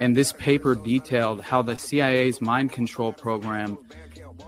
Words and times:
And 0.00 0.16
this 0.16 0.32
paper 0.32 0.74
detailed 0.74 1.42
how 1.42 1.62
the 1.62 1.76
CIA's 1.76 2.40
mind 2.40 2.72
control 2.72 3.12
program 3.12 3.78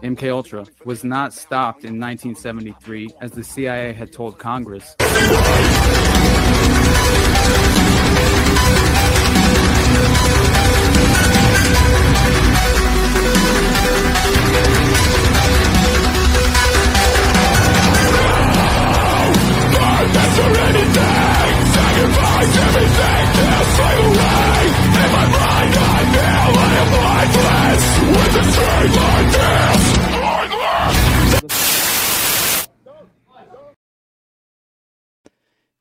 MK 0.02 0.30
Ultra 0.30 0.66
was 0.84 1.04
not 1.04 1.34
stopped 1.34 1.84
in 1.84 2.00
1973 2.00 3.10
as 3.20 3.32
the 3.32 3.44
CIA 3.44 3.92
had 3.92 4.12
told 4.12 4.38
Congress. 4.38 4.96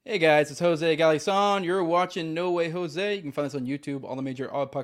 Hey 0.09 0.17
guys, 0.17 0.49
it's 0.49 0.59
Jose 0.59 0.97
Galison. 0.97 1.63
You're 1.63 1.83
watching 1.83 2.33
No 2.33 2.51
Way 2.51 2.69
Jose. 2.69 3.15
You 3.15 3.21
can 3.21 3.31
find 3.31 3.45
us 3.45 3.53
on 3.53 3.65
YouTube, 3.65 4.03
all 4.03 4.15
the 4.15 4.21
major 4.21 4.51
odd 4.53 4.75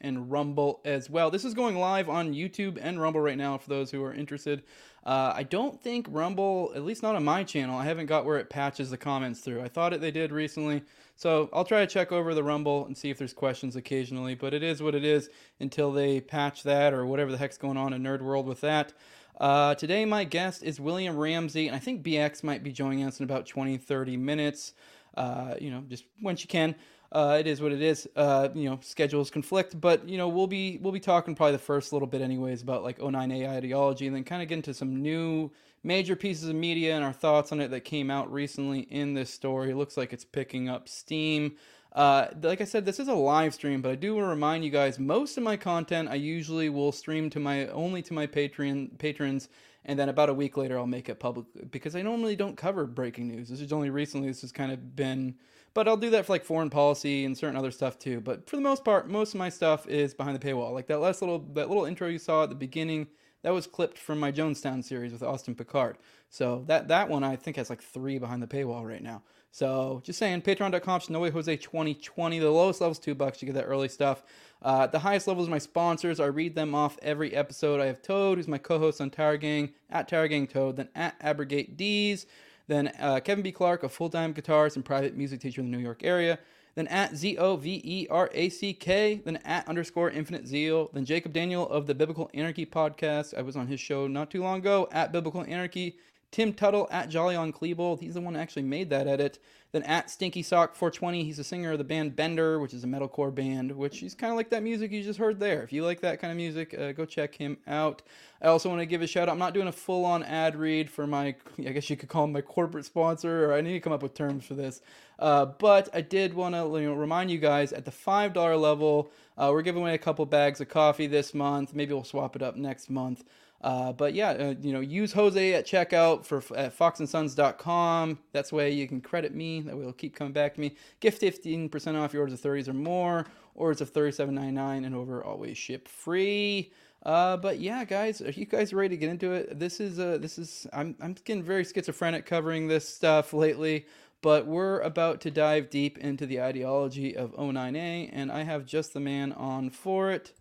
and 0.00 0.30
Rumble 0.30 0.80
as 0.84 1.08
well. 1.08 1.30
This 1.30 1.44
is 1.44 1.54
going 1.54 1.76
live 1.76 2.08
on 2.08 2.32
YouTube 2.32 2.78
and 2.80 3.00
Rumble 3.00 3.20
right 3.20 3.38
now 3.38 3.56
for 3.56 3.68
those 3.68 3.90
who 3.92 4.02
are 4.02 4.12
interested. 4.12 4.64
Uh, 5.04 5.32
I 5.34 5.44
don't 5.44 5.80
think 5.80 6.06
Rumble, 6.10 6.72
at 6.74 6.84
least 6.84 7.02
not 7.02 7.14
on 7.14 7.24
my 7.24 7.44
channel, 7.44 7.78
I 7.78 7.84
haven't 7.84 8.06
got 8.06 8.24
where 8.24 8.38
it 8.38 8.50
patches 8.50 8.90
the 8.90 8.96
comments 8.96 9.40
through. 9.40 9.62
I 9.62 9.68
thought 9.68 9.92
it 9.92 10.00
they 10.00 10.10
did 10.10 10.32
recently, 10.32 10.82
so 11.16 11.48
I'll 11.52 11.64
try 11.64 11.80
to 11.80 11.86
check 11.86 12.12
over 12.12 12.34
the 12.34 12.42
Rumble 12.42 12.86
and 12.86 12.96
see 12.96 13.10
if 13.10 13.18
there's 13.18 13.32
questions 13.32 13.76
occasionally. 13.76 14.34
But 14.34 14.54
it 14.54 14.62
is 14.62 14.82
what 14.82 14.94
it 14.94 15.04
is 15.04 15.30
until 15.60 15.92
they 15.92 16.20
patch 16.20 16.62
that 16.64 16.92
or 16.92 17.06
whatever 17.06 17.30
the 17.30 17.38
heck's 17.38 17.58
going 17.58 17.76
on 17.76 17.92
in 17.92 18.02
Nerd 18.02 18.20
World 18.20 18.46
with 18.46 18.60
that. 18.62 18.92
Uh, 19.40 19.74
today, 19.74 20.04
my 20.04 20.24
guest 20.24 20.62
is 20.62 20.78
William 20.78 21.16
Ramsey, 21.16 21.66
and 21.66 21.74
I 21.74 21.80
think 21.80 22.04
BX 22.04 22.44
might 22.44 22.62
be 22.62 22.72
joining 22.72 23.04
us 23.04 23.18
in 23.18 23.24
about 23.24 23.46
20, 23.46 23.78
30 23.78 24.16
minutes. 24.16 24.74
Uh, 25.16 25.54
you 25.60 25.70
know, 25.70 25.82
just 25.88 26.04
when 26.20 26.36
she 26.36 26.48
can. 26.48 26.74
Uh, 27.12 27.36
it 27.38 27.46
is 27.46 27.60
what 27.60 27.70
it 27.70 27.80
is. 27.80 28.08
Uh, 28.16 28.48
you 28.54 28.68
know, 28.68 28.78
schedules 28.82 29.30
conflict, 29.30 29.80
but 29.80 30.08
you 30.08 30.18
know, 30.18 30.28
we'll 30.28 30.48
be 30.48 30.78
we'll 30.82 30.92
be 30.92 30.98
talking 30.98 31.34
probably 31.34 31.52
the 31.52 31.58
first 31.58 31.92
little 31.92 32.08
bit, 32.08 32.20
anyways, 32.20 32.62
about 32.62 32.82
like 32.82 32.98
O9A 32.98 33.48
ideology, 33.48 34.08
and 34.08 34.16
then 34.16 34.24
kind 34.24 34.42
of 34.42 34.48
get 34.48 34.56
into 34.56 34.74
some 34.74 35.00
new 35.00 35.50
major 35.84 36.16
pieces 36.16 36.48
of 36.48 36.56
media 36.56 36.96
and 36.96 37.04
our 37.04 37.12
thoughts 37.12 37.52
on 37.52 37.60
it 37.60 37.70
that 37.70 37.80
came 37.80 38.10
out 38.10 38.32
recently 38.32 38.80
in 38.80 39.14
this 39.14 39.30
story. 39.30 39.70
It 39.70 39.76
looks 39.76 39.96
like 39.96 40.12
it's 40.12 40.24
picking 40.24 40.68
up 40.68 40.88
steam. 40.88 41.56
Uh, 41.92 42.26
like 42.42 42.60
I 42.60 42.64
said, 42.64 42.84
this 42.84 42.98
is 42.98 43.06
a 43.06 43.14
live 43.14 43.54
stream, 43.54 43.80
but 43.80 43.92
I 43.92 43.94
do 43.94 44.16
want 44.16 44.24
to 44.24 44.28
remind 44.28 44.64
you 44.64 44.70
guys: 44.70 44.98
most 44.98 45.36
of 45.36 45.44
my 45.44 45.56
content 45.56 46.08
I 46.08 46.16
usually 46.16 46.68
will 46.68 46.90
stream 46.90 47.30
to 47.30 47.38
my 47.38 47.68
only 47.68 48.02
to 48.02 48.12
my 48.14 48.26
Patreon 48.26 48.98
patrons, 48.98 49.48
and 49.84 49.96
then 49.96 50.08
about 50.08 50.28
a 50.28 50.34
week 50.34 50.56
later 50.56 50.76
I'll 50.76 50.88
make 50.88 51.08
it 51.08 51.20
public 51.20 51.46
because 51.70 51.94
I 51.94 52.02
normally 52.02 52.34
don't 52.34 52.56
cover 52.56 52.86
breaking 52.86 53.28
news. 53.28 53.48
This 53.48 53.60
is 53.60 53.72
only 53.72 53.90
recently 53.90 54.26
this 54.26 54.40
has 54.40 54.50
kind 54.50 54.72
of 54.72 54.96
been, 54.96 55.36
but 55.72 55.86
I'll 55.86 55.96
do 55.96 56.10
that 56.10 56.26
for 56.26 56.32
like 56.32 56.44
foreign 56.44 56.70
policy 56.70 57.24
and 57.24 57.38
certain 57.38 57.56
other 57.56 57.70
stuff 57.70 57.96
too. 57.96 58.20
But 58.20 58.50
for 58.50 58.56
the 58.56 58.62
most 58.62 58.84
part, 58.84 59.08
most 59.08 59.34
of 59.34 59.38
my 59.38 59.48
stuff 59.48 59.86
is 59.86 60.14
behind 60.14 60.36
the 60.36 60.44
paywall. 60.44 60.72
Like 60.72 60.88
that 60.88 60.98
last 60.98 61.22
little 61.22 61.46
that 61.52 61.68
little 61.68 61.84
intro 61.84 62.08
you 62.08 62.18
saw 62.18 62.42
at 62.42 62.48
the 62.48 62.56
beginning, 62.56 63.06
that 63.44 63.52
was 63.52 63.66
clipped 63.66 63.98
from 63.98 64.18
my 64.18 64.32
Jonestown 64.32 64.82
series 64.82 65.12
with 65.12 65.22
Austin 65.22 65.54
Picard. 65.54 65.98
So 66.30 66.64
that 66.66 66.88
that 66.88 67.10
one 67.10 67.22
I 67.22 67.36
think 67.36 67.58
has 67.58 67.70
like 67.70 67.82
three 67.82 68.18
behind 68.18 68.42
the 68.42 68.46
paywall 68.46 68.88
right 68.88 69.02
now. 69.02 69.22
So 69.52 70.00
just 70.02 70.18
saying, 70.18 70.42
patreon.com 70.42 71.00
slash 71.02 71.16
noewayjose2020. 71.16 72.40
The 72.40 72.50
lowest 72.50 72.80
level's 72.80 72.98
two 72.98 73.14
bucks. 73.14 73.40
You 73.40 73.46
get 73.46 73.54
that 73.54 73.66
early 73.66 73.88
stuff. 73.88 74.24
Uh, 74.62 74.86
the 74.86 74.98
highest 74.98 75.28
levels 75.28 75.48
my 75.48 75.58
sponsors. 75.58 76.18
I 76.18 76.26
read 76.26 76.54
them 76.54 76.74
off 76.74 76.98
every 77.02 77.34
episode. 77.34 77.80
I 77.80 77.86
have 77.86 78.02
Toad, 78.02 78.38
who's 78.38 78.48
my 78.48 78.58
co-host 78.58 79.00
on 79.00 79.10
Tower 79.10 79.36
Gang, 79.36 79.74
at 79.90 80.08
Tower 80.08 80.26
Gang 80.26 80.46
Toad, 80.46 80.76
then 80.76 80.88
at 80.94 81.14
Abrogate 81.20 81.76
D's, 81.76 82.26
then 82.66 82.90
uh, 82.98 83.20
Kevin 83.20 83.42
B. 83.42 83.52
Clark, 83.52 83.82
a 83.84 83.88
full-time 83.88 84.32
guitarist 84.32 84.74
and 84.74 84.84
private 84.84 85.16
music 85.16 85.40
teacher 85.40 85.60
in 85.60 85.70
the 85.70 85.76
New 85.76 85.82
York 85.82 86.02
area, 86.02 86.38
then 86.74 86.86
at 86.88 87.16
Z 87.16 87.36
O 87.38 87.56
V 87.56 87.80
E 87.84 88.06
R 88.10 88.30
A 88.32 88.48
C 88.48 88.72
K, 88.72 89.20
then 89.24 89.36
at 89.44 89.66
underscore 89.68 90.10
Infinite 90.10 90.46
Zeal, 90.46 90.90
then 90.92 91.04
Jacob 91.04 91.32
Daniel 91.32 91.68
of 91.68 91.86
the 91.86 91.94
Biblical 91.94 92.30
Anarchy 92.34 92.66
podcast. 92.66 93.36
I 93.36 93.42
was 93.42 93.56
on 93.56 93.66
his 93.66 93.80
show 93.80 94.06
not 94.06 94.30
too 94.30 94.42
long 94.42 94.58
ago 94.58 94.88
at 94.92 95.12
Biblical 95.12 95.44
Anarchy. 95.44 95.96
Tim 96.34 96.52
Tuttle 96.52 96.88
at 96.90 97.10
Jolly 97.10 97.36
on 97.36 97.52
Klebold. 97.52 98.00
He's 98.00 98.14
the 98.14 98.20
one 98.20 98.34
who 98.34 98.40
actually 98.40 98.64
made 98.64 98.90
that 98.90 99.06
edit. 99.06 99.38
Then 99.70 99.84
at 99.84 100.10
Stinky 100.10 100.42
Sock 100.42 100.74
420, 100.74 101.22
he's 101.22 101.38
a 101.38 101.44
singer 101.44 101.70
of 101.70 101.78
the 101.78 101.84
band 101.84 102.16
Bender, 102.16 102.58
which 102.58 102.74
is 102.74 102.82
a 102.82 102.88
metalcore 102.88 103.32
band, 103.32 103.70
which 103.70 104.02
is 104.02 104.16
kind 104.16 104.32
of 104.32 104.36
like 104.36 104.50
that 104.50 104.64
music 104.64 104.90
you 104.90 105.04
just 105.04 105.20
heard 105.20 105.38
there. 105.38 105.62
If 105.62 105.72
you 105.72 105.84
like 105.84 106.00
that 106.00 106.20
kind 106.20 106.32
of 106.32 106.36
music, 106.36 106.76
uh, 106.76 106.90
go 106.90 107.04
check 107.04 107.36
him 107.36 107.58
out. 107.68 108.02
I 108.42 108.48
also 108.48 108.68
want 108.68 108.80
to 108.80 108.86
give 108.86 109.00
a 109.00 109.06
shout 109.06 109.28
out. 109.28 109.32
I'm 109.32 109.38
not 109.38 109.54
doing 109.54 109.68
a 109.68 109.72
full 109.72 110.04
on 110.04 110.24
ad 110.24 110.56
read 110.56 110.90
for 110.90 111.06
my, 111.06 111.36
I 111.56 111.70
guess 111.70 111.88
you 111.88 111.96
could 111.96 112.08
call 112.08 112.24
him 112.24 112.32
my 112.32 112.40
corporate 112.40 112.84
sponsor, 112.84 113.44
or 113.44 113.54
I 113.54 113.60
need 113.60 113.74
to 113.74 113.80
come 113.80 113.92
up 113.92 114.02
with 114.02 114.14
terms 114.14 114.44
for 114.44 114.54
this. 114.54 114.82
Uh, 115.20 115.46
but 115.46 115.88
I 115.94 116.00
did 116.00 116.34
want 116.34 116.56
to 116.56 116.62
you 116.80 116.88
know, 116.88 116.94
remind 116.94 117.30
you 117.30 117.38
guys 117.38 117.72
at 117.72 117.84
the 117.84 117.92
$5 117.92 118.60
level, 118.60 119.12
uh, 119.38 119.50
we're 119.52 119.62
giving 119.62 119.82
away 119.82 119.94
a 119.94 119.98
couple 119.98 120.26
bags 120.26 120.60
of 120.60 120.68
coffee 120.68 121.06
this 121.06 121.32
month. 121.32 121.74
Maybe 121.74 121.94
we'll 121.94 122.02
swap 122.02 122.34
it 122.34 122.42
up 122.42 122.56
next 122.56 122.90
month. 122.90 123.22
Uh, 123.64 123.94
but 123.94 124.14
yeah, 124.14 124.30
uh, 124.32 124.54
you 124.60 124.74
know, 124.74 124.80
use 124.80 125.14
Jose 125.14 125.54
at 125.54 125.66
checkout 125.66 126.26
for 126.26 126.38
at 126.54 126.78
foxandsons.com. 126.78 128.18
That's 128.32 128.52
way 128.52 128.70
you 128.70 128.86
can 128.86 129.00
credit 129.00 129.34
me. 129.34 129.62
That 129.62 129.74
way 129.74 129.80
it'll 129.82 129.94
keep 129.94 130.14
coming 130.14 130.34
back 130.34 130.54
to 130.56 130.60
me. 130.60 130.76
Get 131.00 131.18
15% 131.18 131.98
off 131.98 132.12
your 132.12 132.22
orders 132.24 132.34
of 132.34 132.42
30s 132.42 132.68
or 132.68 132.74
more. 132.74 133.26
Orders 133.54 133.80
of 133.80 133.90
37.99 133.92 134.84
and 134.84 134.94
over 134.94 135.24
always 135.24 135.56
ship 135.56 135.88
free. 135.88 136.72
Uh, 137.04 137.38
but 137.38 137.58
yeah, 137.58 137.84
guys, 137.86 138.20
are 138.20 138.32
you 138.32 138.44
guys 138.44 138.74
ready 138.74 138.90
to 138.90 138.98
get 138.98 139.08
into 139.08 139.32
it? 139.32 139.58
This 139.58 139.80
is 139.80 139.98
uh, 139.98 140.18
this 140.20 140.38
is 140.38 140.66
I'm 140.74 140.94
I'm 141.00 141.14
getting 141.24 141.42
very 141.42 141.64
schizophrenic 141.64 142.26
covering 142.26 142.68
this 142.68 142.86
stuff 142.86 143.32
lately. 143.32 143.86
But 144.22 144.46
we're 144.46 144.80
about 144.80 145.22
to 145.22 145.30
dive 145.30 145.70
deep 145.70 145.98
into 145.98 146.26
the 146.26 146.40
ideology 146.42 147.16
of 147.16 147.32
O9A, 147.36 148.10
and 148.12 148.32
I 148.32 148.42
have 148.44 148.66
just 148.66 148.94
the 148.94 149.00
man 149.00 149.32
on 149.32 149.70
for 149.70 150.10
it. 150.12 150.32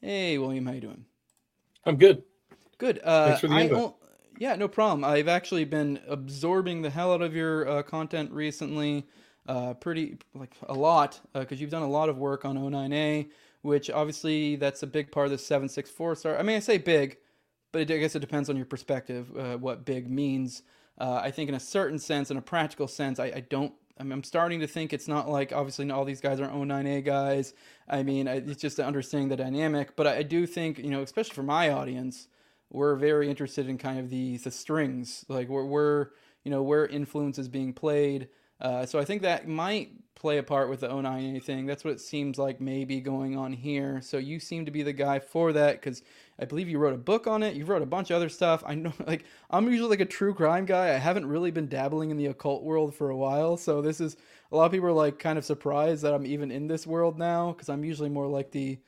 Hey, 0.00 0.38
William, 0.38 0.66
how 0.66 0.72
you 0.72 0.80
doing? 0.80 1.04
I'm 1.84 1.96
good. 1.96 2.22
Good. 2.78 3.00
Uh, 3.02 3.26
Thanks 3.26 3.40
for 3.40 3.48
the 3.48 3.58
invite. 3.58 3.92
yeah, 4.38 4.54
no 4.54 4.68
problem. 4.68 5.04
I've 5.04 5.28
actually 5.28 5.64
been 5.64 6.00
absorbing 6.08 6.82
the 6.82 6.90
hell 6.90 7.12
out 7.12 7.22
of 7.22 7.34
your 7.34 7.68
uh, 7.68 7.82
content 7.82 8.30
recently, 8.30 9.06
uh, 9.46 9.74
pretty 9.74 10.16
like 10.34 10.54
a 10.68 10.74
lot, 10.74 11.20
because 11.34 11.58
uh, 11.58 11.60
you've 11.60 11.70
done 11.70 11.82
a 11.82 11.88
lot 11.88 12.08
of 12.08 12.18
work 12.18 12.44
on 12.44 12.56
O9A, 12.56 13.28
which 13.62 13.90
obviously 13.90 14.56
that's 14.56 14.82
a 14.82 14.86
big 14.86 15.10
part 15.10 15.26
of 15.26 15.32
the 15.32 15.38
764 15.38 16.14
star. 16.14 16.38
I 16.38 16.42
mean, 16.42 16.56
I 16.56 16.60
say 16.60 16.78
big, 16.78 17.18
but 17.72 17.80
I 17.80 17.84
guess 17.84 18.14
it 18.14 18.20
depends 18.20 18.48
on 18.48 18.56
your 18.56 18.66
perspective 18.66 19.36
uh, 19.36 19.56
what 19.56 19.84
big 19.84 20.08
means. 20.08 20.62
Uh, 20.98 21.20
I 21.22 21.30
think 21.30 21.48
in 21.48 21.54
a 21.54 21.60
certain 21.60 21.98
sense, 21.98 22.30
in 22.30 22.36
a 22.36 22.42
practical 22.42 22.88
sense, 22.88 23.18
I, 23.18 23.26
I 23.26 23.40
don't 23.40 23.72
I 23.98 24.02
am 24.02 24.22
starting 24.22 24.60
to 24.60 24.66
think 24.66 24.92
it's 24.92 25.08
not 25.08 25.28
like 25.28 25.52
obviously 25.52 25.90
all 25.90 26.04
these 26.04 26.20
guys 26.20 26.40
are 26.40 26.48
O9A 26.48 27.04
guys. 27.04 27.54
I 27.88 28.02
mean, 28.02 28.28
it's 28.28 28.60
just 28.60 28.78
understanding 28.78 29.28
the 29.28 29.36
dynamic. 29.36 29.96
But 29.96 30.06
I 30.06 30.22
do 30.22 30.46
think, 30.46 30.78
you 30.78 30.90
know, 30.90 31.02
especially 31.02 31.34
for 31.34 31.42
my 31.42 31.70
audience, 31.70 32.28
we're 32.70 32.96
very 32.96 33.28
interested 33.28 33.68
in 33.68 33.78
kind 33.78 33.98
of 33.98 34.10
the 34.10 34.36
the 34.38 34.50
strings, 34.50 35.24
like 35.28 35.48
where 35.48 35.64
where 35.64 36.10
you 36.44 36.50
know 36.50 36.62
where 36.62 36.86
influence 36.86 37.38
is 37.38 37.48
being 37.48 37.72
played. 37.72 38.28
Uh, 38.60 38.84
so 38.84 38.98
I 38.98 39.04
think 39.04 39.22
that 39.22 39.46
might 39.46 39.92
play 40.18 40.38
a 40.38 40.42
part 40.42 40.68
with 40.68 40.80
the 40.80 40.88
O9 40.88 41.42
thing. 41.44 41.64
That's 41.64 41.84
what 41.84 41.92
it 41.92 42.00
seems 42.00 42.38
like 42.38 42.60
maybe 42.60 43.00
going 43.00 43.36
on 43.36 43.52
here. 43.52 44.00
So 44.02 44.18
you 44.18 44.40
seem 44.40 44.64
to 44.64 44.72
be 44.72 44.82
the 44.82 44.92
guy 44.92 45.20
for 45.20 45.52
that 45.52 45.74
because 45.74 46.02
I 46.40 46.44
believe 46.44 46.68
you 46.68 46.78
wrote 46.78 46.94
a 46.94 46.98
book 46.98 47.28
on 47.28 47.44
it. 47.44 47.54
You 47.54 47.64
wrote 47.64 47.82
a 47.82 47.86
bunch 47.86 48.10
of 48.10 48.16
other 48.16 48.28
stuff. 48.28 48.64
I 48.66 48.74
know, 48.74 48.92
like, 49.06 49.24
I'm 49.48 49.70
usually 49.70 49.90
like 49.90 50.00
a 50.00 50.04
true 50.04 50.34
crime 50.34 50.64
guy. 50.64 50.88
I 50.88 50.98
haven't 50.98 51.26
really 51.26 51.52
been 51.52 51.68
dabbling 51.68 52.10
in 52.10 52.16
the 52.16 52.26
occult 52.26 52.64
world 52.64 52.96
for 52.96 53.10
a 53.10 53.16
while. 53.16 53.56
So 53.56 53.80
this 53.80 54.00
is 54.00 54.16
a 54.50 54.56
lot 54.56 54.66
of 54.66 54.72
people 54.72 54.88
are 54.88 54.92
like 54.92 55.20
kind 55.20 55.38
of 55.38 55.44
surprised 55.44 56.02
that 56.02 56.12
I'm 56.12 56.26
even 56.26 56.50
in 56.50 56.66
this 56.66 56.86
world 56.86 57.16
now 57.16 57.52
because 57.52 57.68
I'm 57.68 57.84
usually 57.84 58.08
more 58.08 58.26
like 58.26 58.50
the 58.50 58.78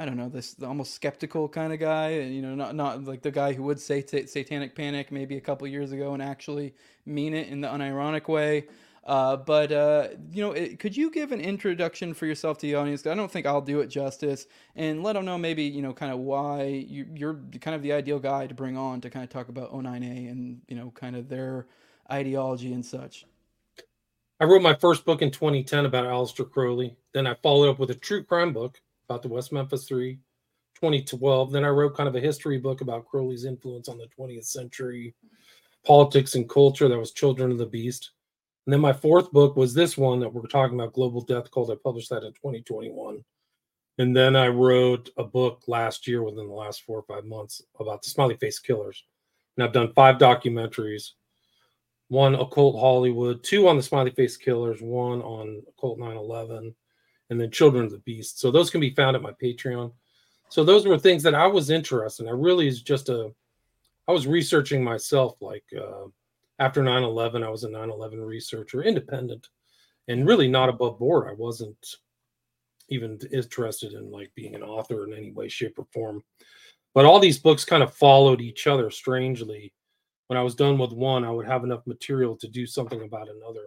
I 0.00 0.06
don't 0.06 0.16
know 0.16 0.30
this 0.30 0.56
almost 0.62 0.94
skeptical 0.94 1.46
kind 1.46 1.74
of 1.74 1.78
guy, 1.78 2.08
and 2.08 2.34
you 2.34 2.40
know, 2.40 2.54
not 2.54 2.74
not 2.74 3.04
like 3.04 3.20
the 3.20 3.30
guy 3.30 3.52
who 3.52 3.62
would 3.64 3.78
say 3.78 4.00
t- 4.00 4.26
satanic 4.26 4.74
panic 4.74 5.12
maybe 5.12 5.36
a 5.36 5.42
couple 5.42 5.68
years 5.68 5.92
ago 5.92 6.14
and 6.14 6.22
actually 6.22 6.74
mean 7.04 7.34
it 7.34 7.48
in 7.48 7.60
the 7.60 7.68
unironic 7.68 8.26
way. 8.26 8.64
Uh, 9.04 9.36
but 9.36 9.70
uh, 9.70 10.08
you 10.32 10.42
know, 10.42 10.52
it, 10.52 10.78
could 10.78 10.96
you 10.96 11.10
give 11.10 11.32
an 11.32 11.40
introduction 11.42 12.14
for 12.14 12.24
yourself 12.24 12.56
to 12.56 12.66
the 12.66 12.76
audience? 12.76 13.06
I 13.06 13.14
don't 13.14 13.30
think 13.30 13.44
I'll 13.44 13.60
do 13.60 13.80
it 13.80 13.88
justice, 13.88 14.46
and 14.74 15.02
let 15.02 15.12
them 15.12 15.26
know 15.26 15.36
maybe 15.36 15.64
you 15.64 15.82
know 15.82 15.92
kind 15.92 16.10
of 16.10 16.20
why 16.20 16.62
you, 16.64 17.06
you're 17.14 17.38
kind 17.60 17.74
of 17.74 17.82
the 17.82 17.92
ideal 17.92 18.18
guy 18.18 18.46
to 18.46 18.54
bring 18.54 18.78
on 18.78 19.02
to 19.02 19.10
kind 19.10 19.22
of 19.22 19.28
talk 19.28 19.50
about 19.50 19.70
O9A 19.70 20.30
and 20.30 20.62
you 20.66 20.76
know 20.76 20.92
kind 20.92 21.14
of 21.14 21.28
their 21.28 21.66
ideology 22.10 22.72
and 22.72 22.86
such. 22.86 23.26
I 24.40 24.44
wrote 24.44 24.62
my 24.62 24.72
first 24.72 25.04
book 25.04 25.20
in 25.20 25.30
2010 25.30 25.84
about 25.84 26.06
Aleister 26.06 26.50
Crowley. 26.50 26.96
Then 27.12 27.26
I 27.26 27.34
followed 27.34 27.68
up 27.68 27.78
with 27.78 27.90
a 27.90 27.94
true 27.94 28.24
crime 28.24 28.54
book 28.54 28.80
about 29.10 29.22
the 29.22 29.28
West 29.28 29.52
Memphis 29.52 29.86
Three, 29.86 30.20
2012. 30.76 31.50
Then 31.50 31.64
I 31.64 31.68
wrote 31.68 31.96
kind 31.96 32.08
of 32.08 32.14
a 32.14 32.20
history 32.20 32.58
book 32.58 32.80
about 32.80 33.06
Crowley's 33.06 33.44
influence 33.44 33.88
on 33.88 33.98
the 33.98 34.06
20th 34.16 34.46
century 34.46 35.14
politics 35.84 36.36
and 36.36 36.48
culture. 36.48 36.88
That 36.88 36.98
was 36.98 37.10
Children 37.10 37.50
of 37.50 37.58
the 37.58 37.66
Beast. 37.66 38.12
And 38.66 38.72
then 38.72 38.80
my 38.80 38.92
fourth 38.92 39.32
book 39.32 39.56
was 39.56 39.74
this 39.74 39.98
one 39.98 40.20
that 40.20 40.32
we're 40.32 40.46
talking 40.46 40.78
about, 40.78 40.92
Global 40.92 41.22
Death 41.22 41.50
Cult. 41.50 41.70
I 41.70 41.74
published 41.82 42.10
that 42.10 42.22
in 42.22 42.32
2021. 42.34 43.24
And 43.98 44.16
then 44.16 44.36
I 44.36 44.46
wrote 44.46 45.10
a 45.18 45.24
book 45.24 45.64
last 45.66 46.06
year 46.06 46.22
within 46.22 46.46
the 46.46 46.54
last 46.54 46.82
four 46.82 46.98
or 46.98 47.02
five 47.02 47.24
months 47.24 47.60
about 47.80 48.02
the 48.02 48.10
smiley 48.10 48.36
face 48.36 48.60
killers. 48.60 49.02
And 49.56 49.64
I've 49.64 49.72
done 49.72 49.92
five 49.94 50.18
documentaries 50.18 51.10
one 52.10 52.34
occult 52.34 52.78
Hollywood, 52.78 53.42
two 53.44 53.68
on 53.68 53.76
the 53.76 53.82
smiley 53.82 54.10
face 54.10 54.36
killers, 54.36 54.82
one 54.82 55.22
on 55.22 55.62
occult 55.68 55.98
9 56.00 56.16
11, 56.16 56.74
and 57.30 57.40
then 57.40 57.50
Children 57.50 57.84
of 57.86 57.92
the 57.92 57.98
Beast. 57.98 58.40
So 58.40 58.50
those 58.50 58.70
can 58.70 58.80
be 58.80 58.94
found 58.94 59.16
at 59.16 59.22
my 59.22 59.32
Patreon. 59.42 59.92
So 60.48 60.64
those 60.64 60.86
were 60.86 60.98
things 60.98 61.22
that 61.22 61.34
I 61.34 61.46
was 61.46 61.70
interested 61.70 62.24
in. 62.24 62.28
I 62.28 62.32
really 62.32 62.66
is 62.66 62.82
just 62.82 63.08
a, 63.08 63.32
I 64.08 64.12
was 64.12 64.26
researching 64.26 64.82
myself 64.82 65.40
like, 65.40 65.64
uh, 65.78 66.08
after 66.60 66.82
9-11 66.82 67.42
i 67.42 67.48
was 67.48 67.64
a 67.64 67.68
9-11 67.68 68.24
researcher 68.24 68.84
independent 68.84 69.48
and 70.06 70.26
really 70.26 70.46
not 70.46 70.68
above 70.68 70.98
board 70.98 71.26
i 71.28 71.32
wasn't 71.32 71.96
even 72.90 73.18
interested 73.32 73.94
in 73.94 74.10
like 74.10 74.30
being 74.34 74.54
an 74.54 74.62
author 74.62 75.04
in 75.06 75.14
any 75.14 75.32
way 75.32 75.48
shape 75.48 75.78
or 75.78 75.86
form 75.92 76.22
but 76.94 77.04
all 77.04 77.18
these 77.18 77.38
books 77.38 77.64
kind 77.64 77.82
of 77.82 77.94
followed 77.94 78.40
each 78.40 78.66
other 78.66 78.90
strangely 78.90 79.72
when 80.28 80.38
i 80.38 80.42
was 80.42 80.54
done 80.54 80.78
with 80.78 80.92
one 80.92 81.24
i 81.24 81.30
would 81.30 81.46
have 81.46 81.64
enough 81.64 81.86
material 81.86 82.36
to 82.36 82.46
do 82.46 82.66
something 82.66 83.02
about 83.02 83.28
another 83.28 83.66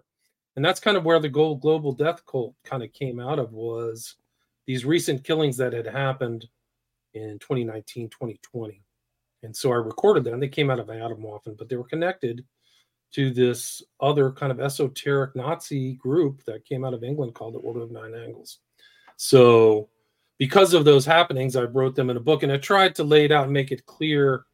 and 0.56 0.64
that's 0.64 0.80
kind 0.80 0.96
of 0.96 1.04
where 1.04 1.20
the 1.20 1.28
gold 1.28 1.60
global 1.60 1.92
death 1.92 2.24
cult 2.26 2.54
kind 2.64 2.82
of 2.82 2.92
came 2.92 3.20
out 3.20 3.38
of 3.38 3.52
was 3.52 4.16
these 4.66 4.84
recent 4.84 5.24
killings 5.24 5.56
that 5.56 5.72
had 5.72 5.86
happened 5.86 6.46
in 7.14 7.38
2019 7.38 8.08
2020 8.10 8.82
and 9.42 9.54
so 9.54 9.72
i 9.72 9.76
recorded 9.76 10.24
them 10.24 10.40
they 10.40 10.48
came 10.48 10.70
out 10.70 10.80
of 10.80 10.88
Atomwaffen 10.88 11.56
but 11.56 11.68
they 11.68 11.76
were 11.76 11.84
connected 11.84 12.44
to 13.14 13.32
this 13.32 13.80
other 14.00 14.32
kind 14.32 14.50
of 14.50 14.60
esoteric 14.60 15.36
Nazi 15.36 15.92
group 15.94 16.42
that 16.46 16.64
came 16.64 16.84
out 16.84 16.94
of 16.94 17.04
England 17.04 17.34
called 17.34 17.54
the 17.54 17.60
Order 17.60 17.82
of 17.82 17.92
Nine 17.92 18.12
Angles. 18.12 18.58
So, 19.16 19.88
because 20.36 20.74
of 20.74 20.84
those 20.84 21.06
happenings, 21.06 21.54
I 21.54 21.62
wrote 21.62 21.94
them 21.94 22.10
in 22.10 22.16
a 22.16 22.20
book 22.20 22.42
and 22.42 22.50
I 22.50 22.56
tried 22.56 22.96
to 22.96 23.04
lay 23.04 23.24
it 23.24 23.30
out 23.30 23.44
and 23.44 23.52
make 23.52 23.70
it 23.70 23.86
clear 23.86 24.46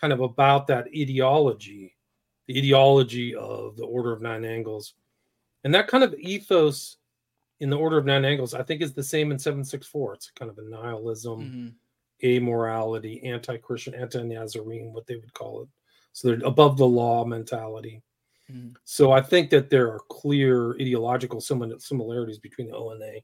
kind 0.00 0.14
of 0.14 0.20
about 0.20 0.66
that 0.68 0.88
ideology, 0.96 1.96
the 2.46 2.56
ideology 2.56 3.34
of 3.34 3.76
the 3.76 3.84
Order 3.84 4.12
of 4.12 4.22
Nine 4.22 4.46
Angles. 4.46 4.94
And 5.68 5.74
that 5.74 5.88
kind 5.88 6.02
of 6.02 6.14
ethos 6.14 6.96
in 7.60 7.68
the 7.68 7.76
Order 7.76 7.98
of 7.98 8.06
Nine 8.06 8.24
Angles, 8.24 8.54
I 8.54 8.62
think, 8.62 8.80
is 8.80 8.94
the 8.94 9.02
same 9.02 9.30
in 9.32 9.38
764. 9.38 10.14
It's 10.14 10.30
kind 10.30 10.50
of 10.50 10.56
a 10.56 10.62
nihilism, 10.62 11.40
mm-hmm. 11.40 12.26
amorality, 12.26 13.26
anti 13.26 13.58
Christian, 13.58 13.94
anti 13.94 14.22
Nazarene, 14.22 14.92
what 14.92 15.06
they 15.06 15.16
would 15.16 15.34
call 15.34 15.62
it 15.62 15.68
so 16.18 16.26
they're 16.26 16.46
above 16.48 16.76
the 16.76 16.86
law 16.86 17.24
mentality. 17.24 18.02
Mm-hmm. 18.50 18.70
So 18.84 19.12
I 19.12 19.20
think 19.20 19.50
that 19.50 19.70
there 19.70 19.92
are 19.92 20.00
clear 20.08 20.72
ideological 20.72 21.40
similarities 21.40 22.38
between 22.38 22.68
the 22.68 22.76
ONA 22.76 23.20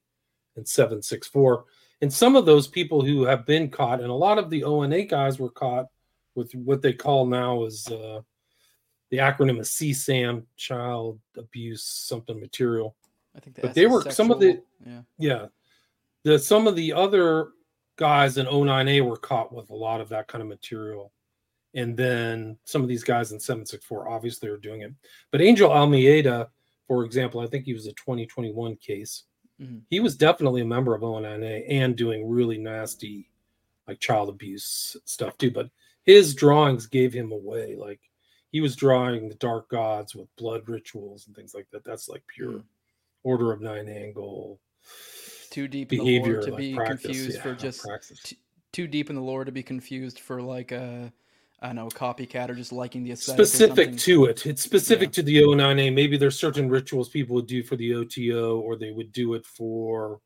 and 0.55 0.69
764. 0.69 1.65
And 2.03 2.13
some 2.13 2.37
of 2.37 2.47
those 2.47 2.69
people 2.69 3.05
who 3.05 3.25
have 3.25 3.47
been 3.47 3.69
caught, 3.69 4.01
and 4.01 4.11
a 4.11 4.15
lot 4.15 4.39
of 4.39 4.49
the 4.49 4.63
ONA 4.63 5.07
guys 5.07 5.41
were 5.41 5.51
caught 5.51 5.87
with 6.37 6.53
what 6.55 6.83
they 6.83 6.93
call 6.93 7.27
now 7.27 7.65
is 7.65 7.89
uh, 7.89 8.21
the 9.11 9.19
acronym 9.19 9.61
is 9.61 9.69
CSAM, 9.71 10.45
child 10.57 11.21
abuse 11.37 11.83
something 11.83 12.39
material. 12.41 12.97
I 13.37 13.41
think, 13.41 13.61
but 13.61 13.75
they 13.75 13.87
were 13.87 14.03
sexual, 14.03 14.13
some 14.13 14.31
of 14.31 14.41
the 14.41 14.63
yeah 14.87 15.01
yeah 15.19 15.47
the 16.23 16.39
some 16.39 16.67
of 16.67 16.77
the 16.77 16.93
other 16.93 17.49
guys 17.97 18.39
in 18.39 18.47
O9A 18.47 19.05
were 19.05 19.17
caught 19.17 19.53
with 19.53 19.71
a 19.71 19.75
lot 19.75 20.01
of 20.01 20.09
that 20.11 20.29
kind 20.29 20.43
of 20.43 20.49
material 20.49 21.13
and 21.75 21.97
then 21.97 22.57
some 22.65 22.83
of 22.83 22.89
these 22.89 23.05
guys 23.05 23.33
in 23.33 23.41
764 23.41 24.09
obviously 24.09 24.49
are 24.49 24.57
doing 24.57 24.83
it. 24.83 24.93
But 25.31 25.43
Angel 25.43 25.71
Almeida, 25.71 26.49
for 26.87 27.05
example, 27.05 27.41
I 27.41 27.47
think 27.47 27.65
he 27.65 27.75
was 27.75 27.87
a 27.87 27.93
2021 27.93 28.77
case. 28.77 29.25
Mm-hmm. 29.61 29.79
He 29.91 30.01
was 30.01 30.17
definitely 30.17 30.63
a 30.63 30.67
member 30.67 30.95
of 30.95 31.03
ONA 31.03 31.29
and 31.29 31.97
doing 31.97 32.29
really 32.29 32.59
nasty, 32.59 33.29
like 33.89 33.99
child 33.99 34.29
abuse 34.29 34.97
stuff 35.05 35.37
too. 35.37 35.51
But 35.51 35.69
his 36.05 36.35
drawings 36.35 36.87
gave 36.87 37.13
him 37.13 37.33
away. 37.33 37.75
Like 37.77 38.01
he 38.55 38.61
was 38.61 38.77
drawing 38.77 39.29
the 39.29 39.35
dark 39.35 39.69
gods 39.69 40.15
with 40.15 40.29
blood 40.37 40.69
rituals 40.69 41.27
and 41.27 41.35
things 41.35 41.57
like 41.57 41.67
that. 41.73 41.83
That's 41.83 42.09
like 42.09 42.23
pure 42.29 42.51
mm-hmm. 42.53 42.61
order 43.25 43.51
of 43.51 43.61
nine 43.61 43.89
angle. 43.89 44.61
Too 45.51 45.67
deep 45.67 45.89
behavior 45.89 46.41
to 46.41 46.53
like 46.53 46.59
be 46.59 46.75
practice, 46.77 47.03
confused 47.03 47.35
yeah, 47.35 47.43
for 47.43 47.55
just 47.57 47.85
t- 48.23 48.39
too 48.73 48.87
deep 48.87 49.11
in 49.11 49.17
the 49.17 49.23
lore 49.23 49.45
to 49.45 49.51
be 49.51 49.65
confused 49.65 50.21
for 50.21 50.41
like 50.41 50.71
a 50.71 51.13
I 51.61 51.67
don't 51.67 51.75
know, 51.75 51.89
copycat 51.89 52.49
or 52.49 52.55
just 52.55 52.71
liking 52.71 53.03
the 53.03 53.11
aesthetic. 53.11 53.45
Specific 53.45 53.97
to 53.99 54.27
it. 54.27 54.47
It's 54.47 54.63
specific 54.63 55.09
yeah. 55.09 55.15
to 55.15 55.23
the 55.25 55.43
O9A. 55.43 55.93
Maybe 55.93 56.17
there's 56.17 56.39
certain 56.39 56.69
rituals 56.69 57.09
people 57.09 57.35
would 57.35 57.49
do 57.49 57.65
for 57.65 57.75
the 57.75 57.93
OTO 57.93 58.61
or 58.61 58.77
they 58.77 58.93
would 58.93 59.11
do 59.11 59.35
it 59.35 59.45
for 59.45 60.21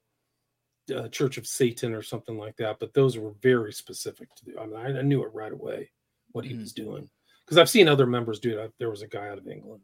uh, 0.94 1.08
Church 1.08 1.38
of 1.38 1.46
Satan 1.46 1.94
or 1.94 2.02
something 2.02 2.36
like 2.36 2.58
that. 2.58 2.78
But 2.78 2.92
those 2.92 3.16
were 3.16 3.32
very 3.40 3.72
specific 3.72 4.28
to 4.34 4.44
the. 4.44 4.58
I, 4.60 4.66
mean, 4.66 4.98
I 4.98 5.00
knew 5.00 5.24
it 5.24 5.32
right 5.32 5.52
away 5.52 5.92
what 6.32 6.44
he 6.44 6.52
mm 6.52 6.60
was 6.60 6.74
doing 6.74 7.08
because 7.48 7.56
I've 7.56 7.70
seen 7.70 7.88
other 7.88 8.06
members 8.06 8.40
do 8.40 8.58
it. 8.58 8.74
there 8.78 8.90
was 8.90 9.00
a 9.00 9.08
guy 9.08 9.28
out 9.28 9.38
of 9.38 9.48
England. 9.48 9.80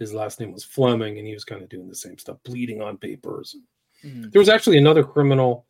His 0.00 0.12
last 0.12 0.40
name 0.40 0.50
was 0.50 0.64
Fleming, 0.64 1.18
and 1.18 1.26
he 1.26 1.34
was 1.34 1.44
kind 1.44 1.62
of 1.62 1.68
doing 1.68 1.88
the 1.88 1.94
same 1.94 2.18
stuff, 2.18 2.38
bleeding 2.44 2.82
on 2.82 2.98
papers. 2.98 3.54
mm 4.04 4.32
There 4.32 4.40
was 4.40 4.48
actually 4.48 4.78
another 4.78 5.04
criminal 5.04 5.66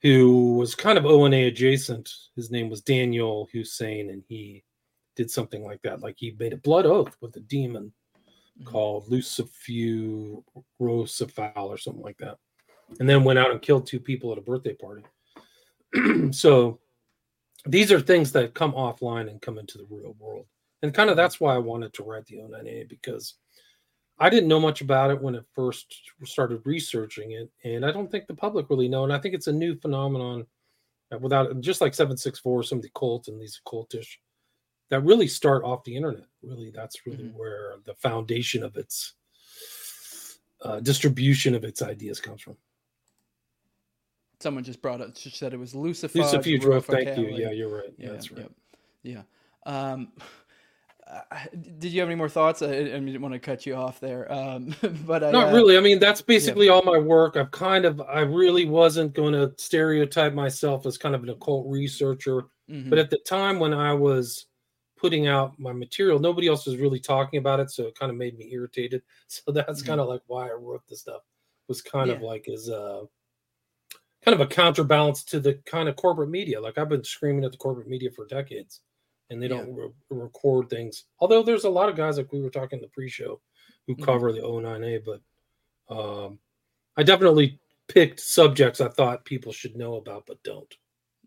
who 0.00 0.56
was 0.56 0.74
kind 0.74 0.98
of 0.98 1.06
o 1.06 1.22
ONA 1.22 1.46
adjacent. 1.46 2.12
His 2.34 2.50
name 2.50 2.68
was 2.68 2.80
Daniel 2.80 3.48
Hussein, 3.52 4.10
and 4.10 4.24
he 4.26 4.64
did 5.14 5.30
something 5.30 5.62
like 5.62 5.80
that. 5.82 6.00
Like 6.00 6.16
he 6.18 6.34
made 6.40 6.52
a 6.52 6.56
blood 6.56 6.86
oath 6.86 7.16
with 7.20 7.36
a 7.36 7.40
demon 7.40 7.92
mm-hmm. 8.58 8.68
called 8.68 9.08
Lucifuge 9.08 10.42
Rofocale 10.80 11.68
or 11.68 11.78
something 11.78 12.02
like 12.02 12.18
that. 12.18 12.38
And 12.98 13.08
then 13.08 13.22
went 13.22 13.38
out 13.38 13.52
and 13.52 13.62
killed 13.62 13.86
two 13.86 14.00
people 14.00 14.32
at 14.32 14.38
a 14.38 14.42
birthday 14.42 14.74
party. 14.74 15.04
so 16.32 16.80
these 17.66 17.92
are 17.92 18.00
things 18.00 18.32
that 18.32 18.54
come 18.54 18.72
offline 18.72 19.28
and 19.28 19.40
come 19.40 19.58
into 19.58 19.78
the 19.78 19.86
real 19.88 20.14
world. 20.18 20.46
And 20.82 20.92
kind 20.92 21.10
of 21.10 21.16
that's 21.16 21.40
why 21.40 21.54
I 21.54 21.58
wanted 21.58 21.92
to 21.94 22.02
write 22.02 22.26
the 22.26 22.38
O9A 22.38 22.88
because 22.88 23.34
I 24.18 24.30
didn't 24.30 24.48
know 24.48 24.60
much 24.60 24.80
about 24.80 25.10
it 25.10 25.20
when 25.20 25.34
it 25.34 25.44
first 25.54 25.94
started 26.24 26.60
researching 26.64 27.32
it, 27.32 27.50
and 27.64 27.84
I 27.84 27.92
don't 27.92 28.10
think 28.10 28.26
the 28.26 28.34
public 28.34 28.68
really 28.68 28.88
know. 28.88 29.04
And 29.04 29.12
I 29.12 29.18
think 29.18 29.34
it's 29.34 29.46
a 29.46 29.52
new 29.52 29.76
phenomenon, 29.76 30.46
without 31.20 31.60
just 31.60 31.80
like 31.80 31.94
seven 31.94 32.16
six 32.16 32.38
four, 32.38 32.62
some 32.62 32.78
of 32.78 32.82
the 32.82 32.90
cult 32.96 33.28
and 33.28 33.40
these 33.40 33.60
cultish 33.66 34.16
that 34.90 35.00
really 35.00 35.26
start 35.26 35.64
off 35.64 35.84
the 35.84 35.96
internet. 35.96 36.26
Really, 36.42 36.70
that's 36.70 37.06
really 37.06 37.24
mm-hmm. 37.24 37.38
where 37.38 37.74
the 37.84 37.94
foundation 37.94 38.62
of 38.62 38.76
its 38.76 39.14
uh, 40.62 40.80
distribution 40.80 41.54
of 41.54 41.64
its 41.64 41.82
ideas 41.82 42.20
comes 42.20 42.42
from. 42.42 42.56
Someone 44.42 44.64
just 44.64 44.82
brought 44.82 45.00
up 45.00 45.14
Just 45.14 45.36
said 45.36 45.54
it 45.54 45.58
was 45.58 45.74
Lucifer. 45.74 46.18
Lucifer. 46.18 46.80
Thank 46.80 47.16
you. 47.18 47.28
Yeah, 47.28 47.50
you're 47.50 47.74
right. 47.74 47.92
Yeah, 47.96 48.10
that's 48.10 48.30
right. 48.32 48.50
Yeah. 49.02 49.22
Um, 49.64 50.08
did 51.78 51.92
you 51.92 52.00
have 52.00 52.08
any 52.08 52.16
more 52.16 52.28
thoughts? 52.28 52.62
I, 52.62 52.68
I 52.68 52.82
didn't 52.82 53.20
want 53.20 53.34
to 53.34 53.38
cut 53.38 53.66
you 53.66 53.74
off 53.74 54.00
there, 54.00 54.30
um, 54.32 54.74
but 55.06 55.22
I, 55.22 55.30
not 55.30 55.48
uh, 55.48 55.56
really. 55.56 55.76
I 55.76 55.80
mean, 55.80 55.98
that's 55.98 56.22
basically 56.22 56.66
yeah. 56.66 56.72
all 56.72 56.82
my 56.82 56.98
work. 56.98 57.36
I've 57.36 57.50
kind 57.50 57.84
of, 57.84 58.00
I 58.00 58.20
really 58.20 58.64
wasn't 58.64 59.14
going 59.14 59.34
to 59.34 59.52
stereotype 59.58 60.34
myself 60.34 60.86
as 60.86 60.98
kind 60.98 61.14
of 61.14 61.22
an 61.22 61.30
occult 61.30 61.66
researcher, 61.68 62.42
mm-hmm. 62.70 62.90
but 62.90 62.98
at 62.98 63.10
the 63.10 63.18
time 63.18 63.58
when 63.58 63.74
I 63.74 63.92
was 63.92 64.46
putting 65.02 65.26
out 65.26 65.58
my 65.58 65.72
material. 65.72 66.20
Nobody 66.20 66.46
else 66.46 66.64
was 66.64 66.76
really 66.76 67.00
talking 67.00 67.40
about 67.40 67.58
it, 67.58 67.72
so 67.72 67.88
it 67.88 67.98
kind 67.98 68.10
of 68.10 68.16
made 68.16 68.38
me 68.38 68.48
irritated. 68.52 69.02
So 69.26 69.50
that's 69.50 69.82
Mhm. 69.82 69.86
kind 69.86 70.00
of 70.00 70.08
like 70.08 70.22
why 70.26 70.48
I 70.48 70.52
wrote 70.52 70.86
the 70.86 70.96
stuff. 70.96 71.22
Was 71.66 71.82
kind 71.82 72.10
of 72.10 72.22
like 72.22 72.48
as 72.48 72.68
a 72.68 73.04
kind 74.24 74.34
of 74.34 74.40
a 74.40 74.46
counterbalance 74.46 75.24
to 75.24 75.40
the 75.40 75.54
kind 75.66 75.88
of 75.88 75.96
corporate 75.96 76.30
media. 76.30 76.60
Like 76.60 76.78
I've 76.78 76.88
been 76.88 77.04
screaming 77.04 77.44
at 77.44 77.52
the 77.52 77.58
corporate 77.58 77.88
media 77.88 78.10
for 78.10 78.26
decades, 78.26 78.80
and 79.30 79.42
they 79.42 79.48
Yeah. 79.48 79.58
don't 79.58 79.74
re- 79.74 79.90
record 80.10 80.70
things. 80.70 81.04
Although 81.18 81.42
there's 81.42 81.64
a 81.64 81.70
lot 81.70 81.88
of 81.88 81.96
guys 81.96 82.16
like 82.18 82.32
we 82.32 82.40
were 82.40 82.50
talking 82.50 82.78
in 82.78 82.82
the 82.82 82.88
pre-show 82.88 83.40
who 83.86 83.96
Mhm. 83.96 84.04
cover 84.04 84.32
the 84.32 84.42
O9A, 84.42 84.98
but 84.98 85.20
um, 85.94 86.38
I 86.96 87.02
definitely 87.02 87.58
picked 87.88 88.20
subjects 88.20 88.80
I 88.80 88.88
thought 88.88 89.24
people 89.24 89.52
should 89.52 89.76
know 89.76 89.96
about, 89.96 90.24
but 90.26 90.42
don't. 90.42 90.72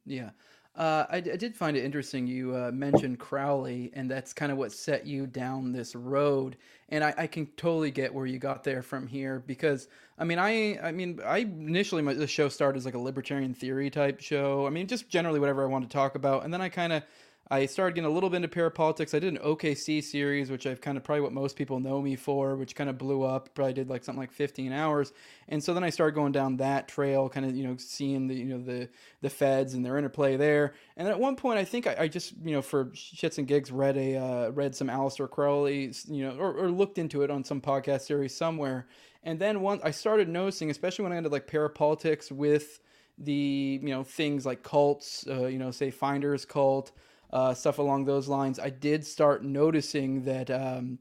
Yeah. 0.06 0.32
Uh, 0.76 1.06
I, 1.10 1.18
I 1.18 1.20
did 1.20 1.56
find 1.56 1.78
it 1.78 1.86
interesting. 1.86 2.28
You 2.28 2.54
uh, 2.56 2.72
mentioned 2.74 3.18
Crowley, 3.20 3.92
and 3.94 4.12
that's 4.12 4.34
kind 4.34 4.52
of 4.52 4.58
what 4.58 4.74
set 4.74 5.06
you 5.06 5.26
down 5.26 5.72
this 5.72 5.96
road. 5.96 6.58
And 6.90 7.04
I, 7.04 7.14
I 7.18 7.28
can 7.28 7.48
totally 7.58 7.92
get 7.92 8.14
where 8.14 8.26
you 8.26 8.40
got 8.40 8.64
there 8.64 8.82
from 8.82 9.08
here 9.08 9.42
because 9.48 9.88
I 10.20 10.26
mean, 10.26 10.38
I 10.38 10.78
I 10.80 10.92
mean, 10.92 11.20
I 11.26 11.40
initially 11.40 12.02
my, 12.02 12.14
the 12.14 12.28
show 12.28 12.50
started 12.50 12.78
as 12.78 12.86
like 12.86 12.94
a 12.94 13.00
libertarian 13.00 13.54
theory 13.54 13.90
type 13.90 14.20
show. 14.20 14.68
I 14.68 14.70
mean, 14.70 14.88
just 14.88 15.08
generally 15.08 15.40
whatever 15.40 15.64
I 15.64 15.68
wanted 15.68 15.90
to 15.90 15.94
talk 15.94 16.16
about, 16.16 16.44
and 16.44 16.54
then 16.54 16.62
I 16.62 16.70
kind 16.70 16.92
of 16.92 17.04
I 17.52 17.68
started 17.68 17.94
getting 17.94 18.10
a 18.10 18.14
little 18.14 18.32
bit 18.32 18.38
into 18.38 18.48
parapolitics. 18.48 19.14
I 19.14 19.20
did 19.20 19.34
an 19.34 19.40
OKC 19.40 20.04
series, 20.04 20.50
which 20.50 20.66
I've 20.66 20.82
kind 20.82 20.98
of 20.98 21.04
probably 21.04 21.22
what 21.22 21.32
most 21.32 21.56
people 21.56 21.80
know 21.80 22.02
me 22.02 22.16
for, 22.16 22.56
which 22.56 22.76
kind 22.76 22.90
of 22.90 22.98
blew 22.98 23.22
up. 23.22 23.54
Probably 23.54 23.74
did 23.74 23.88
like 23.88 24.04
something 24.04 24.20
like 24.20 24.32
15 24.32 24.72
hours, 24.72 25.14
and 25.48 25.64
so 25.64 25.76
then 25.76 25.84
I 25.84 25.92
started 25.92 26.16
going 26.16 26.32
down 26.32 26.58
that 26.58 26.88
trail, 26.88 27.30
kind 27.30 27.46
of 27.46 27.56
you 27.56 27.68
know 27.68 27.76
seeing 27.78 28.28
the 28.28 28.34
you 28.34 28.46
know 28.46 28.58
the 28.58 28.90
the 29.22 29.30
feds 29.30 29.76
and 29.76 29.86
their 29.86 29.98
interplay 30.00 30.38
there. 30.38 30.74
And 30.98 31.08
at 31.08 31.20
one 31.20 31.36
point, 31.36 31.60
I 31.60 31.66
think 31.66 31.86
I, 31.86 31.96
I 32.00 32.08
just 32.08 32.34
you 32.44 32.54
know 32.54 32.64
for 32.64 32.86
shits 32.86 33.38
and 33.38 33.48
gigs 33.48 33.72
read 33.72 33.96
a 33.96 34.16
uh, 34.16 34.50
read 34.50 34.76
some 34.76 34.88
Aleister 34.88 35.30
Crowley, 35.30 35.94
you 36.08 36.24
know, 36.24 36.36
or, 36.38 36.52
or 36.54 36.72
looked 36.72 36.98
into 36.98 37.22
it 37.22 37.30
on 37.30 37.44
some 37.44 37.62
podcast 37.62 38.02
series 38.02 38.36
somewhere. 38.36 38.88
And 39.22 39.38
then 39.40 39.62
once 39.62 39.84
I 39.84 39.92
started 39.92 40.30
noticing, 40.30 40.72
especially 40.72 41.04
when 41.04 41.14
I 41.14 41.18
ended 41.18 41.32
like 41.32 41.46
parapolitics 41.46 42.32
with 42.32 42.80
the 43.20 43.80
you 43.84 43.90
know 43.90 44.04
things 44.04 44.48
like 44.48 44.64
cults, 44.64 45.28
uh, 45.30 45.46
you 45.46 45.60
know, 45.60 45.70
say 45.70 45.92
Finders 45.92 46.44
cult 46.44 46.92
uh, 47.36 47.54
stuff 47.54 47.80
along 47.80 48.06
those 48.06 48.30
lines, 48.30 48.60
I 48.60 48.70
did 48.70 49.06
start 49.06 49.44
noticing 49.44 50.24
that 50.24 50.50
um, 50.50 51.00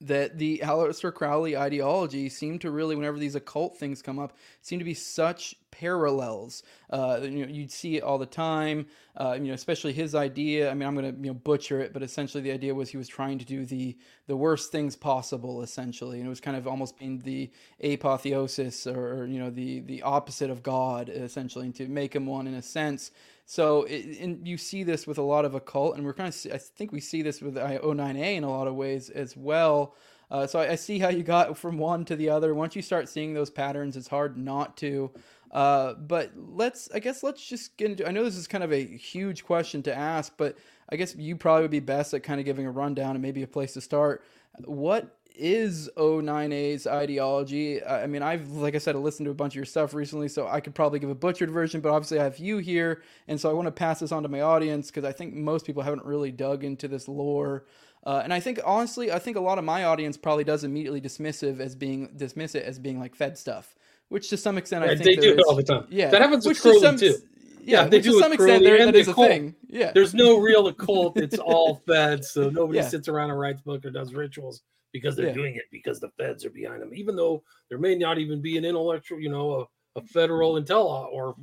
that 0.00 0.36
the 0.36 0.60
Aleister 0.64 1.14
Crowley 1.14 1.56
ideology 1.56 2.28
seemed 2.28 2.62
to 2.62 2.70
really, 2.72 2.96
whenever 2.96 3.16
these 3.16 3.36
occult 3.36 3.78
things 3.78 4.02
come 4.02 4.18
up, 4.18 4.36
seem 4.60 4.80
to 4.80 4.84
be 4.84 4.94
such 4.94 5.54
parallels. 5.70 6.64
Uh, 6.90 7.20
you 7.22 7.46
know, 7.46 7.52
you'd 7.52 7.70
see 7.70 7.96
it 7.96 8.02
all 8.02 8.18
the 8.18 8.26
time. 8.26 8.86
Uh, 9.16 9.36
you 9.40 9.46
know, 9.46 9.54
especially 9.54 9.92
his 9.92 10.16
idea. 10.16 10.68
I 10.68 10.74
mean, 10.74 10.88
I'm 10.88 10.96
to 10.96 11.16
you 11.16 11.32
know 11.32 11.34
butcher 11.34 11.78
it, 11.80 11.92
but 11.92 12.02
essentially 12.02 12.42
the 12.42 12.50
idea 12.50 12.74
was 12.74 12.90
he 12.90 12.96
was 12.96 13.08
trying 13.08 13.38
to 13.38 13.44
do 13.44 13.64
the 13.64 13.96
the 14.26 14.36
worst 14.36 14.72
things 14.72 14.96
possible, 14.96 15.62
essentially, 15.62 16.18
and 16.18 16.26
it 16.26 16.30
was 16.30 16.40
kind 16.40 16.56
of 16.56 16.66
almost 16.66 16.98
being 16.98 17.20
the 17.20 17.52
apotheosis 17.84 18.84
or, 18.88 19.20
or 19.20 19.26
you 19.26 19.38
know 19.38 19.50
the 19.50 19.78
the 19.80 20.02
opposite 20.02 20.50
of 20.50 20.64
God, 20.64 21.08
essentially, 21.08 21.66
and 21.66 21.74
to 21.76 21.86
make 21.86 22.16
him 22.16 22.26
one 22.26 22.48
in 22.48 22.54
a 22.54 22.62
sense. 22.62 23.12
So, 23.50 23.84
it, 23.84 24.18
and 24.20 24.46
you 24.46 24.58
see 24.58 24.82
this 24.82 25.06
with 25.06 25.16
a 25.16 25.22
lot 25.22 25.46
of 25.46 25.54
occult, 25.54 25.96
and 25.96 26.04
we're 26.04 26.12
kind 26.12 26.28
of, 26.28 26.52
I 26.52 26.58
think 26.58 26.92
we 26.92 27.00
see 27.00 27.22
this 27.22 27.40
with 27.40 27.54
I09A 27.54 28.36
in 28.36 28.44
a 28.44 28.50
lot 28.50 28.68
of 28.68 28.74
ways 28.74 29.08
as 29.08 29.38
well. 29.38 29.94
Uh, 30.30 30.46
so 30.46 30.58
I, 30.58 30.72
I, 30.72 30.74
see 30.74 30.98
how 30.98 31.08
you 31.08 31.22
got 31.22 31.56
from 31.56 31.78
one 31.78 32.04
to 32.04 32.14
the 32.14 32.28
other. 32.28 32.54
Once 32.54 32.76
you 32.76 32.82
start 32.82 33.08
seeing 33.08 33.32
those 33.32 33.48
patterns, 33.48 33.96
it's 33.96 34.08
hard 34.08 34.36
not 34.36 34.76
to. 34.76 35.10
Uh, 35.50 35.94
but 35.94 36.32
let's, 36.36 36.90
I 36.92 36.98
guess, 36.98 37.22
let's 37.22 37.42
just 37.42 37.74
get 37.78 37.92
into. 37.92 38.06
I 38.06 38.10
know 38.10 38.22
this 38.22 38.36
is 38.36 38.46
kind 38.46 38.62
of 38.62 38.70
a 38.70 38.84
huge 38.84 39.46
question 39.46 39.82
to 39.84 39.94
ask, 39.96 40.34
but 40.36 40.58
I 40.90 40.96
guess 40.96 41.16
you 41.16 41.34
probably 41.34 41.62
would 41.62 41.70
be 41.70 41.80
best 41.80 42.12
at 42.12 42.22
kind 42.22 42.40
of 42.40 42.44
giving 42.44 42.66
a 42.66 42.70
rundown 42.70 43.12
and 43.12 43.22
maybe 43.22 43.42
a 43.42 43.46
place 43.46 43.72
to 43.72 43.80
start. 43.80 44.22
What 44.66 45.16
is 45.38 45.88
O9A's 45.96 46.86
ideology? 46.86 47.82
I 47.84 48.06
mean, 48.06 48.22
I've, 48.22 48.50
like 48.52 48.74
I 48.74 48.78
said, 48.78 48.94
I 48.96 48.98
listened 48.98 49.26
to 49.26 49.30
a 49.30 49.34
bunch 49.34 49.52
of 49.52 49.56
your 49.56 49.64
stuff 49.64 49.94
recently, 49.94 50.28
so 50.28 50.46
I 50.46 50.60
could 50.60 50.74
probably 50.74 50.98
give 50.98 51.10
a 51.10 51.14
butchered 51.14 51.50
version, 51.50 51.80
but 51.80 51.90
obviously 51.90 52.18
I 52.20 52.24
have 52.24 52.38
you 52.38 52.58
here, 52.58 53.02
and 53.28 53.40
so 53.40 53.48
I 53.48 53.52
want 53.52 53.66
to 53.66 53.72
pass 53.72 54.00
this 54.00 54.12
on 54.12 54.22
to 54.24 54.28
my 54.28 54.40
audience 54.40 54.88
because 54.88 55.04
I 55.04 55.12
think 55.12 55.34
most 55.34 55.64
people 55.66 55.82
haven't 55.82 56.04
really 56.04 56.32
dug 56.32 56.64
into 56.64 56.88
this 56.88 57.08
lore. 57.08 57.64
Uh, 58.04 58.20
and 58.22 58.32
I 58.32 58.40
think 58.40 58.60
honestly, 58.64 59.10
I 59.12 59.18
think 59.18 59.36
a 59.36 59.40
lot 59.40 59.58
of 59.58 59.64
my 59.64 59.84
audience 59.84 60.16
probably 60.16 60.44
does 60.44 60.64
immediately 60.64 61.00
dismissive 61.00 61.60
as 61.60 61.74
being 61.74 62.10
dismiss 62.16 62.54
it 62.54 62.64
as 62.64 62.78
being 62.78 62.98
like 63.00 63.14
Fed 63.14 63.36
stuff, 63.36 63.74
which 64.08 64.30
to 64.30 64.36
some 64.36 64.56
extent 64.58 64.84
Yeah, 64.84 64.92
I 64.92 64.96
think 64.96 65.04
they 65.04 65.16
do 65.16 65.34
is- 65.38 65.44
all 65.48 65.54
the 65.56 65.62
time. 65.62 65.86
Yeah, 65.90 66.10
That 66.10 66.22
happens 66.22 66.46
with 66.46 66.56
which 66.56 66.62
Crowley, 66.62 66.80
some, 66.80 66.96
too. 66.96 67.14
Yeah, 67.60 67.82
Yeah, 67.82 67.88
they 67.88 68.00
do 68.00 68.12
to 68.12 68.20
some 68.20 68.32
extent 68.32 68.64
there 68.64 68.90
the 68.90 69.00
a 69.10 69.14
thing. 69.14 69.54
Yeah, 69.68 69.92
There's 69.92 70.14
no 70.14 70.38
real 70.38 70.68
occult. 70.68 71.18
It's 71.18 71.38
all 71.38 71.82
Fed, 71.86 72.24
So 72.24 72.48
nobody 72.54 72.78
Yeah. 72.78 72.88
sits 72.88 73.08
around 73.08 73.30
and 73.30 73.38
writes 73.38 73.60
book 73.60 73.84
or 73.84 73.90
does 73.90 74.14
rituals 74.14 74.62
because 74.92 75.16
they're 75.16 75.26
Yeah. 75.28 75.32
doing 75.34 75.54
it 75.56 75.64
because 75.70 76.00
the 76.00 76.10
feds 76.10 76.44
are 76.44 76.50
behind 76.50 76.82
them. 76.82 76.92
Even 76.94 77.16
though 77.16 77.42
there 77.68 77.78
may 77.78 77.94
not 77.94 78.18
even 78.18 78.40
be 78.40 78.56
an 78.56 78.64
intellectual, 78.64 79.20
you 79.20 79.28
know, 79.28 79.68
a, 79.94 79.98
a 79.98 80.02
federal 80.02 80.54
intel 80.54 80.86
or 81.12 81.36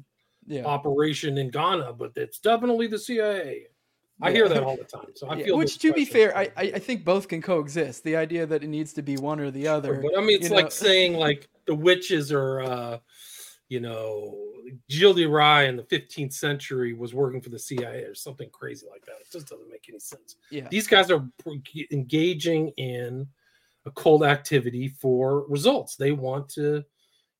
yeah. 0.47 0.65
operation 0.65 1.37
in 1.37 1.49
Ghana, 1.49 1.93
but 1.93 2.11
it's 2.15 2.39
definitely 2.39 2.87
the 2.87 2.99
CIA. 2.99 3.67
I 4.21 4.29
Yeah. 4.29 4.33
hear 4.35 4.49
that 4.49 4.63
all 4.67 4.77
the 4.77 4.83
time. 4.83 5.11
So 5.15 5.27
I 5.27 5.35
Yeah, 5.37 5.45
feel 5.45 5.57
which, 5.57 5.77
to 5.79 5.91
be 5.93 6.05
fair, 6.05 6.35
I, 6.37 6.49
I 6.57 6.79
think 6.79 7.03
both 7.03 7.27
can 7.27 7.41
coexist. 7.41 8.03
The 8.03 8.15
idea 8.15 8.45
that 8.45 8.63
it 8.63 8.67
needs 8.67 8.93
to 8.93 9.01
be 9.01 9.17
one 9.17 9.39
or 9.39 9.51
the 9.51 9.67
other. 9.67 10.01
But 10.01 10.17
I 10.17 10.21
mean, 10.21 10.37
it's 10.41 10.49
like 10.49 10.65
know- 10.65 10.69
saying 10.69 11.13
like 11.15 11.49
the 11.65 11.75
witches 11.75 12.31
are, 12.31 12.61
uh, 12.61 12.97
you 13.67 13.79
know, 13.79 14.37
Gilles 14.89 15.13
de 15.15 15.25
Rais 15.25 15.67
in 15.67 15.75
the 15.75 15.83
15th 15.83 16.33
century 16.33 16.93
was 16.93 17.13
working 17.13 17.41
for 17.41 17.49
the 17.49 17.57
CIA 17.59 18.03
or 18.03 18.13
something 18.15 18.49
crazy 18.51 18.85
like 18.89 19.03
that. 19.05 19.13
It 19.21 19.31
just 19.31 19.47
doesn't 19.47 19.69
make 19.69 19.85
any 19.89 19.99
sense. 19.99 20.35
yeah, 20.51 20.67
These 20.69 20.87
guys 20.87 21.09
are 21.11 21.27
engaging 21.91 22.69
in 22.77 23.27
occult 23.85 24.23
activity 24.23 24.87
for 24.87 25.45
results. 25.47 25.95
They 25.95 26.11
want 26.11 26.49
to 26.49 26.83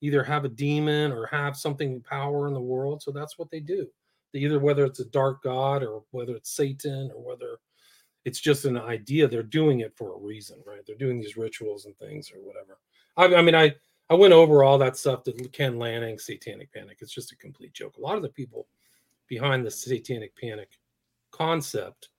either 0.01 0.23
have 0.23 0.45
a 0.45 0.49
demon 0.49 1.11
or 1.11 1.25
have 1.27 1.57
something 1.57 2.01
power 2.01 2.47
in 2.47 2.53
the 2.53 2.61
world. 2.61 3.01
So 3.01 3.11
that's 3.11 3.37
what 3.37 3.49
they 3.49 3.59
do. 3.59 3.87
They 4.33 4.39
either 4.39 4.59
whether 4.59 4.85
it's 4.85 4.99
a 4.99 5.05
dark 5.05 5.41
god 5.43 5.83
or 5.83 6.03
whether 6.11 6.35
it's 6.35 6.51
Satan 6.51 7.11
or 7.15 7.23
whether 7.23 7.57
it's 8.25 8.39
just 8.39 8.65
an 8.65 8.77
idea, 8.77 9.27
they're 9.27 9.43
doing 9.43 9.81
it 9.81 9.95
for 9.95 10.13
a 10.13 10.19
reason, 10.19 10.57
right? 10.65 10.81
They're 10.85 10.95
doing 10.95 11.19
these 11.19 11.37
rituals 11.37 11.85
and 11.85 11.97
things 11.97 12.31
or 12.31 12.39
whatever. 12.39 12.79
I, 13.17 13.39
I 13.39 13.41
mean, 13.41 13.55
I 13.55 13.75
I 14.09 14.13
went 14.13 14.33
over 14.33 14.63
all 14.63 14.77
that 14.77 14.97
stuff 14.97 15.23
that 15.23 15.51
Ken 15.51 15.79
Lanning, 15.79 16.19
Satanic 16.19 16.71
Panic. 16.71 16.97
It's 17.01 17.13
just 17.13 17.31
a 17.31 17.37
complete 17.37 17.73
joke. 17.73 17.97
A 17.97 18.01
lot 18.01 18.17
of 18.17 18.21
the 18.21 18.29
people 18.29 18.67
behind 19.27 19.65
the 19.65 19.71
Satanic 19.71 20.35
Panic 20.35 20.77
concept 21.31 22.09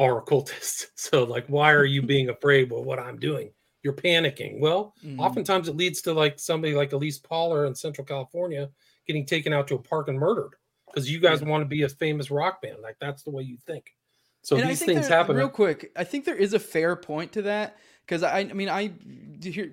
are 0.00 0.18
occultists. 0.18 0.88
So, 0.96 1.22
like, 1.24 1.46
why 1.46 1.72
are 1.72 1.84
you 1.84 2.02
being 2.14 2.28
afraid 2.28 2.72
of 2.72 2.84
what 2.84 2.98
I'm 2.98 3.18
doing? 3.18 3.52
You're 3.84 3.94
panicking. 3.94 4.58
Well, 4.60 4.94
Mhm. 5.04 5.18
oftentimes 5.20 5.68
it 5.68 5.76
leads 5.76 6.02
to 6.02 6.12
like 6.12 6.38
somebody 6.40 6.74
like 6.74 6.90
Elyse 6.90 7.20
Pahler 7.22 7.66
in 7.68 7.74
Central 7.74 8.04
California 8.04 8.68
getting 9.06 9.24
taken 9.24 9.52
out 9.52 9.68
to 9.68 9.74
a 9.76 9.78
park 9.78 10.08
and 10.08 10.18
murdered 10.18 10.54
because 10.86 11.10
you 11.10 11.20
guys 11.20 11.42
want 11.42 11.62
to 11.62 11.68
be 11.68 11.82
a 11.84 11.88
famous 11.88 12.30
rock 12.30 12.60
band. 12.62 12.78
Like 12.82 12.96
that's 13.00 13.22
the 13.22 13.30
way 13.30 13.42
you 13.44 13.56
think. 13.66 13.94
So 14.42 14.56
And 14.56 14.68
these 14.68 14.84
things 14.84 15.08
there- 15.08 15.16
happen. 15.18 15.36
Real 15.36 15.48
quick, 15.48 15.92
I 15.96 16.04
think 16.04 16.24
there 16.24 16.34
is 16.36 16.52
a 16.54 16.58
fair 16.58 16.96
point 16.96 17.32
to 17.32 17.42
that 17.42 17.76
because 18.06 18.22
I, 18.22 18.40
I 18.40 18.44
mean, 18.52 18.68
I 18.68 18.92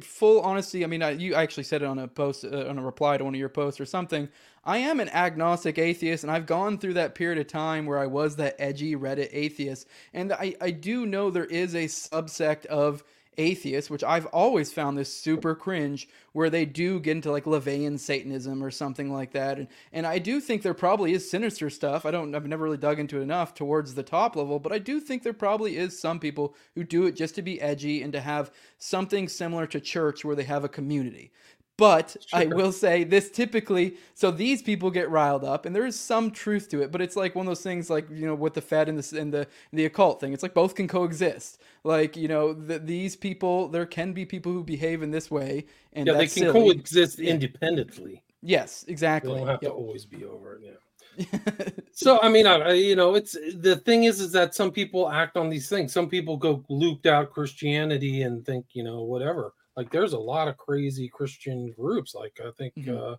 full 0.02 0.42
honesty. 0.42 0.84
I 0.84 0.88
mean, 0.88 1.02
I, 1.04 1.12
you 1.12 1.34
actually 1.36 1.64
said 1.64 1.82
it 1.82 1.86
on 1.86 2.00
a 2.00 2.08
post, 2.08 2.46
uh, 2.46 2.66
on 2.68 2.78
a 2.78 2.82
reply 2.84 3.18
to 3.18 3.24
one 3.24 3.34
of 3.34 3.40
your 3.40 3.50
posts 3.50 3.80
or 3.80 3.86
something. 3.86 4.30
I 4.68 4.80
am 4.80 5.00
an 5.00 5.08
agnostic 5.08 5.78
atheist, 5.78 6.26
and 6.26 6.32
I've 6.32 6.46
gone 6.46 6.78
through 6.78 6.96
that 6.96 7.16
period 7.16 7.40
of 7.40 7.48
time 7.48 7.86
where 7.86 7.98
I 7.98 8.06
was 8.06 8.36
that 8.36 8.58
edgy 8.60 8.98
Reddit 8.98 9.30
atheist, 9.32 9.88
and 10.14 10.34
I, 10.34 10.56
I 10.60 10.72
do 10.72 11.06
know 11.06 11.32
there 11.32 11.46
is 11.46 11.74
a 11.74 11.86
subsect 11.86 12.66
of 12.66 13.02
atheists, 13.38 13.90
which 13.90 14.04
I've 14.04 14.26
always 14.28 14.74
found 14.74 14.98
this 14.98 15.14
super 15.14 15.56
cringe, 15.56 16.10
where 16.34 16.50
they 16.50 16.66
do 16.66 17.00
get 17.00 17.12
into 17.12 17.32
like 17.32 17.46
LaVeyan 17.46 17.98
Satanism 17.98 18.62
or 18.62 18.72
something 18.72 19.12
like 19.12 19.32
that. 19.32 19.58
And 19.58 19.68
and 19.94 20.06
I 20.06 20.20
do 20.20 20.42
think 20.42 20.64
there 20.64 20.74
probably 20.74 21.14
is 21.14 21.30
sinister 21.30 21.70
stuff. 21.70 22.06
I 22.06 22.12
don't 22.12 22.36
I've 22.36 22.46
never 22.46 22.66
really 22.66 22.78
dug 22.78 23.00
into 23.00 23.20
it 23.20 23.24
enough 23.24 23.54
towards 23.54 23.94
the 23.94 24.04
top 24.04 24.36
level, 24.36 24.60
but 24.60 24.74
I 24.74 24.80
do 24.80 25.00
think 25.00 25.24
there 25.24 25.34
probably 25.34 25.78
is 25.78 25.98
some 25.98 26.20
people 26.20 26.56
who 26.76 26.84
do 26.84 27.06
it 27.06 27.16
just 27.16 27.36
to 27.36 27.42
be 27.42 27.62
edgy 27.62 28.02
and 28.02 28.12
to 28.12 28.20
have 28.20 28.52
something 28.80 29.30
similar 29.30 29.66
to 29.68 29.80
church 29.80 30.26
where 30.26 30.36
they 30.36 30.44
have 30.44 30.64
a 30.64 30.70
community. 30.70 31.32
But 31.78 32.18
I 32.34 32.46
will 32.48 32.72
say 32.72 33.04
this 33.04 33.30
typically, 33.30 33.98
so 34.16 34.32
these 34.32 34.64
people 34.64 34.90
get 34.90 35.12
riled 35.12 35.44
up, 35.44 35.66
and 35.68 35.76
there 35.76 35.86
is 35.86 35.98
some 36.00 36.32
truth 36.32 36.70
to 36.70 36.82
it. 36.82 36.92
But 36.92 37.02
it's 37.04 37.16
like 37.16 37.36
one 37.36 37.46
of 37.46 37.52
those 37.52 37.62
things, 37.62 37.88
like 37.90 38.10
you 38.10 38.26
know, 38.26 38.34
with 38.34 38.56
the 38.56 38.62
Fed 38.62 38.90
and 38.90 38.98
the 38.98 39.20
and 39.22 39.32
the 39.32 39.48
the 39.72 39.86
occult 39.86 40.20
thing. 40.20 40.34
It's 40.34 40.42
like 40.42 40.56
both 40.56 40.74
can 40.74 40.88
coexist. 40.88 41.62
Like 41.84 42.18
you 42.18 42.28
know, 42.28 42.52
the, 42.54 42.80
these 42.80 43.16
people, 43.16 43.68
there 43.68 43.86
can 43.86 44.12
be 44.12 44.26
people 44.26 44.52
who 44.52 44.64
behave 44.64 45.04
in 45.04 45.12
this 45.12 45.30
way, 45.30 45.68
and 45.94 46.08
yeah, 46.08 46.14
they 46.14 46.26
can 46.26 46.44
silly. 46.44 46.54
coexist 46.54 47.20
Yeah. 47.20 47.34
independently. 47.34 48.24
Yes, 48.42 48.82
They 48.82 48.92
exactly. 48.94 49.36
don't 49.36 49.48
have 49.48 49.60
Yep. 49.62 49.72
to 49.72 49.76
always 49.78 50.06
be 50.06 50.26
over 50.26 50.56
it. 50.56 50.62
Yeah. 50.64 51.26
So 51.94 52.20
I 52.22 52.30
mean, 52.30 52.46
I, 52.48 52.56
I- 52.60 52.74
you 52.74 52.96
know, 52.96 53.16
it's 53.16 53.34
the 53.56 53.76
thing 53.76 54.04
is, 54.06 54.20
is 54.20 54.32
that 54.34 54.54
some 54.54 54.72
people 54.72 55.10
act 55.10 55.36
on 55.38 55.50
these 55.50 55.68
things. 55.70 55.92
Some 55.94 56.10
people 56.10 56.38
go 56.38 56.64
looped 56.70 57.08
out 57.08 57.32
Christianity 57.32 58.22
and 58.22 58.46
think, 58.46 58.66
you 58.74 58.84
know, 58.84 59.02
whatever. 59.04 59.54
Like 59.78 59.92
there's 59.92 60.14
a 60.14 60.20
lot 60.20 60.48
of 60.50 60.58
crazy 60.58 61.08
Christian 61.08 61.72
groups. 61.72 62.14
Like 62.16 62.40
I 62.46 62.52
think 62.58 62.74
Mhm. 62.76 62.98
uh, 63.14 63.16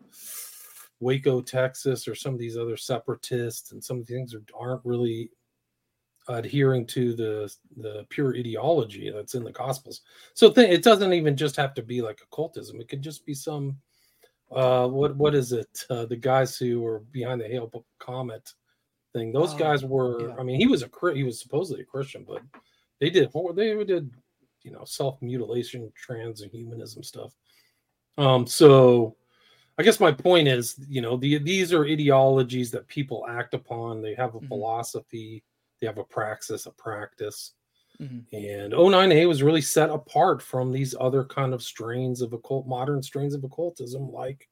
Waco, 1.00 1.40
Texas, 1.40 2.08
or 2.08 2.14
some 2.16 2.34
of 2.34 2.40
these 2.40 2.56
other 2.58 2.76
separatists, 2.76 3.70
and 3.72 3.82
some 3.82 4.00
of 4.00 4.06
the 4.06 4.14
things 4.14 4.34
are, 4.34 4.42
aren't 4.54 4.84
really 4.84 5.30
adhering 6.28 6.84
to 6.86 7.14
the 7.14 7.50
the 7.78 8.04
pure 8.10 8.36
ideology 8.36 9.10
that's 9.10 9.34
in 9.34 9.42
the 9.42 9.50
gospels 9.52 10.02
so 10.34 10.50
th- 10.52 10.68
it 10.68 10.82
doesn't 10.82 11.14
even 11.14 11.34
just 11.34 11.56
have 11.56 11.72
to 11.72 11.82
be 11.82 12.02
like 12.02 12.20
occultism 12.20 12.78
it 12.82 12.86
could 12.86 13.00
just 13.00 13.24
be 13.24 13.32
some 13.32 13.74
uh 14.52 14.86
what 14.86 15.16
what 15.16 15.34
is 15.34 15.52
it 15.52 15.86
uh, 15.88 16.04
the 16.04 16.14
guys 16.16 16.58
who 16.58 16.82
were 16.82 16.98
behind 17.12 17.40
the 17.40 17.48
hale 17.48 17.72
comet 17.98 18.52
thing 19.14 19.32
those 19.32 19.54
Oh, 19.54 19.56
guys 19.56 19.86
were 19.86 20.28
yeah. 20.28 20.36
i 20.38 20.42
mean 20.42 20.60
he 20.60 20.66
was 20.66 20.82
a 20.82 20.90
he 21.14 21.24
was 21.24 21.40
supposedly 21.40 21.80
a 21.80 21.86
christian 21.86 22.26
but 22.28 22.42
they 23.00 23.08
did 23.08 23.30
they 23.54 23.84
did 23.84 24.10
you 24.62 24.70
know 24.70 24.84
self 24.84 25.20
mutilation 25.22 25.92
trans 25.96 26.42
and 26.42 26.50
humanism 26.52 27.02
stuff. 27.02 27.34
Um 28.16 28.46
so 28.46 29.16
i 29.78 29.82
guess 29.84 30.00
my 30.00 30.10
point 30.10 30.48
is 30.48 30.84
you 30.88 31.00
know 31.00 31.16
the, 31.16 31.38
these 31.38 31.72
are 31.72 31.84
ideologies 31.86 32.70
that 32.72 32.88
people 32.88 33.26
act 33.28 33.54
upon. 33.54 34.02
They 34.02 34.14
have 34.14 34.34
a 34.34 34.40
Mhm. 34.40 34.48
philosophy. 34.48 35.44
They 35.80 35.86
have 35.86 35.98
a 35.98 36.04
praxis 36.04 36.66
a 36.66 36.72
practice. 36.72 37.54
Mhm. 38.00 38.24
and 38.32 38.72
O9A 38.74 39.26
was 39.26 39.42
really 39.42 39.60
set 39.60 39.90
apart 39.90 40.40
from 40.40 40.70
these 40.70 40.94
other 41.00 41.24
kind 41.24 41.52
of 41.52 41.62
strains 41.64 42.20
of 42.22 42.32
occult 42.32 42.66
modern 42.66 43.02
strains 43.02 43.34
of 43.34 43.42
occultism 43.44 44.12
like 44.12 44.48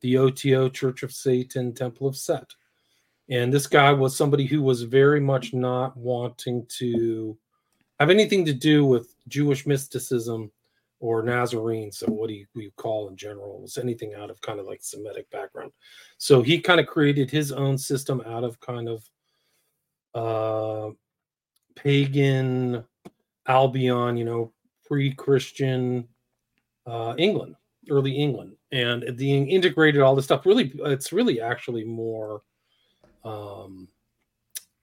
the 0.00 0.16
oto 0.18 0.68
church 0.68 1.02
of 1.04 1.12
satan 1.12 1.72
temple 1.74 2.08
of 2.08 2.16
set. 2.16 2.48
And 3.28 3.52
this 3.52 3.68
guy 3.68 3.92
was 3.92 4.16
somebody 4.16 4.46
who 4.46 4.62
was 4.62 4.82
very 4.82 5.20
much 5.20 5.54
not 5.54 5.96
wanting 5.96 6.66
to 6.78 7.38
have 8.00 8.10
anything 8.10 8.44
to 8.46 8.52
do 8.52 8.84
with 8.84 9.11
jewish 9.28 9.66
mysticism 9.66 10.50
or 11.00 11.22
nazarene 11.22 11.90
so 11.90 12.06
what 12.06 12.28
do 12.28 12.34
you, 12.34 12.46
we 12.54 12.70
call 12.76 13.08
in 13.08 13.16
general 13.16 13.60
was 13.60 13.78
anything 13.78 14.14
out 14.14 14.30
of 14.30 14.40
kind 14.40 14.60
of 14.60 14.66
like 14.66 14.82
semitic 14.82 15.28
background 15.30 15.72
so 16.18 16.42
he 16.42 16.60
kind 16.60 16.80
of 16.80 16.86
created 16.86 17.30
his 17.30 17.52
own 17.52 17.76
system 17.76 18.22
out 18.26 18.44
of 18.44 18.58
kind 18.60 18.88
of 18.88 19.08
uh 20.14 20.90
pagan 21.74 22.84
Albion, 23.46 24.16
you 24.16 24.24
know, 24.24 24.52
pre-Christian 24.86 26.06
uh, 26.86 27.14
England, 27.18 27.56
early 27.90 28.12
England, 28.12 28.52
and 28.70 29.16
being 29.16 29.48
integrated 29.48 30.00
all 30.00 30.14
this 30.14 30.24
stuff. 30.24 30.46
Really, 30.46 30.72
it's 30.84 31.12
really 31.12 31.40
actually 31.40 31.84
more. 31.84 32.42
Um, 33.24 33.88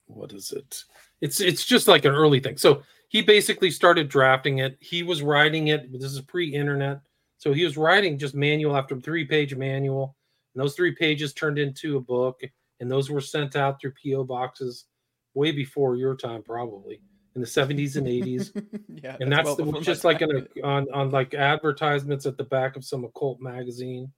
what 0.08 0.32
is 0.32 0.52
it? 0.52 0.84
It's 1.22 1.40
it's 1.40 1.66
just 1.66 1.88
like 1.88 2.06
an 2.06 2.14
early 2.14 2.40
thing. 2.40 2.58
So 2.58 2.82
he 3.10 3.22
basically 3.22 3.72
started 3.72 4.08
drafting 4.08 4.60
it. 4.60 4.78
He 4.80 5.04
was 5.04 5.22
writing 5.22 5.68
it. 5.68 5.92
This 5.92 6.12
is 6.12 6.22
pre-internet, 6.22 7.02
so 7.38 7.54
he 7.54 7.64
was 7.64 7.78
writing 7.78 8.18
just 8.18 8.34
manual 8.34 8.78
after 8.78 9.00
three-page 9.00 9.56
manual, 9.56 10.16
and 10.56 10.64
those 10.64 10.76
three 10.76 10.96
pages 10.96 11.34
turned 11.34 11.60
into 11.60 11.98
a 11.98 12.02
book, 12.02 12.42
and 12.80 12.90
those 12.90 13.10
were 13.10 13.22
sent 13.22 13.56
out 13.56 13.82
through 13.82 13.94
PO 14.04 14.24
boxes 14.24 14.86
way 15.34 15.52
before 15.52 15.96
your 15.98 16.16
time, 16.16 16.42
probably 16.42 17.02
in 17.36 17.42
the 17.42 17.48
70s 17.48 17.96
and 17.96 18.08
80s 18.08 18.52
yeah, 19.04 19.16
and 19.20 19.32
that's 19.32 19.46
well 19.46 19.56
the, 19.56 19.80
just 19.82 20.04
like 20.04 20.22
in 20.22 20.32
a, 20.36 20.62
on 20.66 20.88
on 20.92 21.12
like 21.12 21.34
advertisements 21.34 22.26
at 22.26 22.38
the 22.38 22.44
back 22.44 22.76
of 22.76 22.84
some 22.84 23.04
occult 23.04 23.40
magazine. 23.40 24.12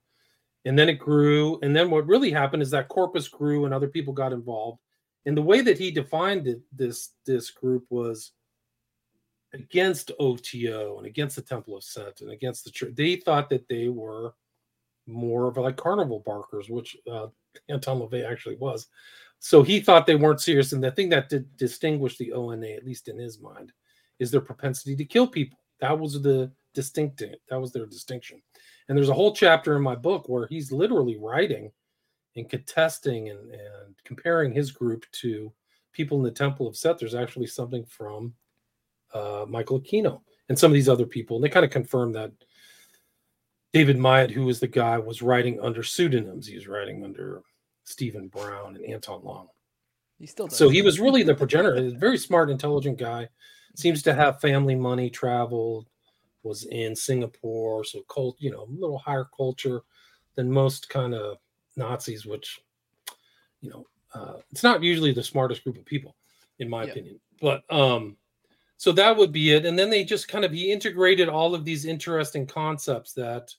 And 0.64 0.78
then 0.78 0.88
it 0.88 0.94
grew. 0.94 1.58
And 1.62 1.74
then 1.74 1.90
what 1.90 2.06
really 2.06 2.30
happened 2.30 2.62
is 2.62 2.70
that 2.70 2.88
corpus 2.88 3.26
grew 3.26 3.64
and 3.64 3.74
other 3.74 3.88
people 3.88 4.12
got 4.12 4.32
involved. 4.32 4.78
And 5.26 5.36
the 5.36 5.42
way 5.42 5.60
that 5.60 5.78
he 5.78 5.90
defined 5.90 6.46
it 6.46 6.60
this 6.72 7.10
this 7.26 7.50
group 7.50 7.84
was 7.90 8.32
against 9.54 10.10
oto 10.18 10.98
and 10.98 11.06
against 11.06 11.36
the 11.36 11.42
temple 11.42 11.76
of 11.76 11.84
set 11.84 12.20
and 12.20 12.30
against 12.30 12.64
the 12.64 12.70
church 12.70 12.94
they 12.94 13.16
thought 13.16 13.50
that 13.50 13.68
they 13.68 13.88
were 13.88 14.34
more 15.06 15.46
of 15.46 15.56
like 15.56 15.76
carnival 15.76 16.22
barkers 16.24 16.70
which 16.70 16.96
uh, 17.10 17.26
anton 17.68 17.98
lavey 17.98 18.24
actually 18.24 18.56
was 18.56 18.88
so 19.38 19.62
he 19.62 19.80
thought 19.80 20.06
they 20.06 20.14
weren't 20.14 20.40
serious 20.40 20.72
and 20.72 20.82
the 20.82 20.90
thing 20.90 21.08
that 21.08 21.28
did 21.28 21.56
distinguish 21.56 22.16
the 22.16 22.32
ona 22.32 22.68
at 22.68 22.86
least 22.86 23.08
in 23.08 23.18
his 23.18 23.40
mind 23.40 23.72
is 24.22 24.30
their 24.30 24.40
propensity 24.40 24.96
to 24.96 25.04
kill 25.04 25.26
people. 25.26 25.58
That 25.80 25.98
was 25.98 26.22
the 26.22 26.50
distinct 26.74 27.22
that 27.50 27.60
was 27.60 27.72
their 27.72 27.86
distinction. 27.86 28.40
And 28.88 28.96
there's 28.96 29.08
a 29.08 29.14
whole 29.14 29.34
chapter 29.34 29.76
in 29.76 29.82
my 29.82 29.96
book 29.96 30.28
where 30.28 30.46
he's 30.46 30.72
literally 30.72 31.18
writing 31.18 31.72
and 32.36 32.48
contesting 32.48 33.30
and, 33.30 33.50
and 33.50 33.94
comparing 34.04 34.52
his 34.52 34.70
group 34.70 35.04
to 35.12 35.52
people 35.92 36.18
in 36.18 36.24
the 36.24 36.30
Temple 36.30 36.68
of 36.68 36.76
Set. 36.76 36.98
There's 36.98 37.16
actually 37.16 37.48
something 37.48 37.84
from 37.84 38.32
uh, 39.14 39.46
Michael 39.48 39.80
Aquino 39.80 40.20
and 40.48 40.58
some 40.58 40.70
of 40.70 40.74
these 40.74 40.88
other 40.88 41.06
people. 41.06 41.36
And 41.36 41.44
they 41.44 41.48
kind 41.48 41.64
of 41.64 41.70
confirmed 41.70 42.14
that 42.14 42.32
David 43.72 43.98
Myatt, 43.98 44.30
who 44.30 44.44
was 44.44 44.60
the 44.60 44.66
guy, 44.68 44.98
was 44.98 45.22
writing 45.22 45.60
under 45.60 45.82
pseudonyms. 45.82 46.46
He 46.46 46.54
was 46.56 46.68
writing 46.68 47.04
under 47.04 47.42
Stephen 47.84 48.28
Brown 48.28 48.76
and 48.76 48.84
Anton 48.84 49.22
Long. 49.24 49.48
He 50.18 50.26
still 50.26 50.46
does. 50.46 50.56
So 50.56 50.68
he 50.68 50.82
was 50.82 51.00
really 51.00 51.22
the 51.22 51.34
progenitor. 51.34 51.76
A 51.76 51.90
very 51.90 52.18
smart, 52.18 52.50
intelligent 52.50 52.98
guy. 52.98 53.28
Seems 53.74 54.02
to 54.02 54.14
have 54.14 54.40
family 54.40 54.74
money, 54.74 55.08
traveled, 55.08 55.88
was 56.42 56.64
in 56.64 56.94
Singapore, 56.94 57.84
so 57.84 58.02
cult, 58.02 58.36
you 58.38 58.50
know, 58.50 58.64
a 58.64 58.70
little 58.70 58.98
higher 58.98 59.28
culture 59.34 59.82
than 60.34 60.50
most 60.52 60.88
kind 60.90 61.14
of 61.14 61.38
Nazis, 61.76 62.26
which, 62.26 62.60
you 63.60 63.70
know, 63.70 63.86
uh, 64.12 64.38
it's 64.50 64.62
not 64.62 64.82
usually 64.82 65.12
the 65.12 65.22
smartest 65.22 65.64
group 65.64 65.78
of 65.78 65.86
people, 65.86 66.14
in 66.58 66.68
my 66.68 66.84
Yeah. 66.84 66.90
opinion. 66.90 67.20
But 67.40 67.64
um, 67.72 68.16
so 68.82 68.90
that 68.90 69.16
would 69.16 69.30
be 69.30 69.52
it. 69.52 69.64
And 69.64 69.78
then 69.78 69.90
they 69.90 70.02
just 70.02 70.26
kind 70.26 70.44
of 70.44 70.50
he 70.50 70.72
integrated 70.72 71.28
all 71.28 71.54
of 71.54 71.64
these 71.64 71.84
interesting 71.84 72.48
concepts 72.48 73.12
that 73.12 73.54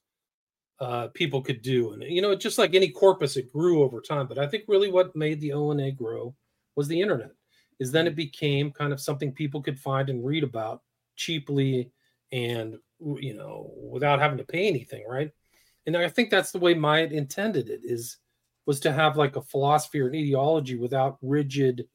uh, 0.81 1.07
people 1.13 1.41
could 1.41 1.61
do, 1.61 1.93
and 1.93 2.03
you 2.03 2.21
know, 2.21 2.35
just 2.35 2.57
like 2.57 2.75
any 2.75 2.89
corpus, 2.89 3.37
it 3.37 3.49
grew 3.49 3.83
over 3.83 4.01
time. 4.01 4.27
But 4.27 4.37
I 4.37 4.45
think 4.47 4.65
really 4.67 4.91
what 4.91 5.15
made 5.15 5.39
the 5.39 5.53
ONA 5.53 5.93
grow 5.93 6.35
was 6.75 6.89
the 6.89 6.99
internet. 6.99 7.31
Is 7.79 7.89
then 7.89 8.05
it 8.05 8.17
became 8.17 8.73
kind 8.73 8.91
of 8.91 8.99
something 8.99 9.31
people 9.31 9.61
could 9.61 9.79
find 9.79 10.09
and 10.09 10.25
read 10.25 10.43
about 10.43 10.81
cheaply 11.15 11.89
and 12.33 12.75
you 12.99 13.33
know 13.33 13.71
without 13.77 14.19
having 14.19 14.39
to 14.39 14.43
pay 14.43 14.67
anything, 14.67 15.05
right? 15.07 15.31
And 15.85 15.95
I 15.95 16.09
think 16.09 16.31
that's 16.31 16.51
the 16.51 16.59
way 16.59 16.73
Myatt 16.73 17.13
intended 17.13 17.69
it 17.69 17.79
is 17.85 18.17
was 18.65 18.81
to 18.81 18.91
have 18.91 19.15
like 19.15 19.37
a 19.37 19.41
philosophy 19.41 20.01
or 20.01 20.09
an 20.09 20.15
ideology 20.15 20.75
without 20.75 21.17
rigid 21.21 21.87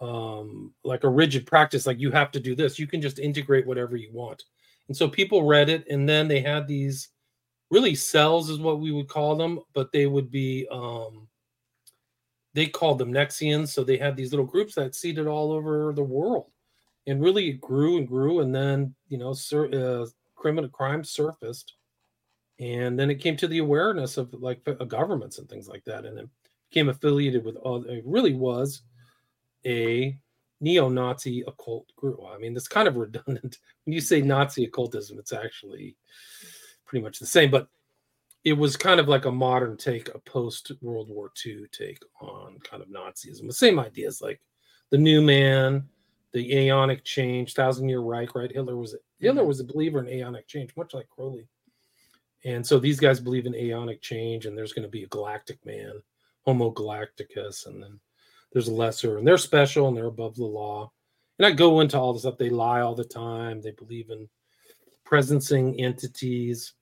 um 0.00 0.72
like 0.84 1.04
a 1.04 1.08
rigid 1.08 1.46
practice 1.46 1.86
like 1.86 1.98
you 2.00 2.10
have 2.12 2.30
to 2.32 2.40
do 2.40 2.54
this. 2.54 2.78
You 2.78 2.86
can 2.86 3.00
just 3.00 3.18
integrate 3.18 3.66
whatever 3.66 3.96
you 3.96 4.10
want. 4.12 4.44
And 4.88 4.96
so 4.96 5.08
people 5.08 5.44
read 5.44 5.68
it 5.68 5.86
and 5.90 6.08
then 6.08 6.28
they 6.28 6.40
had 6.40 6.66
these 6.68 7.08
really 7.70 7.94
cells 7.94 8.50
is 8.50 8.58
what 8.60 8.80
we 8.80 8.92
would 8.92 9.08
call 9.08 9.36
them 9.36 9.60
but 9.74 9.92
they 9.92 10.06
would 10.06 10.30
be 10.30 10.66
um 10.70 11.28
they 12.54 12.66
called 12.66 12.98
them 12.98 13.12
nexions. 13.12 13.68
So 13.68 13.84
they 13.84 13.96
had 13.98 14.16
these 14.16 14.32
little 14.32 14.46
groups 14.46 14.74
that 14.74 14.94
seeded 14.94 15.26
all 15.26 15.52
over 15.52 15.92
the 15.92 16.02
world 16.02 16.50
and 17.06 17.22
really 17.22 17.50
it 17.50 17.60
grew 17.60 17.98
and 17.98 18.08
grew 18.08 18.40
and 18.40 18.54
then 18.54 18.94
you 19.08 19.18
know 19.18 19.32
sur- 19.34 19.72
uh, 19.74 20.06
criminal 20.36 20.70
crime 20.70 21.04
surfaced 21.04 21.74
and 22.60 22.98
then 22.98 23.10
it 23.10 23.16
came 23.16 23.36
to 23.36 23.48
the 23.48 23.58
awareness 23.58 24.16
of 24.18 24.32
like 24.34 24.60
uh, 24.68 24.84
governments 24.84 25.38
and 25.38 25.48
things 25.48 25.68
like 25.68 25.84
that 25.84 26.04
and 26.04 26.18
it 26.18 26.28
became 26.70 26.88
affiliated 26.88 27.44
with 27.44 27.56
all 27.56 27.84
it 27.84 28.02
really 28.06 28.34
was 28.34 28.82
a 29.66 30.18
neo-nazi 30.60 31.44
occult 31.46 31.86
group. 31.96 32.20
I 32.28 32.38
mean 32.38 32.54
that's 32.54 32.68
kind 32.68 32.88
of 32.88 32.96
redundant. 32.96 33.58
When 33.84 33.94
you 33.94 34.00
say 34.00 34.20
nazi 34.20 34.64
occultism 34.64 35.18
it's 35.18 35.32
actually 35.32 35.96
pretty 36.84 37.02
much 37.02 37.18
the 37.18 37.26
same 37.26 37.50
but 37.50 37.68
it 38.44 38.52
was 38.52 38.76
kind 38.76 39.00
of 39.00 39.08
like 39.08 39.24
a 39.24 39.32
modern 39.32 39.76
take 39.76 40.08
a 40.14 40.18
post 40.18 40.72
world 40.80 41.08
war 41.08 41.30
ii 41.46 41.66
take 41.72 42.02
on 42.20 42.58
kind 42.60 42.82
of 42.82 42.88
nazism. 42.88 43.46
The 43.46 43.52
same 43.52 43.78
ideas 43.78 44.20
like 44.20 44.40
the 44.90 44.98
new 44.98 45.22
man 45.22 45.88
the 46.32 46.50
aeonic 46.52 47.04
change 47.04 47.54
thousand 47.54 47.88
year 47.88 48.00
reich 48.00 48.34
right? 48.34 48.52
Hitler 48.52 48.76
was 48.76 48.94
mm-hmm. 48.94 49.26
hitler 49.26 49.44
was 49.44 49.60
a 49.60 49.64
believer 49.64 50.04
in 50.04 50.06
aeonic 50.06 50.46
change 50.46 50.70
much 50.76 50.92
like 50.94 51.08
crowley. 51.08 51.48
And 52.44 52.64
so 52.64 52.78
these 52.78 53.00
guys 53.00 53.20
believe 53.20 53.46
in 53.46 53.52
aeonic 53.54 54.00
change 54.00 54.46
and 54.46 54.56
there's 54.56 54.72
going 54.72 54.84
to 54.84 54.90
be 54.90 55.04
a 55.04 55.08
galactic 55.08 55.64
man 55.64 56.02
homo 56.44 56.70
galacticus 56.70 57.66
and 57.66 57.82
then 57.82 58.00
there's 58.52 58.68
a 58.68 58.72
lesser 58.72 59.18
and 59.18 59.26
they're 59.26 59.38
special 59.38 59.88
and 59.88 59.96
they're 59.96 60.06
above 60.06 60.36
the 60.36 60.44
law. 60.44 60.90
And 61.38 61.46
i 61.46 61.52
go 61.52 61.80
into 61.80 61.98
all 61.98 62.12
this 62.12 62.22
stuff. 62.22 62.38
They 62.38 62.50
lie 62.50 62.80
all 62.80 62.94
the 62.94 63.04
time. 63.04 63.60
They 63.60 63.70
believe 63.72 64.10
in 64.10 64.28
presencing 65.06 65.80
entities 65.80 66.74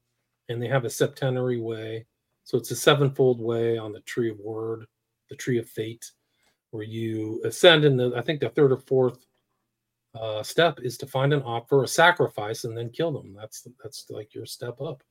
and 0.49 0.63
they 0.63 0.69
have 0.69 0.85
a 0.85 0.91
septenary 0.91 1.61
way. 1.61 2.07
So 2.45 2.57
it's 2.57 2.71
a 2.71 2.77
sevenfold 2.77 3.41
way 3.41 3.77
on 3.77 3.93
the 3.93 4.01
tree 4.01 4.31
of 4.31 4.39
wyrd 4.39 4.85
the 5.29 5.37
tree 5.37 5.59
of 5.59 5.69
fate 5.69 6.13
where 6.71 6.85
you 6.85 7.41
ascend 7.45 7.85
in 7.85 7.97
the 7.97 8.13
i 8.17 8.21
think 8.21 8.39
the 8.39 8.49
third 8.49 8.71
or 8.71 8.77
fourth 8.77 9.27
uh, 10.21 10.43
step 10.43 10.79
is 10.83 10.97
to 10.99 11.07
find 11.07 11.33
an 11.33 11.43
offer 11.43 11.83
a 11.83 11.89
sacrifice 11.89 12.65
and 12.65 12.77
then 12.77 12.91
kill 12.91 13.13
them. 13.13 13.35
That's 13.35 13.67
that's 13.83 14.07
like 14.11 14.35
your 14.35 14.47
step 14.47 14.81
up. 14.81 15.03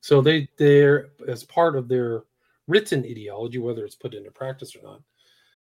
So 0.00 0.20
they 0.20 0.48
they're 0.58 1.10
as 1.26 1.44
part 1.44 1.76
of 1.76 1.88
their 1.88 2.22
written 2.66 3.04
ideology 3.04 3.58
whether 3.58 3.84
it's 3.84 3.94
put 3.94 4.14
into 4.14 4.30
practice 4.30 4.76
or 4.76 4.82
not 4.82 5.00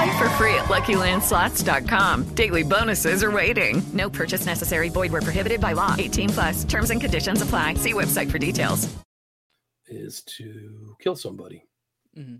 Play 0.00 0.18
for 0.18 0.30
free 0.30 0.54
at 0.54 0.64
LuckyLandSlots.com. 0.64 2.34
Daily 2.34 2.62
bonuses 2.62 3.22
are 3.22 3.30
waiting. 3.30 3.82
No 3.92 4.08
purchase 4.08 4.46
necessary. 4.46 4.88
Void 4.88 5.12
where 5.12 5.20
prohibited 5.20 5.60
by 5.60 5.74
law. 5.74 5.94
18 5.98 6.30
plus. 6.30 6.64
Terms 6.64 6.90
and 6.90 7.02
conditions 7.02 7.42
apply. 7.42 7.74
See 7.74 7.92
website 7.92 8.30
for 8.30 8.38
details. 8.38 8.88
Is 9.88 10.22
to 10.22 10.96
kill 11.02 11.16
somebody. 11.16 11.66
Mm-hmm. 12.16 12.36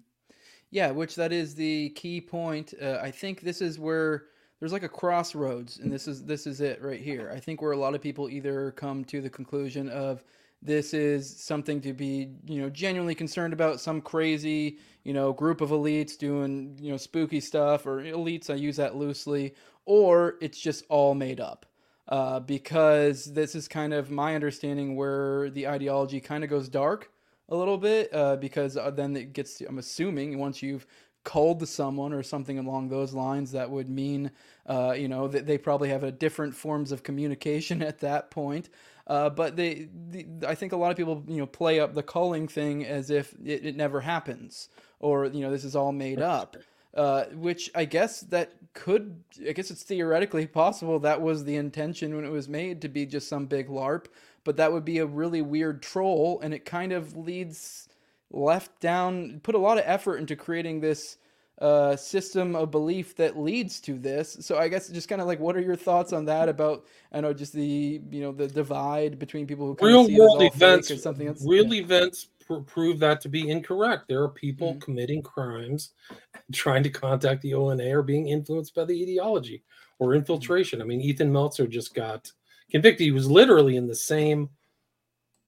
Yeah, 0.70 0.92
which 0.92 1.16
that 1.16 1.34
is 1.34 1.54
the 1.54 1.90
key 1.90 2.22
point. 2.22 2.72
Uh, 2.80 2.98
I 3.02 3.10
think 3.10 3.42
this 3.42 3.60
is 3.60 3.78
where 3.78 4.24
there's 4.58 4.72
like 4.72 4.82
a 4.82 4.88
crossroads, 4.88 5.80
and 5.80 5.92
this 5.92 6.08
is 6.08 6.24
this 6.24 6.46
is 6.46 6.62
it 6.62 6.80
right 6.80 7.00
here. 7.00 7.30
I 7.30 7.40
think 7.40 7.60
where 7.60 7.72
a 7.72 7.76
lot 7.76 7.94
of 7.94 8.00
people 8.00 8.30
either 8.30 8.70
come 8.70 9.04
to 9.04 9.20
the 9.20 9.28
conclusion 9.28 9.90
of 9.90 10.24
this 10.62 10.92
is 10.92 11.34
something 11.40 11.80
to 11.80 11.92
be 11.92 12.30
you 12.46 12.60
know 12.60 12.70
genuinely 12.70 13.14
concerned 13.14 13.52
about. 13.52 13.80
Some 13.80 14.00
crazy 14.00 14.78
you 15.04 15.12
know 15.12 15.32
group 15.32 15.60
of 15.60 15.70
elites 15.70 16.18
doing 16.18 16.76
you 16.80 16.90
know 16.90 16.96
spooky 16.96 17.40
stuff 17.40 17.86
or 17.86 18.02
elites 18.02 18.50
i 18.50 18.54
use 18.54 18.76
that 18.76 18.96
loosely 18.96 19.54
or 19.86 20.36
it's 20.40 20.60
just 20.60 20.84
all 20.88 21.14
made 21.14 21.40
up. 21.40 21.66
Uh, 22.08 22.40
because 22.40 23.26
this 23.26 23.54
is 23.54 23.68
kind 23.68 23.94
of 23.94 24.10
my 24.10 24.34
understanding 24.34 24.96
where 24.96 25.48
the 25.50 25.68
ideology 25.68 26.20
kind 26.20 26.42
of 26.42 26.50
goes 26.50 26.68
dark 26.68 27.10
a 27.50 27.56
little 27.56 27.78
bit 27.78 28.12
uh, 28.12 28.36
because 28.36 28.76
uh, 28.76 28.90
then 28.90 29.16
it 29.16 29.32
gets 29.32 29.58
to, 29.58 29.66
i'm 29.66 29.78
assuming 29.78 30.38
once 30.38 30.62
you've 30.62 30.86
called 31.22 31.60
to 31.60 31.66
someone 31.66 32.12
or 32.12 32.22
something 32.22 32.58
along 32.58 32.88
those 32.88 33.12
lines 33.12 33.52
that 33.52 33.70
would 33.70 33.88
mean 33.88 34.30
uh, 34.66 34.92
you 34.96 35.06
know 35.06 35.28
that 35.28 35.46
they 35.46 35.58
probably 35.58 35.88
have 35.88 36.02
a 36.02 36.10
different 36.10 36.54
forms 36.54 36.90
of 36.90 37.02
communication 37.02 37.82
at 37.90 38.00
that 38.00 38.30
point 38.30 38.70
uh, 39.06 39.30
but 39.30 39.56
they, 39.56 39.88
the, 40.10 40.26
I 40.46 40.54
think 40.54 40.72
a 40.72 40.76
lot 40.76 40.90
of 40.90 40.96
people, 40.96 41.24
you 41.26 41.38
know, 41.38 41.46
play 41.46 41.80
up 41.80 41.94
the 41.94 42.02
culling 42.02 42.48
thing 42.48 42.84
as 42.84 43.10
if 43.10 43.34
it, 43.44 43.64
it 43.64 43.76
never 43.76 44.00
happens, 44.00 44.68
or 44.98 45.26
you 45.26 45.40
know, 45.40 45.50
this 45.50 45.64
is 45.64 45.76
all 45.76 45.92
made 45.92 46.20
up. 46.20 46.56
Uh, 46.92 47.26
which 47.34 47.70
I 47.72 47.84
guess 47.84 48.20
that 48.22 48.50
could, 48.74 49.22
I 49.48 49.52
guess 49.52 49.70
it's 49.70 49.84
theoretically 49.84 50.48
possible 50.48 50.98
that 50.98 51.20
was 51.20 51.44
the 51.44 51.54
intention 51.54 52.16
when 52.16 52.24
it 52.24 52.32
was 52.32 52.48
made 52.48 52.82
to 52.82 52.88
be 52.88 53.06
just 53.06 53.28
some 53.28 53.46
big 53.46 53.68
LARP, 53.68 54.06
but 54.42 54.56
that 54.56 54.72
would 54.72 54.84
be 54.84 54.98
a 54.98 55.06
really 55.06 55.40
weird 55.40 55.82
troll, 55.84 56.40
and 56.42 56.52
it 56.52 56.64
kind 56.64 56.92
of 56.92 57.16
leads 57.16 57.88
left 58.32 58.80
down, 58.80 59.40
put 59.44 59.54
a 59.54 59.58
lot 59.58 59.78
of 59.78 59.84
effort 59.86 60.16
into 60.16 60.34
creating 60.34 60.80
this 60.80 61.16
uh, 61.60 61.94
system 61.94 62.56
of 62.56 62.70
belief 62.70 63.14
that 63.16 63.38
leads 63.38 63.80
to 63.80 63.98
this. 63.98 64.38
So 64.40 64.58
I 64.58 64.68
guess 64.68 64.88
just 64.88 65.08
kind 65.08 65.20
of 65.20 65.26
like, 65.26 65.40
what 65.40 65.56
are 65.56 65.60
your 65.60 65.76
thoughts 65.76 66.12
on 66.12 66.24
that? 66.24 66.48
About 66.48 66.86
I 67.12 67.20
know 67.20 67.32
just 67.32 67.52
the 67.52 68.00
you 68.10 68.22
know 68.22 68.32
the 68.32 68.48
divide 68.48 69.18
between 69.18 69.46
people 69.46 69.66
who 69.66 69.86
real 69.86 70.08
world 70.10 70.42
events 70.42 70.90
or 70.90 70.96
something 70.96 71.28
else. 71.28 71.44
Real 71.46 71.72
yeah. 71.72 71.82
events 71.82 72.28
pr- 72.46 72.60
prove 72.60 72.98
that 73.00 73.20
to 73.22 73.28
be 73.28 73.50
incorrect. 73.50 74.08
There 74.08 74.22
are 74.22 74.28
people 74.28 74.70
mm-hmm. 74.70 74.80
committing 74.80 75.22
crimes, 75.22 75.92
trying 76.52 76.82
to 76.82 76.90
contact 76.90 77.42
the 77.42 77.54
ONA 77.54 77.94
or 77.94 78.02
being 78.02 78.28
influenced 78.28 78.74
by 78.74 78.84
the 78.84 79.02
ideology 79.02 79.62
or 79.98 80.14
infiltration. 80.14 80.80
I 80.80 80.84
mean, 80.84 81.02
Ethan 81.02 81.30
Melzer 81.30 81.68
just 81.68 81.94
got 81.94 82.32
convicted. 82.70 83.04
He 83.04 83.10
was 83.10 83.30
literally 83.30 83.76
in 83.76 83.86
the 83.86 83.94
same 83.94 84.48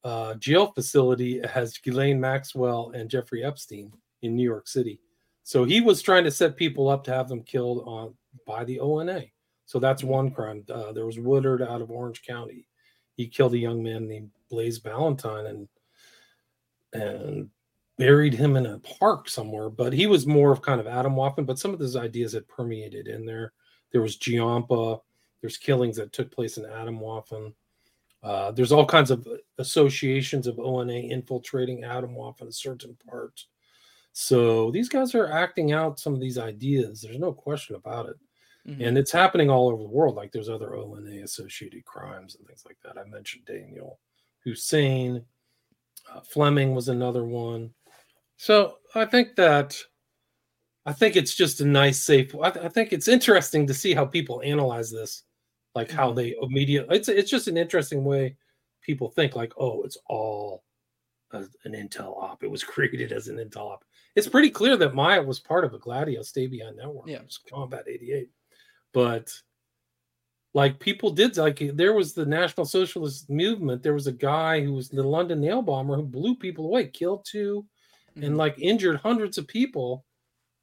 uh, 0.04 0.34
jail 0.34 0.72
facility 0.72 1.40
as 1.40 1.78
Ghislaine 1.78 2.20
Maxwell 2.20 2.90
and 2.94 3.08
Jeffrey 3.08 3.42
Epstein 3.42 3.92
in 4.20 4.36
New 4.36 4.42
York 4.42 4.68
City. 4.68 5.00
So 5.44 5.64
he 5.64 5.80
was 5.80 6.02
trying 6.02 6.24
to 6.24 6.30
set 6.30 6.56
people 6.56 6.88
up 6.88 7.04
to 7.04 7.12
have 7.12 7.28
them 7.28 7.42
killed 7.42 7.84
on 7.86 8.14
by 8.46 8.64
the 8.64 8.78
ONA. 8.78 9.24
So 9.66 9.78
that's 9.78 10.04
one 10.04 10.30
crime. 10.30 10.64
Uh, 10.70 10.92
there 10.92 11.06
was 11.06 11.18
Woodward 11.18 11.62
out 11.62 11.82
of 11.82 11.90
Orange 11.90 12.22
County. 12.22 12.68
He 13.16 13.26
killed 13.26 13.54
a 13.54 13.58
young 13.58 13.82
man 13.82 14.06
named 14.06 14.30
Blaze 14.50 14.78
Ballantyne 14.78 15.46
and 15.46 15.68
and 16.94 17.48
buried 17.96 18.34
him 18.34 18.56
in 18.56 18.66
a 18.66 18.78
park 18.80 19.28
somewhere. 19.28 19.70
But 19.70 19.92
he 19.92 20.06
was 20.06 20.26
more 20.26 20.52
of 20.52 20.62
kind 20.62 20.80
of 20.80 20.86
Atomwaffen. 20.86 21.46
But 21.46 21.58
some 21.58 21.72
of 21.72 21.78
those 21.78 21.96
ideas 21.96 22.32
had 22.32 22.48
permeated 22.48 23.08
in 23.08 23.24
there. 23.24 23.52
There 23.92 24.02
was 24.02 24.18
Giampa. 24.18 25.00
There's 25.40 25.56
killings 25.56 25.96
that 25.96 26.12
took 26.12 26.30
place 26.30 26.58
in 26.58 26.64
Atomwaffen. 26.64 27.54
Uh, 28.22 28.52
there's 28.52 28.72
all 28.72 28.86
kinds 28.86 29.10
of 29.10 29.26
associations 29.58 30.46
of 30.46 30.58
ONA 30.58 30.92
infiltrating 30.92 31.82
Atomwaffen 31.82 32.42
in 32.42 32.52
certain 32.52 32.96
parts 33.08 33.46
so 34.12 34.70
these 34.70 34.88
guys 34.88 35.14
are 35.14 35.32
acting 35.32 35.72
out 35.72 35.98
some 35.98 36.14
of 36.14 36.20
these 36.20 36.38
ideas. 36.38 37.00
There's 37.00 37.18
no 37.18 37.32
question 37.32 37.76
about 37.76 38.08
it. 38.08 38.16
Mm-hmm. 38.68 38.82
And 38.82 38.98
it's 38.98 39.10
happening 39.10 39.50
all 39.50 39.68
over 39.68 39.82
the 39.82 39.88
world. 39.88 40.14
Like 40.14 40.30
there's 40.30 40.48
other 40.48 40.76
ONA 40.76 41.22
associated 41.24 41.84
crimes 41.84 42.36
and 42.36 42.46
things 42.46 42.64
like 42.66 42.76
that. 42.84 43.00
I 43.00 43.08
mentioned 43.08 43.44
Daniel 43.46 43.98
Hussein, 44.44 45.24
uh, 46.12 46.20
Fleming 46.20 46.74
was 46.74 46.88
another 46.88 47.24
one. 47.24 47.72
So 48.36 48.78
I 48.94 49.04
think 49.04 49.34
that 49.36 49.76
I 50.84 50.92
think 50.92 51.16
it's 51.16 51.34
just 51.34 51.60
a 51.60 51.64
nice, 51.64 52.00
safe. 52.00 52.34
I, 52.34 52.50
th- 52.50 52.64
I 52.64 52.68
think 52.68 52.92
it's 52.92 53.08
interesting 53.08 53.66
to 53.68 53.74
see 53.74 53.94
how 53.94 54.04
people 54.04 54.42
analyze 54.44 54.90
this, 54.90 55.22
like 55.74 55.88
mm-hmm. 55.88 55.96
how 55.96 56.12
they 56.12 56.34
immediately. 56.42 56.96
It's 56.96 57.08
it's 57.08 57.30
just 57.30 57.48
an 57.48 57.56
interesting 57.56 58.04
way 58.04 58.36
people 58.82 59.08
think. 59.08 59.34
Like, 59.36 59.52
oh, 59.58 59.82
it's 59.82 59.98
all 60.06 60.64
a, 61.30 61.44
an 61.64 61.72
Intel 61.72 62.16
op. 62.20 62.42
It 62.42 62.50
was 62.50 62.64
created 62.64 63.12
as 63.12 63.28
an 63.28 63.36
Intel 63.36 63.70
op 63.70 63.84
it's 64.14 64.28
pretty 64.28 64.50
clear 64.50 64.76
that 64.76 64.94
Myatt 64.94 65.26
was 65.26 65.40
part 65.40 65.64
of 65.64 65.74
a 65.74 65.78
Gladio 65.78 66.22
Stay 66.22 66.46
Behind 66.46 66.76
network. 66.76 67.08
Yeah. 67.08 67.20
Combat 67.50 67.84
88. 67.88 68.28
But 68.92 69.32
like 70.54 70.78
people 70.78 71.10
did 71.10 71.36
like 71.36 71.62
there 71.74 71.94
was 71.94 72.12
the 72.12 72.26
National 72.26 72.66
Socialist 72.66 73.30
movement. 73.30 73.82
There 73.82 73.94
was 73.94 74.06
a 74.06 74.12
guy 74.12 74.60
who 74.60 74.74
was 74.74 74.88
the 74.88 75.02
London 75.02 75.40
nail 75.40 75.62
bomber 75.62 75.96
who 75.96 76.02
blew 76.02 76.34
people 76.36 76.66
away, 76.66 76.88
killed 76.88 77.26
2 77.30 77.64
mm-hmm. 78.16 78.24
and 78.24 78.36
like 78.36 78.58
injured 78.58 78.96
hundreds 78.96 79.38
of 79.38 79.48
people 79.48 80.04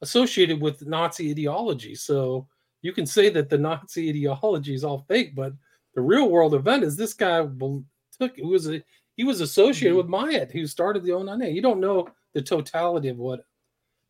associated 0.02 0.62
with 0.62 0.86
Nazi 0.86 1.32
ideology. 1.32 1.96
So 1.96 2.48
you 2.82 2.94
can 2.94 3.06
say 3.06 3.30
that 3.32 3.50
the 3.50 3.58
Nazi 3.58 4.10
ideology 4.10 4.76
is 4.76 4.84
all 4.84 5.06
fake, 5.08 5.36
but 5.36 5.54
the 5.96 6.02
real 6.02 6.30
world 6.30 6.54
event 6.54 6.84
is 6.84 6.96
this 6.96 7.16
guy 7.16 7.40
took 7.40 8.38
it 8.38 8.46
was 8.46 8.70
a 8.70 8.84
he 9.16 9.24
was 9.24 9.42
associated 9.42 9.98
mm-hmm. 9.98 10.12
with 10.12 10.32
Myatt, 10.32 10.52
who 10.52 10.68
started 10.68 11.04
the 11.04 11.12
ONA. 11.14 11.48
You 11.48 11.62
don't 11.62 11.82
know 11.82 12.08
the 12.34 12.42
totality 12.42 13.10
of 13.10 13.18
what 13.18 13.46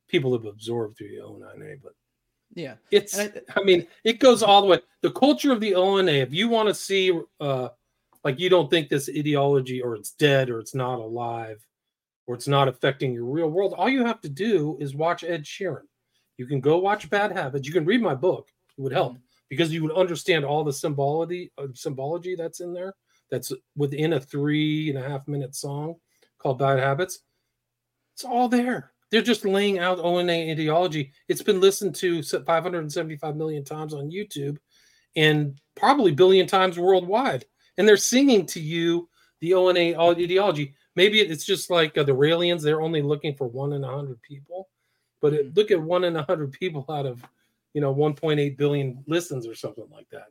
people 0.07 0.33
have 0.33 0.45
absorbed 0.45 0.97
through 0.97 1.09
the 1.09 1.21
ONA, 1.21 1.75
but 1.81 1.93
yeah, 2.55 2.75
it's. 2.91 3.17
I, 3.17 3.31
I, 3.55 3.63
mean, 3.63 3.85
it 4.03 4.19
goes 4.19 4.41
all 4.41 4.61
the 4.61 4.67
way. 4.67 4.79
The 5.01 5.11
culture 5.11 5.51
of 5.51 5.59
the 5.59 5.75
ONA. 5.75 6.11
If 6.11 6.33
you 6.33 6.49
want 6.49 6.67
to 6.67 6.73
see, 6.73 7.17
uh, 7.39 7.69
like, 8.23 8.39
you 8.39 8.49
don't 8.49 8.69
think 8.69 8.89
this 8.89 9.09
ideology 9.09 9.81
or 9.81 9.95
it's 9.95 10.11
dead 10.11 10.49
or 10.49 10.59
it's 10.59 10.73
not 10.73 10.99
alive 10.99 11.65
or 12.27 12.35
it's 12.35 12.47
not 12.47 12.67
affecting 12.67 13.13
your 13.13 13.25
real 13.25 13.49
world, 13.49 13.73
all 13.77 13.89
you 13.89 14.03
have 14.05 14.21
to 14.21 14.29
do 14.29 14.77
is 14.79 14.95
watch 14.95 15.23
Ed 15.23 15.43
Sheeran. 15.43 15.83
You 16.37 16.47
can 16.47 16.59
go 16.59 16.77
watch 16.77 17.09
Bad 17.09 17.31
Habits. 17.31 17.67
You 17.67 17.73
can 17.73 17.85
read 17.85 18.01
my 18.01 18.15
book. 18.15 18.49
It 18.77 18.81
would 18.81 18.93
help 18.93 19.13
mm-hmm. 19.13 19.21
because 19.49 19.71
you 19.71 19.83
would 19.83 19.95
understand 19.95 20.43
all 20.43 20.63
the 20.63 20.73
symbology, 20.73 21.51
uh, 21.57 21.67
symbology 21.73 22.35
that's 22.35 22.61
in 22.61 22.73
there. 22.73 22.95
That's 23.29 23.51
within 23.75 24.13
a 24.13 24.19
three 24.19 24.89
and 24.89 24.97
a 24.97 25.07
half 25.07 25.27
minute 25.27 25.53
song 25.53 25.95
called 26.39 26.57
Bad 26.57 26.79
Habits 26.79 27.19
it's 28.19 28.25
all 28.25 28.49
there. 28.49 28.91
They're 29.11 29.21
just 29.21 29.45
laying 29.45 29.79
out 29.79 29.99
ONA 29.99 30.51
ideology. 30.51 31.13
It's 31.29 31.41
been 31.41 31.61
listened 31.61 31.95
to 31.95 32.21
575 32.21 33.35
million 33.37 33.63
times 33.63 33.93
on 33.93 34.11
YouTube 34.11 34.57
and 35.15 35.57
probably 35.75 36.11
billion 36.11 36.45
times 36.45 36.77
worldwide. 36.77 37.45
And 37.77 37.87
they're 37.87 37.95
singing 37.95 38.45
to 38.47 38.59
you 38.59 39.07
the 39.39 39.53
ONA 39.53 39.97
ideology. 39.97 40.75
Maybe 40.97 41.21
it's 41.21 41.45
just 41.45 41.69
like 41.69 41.97
uh, 41.97 42.03
the 42.03 42.11
Raelians, 42.11 42.61
they're 42.61 42.81
only 42.81 43.01
looking 43.01 43.35
for 43.35 43.47
one 43.47 43.71
in 43.71 43.85
a 43.85 43.95
hundred 43.95 44.21
people. 44.21 44.67
But 45.21 45.33
it, 45.33 45.55
look 45.55 45.71
at 45.71 45.81
one 45.81 46.03
in 46.03 46.17
a 46.17 46.23
hundred 46.23 46.51
people 46.51 46.85
out 46.89 47.05
of, 47.05 47.23
you 47.73 47.79
know, 47.79 47.95
1.8 47.95 48.57
billion 48.57 49.01
listens 49.07 49.47
or 49.47 49.55
something 49.55 49.87
like 49.93 50.09
that. 50.09 50.27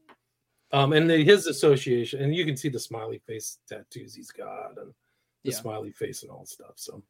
Um, 0.72 0.92
and 0.92 1.08
the, 1.08 1.24
his 1.24 1.46
association, 1.46 2.22
and 2.22 2.34
you 2.34 2.44
can 2.44 2.54
see 2.54 2.68
the 2.68 2.78
smiley 2.78 3.22
face 3.26 3.60
tattoos 3.66 4.14
he's 4.14 4.30
got 4.30 4.76
and 4.76 4.92
the 5.42 5.50
yeah. 5.50 5.54
smiley 5.54 5.90
face 5.90 6.22
and 6.22 6.30
all 6.30 6.44
stuff. 6.44 6.72
So 6.74 7.02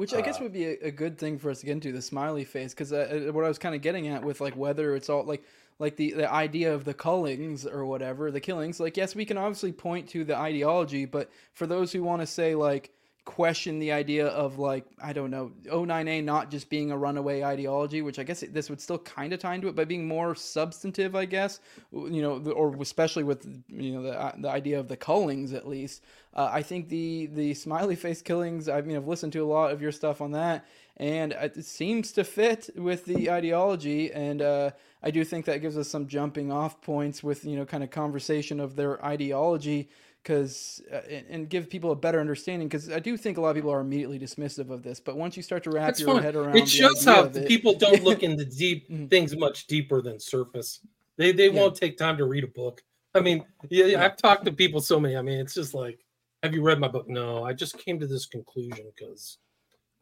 which 0.00 0.14
I 0.14 0.22
guess 0.22 0.40
uh, 0.40 0.44
would 0.44 0.54
be 0.54 0.64
a, 0.64 0.78
a, 0.84 0.90
good 0.90 1.18
thing 1.18 1.38
for 1.38 1.50
us 1.50 1.60
to 1.60 1.66
get 1.66 1.72
into 1.72 1.92
the 1.92 2.00
smiley 2.00 2.44
face, 2.44 2.72
because 2.72 2.90
uh, 2.90 3.26
uh, 3.28 3.32
what 3.34 3.44
I 3.44 3.48
was 3.48 3.58
kind 3.58 3.74
of 3.74 3.82
getting 3.82 4.08
at 4.08 4.24
with 4.24 4.40
like 4.40 4.56
whether 4.56 4.96
it's 4.96 5.10
all 5.10 5.24
like 5.24 5.44
like 5.78 5.96
the 5.96 6.12
the 6.12 6.32
idea 6.32 6.72
of 6.72 6.86
the 6.86 6.94
cullings 6.94 7.66
or 7.66 7.84
whatever, 7.84 8.30
the 8.30 8.40
killings. 8.40 8.80
Like 8.80 8.96
yes, 8.96 9.14
we 9.14 9.26
can 9.26 9.36
obviously 9.36 9.72
point 9.72 10.08
to 10.08 10.24
the 10.24 10.34
ideology, 10.34 11.04
but 11.04 11.30
for 11.52 11.66
those 11.66 11.92
who 11.92 12.02
want 12.02 12.22
to 12.22 12.26
say 12.26 12.54
like 12.54 12.94
question 13.24 13.78
the 13.78 13.92
idea 13.92 14.26
of 14.26 14.58
like 14.58 14.84
I 15.02 15.12
don't 15.12 15.30
know 15.30 15.52
O9A 15.66 16.24
not 16.24 16.50
just 16.50 16.70
being 16.70 16.90
a 16.90 16.96
runaway 16.96 17.42
ideology, 17.42 18.02
which 18.02 18.18
I 18.18 18.22
guess 18.22 18.40
this 18.40 18.70
would 18.70 18.80
still 18.80 18.98
kind 18.98 19.32
of 19.32 19.40
tie 19.40 19.54
into 19.54 19.68
it, 19.68 19.76
but 19.76 19.88
being 19.88 20.08
more 20.08 20.34
substantive, 20.34 21.14
I 21.14 21.26
guess. 21.26 21.60
You 21.92 22.22
know, 22.22 22.38
or 22.52 22.74
especially 22.80 23.24
with 23.24 23.46
you 23.68 23.92
know 23.92 24.02
the 24.02 24.20
uh, 24.20 24.32
the 24.38 24.50
idea 24.50 24.78
of 24.78 24.88
the 24.88 24.96
cullings 24.96 25.52
at 25.52 25.68
least. 25.68 26.02
Uh, 26.34 26.48
I 26.52 26.62
think 26.62 26.88
the 26.88 27.26
the 27.26 27.54
smiley 27.54 27.96
face 27.96 28.22
killings. 28.22 28.68
I 28.68 28.80
mean, 28.80 28.96
I've 28.96 29.08
listened 29.08 29.32
to 29.34 29.44
a 29.44 29.46
lot 29.46 29.72
of 29.72 29.82
your 29.82 29.92
stuff 29.92 30.20
on 30.20 30.32
that, 30.32 30.66
and 30.96 31.32
it 31.32 31.64
seems 31.64 32.12
to 32.12 32.24
fit 32.24 32.70
with 32.76 33.04
the 33.04 33.30
ideology. 33.30 34.12
And 34.12 34.42
uh, 34.42 34.70
I 35.02 35.10
do 35.10 35.24
think 35.24 35.46
that 35.46 35.58
gives 35.58 35.76
us 35.76 35.88
some 35.88 36.06
jumping 36.06 36.52
off 36.52 36.80
points 36.80 37.22
with 37.22 37.44
you 37.44 37.56
know 37.56 37.64
kind 37.64 37.84
of 37.84 37.90
conversation 37.90 38.60
of 38.60 38.76
their 38.76 39.04
ideology 39.04 39.88
because 40.22 40.82
uh, 40.92 40.96
and, 41.08 41.26
and 41.28 41.48
give 41.48 41.70
people 41.70 41.92
a 41.92 41.96
better 41.96 42.20
understanding 42.20 42.68
because 42.68 42.90
I 42.90 42.98
do 42.98 43.16
think 43.16 43.38
a 43.38 43.40
lot 43.40 43.50
of 43.50 43.56
people 43.56 43.70
are 43.70 43.80
immediately 43.80 44.18
dismissive 44.18 44.70
of 44.70 44.82
this, 44.82 45.00
but 45.00 45.16
once 45.16 45.36
you 45.36 45.42
start 45.42 45.64
to 45.64 45.70
wrap 45.70 45.88
That's 45.88 46.00
your 46.00 46.14
fine. 46.14 46.22
head 46.22 46.36
around, 46.36 46.56
It 46.56 46.68
shows 46.68 47.04
how 47.04 47.24
it, 47.24 47.46
people 47.48 47.74
don't 47.74 48.02
look 48.04 48.22
into 48.22 48.44
deep 48.44 48.88
Mhm. 48.90 49.08
things 49.08 49.36
much 49.36 49.66
deeper 49.66 50.02
than 50.02 50.18
surface. 50.20 50.80
They 51.16 51.32
they 51.32 51.48
Yeah. 51.48 51.60
won't 51.60 51.76
take 51.76 51.96
time 51.96 52.16
to 52.18 52.24
read 52.26 52.44
a 52.44 52.48
book. 52.48 52.82
I 53.14 53.20
mean, 53.20 53.44
yeah, 53.70 53.86
yeah. 53.86 54.04
I've 54.04 54.16
talked 54.16 54.44
to 54.44 54.52
people 54.52 54.80
so 54.80 55.00
many. 55.00 55.16
I 55.16 55.22
mean, 55.22 55.40
it's 55.40 55.54
just 55.54 55.74
like, 55.74 56.04
have 56.42 56.54
you 56.54 56.62
read 56.62 56.78
my 56.78 56.88
book? 56.88 57.08
No, 57.08 57.42
I 57.44 57.52
just 57.52 57.76
came 57.78 57.98
to 57.98 58.06
this 58.06 58.26
conclusion 58.26 58.86
because 58.94 59.38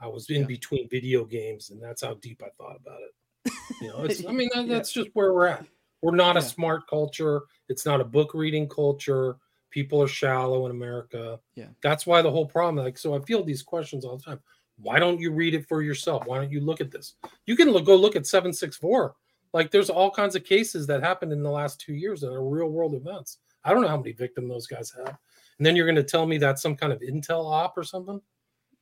I 0.00 0.08
was 0.08 0.28
in 0.30 0.42
Yeah. 0.42 0.46
between 0.46 0.88
video 0.88 1.24
games, 1.24 1.70
and 1.70 1.82
that's 1.82 2.02
how 2.02 2.14
deep 2.14 2.42
I 2.42 2.50
thought 2.58 2.76
about 2.76 3.00
it. 3.00 3.52
You 3.80 3.88
know, 3.88 4.04
it's, 4.04 4.24
I 4.26 4.32
mean, 4.32 4.50
that, 4.54 4.68
that's 4.68 4.92
just 4.92 5.08
where 5.14 5.32
we're 5.32 5.46
at. 5.46 5.64
We're 6.02 6.14
not 6.14 6.36
a 6.36 6.42
smart 6.42 6.86
culture. 6.88 7.42
It's 7.68 7.84
not 7.86 8.00
a 8.00 8.04
book 8.04 8.34
reading 8.34 8.68
culture. 8.68 9.36
People 9.70 10.02
are 10.02 10.08
shallow 10.08 10.64
in 10.66 10.72
America. 10.72 11.38
Yeah. 11.54 11.66
That's 11.82 12.06
why 12.06 12.22
the 12.22 12.30
whole 12.30 12.46
problem. 12.46 12.84
Like, 12.84 12.98
so 12.98 13.14
I 13.14 13.20
feel 13.20 13.42
these 13.44 13.62
questions 13.62 14.04
all 14.04 14.16
the 14.16 14.24
time. 14.24 14.40
Why 14.80 14.98
don't 14.98 15.20
you 15.20 15.32
read 15.32 15.54
it 15.54 15.66
for 15.66 15.82
yourself? 15.82 16.24
Why 16.26 16.36
don't 16.38 16.52
you 16.52 16.60
look 16.60 16.80
at 16.80 16.90
this? 16.90 17.14
You 17.46 17.56
can 17.56 17.70
look, 17.70 17.84
go 17.84 17.96
look 17.96 18.16
at 18.16 18.26
764. 18.26 19.14
Like, 19.52 19.70
there's 19.70 19.90
all 19.90 20.10
kinds 20.10 20.36
of 20.36 20.44
cases 20.44 20.86
that 20.86 21.02
happened 21.02 21.32
in 21.32 21.42
the 21.42 21.50
last 21.50 21.80
two 21.80 21.94
years 21.94 22.20
that 22.20 22.32
are 22.32 22.44
real 22.46 22.68
world 22.68 22.94
events. 22.94 23.38
I 23.64 23.72
don't 23.72 23.82
know 23.82 23.88
how 23.88 23.96
many 23.96 24.12
victims 24.12 24.48
those 24.48 24.66
guys 24.66 24.92
have. 25.04 25.18
And 25.58 25.66
then 25.66 25.74
you're 25.74 25.86
going 25.86 25.96
to 25.96 26.02
tell 26.04 26.26
me 26.26 26.38
that's 26.38 26.62
some 26.62 26.76
kind 26.76 26.92
of 26.92 27.00
intel 27.00 27.44
op 27.44 27.76
or 27.76 27.82
something? 27.82 28.20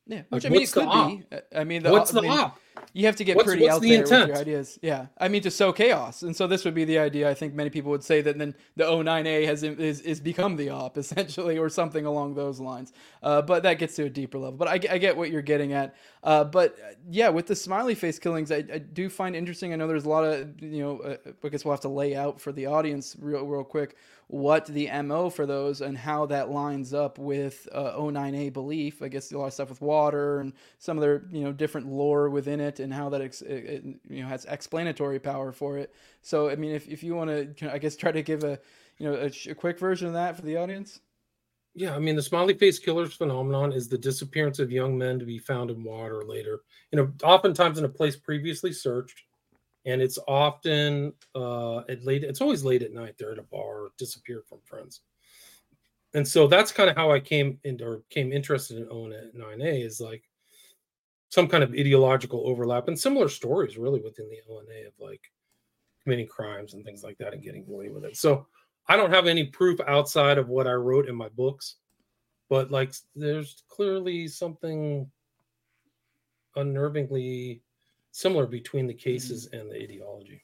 yeah, 0.05 0.17
Like, 0.29 0.43
which 0.43 0.45
I 0.45 0.49
mean, 0.49 0.61
it 0.61 0.71
could 0.71 0.83
op? 0.87 1.07
be. 1.09 1.23
I 1.55 1.63
mean, 1.63 1.83
the, 1.83 1.91
What's 1.91 2.11
I 2.11 2.15
the 2.15 2.21
mean, 2.23 2.31
op? 2.31 2.59
You 2.93 3.05
have 3.05 3.15
to 3.17 3.23
get 3.23 3.35
What's- 3.35 3.47
pretty 3.47 3.63
what's 3.63 3.75
out 3.75 3.81
the 3.81 3.89
there 3.89 4.01
with 4.01 4.27
your 4.29 4.37
ideas. 4.37 4.79
Yeah, 4.81 5.07
I 5.17 5.27
mean 5.27 5.41
to 5.43 5.51
sow 5.51 5.71
chaos, 5.71 6.23
and 6.23 6.35
so 6.35 6.47
this 6.47 6.65
would 6.65 6.73
be 6.73 6.85
the 6.85 6.99
idea. 6.99 7.29
I 7.29 7.33
think 7.33 7.53
many 7.53 7.69
people 7.69 7.91
would 7.91 8.03
say 8.03 8.21
that 8.21 8.37
then 8.37 8.55
the 8.75 8.83
O9A 8.85 9.45
has 9.45 9.63
is, 9.63 10.01
is 10.01 10.19
become 10.19 10.55
the 10.55 10.69
op 10.69 10.97
essentially, 11.03 11.57
or 11.57 11.69
something 11.69 12.05
along 12.05 12.35
those 12.35 12.59
lines. 12.59 12.93
Uh, 13.23 13.41
but 13.41 13.63
that 13.63 13.75
gets 13.79 13.95
to 13.97 14.05
a 14.05 14.09
deeper 14.09 14.37
level. 14.37 14.57
But 14.57 14.67
I, 14.67 14.77
get- 14.77 14.91
I 14.91 14.97
get 14.97 15.15
what 15.17 15.29
you're 15.31 15.41
getting 15.41 15.73
at. 15.73 15.95
Uh, 16.23 16.43
but 16.43 16.77
uh, 16.79 16.93
yeah, 17.09 17.29
with 17.29 17.47
the 17.47 17.55
smiley 17.55 17.95
face 17.95 18.19
killings, 18.19 18.51
I, 18.51 18.57
I 18.73 18.79
do 18.79 19.09
find 19.09 19.35
interesting. 19.35 19.73
I 19.73 19.75
know 19.75 19.87
there's 19.87 20.05
a 20.05 20.09
lot 20.09 20.23
of 20.23 20.61
you 20.61 20.81
know. 20.83 20.99
Uh, 20.99 21.17
I 21.43 21.49
guess 21.49 21.63
we'll 21.63 21.73
have 21.73 21.81
to 21.81 21.89
lay 21.89 22.15
out 22.15 22.41
for 22.41 22.51
the 22.51 22.65
audience 22.65 23.15
real 23.19 23.45
real 23.45 23.63
quick 23.63 23.95
what 24.29 24.65
the 24.65 24.89
mo 25.03 25.29
for 25.29 25.45
those 25.45 25.79
and 25.79 25.97
how 25.97 26.25
that 26.25 26.49
lines 26.49 26.93
up 26.93 27.17
with 27.17 27.65
uh, 27.71 27.93
09A 27.93 28.51
belief. 28.51 29.01
I 29.01 29.07
guess 29.07 29.31
a 29.31 29.37
lot 29.37 29.45
of 29.47 29.53
stuff 29.53 29.69
with 29.69 29.79
water 29.79 30.41
and 30.41 30.51
some 30.79 30.97
of 30.97 31.01
their 31.01 31.23
you 31.31 31.45
know 31.45 31.53
different 31.53 31.87
lore 31.87 32.29
within 32.29 32.59
it 32.59 32.66
and 32.79 32.93
how 32.93 33.09
that 33.09 33.21
ex- 33.21 33.41
it, 33.41 33.65
it, 33.65 33.83
you 34.09 34.21
know 34.21 34.27
has 34.27 34.45
explanatory 34.45 35.19
power 35.19 35.51
for 35.51 35.77
it. 35.77 35.93
So 36.21 36.49
I 36.49 36.55
mean, 36.55 36.71
if 36.71 36.87
if 36.87 37.03
you 37.03 37.15
want 37.15 37.57
to, 37.57 37.73
I 37.73 37.77
guess 37.77 37.95
try 37.95 38.11
to 38.11 38.21
give 38.21 38.43
a 38.43 38.59
you 38.97 39.09
know 39.09 39.15
a, 39.15 39.51
a 39.51 39.55
quick 39.55 39.79
version 39.79 40.07
of 40.07 40.13
that 40.13 40.35
for 40.35 40.43
the 40.43 40.57
audience. 40.57 40.99
Yeah, 41.77 41.95
I 41.95 41.99
mean, 41.99 42.15
the 42.15 42.23
smiley 42.23 42.55
face 42.55 42.79
killers 42.79 43.13
phenomenon 43.13 43.71
is 43.71 43.87
the 43.87 43.99
disappearance 43.99 44.57
of 44.57 44.71
young 44.71 44.97
men 44.97 45.19
to 45.19 45.25
be 45.25 45.37
found 45.37 45.69
in 45.69 45.83
water 45.83 46.23
later, 46.25 46.61
you 46.91 46.97
know, 46.97 47.13
oftentimes 47.23 47.77
in 47.77 47.85
a 47.85 47.89
place 47.89 48.15
previously 48.15 48.73
searched. 48.73 49.21
And 49.85 50.01
it's 50.01 50.17
often 50.27 51.13
uh, 51.35 51.81
at 51.87 52.03
late, 52.03 52.23
it's 52.23 52.41
always 52.41 52.63
late 52.63 52.81
at 52.81 52.93
night. 52.93 53.13
They're 53.19 53.31
at 53.31 53.37
a 53.37 53.43
bar, 53.43 53.89
disappeared 53.99 54.47
from 54.49 54.57
friends. 54.65 55.01
And 56.15 56.27
so 56.27 56.47
that's 56.47 56.71
kind 56.71 56.89
of 56.89 56.95
how 56.95 57.11
I 57.11 57.19
came 57.19 57.59
into 57.63 57.85
or 57.85 58.01
came 58.09 58.33
interested 58.33 58.77
in 58.77 58.89
ONA 58.89 59.29
9A 59.37 59.85
is 59.85 60.01
like 60.01 60.23
some 61.29 61.47
kind 61.47 61.63
of 61.63 61.73
ideological 61.73 62.47
overlap 62.47 62.87
and 62.87 62.97
similar 62.97 63.29
stories 63.29 63.77
really 63.77 63.99
within 63.99 64.29
the 64.29 64.39
ONA 64.49 64.87
of 64.87 64.93
like 64.99 65.21
committing 66.03 66.27
crimes 66.27 66.73
and 66.73 66.85
things 66.85 67.03
like 67.03 67.17
that 67.17 67.33
and 67.33 67.43
getting 67.43 67.65
away 67.67 67.89
with 67.89 68.05
it. 68.05 68.15
So 68.15 68.47
I 68.87 68.95
don't 68.95 69.13
have 69.13 69.27
any 69.27 69.45
proof 69.45 69.79
outside 69.87 70.37
of 70.37 70.47
what 70.47 70.67
I 70.67 70.73
wrote 70.73 71.09
in 71.09 71.15
my 71.15 71.29
books, 71.29 71.75
but 72.49 72.71
like 72.71 72.93
there's 73.15 73.63
clearly 73.67 74.27
something 74.27 75.09
unnervingly 76.55 77.61
similar 78.11 78.47
between 78.47 78.87
the 78.87 78.93
cases 78.93 79.49
and 79.51 79.69
the 79.69 79.75
ideology. 79.75 80.43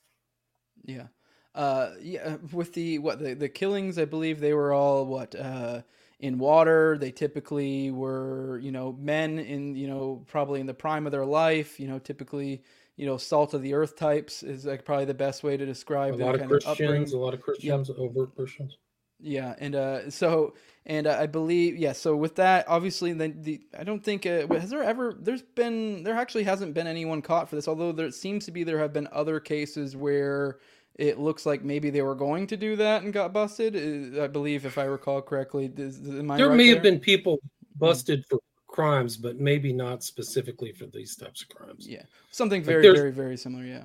Yeah. 0.83 1.07
Uh, 1.55 1.91
yeah, 2.01 2.37
with 2.51 2.73
the 2.73 2.97
what 2.97 3.19
the, 3.19 3.35
the 3.35 3.47
killings, 3.47 3.99
I 3.99 4.05
believe 4.05 4.39
they 4.39 4.53
were 4.53 4.73
all 4.73 5.05
what 5.05 5.35
uh, 5.35 5.81
in 6.23 6.37
water. 6.37 6.97
They 6.97 7.11
typically 7.11 7.91
were, 7.91 8.57
you 8.59 8.71
know, 8.71 8.93
men 8.93 9.39
in, 9.39 9.75
you 9.75 9.87
know, 9.87 10.23
probably 10.25 10.61
in 10.61 10.65
the 10.65 10.73
prime 10.73 11.05
of 11.05 11.11
their 11.11 11.25
life. 11.25 11.81
You 11.81 11.87
know, 11.87 11.99
typically, 11.99 12.63
you 12.95 13.05
know, 13.05 13.17
salt 13.17 13.53
of 13.53 13.61
the 13.61 13.73
earth 13.73 13.97
types 13.97 14.41
is 14.41 14.65
like 14.65 14.85
probably 14.85 15.03
the 15.03 15.13
best 15.13 15.43
way 15.43 15.57
to 15.57 15.65
A 15.65 15.65
describe 15.65 16.17
their 16.17 16.27
lot 16.27 16.35
of 16.35 16.41
kind 16.41 16.51
of 16.51 16.63
Christians, 16.63 16.79
upbringing. 16.79 17.13
a 17.13 17.17
lot 17.17 17.33
of 17.33 17.41
Christians, 17.41 17.89
overt 17.89 18.35
Christians. 18.37 18.77
Yeah, 19.19 19.55
and 19.59 19.75
uh, 19.75 20.09
so 20.09 20.53
and 20.85 21.07
uh, 21.07 21.17
I 21.19 21.27
believe 21.27 21.75
yeah. 21.75 21.91
So 21.91 22.15
with 22.15 22.35
that, 22.35 22.69
obviously, 22.69 23.11
then 23.11 23.41
the 23.41 23.61
I 23.77 23.83
don't 23.83 24.03
think 24.03 24.25
uh, 24.25 24.47
has 24.53 24.69
there 24.69 24.83
ever 24.83 25.17
there's 25.19 25.41
been 25.41 26.03
there 26.03 26.15
actually 26.15 26.43
hasn't 26.43 26.73
been 26.73 26.87
anyone 26.87 27.21
caught 27.21 27.49
for 27.49 27.57
this. 27.57 27.67
Although 27.67 27.91
there 27.91 28.11
seems 28.11 28.45
to 28.45 28.51
be 28.51 28.63
there 28.63 28.79
have 28.79 28.93
been 28.93 29.09
other 29.11 29.41
cases 29.41 29.95
where 29.95 30.59
it 30.95 31.17
looks 31.19 31.45
like 31.45 31.63
maybe 31.63 31.89
they 31.89 32.01
were 32.01 32.15
going 32.15 32.45
to 32.47 32.57
do 32.57 32.75
that 32.75 33.03
and 33.03 33.11
got 33.13 33.33
busted. 33.33 33.75
Uh, 34.17 34.23
I 34.23 34.27
believe 34.27 34.65
if 34.65 34.77
I 34.77 34.83
recall 34.83 35.21
correctly, 35.21 35.71
is, 35.75 35.99
am 36.07 36.29
I 36.31 36.37
There 36.37 36.49
right 36.49 36.55
may 36.57 36.65
there? 36.67 36.75
have 36.75 36.83
been 36.83 36.99
people 36.99 37.39
busted 37.77 38.25
for 38.29 38.39
crimes, 38.67 39.17
but 39.17 39.39
maybe 39.39 39.71
not 39.73 40.03
specifically 40.03 40.71
for 40.71 40.85
these 40.87 41.15
types 41.15 41.41
of 41.43 41.49
crimes. 41.49 41.87
yeah 41.87 42.03
something 42.31 42.63
very 42.63 42.81
there's- 42.81 42.97
very 42.97 43.11
very 43.11 43.37
similar. 43.37 43.63
Yeah. 43.65 43.83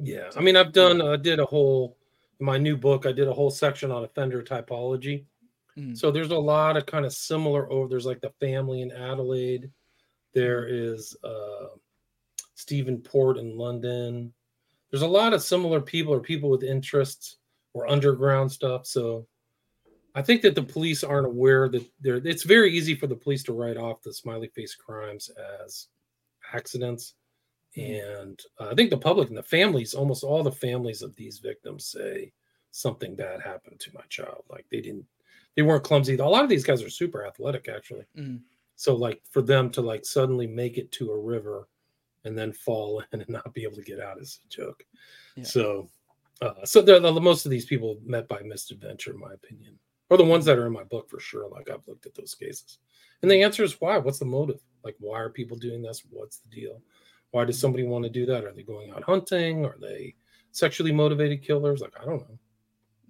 Yeah, 0.00 0.30
I 0.36 0.40
mean, 0.40 0.54
I've 0.56 0.72
done, 0.72 1.02
I 1.02 1.16
did 1.16 1.40
a 1.40 1.44
whole, 1.44 1.96
in 2.38 2.46
my 2.46 2.56
new 2.56 2.76
book, 2.76 3.04
I 3.04 3.10
did 3.10 3.26
a 3.26 3.32
whole 3.32 3.50
section 3.50 3.90
on 3.90 4.04
offender 4.04 4.42
typology. 4.44 5.24
Mhm. 5.76 5.96
So 5.98 6.12
there's 6.12 6.30
a 6.30 6.38
lot 6.38 6.76
of 6.76 6.86
kind 6.86 7.04
of 7.04 7.12
similar 7.12 7.68
over. 7.72 7.88
There's 7.88 8.06
like 8.06 8.20
the 8.20 8.30
family 8.38 8.82
in 8.82 8.92
Adelaide. 8.92 9.68
There 10.34 10.66
is 10.68 11.16
uh, 11.24 11.66
Stephen 12.54 12.98
Port 13.00 13.38
in 13.38 13.56
London. 13.56 14.32
There's 14.90 15.02
a 15.02 15.06
lot 15.06 15.34
of 15.34 15.42
similar 15.42 15.80
people 15.80 16.12
or 16.12 16.20
people 16.20 16.50
with 16.50 16.62
interests 16.62 17.36
or 17.74 17.88
underground 17.88 18.50
stuff. 18.50 18.86
So 18.86 19.26
I 20.14 20.22
think 20.22 20.42
that 20.42 20.54
the 20.54 20.62
police 20.62 21.04
aren't 21.04 21.26
aware 21.26 21.68
that 21.68 21.84
they're. 22.00 22.16
It's 22.16 22.42
very 22.42 22.72
easy 22.72 22.94
for 22.94 23.06
the 23.06 23.16
police 23.16 23.42
to 23.44 23.52
write 23.52 23.76
off 23.76 24.02
the 24.02 24.12
smiley 24.12 24.48
face 24.48 24.74
crimes 24.74 25.30
as 25.62 25.88
accidents. 26.52 27.14
And 27.76 28.40
uh, 28.58 28.68
I 28.70 28.74
think 28.74 28.90
the 28.90 28.98
public 28.98 29.28
and 29.28 29.36
the 29.36 29.42
families, 29.42 29.94
almost 29.94 30.24
all 30.24 30.42
the 30.42 30.50
families 30.50 31.02
of 31.02 31.14
these 31.16 31.38
victims 31.38 31.86
say 31.86 32.32
something 32.70 33.14
bad 33.14 33.40
happened 33.40 33.78
to 33.80 33.90
my 33.94 34.02
child. 34.08 34.44
Like 34.50 34.66
they 34.70 34.80
didn't, 34.80 35.04
they 35.54 35.62
weren't 35.62 35.84
clumsy. 35.84 36.16
A 36.16 36.24
lot 36.24 36.44
of 36.44 36.50
these 36.50 36.64
guys 36.64 36.82
are 36.82 36.90
super 36.90 37.26
athletic, 37.26 37.68
actually. 37.68 38.04
Mhm. 38.16 38.40
So 38.76 38.94
like 38.94 39.20
for 39.30 39.42
them 39.42 39.70
to 39.70 39.82
like 39.82 40.04
suddenly 40.04 40.46
make 40.46 40.78
it 40.78 40.90
to 40.92 41.10
a 41.10 41.18
river 41.20 41.68
and 42.28 42.38
then 42.38 42.52
fall 42.52 43.02
in 43.12 43.20
and 43.22 43.28
not 43.28 43.52
be 43.52 43.64
able 43.64 43.76
to 43.76 43.82
get 43.82 44.00
out 44.00 44.20
is 44.20 44.40
a 44.44 44.48
joke. 44.48 44.84
Yeah. 45.34 45.44
So, 45.44 45.88
uh, 46.40 46.64
so 46.64 46.80
they're 46.80 47.00
the 47.00 47.20
most 47.20 47.44
of 47.44 47.50
these 47.50 47.66
people 47.66 47.98
met 48.04 48.28
by 48.28 48.40
misadventure, 48.42 49.12
in 49.12 49.18
my 49.18 49.32
opinion, 49.32 49.76
or 50.10 50.16
the 50.16 50.24
ones 50.24 50.44
that 50.44 50.58
are 50.58 50.66
in 50.66 50.72
my 50.72 50.84
book 50.84 51.10
for 51.10 51.18
sure. 51.18 51.48
Like 51.48 51.68
I've 51.68 51.86
looked 51.88 52.06
at 52.06 52.14
those 52.14 52.34
cases, 52.34 52.78
and 53.22 53.30
the 53.30 53.42
answer 53.42 53.64
is 53.64 53.80
why? 53.80 53.98
What's 53.98 54.20
the 54.20 54.24
motive? 54.24 54.60
Like 54.84 54.94
why 55.00 55.18
are 55.18 55.30
people 55.30 55.56
doing 55.56 55.82
this? 55.82 56.04
What's 56.10 56.38
the 56.38 56.48
deal? 56.48 56.80
Why 57.32 57.44
does 57.44 57.58
somebody 57.58 57.84
want 57.84 58.04
to 58.04 58.10
do 58.10 58.24
that? 58.26 58.44
Are 58.44 58.52
they 58.52 58.62
going 58.62 58.90
out 58.90 59.02
hunting? 59.02 59.66
Are 59.66 59.76
they 59.80 60.14
sexually 60.52 60.92
motivated 60.92 61.42
killers? 61.42 61.80
Like 61.80 61.94
I 62.00 62.04
don't 62.04 62.20
know. 62.20 62.38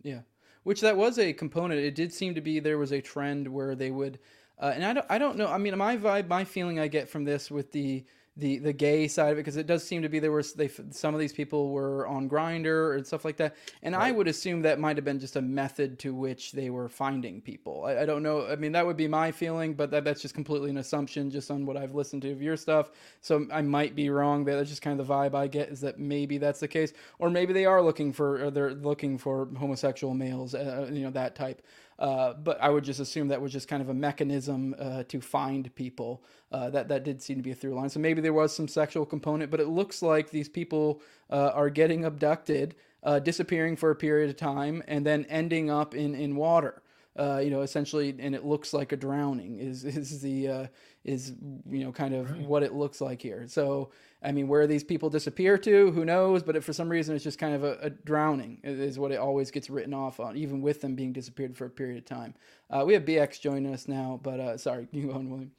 Yeah, 0.02 0.20
which 0.62 0.80
that 0.80 0.96
was 0.96 1.18
a 1.18 1.32
component. 1.32 1.80
It 1.80 1.94
did 1.94 2.12
seem 2.12 2.34
to 2.34 2.40
be 2.40 2.60
there 2.60 2.78
was 2.78 2.92
a 2.92 3.02
trend 3.02 3.46
where 3.46 3.74
they 3.74 3.90
would, 3.90 4.18
uh, 4.58 4.72
and 4.74 4.84
I 4.84 4.92
don't, 4.94 5.06
I 5.10 5.18
don't 5.18 5.36
know. 5.36 5.48
I 5.48 5.58
mean, 5.58 5.76
my 5.76 5.96
vibe, 5.96 6.28
my 6.28 6.44
feeling 6.44 6.78
I 6.78 6.88
get 6.88 7.08
from 7.08 7.24
this 7.24 7.50
with 7.50 7.70
the 7.72 8.04
the 8.38 8.58
the 8.58 8.72
gay 8.72 9.08
side 9.08 9.32
of 9.32 9.38
it, 9.38 9.40
because 9.40 9.56
it 9.56 9.66
does 9.66 9.84
seem 9.84 10.02
to 10.02 10.08
be 10.08 10.20
there 10.20 10.32
was 10.32 10.52
they 10.52 10.70
some 10.90 11.12
of 11.12 11.20
these 11.20 11.32
people 11.32 11.70
were 11.70 12.06
on 12.06 12.28
Grindr 12.28 12.96
and 12.96 13.06
stuff 13.06 13.24
like 13.24 13.36
that, 13.38 13.56
and 13.82 13.94
I 13.94 14.10
would 14.12 14.28
assume 14.28 14.62
that 14.62 14.78
might 14.78 14.96
have 14.96 15.04
been 15.04 15.18
just 15.18 15.36
a 15.36 15.42
method 15.42 15.98
to 16.00 16.14
which 16.14 16.52
they 16.52 16.70
were 16.70 16.88
finding 16.88 17.40
people. 17.40 17.84
I, 17.84 18.02
I 18.02 18.06
don't 18.06 18.22
know. 18.22 18.46
I 18.46 18.56
mean, 18.56 18.72
that 18.72 18.86
would 18.86 18.96
be 18.96 19.08
my 19.08 19.32
feeling, 19.32 19.74
but 19.74 19.90
that, 19.90 20.04
that's 20.04 20.22
just 20.22 20.34
completely 20.34 20.70
an 20.70 20.78
assumption, 20.78 21.30
just 21.30 21.50
on 21.50 21.66
what 21.66 21.76
I've 21.76 21.94
listened 21.94 22.22
to 22.22 22.30
of 22.30 22.40
your 22.40 22.56
stuff. 22.56 22.90
So 23.20 23.46
I 23.52 23.62
might 23.62 23.94
be 23.94 24.08
wrong. 24.08 24.44
That 24.44 24.56
that's 24.56 24.70
just 24.70 24.82
kind 24.82 24.98
of 24.98 25.06
the 25.06 25.12
vibe 25.12 25.34
I 25.34 25.48
get 25.48 25.68
is 25.68 25.80
that 25.80 25.98
maybe 25.98 26.38
that's 26.38 26.60
the 26.60 26.68
case, 26.68 26.92
or 27.18 27.30
maybe 27.30 27.52
they 27.52 27.66
are 27.66 27.82
looking 27.82 28.12
for, 28.12 28.44
or 28.44 28.50
they're 28.50 28.74
looking 28.74 29.18
for 29.18 29.48
homosexual 29.58 30.14
males, 30.14 30.54
uh, 30.54 30.88
you 30.92 31.02
know, 31.02 31.10
that 31.10 31.34
type. 31.34 31.62
Uh, 31.98 32.34
but 32.34 32.60
I 32.60 32.68
would 32.68 32.84
just 32.84 33.00
assume 33.00 33.28
that 33.28 33.40
was 33.40 33.52
just 33.52 33.66
kind 33.66 33.82
of 33.82 33.88
a 33.88 33.94
mechanism 33.94 34.74
uh, 34.78 35.02
to 35.08 35.20
find 35.20 35.74
people. 35.74 36.22
Uh, 36.52 36.70
that 36.70 36.88
that 36.88 37.04
did 37.04 37.20
seem 37.20 37.36
to 37.36 37.42
be 37.42 37.50
a 37.50 37.54
through 37.54 37.74
line. 37.74 37.88
So 37.90 37.98
maybe 38.00 38.20
there 38.20 38.32
was 38.32 38.54
some 38.54 38.68
sexual 38.68 39.04
component, 39.04 39.50
but 39.50 39.60
it 39.60 39.68
looks 39.68 40.00
like 40.00 40.30
these 40.30 40.48
people 40.48 41.02
uh, 41.30 41.50
are 41.54 41.70
getting 41.70 42.04
abducted, 42.04 42.76
uh, 43.02 43.18
disappearing 43.18 43.76
for 43.76 43.90
a 43.90 43.96
period 43.96 44.30
of 44.30 44.36
time, 44.36 44.82
and 44.86 45.04
then 45.04 45.26
ending 45.28 45.70
up 45.70 45.94
in 45.94 46.14
in 46.14 46.36
water. 46.36 46.82
Uh, 47.18 47.38
you 47.38 47.50
know, 47.50 47.62
essentially, 47.62 48.14
and 48.20 48.32
it 48.32 48.44
looks 48.44 48.72
like 48.72 48.92
a 48.92 48.96
drowning. 48.96 49.58
Is 49.58 49.84
is 49.96 50.20
the 50.22 50.48
uh, 50.48 50.66
is 51.04 51.32
you 51.68 51.84
know 51.84 51.90
kind 51.90 52.14
of 52.14 52.38
what 52.46 52.62
it 52.62 52.74
looks 52.74 53.00
like 53.00 53.20
here. 53.20 53.46
So 53.48 53.90
I 54.22 54.32
mean, 54.32 54.48
where 54.48 54.66
these 54.66 54.82
people 54.82 55.10
disappear 55.10 55.56
to, 55.58 55.92
who 55.92 56.04
knows? 56.04 56.42
But 56.42 56.56
if 56.56 56.64
for 56.64 56.72
some 56.72 56.88
reason 56.88 57.14
it's 57.14 57.22
just 57.22 57.38
kind 57.38 57.54
of 57.54 57.62
a, 57.62 57.78
a 57.82 57.90
drowning, 57.90 58.58
is 58.64 58.98
what 58.98 59.12
it 59.12 59.16
always 59.18 59.50
gets 59.52 59.70
written 59.70 59.94
off 59.94 60.18
on, 60.18 60.36
even 60.36 60.60
with 60.60 60.80
them 60.80 60.96
being 60.96 61.12
disappeared 61.12 61.56
for 61.56 61.66
a 61.66 61.70
period 61.70 61.98
of 61.98 62.04
time. 62.04 62.34
Uh, 62.68 62.82
we 62.84 62.94
have 62.94 63.04
BX 63.04 63.40
joining 63.40 63.72
us 63.72 63.86
now, 63.86 64.18
but 64.22 64.40
uh, 64.40 64.56
sorry, 64.56 64.88
you 64.92 65.06
go 65.06 65.12
on, 65.12 65.30
William. 65.30 65.52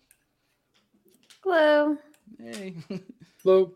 Hello. 1.44 1.98
Hey. 2.38 2.76
Hello. 3.44 3.72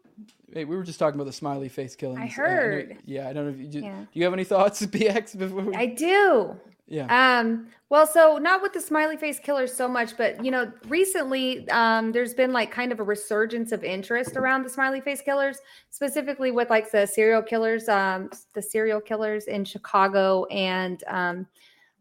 Hey, 0.54 0.66
we 0.66 0.76
were 0.76 0.84
just 0.84 1.00
talking 1.00 1.16
about 1.20 1.28
the 1.28 1.34
smiley 1.34 1.70
face 1.70 1.96
killings. 1.96 2.20
I 2.20 2.24
Uh, 2.26 2.46
know- 2.46 2.52
heard. 2.52 2.98
yeah, 3.06 3.30
I 3.30 3.34
don't 3.34 3.46
know 3.46 3.52
if 3.54 3.60
you 3.60 3.68
do, 3.68 3.80
Yeah. 3.80 4.00
do 4.02 4.08
you 4.20 4.24
have 4.26 4.34
any 4.34 4.44
thoughts, 4.44 4.82
BX? 4.86 5.38
Before 5.40 5.62
we, 5.62 5.74
I 5.76 5.86
do. 5.88 6.56
Yeah. 6.88 7.40
Um, 7.40 7.68
well, 7.90 8.06
so 8.06 8.38
not 8.38 8.62
with 8.62 8.74
the 8.74 8.82
smiley 8.82 9.18
face 9.18 9.40
killers 9.40 9.74
so 9.74 9.88
much, 9.88 10.18
but 10.18 10.44
you 10.44 10.52
know, 10.52 10.72
recently 10.88 11.68
um, 11.70 12.12
there's 12.12 12.34
been 12.34 12.52
like 12.52 12.72
kind 12.72 12.92
of 12.92 13.00
a 13.00 13.04
resurgence 13.04 13.72
of 13.72 13.84
interest 13.84 14.36
around 14.36 14.64
the 14.64 14.70
smiley 14.70 15.00
face 15.00 15.22
killers, 15.22 15.60
specifically 15.90 16.52
with 16.52 16.70
like 16.70 16.92
the 16.92 17.06
serial 17.06 17.42
killers, 17.42 17.88
um, 17.88 18.30
the 18.54 18.62
serial 18.62 19.00
killers 19.00 19.46
in 19.46 19.64
Chicago 19.64 20.46
and 20.46 21.04
um, 21.08 21.48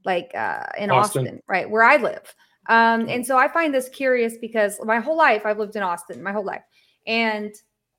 like 0.05 0.33
uh, 0.35 0.65
in 0.79 0.91
Austin. 0.91 1.27
Austin. 1.27 1.43
right 1.47 1.69
where 1.69 1.85
I 1.85 1.97
live. 1.97 2.35
Um, 2.69 3.09
and 3.09 3.27
so 3.27 3.37
I 3.37 3.49
find 3.49 3.75
this 3.75 3.89
curious 3.89 4.39
because 4.39 4.81
my 4.85 5.01
whole 5.01 5.17
life 5.17 5.45
I've 5.45 5.59
lived 5.59 5.77
in 5.77 5.83
Austin, 5.83 6.23
my 6.23 6.33
whole 6.33 6.45
life, 6.45 6.63
and 7.07 7.55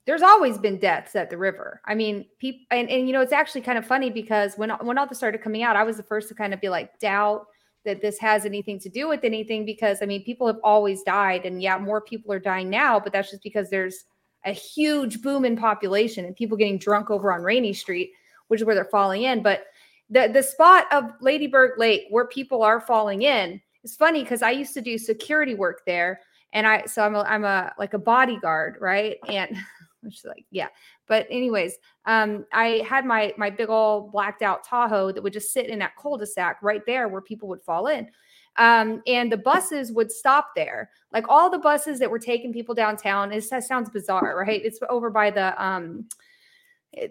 there's 0.06 0.22
always 0.22 0.58
been 0.58 0.80
deaths 0.80 1.16
at 1.16 1.30
the 1.30 1.38
river. 1.38 1.82
I 1.86 1.96
mean, 1.96 2.26
people, 2.40 2.66
and, 2.72 2.90
and 2.90 3.08
you 3.08 3.14
know, 3.14 3.22
it's 3.22 3.32
actually 3.32 3.62
kind 3.62 3.78
of 3.78 3.86
funny 3.86 4.10
because 4.10 4.56
when 4.56 4.70
when 4.82 4.98
all 4.98 5.08
this 5.08 5.18
started 5.18 5.42
coming 5.42 5.64
out, 5.64 5.76
I 5.76 5.84
was 5.84 5.98
the 5.98 6.04
first 6.04 6.28
to 6.30 6.36
kind 6.36 6.54
of 6.54 6.60
be 6.62 6.70
like 6.70 7.00
doubt 7.00 7.46
that 7.86 8.02
this 8.02 8.18
has 8.20 8.46
anything 8.46 8.80
to 8.80 8.90
do 8.90 9.08
with 9.08 9.24
anything 9.24 9.66
because 9.66 10.02
I 10.02 10.06
mean, 10.06 10.24
people 10.24 10.48
have 10.48 10.60
always 10.64 11.04
died, 11.04 11.46
and 11.46 11.62
yeah, 11.62 11.78
more 11.78 12.02
people 12.02 12.34
are 12.34 12.40
dying 12.40 12.70
now, 12.70 13.00
but 13.00 13.14
that's 13.14 13.32
just 13.32 13.44
because 13.44 13.70
there's 13.70 14.04
a 14.46 14.52
huge 14.52 15.22
boom 15.22 15.46
in 15.46 15.56
population 15.56 16.26
and 16.26 16.36
people 16.36 16.58
getting 16.58 16.78
drunk 16.78 17.10
over 17.10 17.32
on 17.32 17.42
Rainey 17.42 17.74
Street, 17.74 18.12
which 18.48 18.60
is 18.60 18.66
where 18.66 18.76
they're 18.76 18.86
falling 18.86 19.24
in. 19.24 19.42
But 19.42 19.68
the 20.10 20.30
the 20.32 20.44
spot 20.44 20.86
of 20.92 21.12
Lady 21.22 21.48
Bird 21.48 21.72
Lake 21.78 22.04
where 22.10 22.28
people 22.28 22.62
are 22.62 22.82
falling 22.82 23.22
in 23.22 23.62
is 23.84 23.96
funny 23.96 24.24
because 24.24 24.42
I 24.42 24.52
used 24.52 24.74
to 24.74 24.82
do 24.82 24.98
security 24.98 25.56
work 25.56 25.82
there, 25.86 26.20
and 26.52 26.68
I 26.68 26.86
so 26.86 27.04
I'm 27.04 27.16
a, 27.16 27.22
I'm 27.22 27.46
a 27.46 27.74
like 27.80 27.94
a 27.94 28.00
bodyguard, 28.00 28.78
right? 28.82 29.16
And 29.30 29.56
which 30.04 30.20
is 30.20 30.26
like 30.26 30.46
yeah. 30.52 30.68
But 31.08 31.28
anyways 31.30 31.76
um 32.06 32.46
i 32.54 32.84
had 32.88 33.06
my 33.06 33.34
my 33.38 33.50
big 33.50 33.70
old 33.70 34.12
blacked 34.12 34.42
out 34.42 34.64
tahoe 34.64 35.12
that 35.12 35.22
would 35.22 35.34
just 35.34 35.54
sit 35.54 35.68
in 35.68 35.80
that 35.80 35.96
cul-de-sac 36.02 36.58
right 36.62 36.82
there 36.86 37.08
where 37.08 37.22
people 37.22 37.48
would 37.50 37.62
fall 37.64 37.88
in. 37.88 38.10
Um 38.58 39.02
and 39.08 39.32
the 39.32 39.38
buses 39.38 39.92
would 39.92 40.12
stop 40.12 40.50
there. 40.56 40.90
Like 41.12 41.28
all 41.30 41.50
the 41.50 41.60
buses 41.60 42.00
that 42.00 42.12
were 42.12 42.20
taking 42.20 42.54
people 42.54 42.76
downtown 42.76 43.32
it 43.32 43.44
sounds 43.44 43.90
bizarre 43.90 44.38
right? 44.38 44.62
It's 44.64 44.80
over 44.90 45.10
by 45.10 45.32
the 45.32 45.64
um 45.64 46.08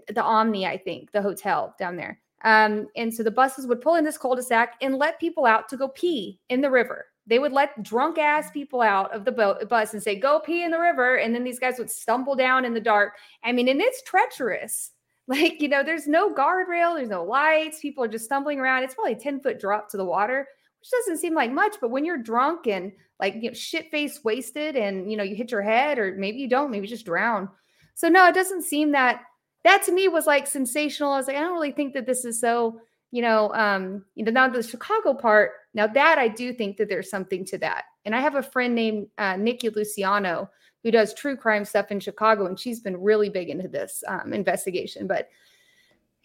the 0.08 0.22
omni 0.22 0.64
i 0.64 0.78
think 0.78 1.10
the 1.10 1.22
hotel 1.22 1.74
down 1.78 1.96
there. 1.96 2.20
Um 2.44 2.88
and 2.96 3.12
so 3.12 3.22
the 3.22 3.30
buses 3.30 3.66
would 3.66 3.80
pull 3.80 3.96
in 3.96 4.04
this 4.04 4.18
cul-de-sac 4.18 4.74
and 4.80 4.96
let 4.96 5.20
people 5.20 5.46
out 5.46 5.68
to 5.70 5.76
go 5.76 5.88
pee 5.88 6.38
in 6.48 6.60
the 6.60 6.70
river 6.70 7.06
they 7.26 7.38
would 7.38 7.52
let 7.52 7.82
drunk 7.82 8.18
ass 8.18 8.50
people 8.50 8.80
out 8.80 9.14
of 9.14 9.24
the 9.24 9.32
boat 9.32 9.68
bus 9.68 9.92
and 9.92 10.02
say 10.02 10.18
go 10.18 10.40
pee 10.40 10.64
in 10.64 10.70
the 10.70 10.78
river 10.78 11.16
and 11.16 11.34
then 11.34 11.44
these 11.44 11.58
guys 11.58 11.78
would 11.78 11.90
stumble 11.90 12.34
down 12.34 12.64
in 12.64 12.74
the 12.74 12.80
dark. 12.80 13.14
I 13.44 13.52
mean 13.52 13.68
and 13.68 13.80
it's 13.80 14.02
treacherous. 14.02 14.90
Like 15.28 15.62
you 15.62 15.68
know 15.68 15.84
there's 15.84 16.08
no 16.08 16.34
guardrail 16.34 16.96
there's 16.96 17.08
no 17.08 17.22
lights 17.22 17.78
people 17.78 18.02
are 18.02 18.08
just 18.08 18.24
stumbling 18.24 18.58
around. 18.58 18.82
It's 18.82 18.94
probably 18.94 19.12
a 19.12 19.18
10 19.18 19.40
foot 19.40 19.60
drop 19.60 19.88
to 19.90 19.96
the 19.96 20.04
water 20.04 20.48
which 20.80 20.90
doesn't 20.90 21.18
seem 21.18 21.32
like 21.32 21.52
much 21.52 21.76
but 21.80 21.92
when 21.92 22.04
you're 22.04 22.18
drunk 22.18 22.66
and 22.66 22.90
like 23.20 23.36
you 23.36 23.42
know, 23.42 23.54
shit 23.54 23.88
faced 23.92 24.24
wasted 24.24 24.74
and 24.74 25.08
you 25.08 25.16
know 25.16 25.22
you 25.22 25.36
hit 25.36 25.52
your 25.52 25.62
head 25.62 25.96
or 26.00 26.16
maybe 26.16 26.38
you 26.38 26.48
don't 26.48 26.72
maybe 26.72 26.88
you 26.88 26.92
just 26.92 27.06
drown. 27.06 27.48
So 27.94 28.08
no 28.08 28.26
it 28.26 28.34
doesn't 28.34 28.62
seem 28.64 28.90
that 28.92 29.20
that 29.62 29.84
to 29.84 29.92
me 29.92 30.08
was 30.08 30.26
like 30.26 30.48
sensational. 30.48 31.12
I 31.12 31.18
was 31.18 31.28
like 31.28 31.36
i 31.36 31.40
don't 31.40 31.54
really 31.54 31.70
think 31.70 31.94
that 31.94 32.04
this 32.04 32.24
is 32.24 32.40
so 32.40 32.80
you 33.12 33.22
know 33.22 33.52
um 33.54 34.04
you 34.16 34.24
know 34.24 34.32
now 34.32 34.48
the 34.48 34.62
chicago 34.62 35.14
part 35.14 35.52
now 35.74 35.86
that 35.86 36.18
i 36.18 36.26
do 36.26 36.52
think 36.52 36.76
that 36.76 36.88
there's 36.88 37.08
something 37.08 37.44
to 37.44 37.56
that 37.58 37.84
and 38.04 38.16
i 38.16 38.20
have 38.20 38.34
a 38.34 38.42
friend 38.42 38.74
named 38.74 39.06
uh, 39.18 39.36
nikki 39.36 39.68
luciano 39.70 40.50
who 40.82 40.90
does 40.90 41.14
true 41.14 41.36
crime 41.36 41.64
stuff 41.64 41.92
in 41.92 42.00
chicago 42.00 42.46
and 42.46 42.58
she's 42.58 42.80
been 42.80 43.00
really 43.00 43.28
big 43.28 43.48
into 43.48 43.68
this 43.68 44.02
um, 44.08 44.32
investigation 44.32 45.06
but 45.06 45.28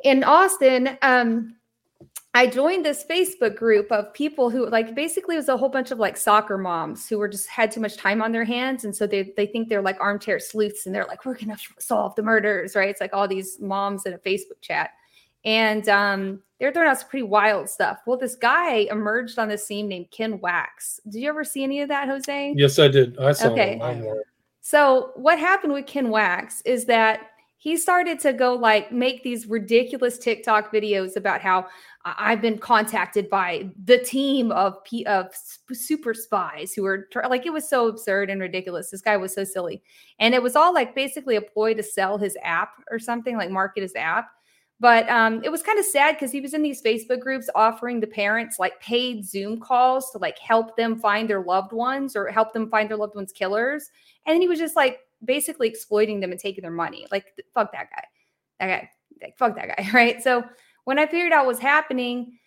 in 0.04 0.24
austin 0.24 0.98
um 1.04 1.54
I 2.34 2.46
joined 2.46 2.86
this 2.86 3.04
Facebook 3.04 3.56
group 3.56 3.92
of 3.92 4.14
people 4.14 4.52
who 4.52 4.70
like 4.70 4.94
basically 4.94 5.34
it 5.34 5.40
was 5.40 5.50
a 5.50 5.58
whole 5.58 5.70
bunch 5.70 5.90
of 5.90 5.98
like 5.98 6.16
soccer 6.16 6.60
moms 6.60 7.10
who 7.10 7.18
were 7.18 7.28
just 7.28 7.50
had 7.50 7.72
too 7.72 7.80
much 7.80 7.98
time 7.98 8.22
on 8.22 8.32
their 8.32 8.44
hands. 8.44 8.84
And 8.84 8.96
so 8.96 9.08
they 9.08 9.34
they 9.36 9.48
think 9.48 9.70
they're 9.70 9.82
like 9.82 10.00
armchair 10.00 10.40
sleuths 10.40 10.86
and 10.86 10.94
they're 10.94 11.08
like, 11.08 11.26
we're 11.26 11.34
gonna 11.36 11.58
solve 11.80 12.14
the 12.14 12.22
murders, 12.22 12.76
right? 12.76 12.90
It's 12.90 13.02
like 13.02 13.12
all 13.12 13.28
these 13.28 13.60
moms 13.60 14.06
in 14.06 14.14
a 14.14 14.20
Facebook 14.20 14.62
chat. 14.62 14.92
And 15.46 15.88
um, 15.88 16.42
they're 16.60 16.72
throwing 16.72 16.90
out 16.90 17.00
some 17.00 17.10
pretty 17.10 17.24
wild 17.24 17.70
stuff. 17.70 18.00
Well, 18.06 18.18
this 18.18 18.36
guy 18.36 18.88
emerged 18.92 19.40
on 19.40 19.48
the 19.48 19.58
scene 19.58 19.88
named 19.88 20.12
Ken 20.12 20.40
Wax. 20.40 21.00
Did 21.10 21.20
you 21.20 21.30
ever 21.30 21.44
see 21.44 21.64
any 21.64 21.82
of 21.82 21.90
that, 21.90 22.08
Jose? 22.08 22.54
Yes, 22.58 22.80
I 22.80 22.88
did. 22.88 23.18
I 23.20 23.32
saw 23.32 23.52
Okay. 23.52 23.80
it. 23.82 24.24
So 24.62 25.12
what 25.16 25.40
happened 25.40 25.72
with 25.74 25.86
Ken 25.86 26.10
Wax 26.10 26.62
is 26.66 26.86
that 26.86 27.30
he 27.60 27.76
started 27.78 28.20
to 28.20 28.34
go 28.34 28.54
like 28.54 28.92
make 28.92 29.24
these 29.24 29.48
ridiculous 29.48 30.18
TikTok 30.18 30.72
videos 30.72 31.16
about 31.16 31.42
how 31.42 31.68
"I- 32.06 32.32
I've 32.32 32.42
been 32.42 32.58
contacted 32.60 33.30
by 33.30 33.72
the 33.86 33.98
team 33.98 34.52
of 34.52 34.84
P- 34.84 35.06
of 35.06 35.34
super 35.72 36.14
spies 36.14 36.74
who 36.74 36.84
were 36.84 37.08
like 37.30 37.46
it 37.46 37.54
was 37.54 37.68
so 37.68 37.88
absurd 37.88 38.30
and 38.30 38.40
ridiculous. 38.42 38.92
This 38.92 39.02
guy 39.02 39.18
was 39.18 39.34
so 39.34 39.44
silly, 39.44 39.82
and 40.20 40.36
it 40.36 40.44
was 40.44 40.56
all 40.56 40.74
like 40.74 40.94
basically 40.96 41.36
a 41.36 41.42
ploy 41.42 41.74
to 41.74 41.82
sell 41.84 42.18
his 42.18 42.38
app 42.44 42.72
or 42.92 43.00
something, 43.00 43.38
like 43.38 43.50
market 43.50 43.82
his 43.82 43.96
app. 43.96 44.30
But 44.80 45.10
um, 45.10 45.42
it 45.44 45.50
was 45.50 45.64
kind 45.64 45.80
of 45.80 45.86
sad 45.86 46.16
because 46.16 46.32
he 46.32 46.40
was 46.40 46.54
in 46.54 46.62
these 46.62 46.84
Facebook 46.84 47.20
groups 47.20 47.50
offering 47.56 48.00
the 48.00 48.08
parents 48.08 48.60
like 48.60 48.80
paid 48.80 49.26
Zoom 49.26 49.60
calls 49.60 50.12
to 50.12 50.20
like 50.20 50.38
help 50.38 50.78
them 50.78 51.00
find 51.00 51.28
their 51.28 51.42
loved 51.42 51.74
ones 51.74 52.16
or 52.16 52.28
help 52.28 52.54
them 52.54 52.70
find 52.70 52.88
their 52.90 52.98
loved 52.98 53.16
ones' 53.16 53.32
killers. 53.32 53.90
And 54.26 54.36
then 54.36 54.42
he 54.42 54.48
was 54.48 54.60
just 54.60 54.76
like 54.76 55.00
basically 55.26 55.68
exploiting 55.68 56.20
them 56.20 56.32
and 56.32 56.40
taking 56.40 56.62
their 56.62 56.70
money. 56.70 57.08
Like, 57.12 57.26
fuck 57.56 57.72
that 57.72 57.90
guy. 57.90 58.04
That 58.60 58.68
guy. 58.68 58.90
Like, 59.22 59.38
fuck 59.38 59.56
that 59.56 59.76
guy. 59.76 59.90
Right. 59.94 60.22
So 60.22 60.44
when 60.84 61.00
I 61.00 61.08
figured 61.08 61.34
out 61.34 61.46
what 61.46 61.56
was 61.56 61.60
happening, 61.60 62.38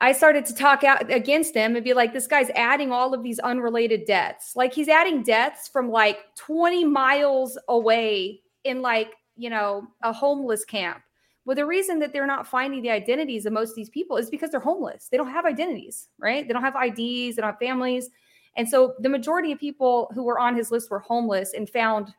I 0.00 0.12
started 0.12 0.46
to 0.46 0.54
talk 0.54 0.84
out 0.84 1.12
against 1.12 1.54
him 1.54 1.74
and 1.74 1.84
be 1.84 1.94
like, 1.94 2.12
this 2.12 2.26
guy's 2.26 2.50
adding 2.50 2.92
all 2.92 3.12
of 3.12 3.22
these 3.22 3.38
unrelated 3.40 4.04
deaths. 4.06 4.54
Like 4.54 4.72
he's 4.72 4.88
adding 4.88 5.22
deaths 5.22 5.68
from 5.68 5.90
like 5.90 6.18
20 6.38 6.84
miles 6.84 7.58
away 7.68 8.40
in 8.64 8.82
like, 8.82 9.12
you 9.36 9.50
know, 9.50 9.86
a 10.02 10.12
homeless 10.12 10.64
camp. 10.64 11.02
Well, 11.44 11.56
the 11.56 11.66
reason 11.66 11.98
that 11.98 12.12
they're 12.12 12.26
not 12.26 12.46
finding 12.46 12.82
the 12.82 12.90
identities 12.90 13.46
of 13.46 13.52
most 13.52 13.70
of 13.70 13.76
these 13.76 13.90
people 13.90 14.16
is 14.16 14.30
because 14.30 14.50
they're 14.50 14.60
homeless. 14.60 15.08
They 15.08 15.16
don't 15.16 15.30
have 15.30 15.44
identities, 15.44 16.08
right? 16.18 16.46
They 16.46 16.52
don't 16.52 16.62
have 16.62 16.76
IDs, 16.76 17.36
they 17.36 17.42
don't 17.42 17.50
have 17.50 17.58
families. 17.58 18.10
And 18.56 18.68
so 18.68 18.94
the 19.00 19.08
majority 19.08 19.50
of 19.52 19.58
people 19.58 20.10
who 20.14 20.22
were 20.22 20.38
on 20.38 20.54
his 20.54 20.70
list 20.70 20.90
were 20.90 21.00
homeless 21.00 21.54
and 21.54 21.68
found 21.68 22.12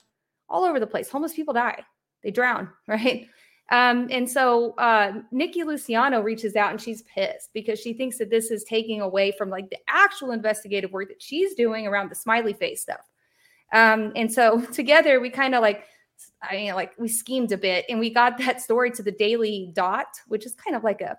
all 0.50 0.64
over 0.64 0.80
the 0.80 0.88
place. 0.88 1.10
Homeless 1.10 1.34
people 1.34 1.54
die, 1.54 1.84
they 2.24 2.32
drown, 2.32 2.70
right? 2.88 3.28
Um, 3.72 4.08
and 4.12 4.30
so 4.30 4.74
uh, 4.78 5.14
Nikki 5.32 5.64
Luciano 5.64 6.22
reaches 6.22 6.56
out 6.56 6.72
and 6.72 6.82
she's 6.82 7.02
pissed 7.04 7.50
because 7.54 7.80
she 7.80 7.94
thinks 7.94 8.18
that 8.18 8.30
this 8.30 8.52
is 8.52 8.64
taking 8.66 9.02
away 9.02 9.32
from 9.32 9.50
like 9.50 9.70
the 9.70 9.78
actual 9.88 10.32
investigative 10.32 10.92
work 10.92 11.08
that 11.08 11.22
she's 11.22 11.56
doing 11.56 11.88
around 11.88 12.12
the 12.12 12.16
smiley 12.16 12.54
face 12.54 12.82
stuff. 12.82 13.10
Um, 13.72 14.12
and 14.16 14.32
so 14.32 14.62
together 14.74 15.20
we 15.20 15.30
kind 15.30 15.56
of 15.56 15.62
like, 15.62 15.86
I 16.41 16.56
mean, 16.56 16.76
like 16.76 16.93
we 16.97 17.08
schemed 17.08 17.52
a 17.52 17.58
bit 17.58 17.86
and 17.89 17.99
we 17.99 18.13
got 18.13 18.38
that 18.39 18.62
story 18.62 18.91
to 18.91 19.04
the 19.04 19.12
Daily 19.12 19.71
Dot, 19.73 20.08
which 20.28 20.45
is 20.45 20.56
kind 20.56 20.76
of 20.76 20.84
like 20.84 21.02
a, 21.02 21.17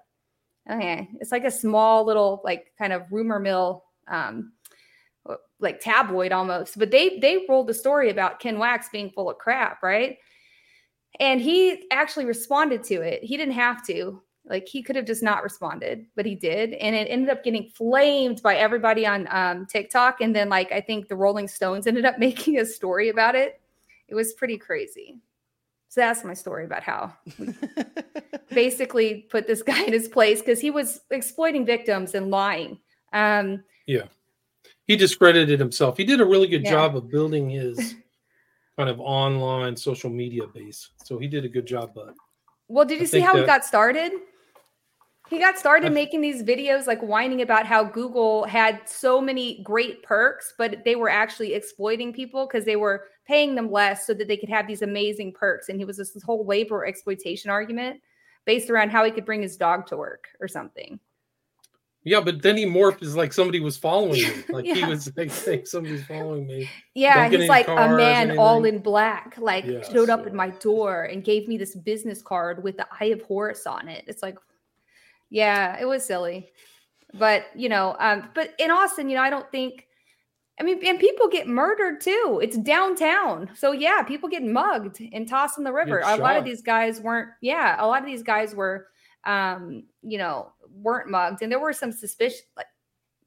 okay, 0.71 1.09
it's 1.21 1.33
like 1.33 1.45
a 1.45 1.51
small 1.51 2.05
little 2.05 2.41
like 2.45 2.73
kind 2.79 2.93
of 2.93 3.03
rumor 3.11 3.39
mill 3.39 3.85
um, 4.09 4.53
like 5.61 5.81
tabloid 5.81 6.33
almost 6.33 6.79
but 6.79 6.91
they 6.91 7.19
they 7.19 7.45
rolled 7.49 7.67
the 7.67 7.75
story 7.75 8.11
about 8.11 8.39
ken 8.39 8.59
wax 8.59 8.89
being 8.91 9.11
full 9.11 9.31
of 9.31 9.39
crap 9.39 9.83
right? 9.83 10.19
And 11.21 11.41
he 11.41 11.85
actually 11.93 12.25
responded 12.25 12.83
to 12.85 13.01
it. 13.01 13.23
He 13.23 13.37
didn't 13.37 13.55
have 13.55 13.87
to. 13.87 14.21
Like 14.47 14.67
he 14.67 14.83
could 14.83 14.97
have 14.97 15.07
just 15.07 15.23
not 15.23 15.43
responded 15.43 16.05
but 16.17 16.27
he 16.27 16.35
did 16.35 16.75
and 16.75 16.95
it 16.95 17.07
ended 17.09 17.31
up 17.31 17.43
getting 17.43 17.71
flamed 17.71 18.43
by 18.43 18.57
everybody 18.57 19.07
on 19.07 19.27
um, 19.31 19.65
tiktok 19.65 20.21
and 20.21 20.37
then 20.37 20.51
like 20.51 20.71
i 20.71 20.83
think 20.83 21.09
the 21.09 21.17
rolling 21.17 21.49
stones 21.49 21.87
ended 21.87 22.05
up 22.05 22.19
making 22.19 22.59
a 22.59 22.67
story 22.67 23.09
about 23.09 23.35
it 23.35 23.59
it 24.15 24.17
was 24.17 24.33
pretty 24.35 24.57
crazy 24.57 25.19
so 25.89 26.01
that's 26.01 26.23
my 26.25 26.35
story 26.35 26.65
about 26.65 26.85
how 26.85 27.13
we 27.39 27.53
basically 28.55 29.27
put 29.29 29.47
this 29.49 29.61
guy 29.71 29.83
in 29.83 29.93
his 29.93 30.07
place 30.07 30.39
because 30.41 30.61
he 30.61 30.71
was 30.71 31.01
exploiting 31.11 31.67
victims 31.67 32.15
and 32.15 32.31
lying 32.31 32.79
um 33.13 33.63
Yeah. 33.87 34.07
He 34.87 34.97
discredited 34.97 35.59
himself. 35.59 35.97
He 35.97 36.05
did 36.05 36.21
a 36.21 36.25
really 36.25 36.47
good 36.47 36.63
Yeah. 36.63 36.71
job 36.73 36.97
of 36.97 37.11
building 37.11 37.49
his 37.51 37.97
kind 38.79 38.89
of 38.89 39.01
online 39.01 39.77
social 39.77 40.11
media 40.11 40.47
base. 40.47 40.91
So 41.05 41.19
he 41.19 41.27
did 41.27 41.45
a 41.45 41.49
good 41.49 41.67
job, 41.67 41.93
but 41.95 42.15
Well, 42.69 42.85
did 42.85 42.99
I 42.99 43.01
you 43.03 43.07
see 43.07 43.19
think 43.19 43.27
how 43.27 43.37
he 43.37 43.45
got 43.47 43.65
started? 43.65 44.13
He 45.31 45.39
got 45.39 45.59
started 45.59 45.93
making 45.93 46.21
these 46.21 46.43
videos 46.43 46.87
like 46.87 47.01
whining 47.01 47.41
about 47.41 47.65
how 47.67 47.83
Google 47.83 48.45
had 48.45 48.87
so 48.87 49.21
many 49.21 49.63
great 49.63 50.03
perks, 50.03 50.53
but 50.59 50.85
they 50.85 50.97
were 50.97 51.09
actually 51.09 51.55
exploiting 51.55 52.13
people 52.13 52.47
because 52.47 52.65
they 52.67 52.77
were 52.77 53.07
paying 53.27 53.55
them 53.55 53.71
less 53.71 54.07
so 54.07 54.13
that 54.13 54.29
they 54.29 54.37
could 54.37 54.51
have 54.51 54.67
these 54.67 54.83
amazing 54.83 55.33
perks. 55.33 55.71
And 55.71 55.79
he 55.79 55.87
was 55.87 55.97
this, 55.97 56.23
whole 56.23 56.45
labor 56.45 56.85
exploitation 56.85 57.51
argument 57.51 58.03
based 58.45 58.69
around 58.69 58.91
how 58.91 59.03
he 59.05 59.11
could 59.11 59.25
bring 59.25 59.41
his 59.41 59.57
dog 59.57 59.87
to 59.87 59.97
work 59.97 60.29
or 60.41 60.49
something. 60.49 61.01
Yeah, 62.07 62.21
but 62.21 62.43
then 62.43 62.59
he 62.59 62.67
morphed 62.67 63.03
as 63.03 63.17
like 63.17 63.33
somebody 63.33 63.61
was 63.61 63.79
following 63.79 64.13
me. 64.13 64.31
Like 64.51 64.67
he 64.67 64.85
was 64.85 65.11
like 65.17 65.31
saying 65.31 65.65
somebody's 65.65 66.05
following 66.05 66.47
me. 66.47 66.69
Yeah, 66.93 67.31
he's 67.31 67.49
like 67.49 67.67
a 67.67 67.97
man 67.97 68.39
all 68.39 68.67
in 68.67 68.81
black, 68.81 69.37
like 69.39 69.65
Yeah, 69.65 69.81
showed 69.91 70.11
up 70.11 70.21
so- 70.21 70.27
at 70.27 70.35
my 70.35 70.51
door 70.51 71.05
and 71.05 71.25
gave 71.25 71.49
me 71.49 71.57
this 71.57 71.75
business 71.75 72.21
card 72.21 72.63
with 72.63 72.77
the 72.77 72.87
Eye 73.01 73.07
of 73.07 73.23
Horus 73.23 73.67
on 73.67 73.89
it. 73.89 74.05
It's 74.07 74.23
like, 74.23 74.37
yeah, 75.35 75.77
it 75.81 75.85
was 75.85 76.05
silly. 76.05 76.49
But, 77.13 77.47
you 77.57 77.69
know, 77.69 77.97
um, 77.99 78.29
but 78.37 78.55
in 78.61 78.71
Austin, 78.71 79.09
you 79.09 79.17
know, 79.17 79.23
I 79.23 79.31
don't 79.31 79.51
think, 79.51 79.89
I 80.61 80.63
mean, 80.63 80.81
and 80.87 81.01
people 81.01 81.29
get 81.29 81.49
murdered 81.49 82.01
too. 82.01 82.41
It's 82.41 82.57
downtown. 82.57 83.51
So, 83.57 83.73
yeah, 83.73 84.05
people 84.05 84.29
get 84.29 84.45
mugged 84.45 85.01
and 85.13 85.29
tossed 85.29 85.59
in 85.59 85.65
the 85.65 85.73
river. 85.73 86.03
A 86.05 86.17
lot 86.17 86.37
of 86.37 86.45
these 86.45 86.63
guys 86.63 87.01
weren't, 87.01 87.31
yeah, 87.41 87.75
a 87.81 87.87
lot 87.87 88.01
of 88.01 88.07
these 88.07 88.23
guys 88.23 88.55
were, 88.55 88.87
um, 89.25 89.83
you 90.03 90.19
know, 90.19 90.53
weren't 90.73 91.11
mugged. 91.11 91.43
And 91.43 91.51
there 91.51 91.59
were 91.59 91.73
some 91.73 91.91
suspicious, 91.91 92.43
like, 92.57 92.67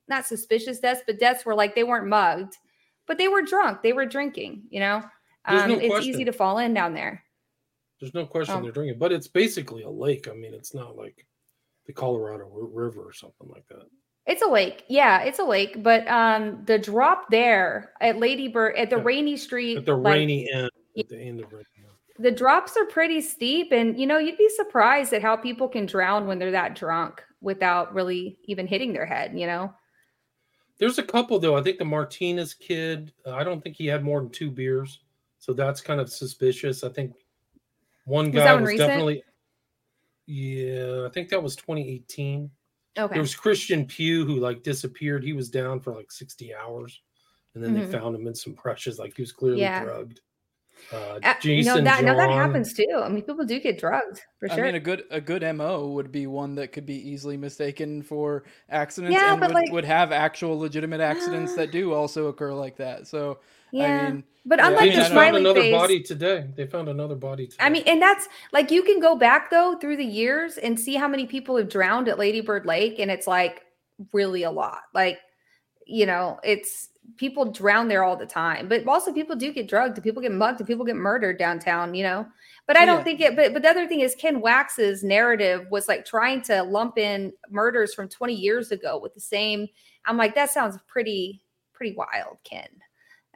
not 0.08 0.26
suspicious 0.26 0.80
deaths, 0.80 1.02
but 1.06 1.20
deaths 1.20 1.46
were 1.46 1.56
like 1.56 1.76
they 1.76 1.84
weren't 1.84 2.08
mugged, 2.08 2.56
but 3.06 3.18
they 3.18 3.28
were 3.28 3.42
drunk. 3.42 3.82
They 3.82 3.92
were 3.92 4.06
drinking, 4.06 4.64
you 4.70 4.80
know. 4.80 5.04
Um, 5.44 5.72
no 5.72 5.78
it's 5.78 5.90
question. 5.90 6.14
easy 6.14 6.24
to 6.24 6.32
fall 6.32 6.60
in 6.60 6.74
down 6.74 6.94
there. 6.94 7.22
There's 8.00 8.14
no 8.14 8.26
question 8.26 8.56
Oh. 8.56 8.62
they're 8.62 8.72
drinking, 8.72 8.98
but 8.98 9.12
it's 9.12 9.28
basically 9.28 9.84
a 9.84 9.90
lake. 9.90 10.30
I 10.30 10.34
mean, 10.34 10.54
it's 10.54 10.74
not 10.74 10.96
like 10.96 11.26
the 11.88 11.94
Colorado 11.94 12.46
River 12.52 13.02
or 13.02 13.14
something 13.14 13.48
like 13.50 13.68
that. 13.70 13.88
It's 14.26 14.42
a 14.42 14.48
lake. 14.48 14.84
Yeah, 14.90 15.22
it's 15.22 15.40
a 15.40 15.44
lake. 15.46 15.82
But 15.82 16.08
um 16.08 16.64
the 16.66 16.78
drop 16.78 17.30
there 17.32 17.94
at 18.02 18.18
Lady 18.18 18.48
Bird 18.50 18.76
at 18.78 18.90
the 18.90 18.98
Yeah. 18.98 19.04
Rainey 19.04 19.38
Street, 19.38 19.78
At 19.78 19.86
the 19.86 19.96
like, 19.96 20.14
rainy 20.14 20.52
end, 20.54 20.70
at 21.00 21.08
the 21.08 21.18
end 21.18 21.40
of 21.42 21.52
it. 21.54 21.66
the 22.20 22.32
drops 22.32 22.76
are 22.76 22.86
pretty 22.86 23.22
steep. 23.22 23.72
And 23.72 23.98
you 24.00 24.06
know, 24.06 24.18
you'd 24.18 24.38
be 24.38 24.50
surprised 24.50 25.14
at 25.14 25.22
how 25.22 25.38
people 25.38 25.68
can 25.70 25.86
drown 25.86 26.28
when 26.28 26.40
they're 26.40 26.52
that 26.52 26.76
drunk 26.76 27.24
without 27.42 27.94
really 27.94 28.38
even 28.46 28.68
hitting 28.68 28.92
their 28.92 29.06
head, 29.06 29.32
you 29.40 29.48
know? 29.48 29.72
There's 30.80 30.98
a 31.00 31.04
couple 31.04 31.40
though. 31.40 31.56
I 31.56 31.62
think 31.64 31.78
the 31.78 31.86
Martinez 31.86 32.54
kid. 32.54 33.14
uh, 33.26 33.34
I 33.34 33.44
don't 33.44 33.62
think 33.64 33.78
he 33.78 33.88
had 33.88 34.04
more 34.04 34.20
than 34.20 34.30
two 34.30 34.52
beers, 34.52 35.00
so 35.40 35.54
that's 35.54 35.80
kind 35.82 36.02
of 36.02 36.10
suspicious. 36.12 36.84
I 36.84 36.90
think 36.90 37.14
one 38.06 38.30
guy 38.32 38.44
that 38.44 38.62
was, 38.62 38.76
definitely. 38.76 39.24
Yeah, 40.28 41.06
I 41.08 41.10
think 41.10 41.30
that 41.30 41.42
was 41.42 41.56
2018. 41.56 42.52
Okay. 42.98 43.14
There 43.14 43.22
was 43.22 43.36
Christian 43.36 43.86
Pugh 43.88 44.26
who 44.26 44.36
like 44.40 44.62
disappeared. 44.64 45.24
He 45.24 45.34
was 45.34 45.50
down 45.50 45.80
for 45.80 45.94
like 45.94 46.12
60 46.12 46.54
hours, 46.54 47.02
and 47.56 47.64
then 47.64 47.74
Mhm. 47.74 47.74
they 47.74 47.82
found 47.82 48.16
him 48.16 48.28
in 48.28 48.36
some 48.36 48.54
brushes, 48.54 49.00
like 49.00 49.16
he 49.16 49.22
was 49.24 49.32
clearly 49.34 49.70
Yeah. 49.70 49.70
drugged. 49.70 50.22
Uh, 50.92 51.20
Uh, 51.24 51.34
Jason 51.42 51.76
know 51.76 51.82
that 51.82 52.04
no, 52.04 52.16
that 52.16 52.30
happens 52.30 52.74
too. 52.74 53.02
I 53.04 53.10
mean, 53.10 53.24
people 53.24 53.46
do 53.46 53.60
get 53.60 53.80
drugged 53.80 54.22
for 54.40 54.48
sure. 54.50 54.60
I 54.60 54.68
mean, 54.68 54.76
a 54.76 54.80
good 54.80 55.04
a 55.12 55.20
good 55.20 55.44
mo 55.56 55.88
would 55.90 56.12
be 56.12 56.28
one 56.28 56.56
that 56.56 56.72
could 56.72 56.86
be 56.86 56.96
easily 57.10 57.38
mistaken 57.38 58.02
for 58.02 58.44
accidents 58.70 59.14
Yeah, 59.14 59.32
and 59.34 59.40
but, 59.42 59.50
would, 59.50 59.56
like- 59.56 59.72
would 59.72 59.86
have 59.86 60.12
actual 60.12 60.58
legitimate 60.58 61.02
accidents 61.02 61.56
that 61.58 61.72
do 61.72 61.94
also 61.94 62.28
occur 62.28 62.54
like 62.54 62.78
that. 62.78 63.08
So 63.08 63.40
yeah, 63.72 64.08
I 64.08 64.12
mean, 64.12 64.24
but 64.46 64.60
yeah, 64.60 64.68
unlike 64.68 64.82
I 64.82 64.86
They 64.86 64.90
the 64.92 64.96
just 64.96 65.10
found 65.10 65.28
smiley 65.28 65.40
another 65.42 65.62
face, 65.62 65.74
body 65.74 66.02
today. 66.04 66.48
They 66.56 66.68
found 66.68 66.88
another 66.88 67.16
body 67.16 67.48
today. 67.48 67.64
I 67.66 67.70
mean, 67.70 67.84
and 67.86 68.02
that's 68.02 68.28
like 68.54 68.72
you 68.72 68.84
can 68.84 69.00
go 69.02 69.16
back 69.18 69.50
though 69.52 69.76
through 69.80 69.98
the 69.98 70.06
years 70.06 70.58
and 70.58 70.80
see 70.80 70.96
how 70.96 71.08
many 71.10 71.26
people 71.26 71.58
have 71.58 71.68
drowned 71.68 72.08
at 72.08 72.18
Lady 72.18 72.40
Bird 72.40 72.66
Lake, 72.66 73.00
and 73.00 73.12
it's 73.12 73.28
like 73.28 73.64
really 74.14 74.44
a 74.44 74.52
lot. 74.52 74.84
Like, 74.94 75.20
you 75.86 76.06
know, 76.06 76.40
it's 76.44 76.90
people 77.16 77.46
drown 77.52 77.88
there 77.88 78.04
all 78.04 78.18
the 78.18 78.26
time, 78.26 78.68
but 78.68 78.86
also 78.88 79.14
people 79.14 79.36
do 79.36 79.54
get 79.54 79.68
drugged, 79.68 80.02
people 80.04 80.22
get 80.22 80.32
mugged, 80.34 80.66
people 80.68 80.86
get 80.86 80.96
murdered 80.98 81.38
downtown. 81.40 81.94
You 81.96 82.04
know, 82.04 82.28
but 82.68 82.78
I 82.78 82.86
don't 82.86 82.98
Yeah. 83.00 83.04
think 83.04 83.22
it. 83.22 83.36
But 83.36 83.54
but 83.54 83.62
the 83.62 83.70
other 83.70 83.88
thing 83.88 84.02
is 84.02 84.14
Ken 84.16 84.42
Wax's 84.42 85.04
narrative 85.04 85.68
was 85.72 85.88
like 85.88 86.06
trying 86.06 86.42
to 86.44 86.64
lump 86.64 86.98
in 86.98 87.34
murders 87.50 87.94
from 87.94 88.10
20 88.10 88.34
years 88.34 88.72
ago 88.72 89.00
with 89.00 89.14
the 89.14 89.22
same. 89.22 89.68
I'm 90.06 90.18
like, 90.18 90.36
that 90.36 90.50
sounds 90.52 90.78
pretty 90.88 91.42
pretty 91.74 91.96
wild, 91.96 92.38
Ken. 92.44 92.68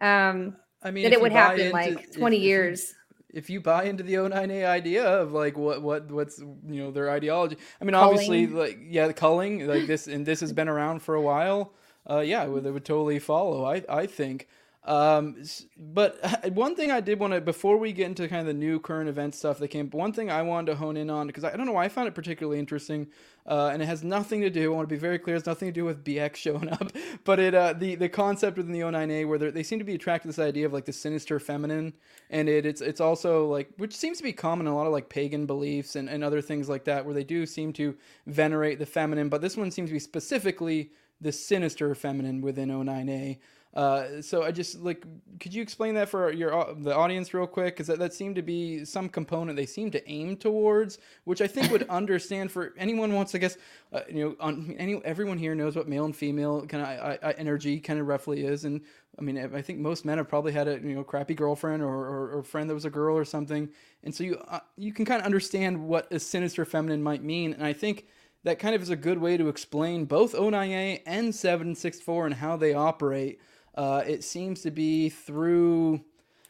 Um, 0.02 0.56
I 0.84 0.90
mean, 0.92 1.04
that 1.04 1.14
it 1.14 1.22
would 1.22 1.32
happen 1.32 1.60
into- 1.60 1.74
like 1.74 1.92
if- 2.04 2.16
20 2.18 2.38
if 2.38 2.42
you- 2.42 2.50
years. 2.50 2.96
if 3.34 3.50
you 3.50 3.62
buy 3.62 3.84
into 3.84 4.04
the 4.04 4.16
O9A 4.18 4.66
idea 4.66 5.06
of 5.06 5.32
like 5.32 5.56
what 5.58 5.82
what 5.82 6.12
what's 6.12 6.40
you 6.40 6.82
know 6.84 6.92
their 6.92 7.10
ideology, 7.10 7.58
I 7.80 7.86
mean 7.86 7.96
obviously 7.96 8.48
like 8.48 8.78
yeah 8.82 9.08
the 9.08 9.14
culling 9.14 9.68
like 9.68 9.86
this 9.88 10.08
and 10.08 10.26
this 10.26 10.40
has 10.42 10.52
been 10.54 10.68
around 10.68 11.02
for 11.02 11.16
a 11.16 11.22
while. 11.22 11.74
Uh, 12.10 12.20
yeah, 12.20 12.44
it 12.44 12.50
would, 12.50 12.64
totally 12.86 13.20
follow. 13.20 13.66
I 13.66 13.84
I 13.88 14.06
think. 14.06 14.48
Um, 14.84 15.44
but 15.78 16.18
one 16.54 16.76
thing 16.76 16.90
I 16.90 17.02
did 17.02 17.20
want 17.20 17.34
to 17.34 17.42
before 17.42 17.78
we 17.78 17.94
get 17.94 18.08
into 18.08 18.28
kind 18.28 18.42
of 18.42 18.48
the 18.48 18.54
new 18.54 18.80
current 18.80 19.10
event 19.10 19.36
stuff 19.36 19.60
that 19.60 19.68
came, 19.68 19.90
one 19.92 20.12
thing 20.12 20.32
I 20.32 20.42
wanted 20.42 20.72
to 20.72 20.78
hone 20.78 20.98
in 20.98 21.10
on 21.10 21.28
because 21.28 21.44
I, 21.44 21.54
I 21.54 21.58
don't 21.58 21.68
know 21.68 21.74
why 21.74 21.86
I 21.86 21.90
found 21.90 22.08
it 22.08 22.16
particularly 22.16 22.58
interesting, 22.58 23.08
uh, 23.46 23.70
and 23.72 23.82
it 23.84 23.86
has 23.86 24.04
nothing 24.04 24.42
to 24.42 24.50
do. 24.50 24.74
I 24.74 24.76
want 24.76 24.90
to 24.90 24.96
be 24.96 25.00
very 25.00 25.20
clear. 25.20 25.36
It's 25.36 25.46
nothing 25.46 25.68
to 25.68 25.72
do 25.72 25.86
with 25.86 26.04
BX 26.04 26.36
showing 26.36 26.70
up, 26.70 26.92
but 27.24 27.40
it 27.40 27.54
uh, 27.54 27.74
the 27.74 27.94
the 27.94 28.10
concept 28.10 28.58
within 28.58 28.74
the 28.74 28.80
O9A 28.80 29.28
where 29.28 29.52
they 29.52 29.64
seem 29.64 29.78
to 29.78 29.86
be 29.86 29.94
attracted 29.94 30.24
to 30.24 30.36
this 30.36 30.46
idea 30.48 30.66
of 30.66 30.74
like 30.74 30.86
the 30.86 30.94
sinister 30.94 31.40
feminine, 31.40 31.94
and 32.32 32.50
it 32.50 32.66
it's 32.66 32.82
it's 32.82 33.02
also 33.02 33.48
like 33.48 33.70
which 33.78 33.96
seems 33.96 34.18
to 34.18 34.24
be 34.24 34.34
common 34.34 34.66
in 34.66 34.74
a 34.74 34.76
lot 34.76 34.88
of 34.88 34.94
like 34.94 35.10
pagan 35.10 35.46
beliefs 35.46 35.96
and, 35.96 36.10
and 36.10 36.24
other 36.24 36.42
things 36.42 36.68
like 36.68 36.86
that 36.86 37.06
where 37.06 37.14
they 37.14 37.24
do 37.24 37.46
seem 37.46 37.72
to 37.74 37.96
venerate 38.26 38.80
the 38.80 38.86
feminine, 38.88 39.30
but 39.30 39.42
this 39.42 39.56
one 39.56 39.70
seems 39.70 39.90
to 39.90 39.94
be 39.94 40.00
specifically 40.00 40.90
the 41.22 41.32
sinister 41.32 41.94
feminine 41.96 42.42
within 42.42 42.70
O9A. 42.70 43.38
Uh, 43.74 44.22
so 44.22 44.44
I 44.44 44.52
just 44.52 44.80
like, 44.82 45.06
could 45.40 45.54
you 45.54 45.62
explain 45.62 45.96
that 45.96 46.10
for 46.10 46.30
your 46.32 46.76
the 46.80 46.94
audience 46.94 47.34
real 47.34 47.48
quick? 47.48 47.76
Because 47.76 47.88
that, 47.88 48.00
that 48.00 48.14
seemed 48.14 48.36
to 48.36 48.42
be 48.42 48.84
some 48.84 49.08
component 49.08 49.56
they 49.56 49.66
seem 49.66 49.92
to 49.92 50.10
aim 50.10 50.36
towards, 50.36 50.98
which 51.24 51.42
I 51.42 51.48
think 51.48 51.72
would 51.72 51.84
understand 51.90 52.52
for 52.52 52.74
anyone 52.78 53.14
wants. 53.14 53.34
I 53.34 53.38
guess 53.38 53.58
uh, 53.94 54.02
you 54.10 54.26
know, 54.26 54.36
on, 54.42 54.76
any 54.78 55.02
everyone 55.06 55.38
here 55.38 55.56
knows 55.56 55.78
what 55.78 55.88
male 55.88 56.04
and 56.04 56.16
female 56.16 56.66
kind 56.66 56.84
of 56.84 56.90
I, 56.90 57.20
I, 57.24 57.32
energy 57.34 57.80
kind 57.80 58.00
of 58.00 58.08
roughly 58.08 58.44
is, 58.44 58.66
and 58.66 58.82
I 59.18 59.22
mean 59.22 59.38
I 59.38 59.62
think 59.62 59.80
most 59.80 60.04
men 60.04 60.18
have 60.18 60.28
probably 60.28 60.52
had 60.52 60.68
a 60.68 60.74
you 60.74 60.94
know 60.96 61.04
crappy 61.06 61.34
girlfriend 61.34 61.82
or, 61.82 61.88
or, 61.88 62.40
or 62.40 62.44
friend 62.44 62.70
that 62.70 62.74
was 62.74 62.86
a 62.86 62.90
girl 62.90 63.16
or 63.16 63.24
something, 63.24 63.70
and 64.04 64.14
so 64.14 64.26
you 64.26 64.36
uh, 64.50 64.60
you 64.76 64.92
can 64.92 65.06
kind 65.06 65.22
of 65.22 65.26
understand 65.26 65.82
what 65.82 66.12
a 66.12 66.20
sinister 66.20 66.66
feminine 66.66 67.02
might 67.02 67.24
mean, 67.24 67.54
and 67.54 67.66
I 67.66 67.72
think 67.72 68.06
that 68.44 68.60
kind 68.60 68.76
of 68.76 68.82
is 68.82 68.90
a 68.90 68.96
good 68.96 69.20
way 69.20 69.38
to 69.38 69.50
explain 69.50 70.06
both 70.06 70.34
O9A 70.34 71.02
and 71.06 71.34
764 71.34 72.26
and 72.28 72.36
how 72.36 72.58
they 72.58 72.74
operate. 72.74 73.40
Uh, 73.76 74.04
it 74.06 74.24
seems 74.24 74.62
to 74.62 74.72
be 74.72 75.10
through, 75.10 76.02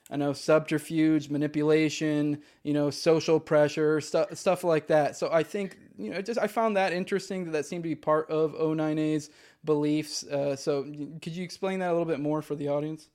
I 0.09 0.17
know, 0.17 0.33
subterfuge, 0.33 1.29
manipulation, 1.29 2.41
you 2.63 2.73
know, 2.73 2.89
social 2.89 3.39
pressure, 3.39 4.01
stuff 4.01 4.35
stuff 4.35 4.63
like 4.63 4.87
that. 4.87 5.17
So 5.17 5.29
I 5.31 5.43
think, 5.43 5.77
you 5.97 6.11
know, 6.11 6.21
just 6.21 6.39
I 6.39 6.47
found 6.47 6.77
that 6.77 6.93
interesting 6.93 7.45
that 7.45 7.51
that 7.51 7.65
seemed 7.65 7.83
to 7.83 7.89
be 7.89 7.95
part 7.95 8.29
of 8.29 8.53
O9A's 8.53 9.29
beliefs. 9.63 10.23
Uh, 10.23 10.55
so 10.55 10.83
could 11.21 11.35
you 11.35 11.43
explain 11.43 11.79
that 11.79 11.89
a 11.89 11.91
little 11.91 12.05
bit 12.05 12.19
more 12.19 12.41
for 12.41 12.55
the 12.55 12.69
audience? 12.69 13.09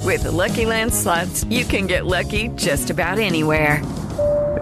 With 0.00 0.24
the 0.24 0.32
Lucky 0.32 0.66
Land 0.66 0.92
slots, 0.92 1.44
you 1.44 1.64
can 1.64 1.86
get 1.86 2.04
lucky 2.04 2.48
just 2.48 2.90
about 2.90 3.18
anywhere. 3.18 3.82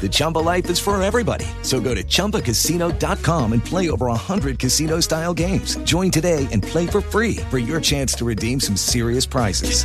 The 0.00 0.08
Chumba 0.10 0.38
life 0.38 0.68
is 0.68 0.80
for 0.80 1.00
everybody. 1.00 1.46
So 1.62 1.80
go 1.80 1.94
to 1.94 2.02
ChumbaCasino.com 2.02 3.52
and 3.52 3.64
play 3.64 3.88
over 3.90 4.06
100 4.06 4.58
casino 4.58 4.98
style 4.98 5.32
games. 5.32 5.76
Join 5.84 6.10
today 6.10 6.48
and 6.50 6.60
play 6.60 6.88
for 6.88 7.00
free 7.00 7.36
for 7.48 7.58
your 7.58 7.80
chance 7.80 8.14
to 8.14 8.24
redeem 8.24 8.58
some 8.58 8.76
serious 8.76 9.26
prizes. 9.26 9.84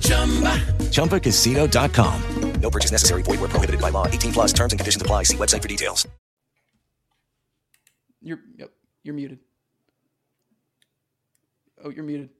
Chumba. 0.00 0.56
ChumbaCasino.com. 0.88 2.22
No 2.60 2.70
purchase 2.70 2.90
necessary. 2.90 3.22
Void 3.22 3.40
where 3.40 3.48
prohibited 3.48 3.80
by 3.80 3.90
law. 3.90 4.06
18 4.06 4.32
plus 4.32 4.52
terms 4.52 4.72
and 4.72 4.80
conditions 4.80 5.02
apply. 5.02 5.24
See 5.24 5.36
website 5.36 5.62
for 5.62 5.68
details. 5.68 6.06
You're 8.20 8.40
yep, 8.56 8.72
you're 9.04 9.14
muted. 9.14 9.38
Oh, 11.84 11.90
you're 11.90 12.04
muted. 12.04 12.30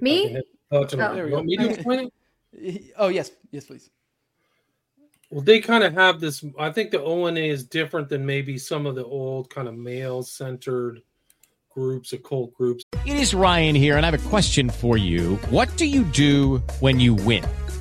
Me? 0.00 0.26
can 0.26 0.36
hit 0.36 0.44
the 0.70 0.96
button. 0.96 1.00
Oh. 1.00 1.14
There 1.14 1.26
we 1.26 1.32
want 1.32 1.46
me 1.46 1.56
to 1.58 1.64
go. 1.64 1.70
explain? 1.70 2.10
Oh 2.96 3.08
yes, 3.08 3.32
yes, 3.50 3.66
please. 3.66 3.90
Well, 5.30 5.42
they 5.42 5.60
kind 5.60 5.82
of 5.82 5.92
have 5.94 6.20
this. 6.20 6.44
I 6.58 6.70
think 6.70 6.92
the 6.92 7.02
ONA 7.02 7.40
is 7.40 7.64
different 7.64 8.08
than 8.08 8.24
maybe 8.24 8.58
some 8.58 8.86
of 8.86 8.94
the 8.94 9.04
old 9.04 9.50
kind 9.50 9.66
of 9.66 9.74
male 9.74 10.22
centered 10.22 11.02
groups, 11.68 12.12
occult 12.12 12.54
groups. 12.54 12.84
It 13.04 13.16
is 13.16 13.34
Ryan 13.34 13.74
here, 13.74 13.96
and 13.96 14.06
I 14.06 14.10
have 14.10 14.26
a 14.26 14.28
question 14.28 14.70
for 14.70 14.96
you. 14.96 15.36
What 15.50 15.76
do 15.76 15.84
you 15.84 16.04
do 16.04 16.58
when 16.80 17.00
you 17.00 17.14
win? 17.14 17.44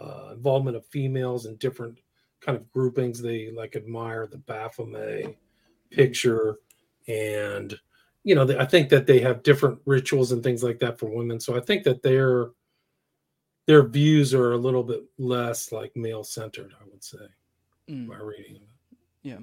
uh, 0.00 0.30
involvement 0.32 0.76
of 0.76 0.86
females 0.86 1.46
in 1.46 1.56
different 1.56 1.98
kind 2.40 2.56
of 2.56 2.70
groupings. 2.72 3.20
They 3.20 3.50
like 3.50 3.76
admire 3.76 4.26
the 4.26 4.38
Baphomet 4.38 5.36
picture, 5.90 6.56
and 7.08 7.78
you 8.24 8.34
know, 8.34 8.44
they, 8.44 8.58
I 8.58 8.64
think 8.64 8.88
that 8.90 9.06
they 9.06 9.20
have 9.20 9.42
different 9.42 9.78
rituals 9.86 10.32
and 10.32 10.42
things 10.42 10.62
like 10.62 10.78
that 10.80 10.98
for 10.98 11.06
women. 11.10 11.40
So 11.40 11.56
I 11.56 11.60
think 11.60 11.84
that 11.84 12.02
their 12.02 12.50
their 13.66 13.86
views 13.86 14.34
are 14.34 14.52
a 14.52 14.58
little 14.58 14.82
bit 14.82 15.02
less 15.18 15.70
like 15.72 15.94
male 15.96 16.24
centered. 16.24 16.72
I 16.80 16.84
would 16.90 17.04
say 17.04 17.18
Mm. 17.90 18.08
by 18.08 18.16
reading 18.18 18.56
it. 18.56 18.62
Yeah. 19.22 19.38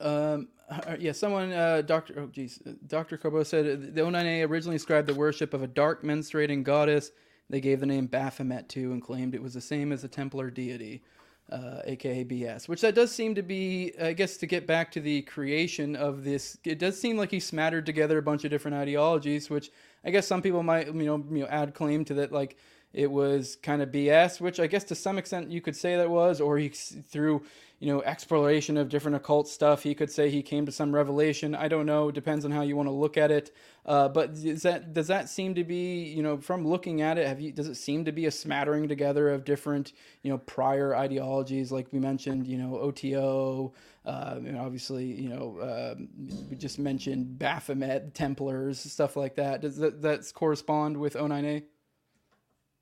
Um, 0.00 0.48
uh, 0.68 0.96
yeah, 0.98 1.12
someone, 1.12 1.52
uh, 1.52 1.82
Dr. 1.82 2.20
Oh, 2.20 2.26
geez. 2.26 2.60
uh, 2.66 2.72
Dr. 2.86 3.16
Corbo 3.16 3.42
said 3.42 3.66
uh, 3.66 3.76
the 3.92 4.00
O9A 4.02 4.48
originally 4.48 4.76
described 4.76 5.08
the 5.08 5.14
worship 5.14 5.52
of 5.54 5.62
a 5.62 5.66
dark 5.66 6.02
menstruating 6.04 6.62
goddess 6.62 7.10
they 7.48 7.60
gave 7.60 7.80
the 7.80 7.86
name 7.86 8.06
Baphomet 8.06 8.68
to 8.70 8.92
and 8.92 9.02
claimed 9.02 9.34
it 9.34 9.42
was 9.42 9.54
the 9.54 9.60
same 9.60 9.92
as 9.92 10.04
a 10.04 10.08
Templar 10.08 10.50
deity, 10.50 11.02
uh, 11.50 11.80
aka 11.84 12.24
BS. 12.24 12.68
Which 12.68 12.80
that 12.80 12.94
does 12.94 13.12
seem 13.12 13.34
to 13.36 13.42
be, 13.42 13.92
I 14.00 14.12
guess, 14.12 14.36
to 14.38 14.46
get 14.46 14.66
back 14.66 14.90
to 14.92 15.00
the 15.00 15.22
creation 15.22 15.94
of 15.96 16.24
this, 16.24 16.58
it 16.64 16.78
does 16.78 17.00
seem 17.00 17.16
like 17.16 17.30
he 17.30 17.40
smattered 17.40 17.86
together 17.86 18.18
a 18.18 18.22
bunch 18.22 18.44
of 18.44 18.50
different 18.50 18.76
ideologies, 18.76 19.48
which 19.48 19.70
I 20.04 20.10
guess 20.10 20.26
some 20.26 20.42
people 20.42 20.62
might, 20.62 20.86
you 20.86 20.92
know, 20.92 21.24
you 21.30 21.40
know 21.40 21.46
add 21.46 21.74
claim 21.74 22.04
to 22.06 22.14
that, 22.14 22.32
like, 22.32 22.56
it 22.92 23.10
was 23.10 23.56
kind 23.56 23.82
of 23.82 23.90
BS, 23.90 24.40
which 24.40 24.58
I 24.58 24.66
guess 24.66 24.84
to 24.84 24.94
some 24.94 25.18
extent 25.18 25.50
you 25.50 25.60
could 25.60 25.76
say 25.76 25.96
that 25.96 26.08
was, 26.08 26.40
or 26.40 26.56
he 26.56 26.70
through 26.70 27.42
you 27.78 27.92
know 27.92 28.02
exploration 28.02 28.78
of 28.78 28.88
different 28.88 29.16
occult 29.16 29.48
stuff, 29.48 29.82
he 29.82 29.94
could 29.94 30.10
say 30.10 30.30
he 30.30 30.42
came 30.42 30.64
to 30.66 30.72
some 30.72 30.94
revelation. 30.94 31.54
I 31.54 31.68
don't 31.68 31.84
know, 31.84 32.10
depends 32.10 32.44
on 32.44 32.50
how 32.50 32.62
you 32.62 32.74
want 32.74 32.88
to 32.88 32.92
look 32.92 33.16
at 33.18 33.30
it. 33.30 33.54
Uh, 33.84 34.08
but 34.08 34.30
is 34.30 34.62
that 34.62 34.94
does 34.94 35.08
that 35.08 35.28
seem 35.28 35.54
to 35.54 35.64
be 35.64 36.04
you 36.04 36.22
know 36.22 36.38
from 36.38 36.66
looking 36.66 37.02
at 37.02 37.18
it, 37.18 37.26
have 37.26 37.40
you 37.40 37.52
does 37.52 37.68
it 37.68 37.74
seem 37.74 38.04
to 38.06 38.12
be 38.12 38.26
a 38.26 38.30
smattering 38.30 38.88
together 38.88 39.28
of 39.28 39.44
different 39.44 39.92
you 40.22 40.30
know 40.30 40.38
prior 40.38 40.96
ideologies 40.96 41.70
like 41.70 41.92
we 41.92 41.98
mentioned, 41.98 42.46
you 42.46 42.56
know 42.56 42.78
OTO, 42.78 43.74
uh, 44.06 44.34
and 44.36 44.58
obviously 44.58 45.04
you 45.04 45.28
know 45.28 45.94
um 45.96 46.08
we 46.48 46.56
just 46.56 46.78
mentioned 46.78 47.38
Baphomet, 47.38 48.14
Templars, 48.14 48.80
stuff 48.80 49.16
like 49.16 49.34
that. 49.36 49.60
Does 49.60 49.76
that 49.76 50.00
that's 50.00 50.32
correspond 50.32 50.96
with 50.96 51.14
O9A? 51.14 51.64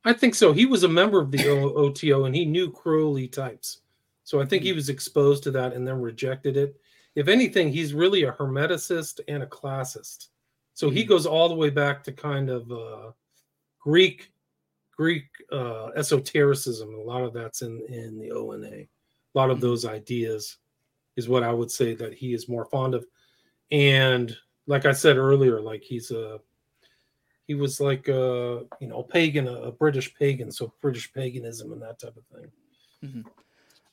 I 0.04 0.12
think 0.12 0.34
so. 0.34 0.52
He 0.52 0.66
was 0.66 0.82
a 0.82 0.88
member 0.88 1.20
of 1.20 1.30
the 1.30 1.48
OTO 1.48 2.24
and 2.24 2.34
he 2.34 2.44
knew 2.44 2.70
Crowley 2.70 3.26
types. 3.26 3.80
So 4.24 4.40
I 4.40 4.46
think 4.46 4.62
he 4.62 4.72
was 4.72 4.88
exposed 4.88 5.42
to 5.44 5.50
that 5.52 5.74
and 5.74 5.86
then 5.86 6.00
rejected 6.00 6.56
it. 6.56 6.80
If 7.14 7.28
anything, 7.28 7.70
he's 7.70 7.94
really 7.94 8.24
a 8.24 8.32
hermeticist 8.32 9.20
and 9.28 9.42
a 9.42 9.46
classist. 9.46 10.28
So 10.72 10.90
he 10.90 11.04
goes 11.04 11.26
all 11.26 11.48
the 11.48 11.54
way 11.54 11.70
back 11.70 12.02
to 12.04 12.12
kind 12.12 12.50
of 12.50 12.70
uh, 12.72 13.10
Greek 13.78 14.32
Greek 14.96 15.26
uh, 15.52 15.88
esotericism. 15.96 16.94
A 16.94 17.00
lot 17.02 17.22
of 17.22 17.32
that's 17.32 17.62
in 17.62 17.80
in 17.88 18.18
the 18.18 18.32
ONA. 18.32 18.66
A 18.66 18.88
A 19.34 19.34
lot 19.34 19.50
of 19.50 19.60
those 19.60 19.84
ideas 19.84 20.56
is 21.16 21.28
what 21.28 21.42
I 21.42 21.52
would 21.52 21.70
say 21.70 21.94
that 21.94 22.14
he 22.14 22.34
is 22.34 22.48
more 22.48 22.64
fond 22.64 22.94
of. 22.94 23.04
And 23.70 24.36
like 24.66 24.86
I 24.86 24.92
said 24.92 25.16
earlier, 25.16 25.60
like 25.60 25.82
he's 25.82 26.10
a 26.10 26.40
he 27.46 27.54
was 27.54 27.80
like 27.80 28.08
a 28.08 28.64
you 28.80 28.88
know 28.88 29.00
a 29.00 29.04
pagan, 29.04 29.46
a, 29.46 29.54
a 29.54 29.72
British 29.72 30.14
pagan, 30.14 30.50
so 30.50 30.72
British 30.80 31.12
paganism 31.12 31.72
and 31.72 31.82
that 31.82 31.98
type 31.98 32.16
of 32.16 32.24
thing. 32.26 32.50
Mhm. 33.04 33.24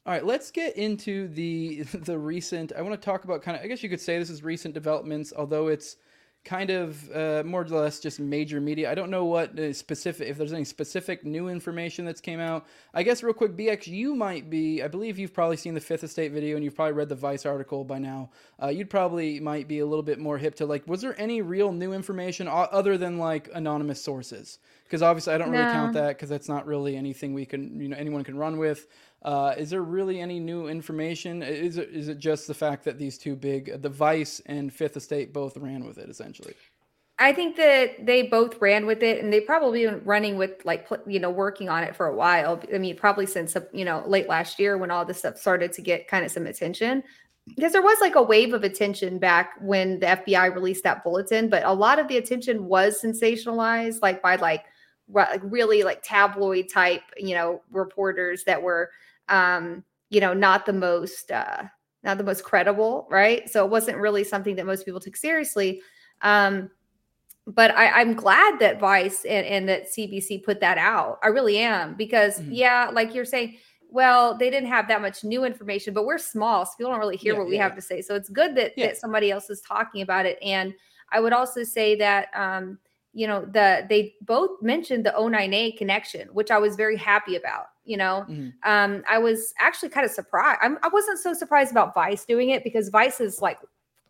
All 0.05 0.13
right, 0.13 0.25
let's 0.25 0.49
get 0.49 0.77
into 0.77 1.27
the 1.27 1.83
the 1.93 2.17
recent. 2.17 2.71
I 2.75 2.81
want 2.81 2.99
to 2.99 3.05
talk 3.05 3.23
about 3.23 3.41
kind 3.41 3.57
of. 3.57 3.63
I 3.63 3.67
guess 3.67 3.83
you 3.83 3.89
could 3.89 4.01
say 4.01 4.17
this 4.17 4.29
is 4.29 4.43
recent 4.43 4.73
developments, 4.73 5.31
although 5.35 5.67
it's 5.67 5.97
kind 6.43 6.71
of 6.71 7.11
uh, 7.11 7.43
more 7.45 7.61
or 7.61 7.65
less 7.65 7.99
just 7.99 8.19
major 8.19 8.59
media. 8.59 8.89
I 8.89 8.95
don't 8.95 9.11
know 9.11 9.25
what 9.25 9.51
specific 9.73 10.27
if 10.27 10.37
there's 10.37 10.53
any 10.53 10.63
specific 10.63 11.23
new 11.23 11.49
information 11.49 12.03
that's 12.03 12.19
came 12.19 12.39
out. 12.39 12.65
I 12.95 13.03
guess 13.03 13.21
real 13.21 13.33
quick, 13.33 13.55
BX, 13.55 13.87
you 13.87 14.15
might 14.15 14.49
be. 14.49 14.81
I 14.81 14.87
believe 14.87 15.19
you've 15.19 15.35
probably 15.35 15.57
seen 15.57 15.75
the 15.75 15.81
Fifth 15.81 16.03
Estate 16.03 16.31
video 16.31 16.55
and 16.55 16.65
you've 16.65 16.75
probably 16.75 16.93
read 16.93 17.09
the 17.09 17.15
Vice 17.15 17.45
article 17.45 17.83
by 17.83 17.99
now. 17.99 18.31
Uh, 18.61 18.69
you'd 18.69 18.89
probably 18.89 19.39
might 19.39 19.67
be 19.67 19.79
a 19.79 19.85
little 19.85 20.03
bit 20.03 20.17
more 20.17 20.39
hip 20.39 20.55
to 20.55 20.65
like. 20.65 20.87
Was 20.87 21.01
there 21.01 21.19
any 21.21 21.43
real 21.43 21.71
new 21.71 21.93
information 21.93 22.47
other 22.49 22.97
than 22.97 23.19
like 23.19 23.49
anonymous 23.53 24.03
sources? 24.03 24.57
Because 24.83 25.03
obviously 25.03 25.33
I 25.33 25.37
don't 25.37 25.51
really 25.51 25.63
count 25.63 25.93
that 25.93 26.17
because 26.17 26.29
that's 26.29 26.49
not 26.49 26.65
really 26.65 26.97
anything 26.97 27.33
we 27.33 27.45
can 27.45 27.79
you 27.79 27.87
know 27.87 27.97
anyone 27.97 28.23
can 28.23 28.35
run 28.35 28.57
with. 28.57 28.87
Uh, 29.23 29.53
is 29.57 29.69
there 29.69 29.83
really 29.83 30.19
any 30.19 30.39
new 30.39 30.67
information? 30.67 31.43
Is 31.43 31.77
it 31.77 31.89
is 31.89 32.07
it 32.07 32.17
just 32.17 32.47
the 32.47 32.53
fact 32.53 32.83
that 32.85 32.97
these 32.97 33.17
two 33.17 33.35
big, 33.35 33.81
the 33.81 33.89
Vice 33.89 34.41
and 34.47 34.73
Fifth 34.73 34.97
Estate, 34.97 35.31
both 35.31 35.57
ran 35.57 35.85
with 35.85 35.99
it 35.99 36.09
essentially? 36.09 36.55
I 37.19 37.33
think 37.33 37.55
that 37.57 38.03
they 38.03 38.23
both 38.23 38.59
ran 38.59 38.87
with 38.87 39.03
it, 39.03 39.23
and 39.23 39.31
they 39.31 39.41
probably 39.41 39.85
been 39.85 40.01
running 40.03 40.37
with 40.37 40.65
like 40.65 40.87
you 41.05 41.19
know 41.19 41.29
working 41.29 41.69
on 41.69 41.83
it 41.83 41.95
for 41.95 42.07
a 42.07 42.15
while. 42.15 42.59
I 42.73 42.79
mean, 42.79 42.95
probably 42.97 43.27
since 43.27 43.55
you 43.71 43.85
know 43.85 44.03
late 44.07 44.27
last 44.27 44.57
year 44.57 44.75
when 44.77 44.89
all 44.89 45.05
this 45.05 45.19
stuff 45.19 45.37
started 45.37 45.71
to 45.73 45.83
get 45.83 46.07
kind 46.07 46.25
of 46.25 46.31
some 46.31 46.47
attention. 46.47 47.03
Because 47.47 47.73
there 47.73 47.81
was 47.81 47.97
like 48.01 48.15
a 48.15 48.21
wave 48.21 48.53
of 48.53 48.63
attention 48.63 49.17
back 49.17 49.53
when 49.61 49.99
the 49.99 50.05
FBI 50.05 50.53
released 50.53 50.83
that 50.83 51.03
bulletin, 51.03 51.49
but 51.49 51.63
a 51.63 51.73
lot 51.73 51.97
of 51.99 52.07
the 52.07 52.17
attention 52.17 52.65
was 52.65 53.01
sensationalized, 53.01 54.01
like 54.01 54.21
by 54.21 54.35
like, 54.35 54.65
really 55.41 55.81
like 55.81 56.01
tabloid 56.03 56.69
type, 56.69 57.01
you 57.17 57.33
know, 57.33 57.61
reporters 57.71 58.43
that 58.43 58.61
were, 58.61 58.91
um, 59.31 59.83
you 60.09 60.19
know, 60.21 60.33
not 60.33 60.65
the 60.65 60.73
most 60.73 61.31
uh, 61.31 61.63
not 62.03 62.17
the 62.17 62.23
most 62.23 62.43
credible, 62.43 63.07
right? 63.09 63.49
So 63.49 63.63
it 63.65 63.71
wasn't 63.71 63.97
really 63.97 64.23
something 64.23 64.55
that 64.57 64.65
most 64.65 64.85
people 64.85 64.99
took 64.99 65.15
seriously. 65.15 65.81
Um, 66.21 66.69
but 67.47 67.71
I, 67.71 67.87
I'm 68.01 68.13
glad 68.13 68.59
that 68.59 68.79
Vice 68.79 69.25
and, 69.25 69.45
and 69.45 69.67
that 69.69 69.87
CBC 69.87 70.43
put 70.43 70.59
that 70.59 70.77
out. 70.77 71.17
I 71.23 71.27
really 71.27 71.57
am 71.57 71.95
because 71.95 72.39
Mhm. 72.39 72.49
yeah, 72.51 72.89
like 72.93 73.15
you're 73.15 73.25
saying, 73.25 73.57
well, 73.89 74.37
they 74.37 74.49
didn't 74.49 74.69
have 74.69 74.87
that 74.87 75.01
much 75.01 75.23
new 75.23 75.43
information, 75.43 75.93
but 75.93 76.05
we're 76.05 76.17
small, 76.17 76.65
so 76.65 76.71
people 76.77 76.91
don't 76.91 76.99
really 76.99 77.17
hear 77.17 77.33
Yeah, 77.33 77.39
what 77.39 77.47
we 77.47 77.57
have 77.57 77.71
yeah. 77.71 77.75
to 77.75 77.81
say. 77.81 78.01
So 78.01 78.15
it's 78.15 78.29
good 78.29 78.55
that 78.55 78.73
Yeah. 78.77 78.87
that 78.87 78.97
somebody 78.97 79.31
else 79.31 79.49
is 79.49 79.61
talking 79.61 80.01
about 80.01 80.25
it. 80.25 80.37
And 80.41 80.73
I 81.11 81.19
would 81.19 81.33
also 81.33 81.63
say 81.63 81.95
that 81.95 82.29
um, 82.33 82.79
you 83.13 83.27
know, 83.27 83.41
the 83.45 83.85
they 83.89 84.15
both 84.21 84.61
mentioned 84.61 85.05
the 85.05 85.11
O9A 85.17 85.77
connection, 85.77 86.29
which 86.29 86.51
I 86.51 86.57
was 86.57 86.75
very 86.75 86.95
happy 86.95 87.35
about. 87.35 87.65
You 87.83 87.97
know, 87.97 88.27
Mhm. 88.29 88.53
um, 88.63 89.03
I 89.09 89.17
was 89.17 89.53
actually 89.59 89.89
kind 89.89 90.05
of 90.05 90.11
surprised. 90.11 90.59
I'm, 90.61 90.77
I 90.83 90.87
wasn't 90.89 91.19
so 91.19 91.33
surprised 91.33 91.71
about 91.71 91.93
Vice 91.95 92.25
doing 92.25 92.49
it 92.51 92.63
because 92.63 92.89
Vice 92.89 93.19
is 93.19 93.41
like 93.41 93.57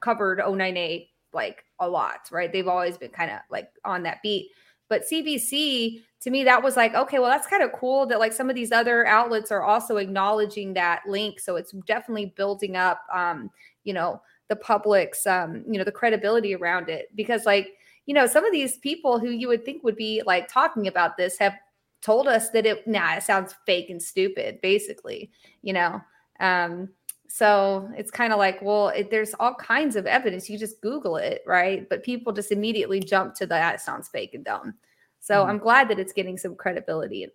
covered 0.01 0.39
O9A 0.39 1.09
like 1.33 1.63
a 1.79 1.87
lot, 1.87 2.27
right? 2.31 2.51
They've 2.51 2.67
always 2.67 2.97
been 2.97 3.11
kind 3.11 3.31
of 3.31 3.39
like 3.49 3.69
on 3.85 4.03
that 4.03 4.21
beat. 4.21 4.51
But 4.89 5.03
CBC, 5.07 6.03
to 6.19 6.29
me, 6.29 6.43
that 6.43 6.61
was 6.61 6.75
like, 6.75 6.93
okay, 6.93 7.19
well, 7.19 7.29
that's 7.29 7.47
kind 7.47 7.63
of 7.63 7.71
cool 7.71 8.05
that 8.07 8.19
like 8.19 8.33
some 8.33 8.49
of 8.49 8.55
these 8.55 8.73
other 8.73 9.05
outlets 9.07 9.51
are 9.51 9.63
also 9.63 9.95
acknowledging 9.97 10.73
that 10.73 11.03
link. 11.07 11.39
So 11.39 11.55
it's 11.55 11.71
definitely 11.87 12.33
building 12.35 12.75
up, 12.75 13.01
um, 13.13 13.49
you 13.85 13.93
know, 13.93 14.21
the 14.49 14.57
public's, 14.57 15.25
um, 15.25 15.63
you 15.65 15.77
know, 15.77 15.85
the 15.85 15.91
credibility 15.93 16.53
around 16.53 16.89
it 16.89 17.07
because 17.15 17.45
like, 17.45 17.77
you 18.05 18.13
know, 18.13 18.27
some 18.27 18.43
of 18.43 18.51
these 18.51 18.77
people 18.79 19.17
who 19.17 19.29
you 19.29 19.47
would 19.47 19.63
think 19.63 19.81
would 19.83 19.95
be 19.95 20.21
like 20.25 20.49
talking 20.49 20.87
about 20.87 21.15
this 21.15 21.37
have 21.39 21.53
told 22.01 22.27
us 22.27 22.49
that 22.51 22.65
it, 22.65 22.87
nah, 22.87 23.15
it 23.15 23.23
sounds 23.23 23.55
fake 23.65 23.89
and 23.89 24.01
stupid, 24.01 24.59
basically, 24.61 25.31
you 25.61 25.73
know. 25.73 26.01
Um, 26.39 26.89
so 27.27 27.89
it's 27.97 28.11
kind 28.11 28.33
of 28.33 28.39
like, 28.39 28.61
well, 28.61 28.89
it, 28.89 29.09
there's 29.09 29.33
all 29.39 29.55
kinds 29.55 29.95
of 29.95 30.05
evidence. 30.05 30.49
You 30.49 30.57
just 30.57 30.81
Google 30.81 31.17
it, 31.17 31.43
right? 31.45 31.87
But 31.89 32.03
people 32.03 32.33
just 32.33 32.51
immediately 32.51 32.99
jump 32.99 33.35
to 33.35 33.45
that. 33.47 33.75
It 33.75 33.81
sounds 33.81 34.09
fake 34.09 34.33
and 34.33 34.43
dumb. 34.43 34.75
So 35.19 35.43
Mhm. 35.43 35.49
I'm 35.49 35.59
glad 35.59 35.89
that 35.89 35.99
it's 35.99 36.13
getting 36.13 36.37
some 36.37 36.55
credibility. 36.55 37.27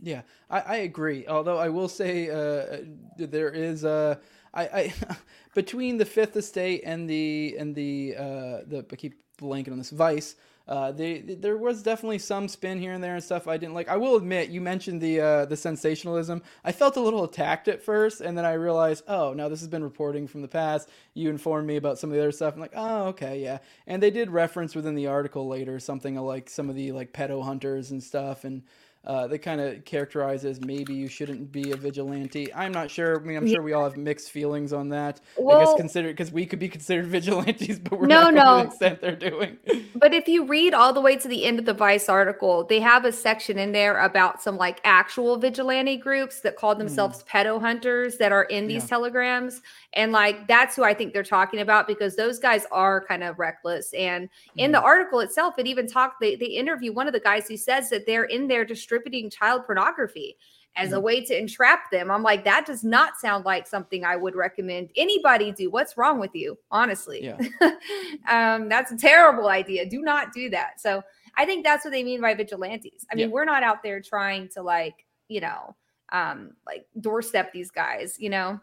Yeah, 0.00 0.22
I, 0.50 0.60
I 0.60 0.76
agree. 0.76 1.26
Although 1.26 1.58
I 1.58 1.68
will 1.68 1.88
say 1.88 2.28
uh, 2.28 2.78
there 3.16 3.50
is 3.50 3.84
uh, 3.84 4.16
I, 4.52 4.62
I 4.64 4.94
between 5.54 5.96
the 5.96 6.04
Fifth 6.04 6.36
Estate 6.36 6.82
and 6.84 7.08
the 7.08 7.56
and 7.58 7.74
the 7.74 8.14
uh, 8.16 8.58
the 8.66 8.84
I 8.90 8.96
keep 8.96 9.14
blanking 9.38 9.72
on 9.72 9.78
this 9.78 9.90
Vice. 9.90 10.36
Uh, 10.66 10.92
they, 10.92 11.18
there 11.20 11.58
was 11.58 11.82
definitely 11.82 12.18
some 12.18 12.48
spin 12.48 12.80
here 12.80 12.92
and 12.92 13.04
there 13.04 13.14
and 13.14 13.22
stuff 13.22 13.46
I 13.46 13.58
didn't 13.58 13.74
like. 13.74 13.88
I 13.88 13.98
will 13.98 14.16
admit, 14.16 14.48
you 14.48 14.62
mentioned 14.62 15.00
the 15.00 15.20
uh, 15.20 15.44
the 15.44 15.56
sensationalism. 15.56 16.42
I 16.64 16.72
felt 16.72 16.96
a 16.96 17.00
little 17.00 17.24
attacked 17.24 17.68
at 17.68 17.82
first, 17.82 18.22
and 18.22 18.36
then 18.36 18.46
I 18.46 18.54
realized, 18.54 19.04
oh, 19.06 19.34
now 19.34 19.48
this 19.48 19.60
has 19.60 19.68
been 19.68 19.84
reporting 19.84 20.26
from 20.26 20.40
the 20.40 20.48
past. 20.48 20.88
You 21.12 21.28
informed 21.28 21.66
me 21.66 21.76
about 21.76 21.98
some 21.98 22.10
of 22.10 22.16
the 22.16 22.22
other 22.22 22.32
stuff. 22.32 22.54
I'm 22.54 22.60
like, 22.60 22.72
oh, 22.74 23.08
okay, 23.08 23.42
yeah. 23.42 23.58
And 23.86 24.02
they 24.02 24.10
did 24.10 24.30
reference 24.30 24.74
within 24.74 24.94
the 24.94 25.08
article 25.08 25.48
later 25.48 25.78
something 25.78 26.16
like 26.16 26.48
some 26.48 26.70
of 26.70 26.76
the 26.76 26.92
like 26.92 27.12
pedo 27.12 27.44
hunters 27.44 27.90
and 27.90 28.02
stuff, 28.02 28.44
and 28.44 28.62
uh, 29.06 29.26
they 29.26 29.38
kind 29.38 29.60
of 29.60 29.84
characterize 29.84 30.44
as 30.44 30.60
maybe 30.60 30.94
you 30.94 31.08
shouldn't 31.08 31.52
be 31.52 31.72
a 31.72 31.76
vigilante. 31.76 32.52
I'm 32.54 32.72
not 32.72 32.90
sure. 32.90 33.20
I 33.20 33.22
mean, 33.22 33.36
I'm 33.36 33.46
sure 33.46 33.62
we 33.62 33.72
all 33.74 33.84
have 33.84 33.96
mixed 33.96 34.30
feelings 34.30 34.72
on 34.72 34.88
that. 34.90 35.20
Well, 35.36 35.56
I 35.56 35.64
guess 35.64 35.74
consider 35.74 36.08
because 36.08 36.32
we 36.32 36.46
could 36.46 36.58
be 36.58 36.68
considered 36.68 37.06
vigilantes, 37.08 37.78
but 37.78 37.98
we're 38.00 38.06
No, 38.06 38.30
not 38.30 38.34
no. 38.34 38.42
to 38.42 38.62
the 38.62 38.68
extent 38.68 39.00
they're 39.00 39.16
doing. 39.16 39.58
But 39.96 40.12
if 40.12 40.26
you 40.26 40.44
read 40.44 40.74
all 40.74 40.92
the 40.92 41.00
way 41.00 41.16
to 41.16 41.28
the 41.28 41.44
end 41.44 41.58
of 41.60 41.66
the 41.66 41.72
Vice 41.72 42.08
article, 42.08 42.64
they 42.64 42.80
have 42.80 43.04
a 43.04 43.12
section 43.12 43.58
in 43.58 43.70
there 43.72 43.98
about 44.00 44.42
some 44.42 44.56
like 44.56 44.80
actual 44.84 45.36
vigilante 45.38 45.96
groups 45.96 46.40
that 46.40 46.56
call 46.56 46.74
themselves 46.74 47.22
pedo 47.30 47.60
hunters 47.60 48.16
that 48.18 48.32
are 48.32 48.42
in 48.44 48.66
these 48.66 48.82
Yeah. 48.82 48.88
telegrams. 48.88 49.62
And 49.92 50.10
like 50.10 50.48
that's 50.48 50.74
who 50.74 50.82
I 50.82 50.94
think 50.94 51.12
they're 51.12 51.22
talking 51.22 51.60
about 51.60 51.86
because 51.86 52.16
those 52.16 52.38
guys 52.40 52.66
are 52.72 53.04
kind 53.06 53.22
of 53.22 53.38
reckless. 53.38 53.94
And 53.94 54.28
in 54.56 54.72
the 54.72 54.80
article 54.82 55.20
itself, 55.20 55.54
it 55.58 55.66
even 55.68 55.86
talked, 55.86 56.20
they, 56.20 56.34
they 56.34 56.46
interview 56.46 56.92
one 56.92 57.06
of 57.06 57.12
the 57.12 57.20
guys 57.20 57.46
who 57.46 57.56
says 57.56 57.88
that 57.90 58.04
they're 58.04 58.24
in 58.24 58.48
there 58.48 58.64
distributing 58.94 59.30
child 59.30 59.64
pornography 59.64 60.36
as 60.76 60.92
a 60.92 60.98
way 60.98 61.24
to 61.24 61.38
entrap 61.38 61.90
them. 61.92 62.10
I'm 62.10 62.24
like, 62.24 62.44
that 62.44 62.66
does 62.66 62.82
not 62.82 63.16
sound 63.20 63.44
like 63.44 63.64
something 63.66 64.04
I 64.04 64.16
would 64.16 64.34
recommend 64.34 64.90
anybody 64.96 65.52
do. 65.52 65.70
What's 65.70 65.96
wrong 65.96 66.18
with 66.18 66.34
you? 66.34 66.58
Honestly. 66.70 67.22
Yeah. 67.22 67.38
um, 68.28 68.68
that's 68.68 68.90
a 68.90 68.96
terrible 68.96 69.48
idea. 69.48 69.86
Do 69.86 70.00
not 70.02 70.32
do 70.32 70.50
that. 70.50 70.80
So 70.80 71.02
I 71.36 71.44
think 71.44 71.64
that's 71.64 71.84
what 71.84 71.92
they 71.92 72.02
mean 72.02 72.20
by 72.20 72.34
vigilantes. 72.34 73.06
I 73.10 73.14
mean, 73.14 73.28
Yeah. 73.28 73.32
we're 73.32 73.44
not 73.44 73.62
out 73.62 73.84
there 73.84 74.00
trying 74.00 74.48
to 74.54 74.62
like, 74.62 75.06
you 75.28 75.40
know, 75.40 75.76
um, 76.12 76.54
like 76.66 76.86
doorstep 77.00 77.52
these 77.52 77.70
guys, 77.70 78.16
you 78.18 78.30
know? 78.30 78.58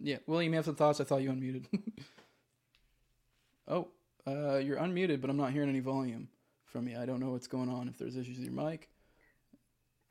Yeah, 0.00 0.18
William, 0.26 0.52
you 0.52 0.56
have 0.56 0.64
some 0.64 0.76
thoughts? 0.76 1.00
I 1.00 1.04
thought 1.04 1.22
you 1.22 1.30
unmuted. 1.30 1.66
oh, 3.68 3.88
uh, 4.28 4.58
you're 4.58 4.78
unmuted, 4.78 5.20
but 5.20 5.28
I'm 5.28 5.36
not 5.36 5.52
hearing 5.52 5.68
any 5.68 5.80
volume 5.80 6.28
from 6.66 6.86
you. 6.86 6.98
I 7.00 7.04
don't 7.04 7.18
know 7.18 7.30
what's 7.30 7.48
going 7.48 7.68
on. 7.68 7.88
If 7.88 7.98
there's 7.98 8.16
issues 8.16 8.38
with 8.38 8.46
your 8.46 8.54
mic. 8.54 8.88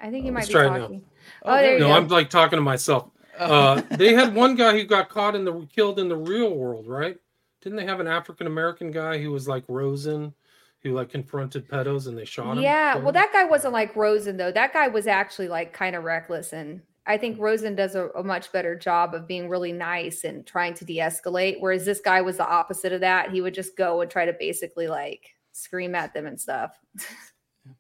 I 0.02 0.10
think 0.10 0.26
you 0.26 0.32
might 0.32 0.42
Let's 0.42 0.48
be 0.50 0.54
try 0.54 0.66
it 0.66 0.70
now. 0.72 0.78
talking. 0.80 1.04
Oh, 1.44 1.56
there 1.56 1.74
you 1.74 1.80
no, 1.80 1.88
go. 1.88 1.94
I'm 1.94 2.08
like 2.08 2.30
talking 2.30 2.58
to 2.58 2.62
myself. 2.62 3.10
Uh, 3.38 3.82
they 3.92 4.14
had 4.14 4.34
one 4.36 4.56
guy 4.56 4.74
who 4.74 4.84
got 4.84 5.10
caught 5.10 5.36
in 5.36 5.46
the 5.46 5.68
killed 5.74 6.00
in 6.00 6.10
the 6.10 6.18
real 6.18 6.56
world, 6.56 6.88
right? 6.88 7.18
Didn't 7.62 7.78
they 7.78 7.86
have 7.86 8.00
an 8.00 8.08
African 8.08 8.48
American 8.48 8.92
guy 8.92 9.20
who 9.20 9.32
was 9.32 9.48
like 9.48 9.64
Rosen, 9.68 10.34
who 10.82 10.94
like 10.94 11.10
confronted 11.10 11.68
pedos 11.68 12.08
and 12.08 12.18
they 12.18 12.26
shot 12.26 12.58
him? 12.58 12.64
Yeah, 12.64 12.96
well, 12.96 13.10
him? 13.10 13.14
that 13.14 13.32
guy 13.32 13.46
wasn't 13.46 13.74
like 13.74 13.96
Rosen 13.96 14.38
though. 14.38 14.52
That 14.52 14.74
guy 14.74 14.88
was 14.88 15.08
actually 15.08 15.48
like 15.48 15.74
kind 15.74 15.96
of 15.96 16.04
reckless, 16.04 16.54
and 16.54 16.82
I 17.06 17.18
think 17.18 17.40
Rosen 17.40 17.76
does 17.76 17.96
a, 17.96 18.10
a 18.10 18.24
much 18.24 18.52
better 18.52 18.76
job 18.76 19.14
of 19.14 19.28
being 19.28 19.50
really 19.50 19.72
nice 19.72 20.24
and 20.24 20.46
trying 20.46 20.74
to 20.76 20.86
de-escalate. 20.86 21.58
Whereas 21.60 21.86
this 21.86 22.00
guy 22.00 22.22
was 22.22 22.38
the 22.38 22.48
opposite 22.48 22.94
of 22.94 23.02
that. 23.02 23.32
He 23.32 23.42
would 23.42 23.54
just 23.54 23.76
go 23.76 24.02
and 24.02 24.10
try 24.10 24.26
to 24.26 24.34
basically 24.34 24.88
like 24.88 25.30
scream 25.52 25.96
at 25.96 26.14
them 26.14 26.28
and 26.28 26.40
stuff. 26.40 26.78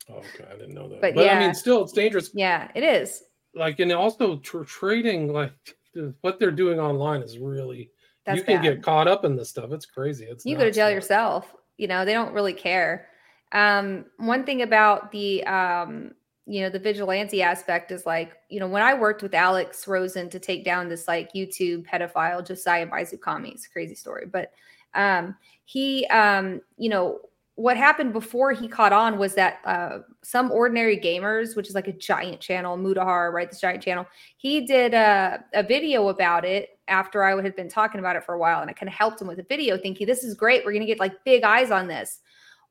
Oh, 0.09 0.15
okay, 0.15 0.45
I 0.49 0.57
didn't 0.57 0.73
know 0.73 0.87
that. 0.89 1.01
But 1.01 1.15
But, 1.15 1.29
I 1.29 1.39
mean, 1.39 1.53
still, 1.53 1.83
it's 1.83 1.93
dangerous. 1.93 2.31
Yeah, 2.33 2.69
it 2.75 2.83
is. 2.83 3.23
Like, 3.55 3.79
and 3.79 3.91
also 3.91 4.37
tr- 4.37 4.63
trading, 4.63 5.33
like 5.33 5.53
what 6.21 6.39
they're 6.39 6.51
doing 6.51 6.79
online 6.79 7.21
is 7.21 7.37
really. 7.37 7.91
That's 8.25 8.37
you 8.37 8.43
can 8.43 8.57
bad. 8.57 8.63
get 8.63 8.83
caught 8.83 9.07
up 9.07 9.25
in 9.25 9.35
this 9.35 9.49
stuff. 9.49 9.71
It's 9.71 9.87
crazy. 9.87 10.25
It's 10.25 10.45
you 10.45 10.55
go 10.55 10.63
to 10.63 10.71
jail 10.71 10.91
yourself. 10.91 11.55
You 11.77 11.87
know, 11.87 12.05
they 12.05 12.13
don't 12.13 12.33
really 12.33 12.53
care. 12.53 13.07
Um, 13.51 14.05
one 14.17 14.45
thing 14.45 14.61
about 14.61 15.11
the 15.11 15.43
um, 15.45 16.11
you 16.45 16.61
know, 16.61 16.69
the 16.69 16.77
vigilante 16.77 17.41
aspect 17.41 17.91
is 17.91 18.05
like, 18.05 18.33
you 18.49 18.59
know, 18.59 18.67
when 18.67 18.83
I 18.83 18.93
worked 18.93 19.23
with 19.23 19.33
Alex 19.33 19.87
Rosen 19.87 20.29
to 20.29 20.39
take 20.39 20.63
down 20.63 20.87
this 20.87 21.07
like 21.07 21.33
YouTube 21.33 21.87
pedophile 21.87 22.45
Josiah 22.45 22.85
Baizukami, 22.85 23.53
it's 23.53 23.65
a 23.65 23.69
crazy 23.69 23.95
story, 23.95 24.27
but 24.31 24.51
um 24.93 25.35
he 25.71 26.05
um, 26.07 26.61
you 26.77 26.89
know, 26.89 27.21
what 27.55 27.77
happened 27.77 28.13
before 28.13 28.53
he 28.53 28.67
caught 28.67 28.93
on 28.93 29.17
was 29.17 29.35
that 29.35 29.59
uh, 29.65 29.99
some 30.23 30.51
ordinary 30.51 30.97
gamers, 30.97 31.55
which 31.55 31.67
is 31.67 31.75
like 31.75 31.87
a 31.87 31.93
giant 31.93 32.39
channel, 32.39 32.77
Mutahar, 32.77 33.31
right? 33.31 33.49
This 33.49 33.59
giant 33.59 33.83
channel, 33.83 34.05
he 34.37 34.65
did 34.65 34.93
a, 34.93 35.43
a 35.53 35.63
video 35.63 36.07
about 36.07 36.45
it 36.45 36.79
after 36.87 37.23
I 37.23 37.39
had 37.41 37.55
been 37.55 37.69
talking 37.69 37.99
about 37.99 38.15
it 38.15 38.23
for 38.23 38.33
a 38.35 38.39
while, 38.39 38.61
and 38.61 38.69
I 38.69 38.73
kind 38.73 38.89
of 38.89 38.95
helped 38.95 39.21
him 39.21 39.27
with 39.27 39.39
a 39.39 39.43
video, 39.43 39.77
thinking 39.77 40.07
this 40.07 40.23
is 40.23 40.33
great. 40.33 40.65
We're 40.65 40.73
gonna 40.73 40.85
get 40.85 40.99
like 40.99 41.23
big 41.25 41.43
eyes 41.43 41.71
on 41.71 41.87
this. 41.87 42.19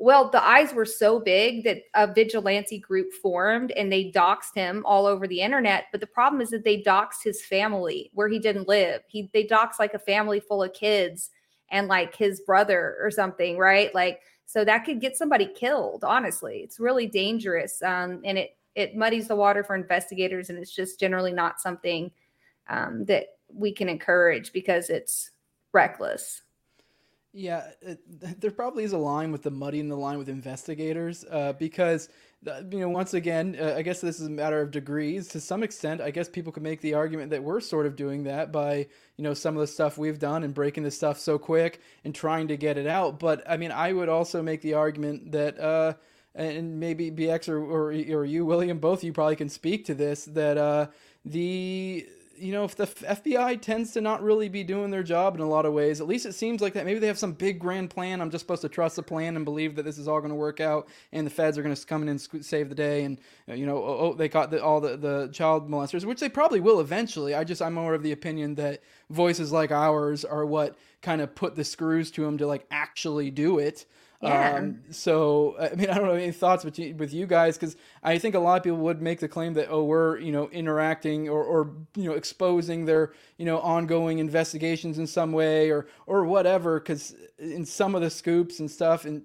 Well, 0.02 0.30
the 0.30 0.42
eyes 0.42 0.72
were 0.72 0.86
so 0.86 1.20
big 1.20 1.62
that 1.64 1.82
a 1.94 2.10
vigilante 2.10 2.78
group 2.78 3.12
formed 3.12 3.70
and 3.72 3.92
they 3.92 4.10
doxed 4.10 4.54
him 4.54 4.82
all 4.86 5.04
over 5.04 5.28
the 5.28 5.42
internet. 5.42 5.84
But 5.92 6.00
the 6.00 6.06
problem 6.06 6.40
is 6.40 6.48
that 6.50 6.64
they 6.64 6.80
doxed 6.80 7.22
his 7.22 7.44
family 7.44 8.10
where 8.14 8.26
he 8.26 8.38
didn't 8.38 8.66
live. 8.66 9.02
He 9.08 9.28
they 9.34 9.44
doxed 9.44 9.78
like 9.78 9.92
a 9.92 9.98
family 9.98 10.40
full 10.40 10.62
of 10.62 10.72
kids 10.72 11.28
and 11.70 11.86
like 11.86 12.16
his 12.16 12.40
brother 12.40 12.96
or 13.02 13.10
something, 13.10 13.58
right? 13.58 13.94
Like 13.94 14.22
so 14.50 14.64
that 14.64 14.84
could 14.84 15.00
get 15.00 15.16
somebody 15.16 15.46
killed. 15.46 16.02
Honestly, 16.02 16.56
it's 16.64 16.80
really 16.80 17.06
dangerous, 17.06 17.80
um, 17.82 18.20
and 18.24 18.36
it 18.36 18.56
it 18.74 18.96
muddies 18.96 19.28
the 19.28 19.36
water 19.36 19.62
for 19.62 19.76
investigators, 19.76 20.50
and 20.50 20.58
it's 20.58 20.74
just 20.74 20.98
generally 20.98 21.32
not 21.32 21.60
something 21.60 22.10
um, 22.68 23.04
that 23.04 23.26
we 23.54 23.72
can 23.72 23.88
encourage 23.88 24.52
because 24.52 24.90
it's 24.90 25.30
reckless. 25.72 26.42
Yeah, 27.32 27.70
it, 27.80 28.00
there 28.40 28.50
probably 28.50 28.84
is 28.84 28.92
a 28.92 28.98
line 28.98 29.32
with 29.32 29.42
the 29.42 29.50
muddying 29.50 29.88
the 29.88 29.96
line 29.96 30.18
with 30.18 30.28
investigators 30.28 31.24
uh, 31.30 31.52
because, 31.54 32.08
you 32.44 32.80
know, 32.80 32.88
once 32.88 33.14
again, 33.14 33.56
uh, 33.60 33.74
I 33.76 33.82
guess 33.82 34.00
this 34.00 34.18
is 34.18 34.26
a 34.26 34.30
matter 34.30 34.60
of 34.60 34.72
degrees. 34.72 35.28
To 35.28 35.40
some 35.40 35.62
extent, 35.62 36.00
I 36.00 36.10
guess 36.10 36.28
people 36.28 36.52
could 36.52 36.62
make 36.64 36.80
the 36.80 36.94
argument 36.94 37.30
that 37.30 37.42
we're 37.44 37.60
sort 37.60 37.86
of 37.86 37.96
doing 37.96 38.24
that 38.24 38.50
by, 38.50 38.88
you 39.16 39.24
know, 39.24 39.34
some 39.34 39.56
of 39.56 39.60
the 39.60 39.66
stuff 39.68 39.96
we've 39.98 40.18
done 40.18 40.42
and 40.42 40.54
breaking 40.54 40.82
the 40.82 40.90
stuff 40.90 41.18
so 41.18 41.38
quick 41.38 41.80
and 42.04 42.14
trying 42.14 42.48
to 42.48 42.56
get 42.56 42.78
it 42.78 42.86
out. 42.86 43.20
But 43.20 43.48
I 43.48 43.56
mean, 43.56 43.70
I 43.70 43.92
would 43.92 44.08
also 44.08 44.42
make 44.42 44.62
the 44.62 44.74
argument 44.74 45.32
that, 45.32 45.58
uh, 45.60 45.94
and 46.34 46.78
maybe 46.80 47.10
BX 47.10 47.48
or, 47.48 47.58
or 47.58 47.90
or 47.90 48.24
you, 48.24 48.46
William, 48.46 48.78
both 48.78 49.00
of 49.00 49.04
you 49.04 49.12
probably 49.12 49.36
can 49.36 49.48
speak 49.48 49.84
to 49.86 49.94
this. 49.94 50.24
That 50.26 50.58
uh, 50.58 50.86
the 51.24 52.06
you 52.40 52.52
know, 52.52 52.64
if 52.64 52.74
the 52.76 52.86
FBI 52.86 53.60
tends 53.60 53.92
to 53.92 54.00
not 54.00 54.22
really 54.22 54.48
be 54.48 54.64
doing 54.64 54.90
their 54.90 55.02
job 55.02 55.34
in 55.34 55.40
a 55.40 55.48
lot 55.48 55.66
of 55.66 55.72
ways, 55.72 56.00
at 56.00 56.06
least 56.06 56.26
it 56.26 56.32
seems 56.32 56.60
like 56.60 56.72
that. 56.74 56.84
Maybe 56.84 56.98
they 56.98 57.06
have 57.06 57.18
some 57.18 57.32
big 57.32 57.58
grand 57.58 57.90
plan. 57.90 58.20
I'm 58.20 58.30
just 58.30 58.42
supposed 58.42 58.62
to 58.62 58.68
trust 58.68 58.96
the 58.96 59.02
plan 59.02 59.36
and 59.36 59.44
believe 59.44 59.76
that 59.76 59.84
this 59.84 59.98
is 59.98 60.08
all 60.08 60.20
going 60.20 60.30
to 60.30 60.36
work 60.36 60.60
out, 60.60 60.88
and 61.12 61.26
the 61.26 61.30
feds 61.30 61.58
are 61.58 61.62
going 61.62 61.74
to 61.74 61.86
come 61.86 62.02
in 62.02 62.08
and 62.08 62.20
save 62.44 62.68
the 62.68 62.74
day. 62.74 63.04
And 63.04 63.18
uh, 63.48 63.54
you 63.54 63.66
know, 63.66 63.76
oh, 63.76 63.96
oh, 64.00 64.14
they 64.14 64.28
caught 64.28 64.50
the, 64.50 64.62
all 64.62 64.80
the, 64.80 64.96
the 64.96 65.28
child 65.32 65.70
molesters, 65.70 66.04
which 66.04 66.20
they 66.20 66.28
probably 66.28 66.60
will 66.60 66.80
eventually. 66.80 67.34
I 67.34 67.44
just 67.44 67.62
I'm 67.62 67.74
more 67.74 67.94
of 67.94 68.02
the 68.02 68.12
opinion 68.12 68.54
that 68.56 68.82
voices 69.10 69.52
like 69.52 69.70
ours 69.70 70.24
are 70.24 70.46
what 70.46 70.76
kind 71.02 71.20
of 71.20 71.34
put 71.34 71.56
the 71.56 71.64
screws 71.64 72.10
to 72.12 72.24
them 72.24 72.38
to 72.38 72.46
like 72.46 72.66
actually 72.70 73.30
do 73.30 73.58
it. 73.58 73.86
Yeah. 74.22 74.56
Um, 74.56 74.82
so 74.90 75.56
I 75.58 75.74
mean, 75.74 75.88
I 75.88 75.94
don't 75.94 76.04
know 76.06 76.12
any 76.14 76.30
thoughts 76.32 76.62
with 76.62 76.78
you, 76.78 76.94
with 76.94 77.14
you 77.14 77.26
guys 77.26 77.56
because 77.56 77.76
I 78.02 78.18
think 78.18 78.34
a 78.34 78.38
lot 78.38 78.58
of 78.58 78.62
people 78.64 78.78
would 78.80 79.00
make 79.00 79.18
the 79.20 79.28
claim 79.28 79.54
that 79.54 79.68
oh 79.70 79.84
we're 79.84 80.18
you 80.18 80.30
know 80.30 80.50
interacting 80.50 81.28
or, 81.30 81.42
or 81.42 81.72
you 81.96 82.04
know 82.04 82.12
exposing 82.12 82.84
their 82.84 83.14
you 83.38 83.46
know 83.46 83.60
ongoing 83.60 84.18
investigations 84.18 84.98
in 84.98 85.06
some 85.06 85.32
way 85.32 85.70
or 85.70 85.86
or 86.06 86.24
whatever 86.26 86.78
because 86.78 87.14
in 87.38 87.64
some 87.64 87.94
of 87.94 88.02
the 88.02 88.10
scoops 88.10 88.60
and 88.60 88.70
stuff 88.70 89.06
and 89.06 89.22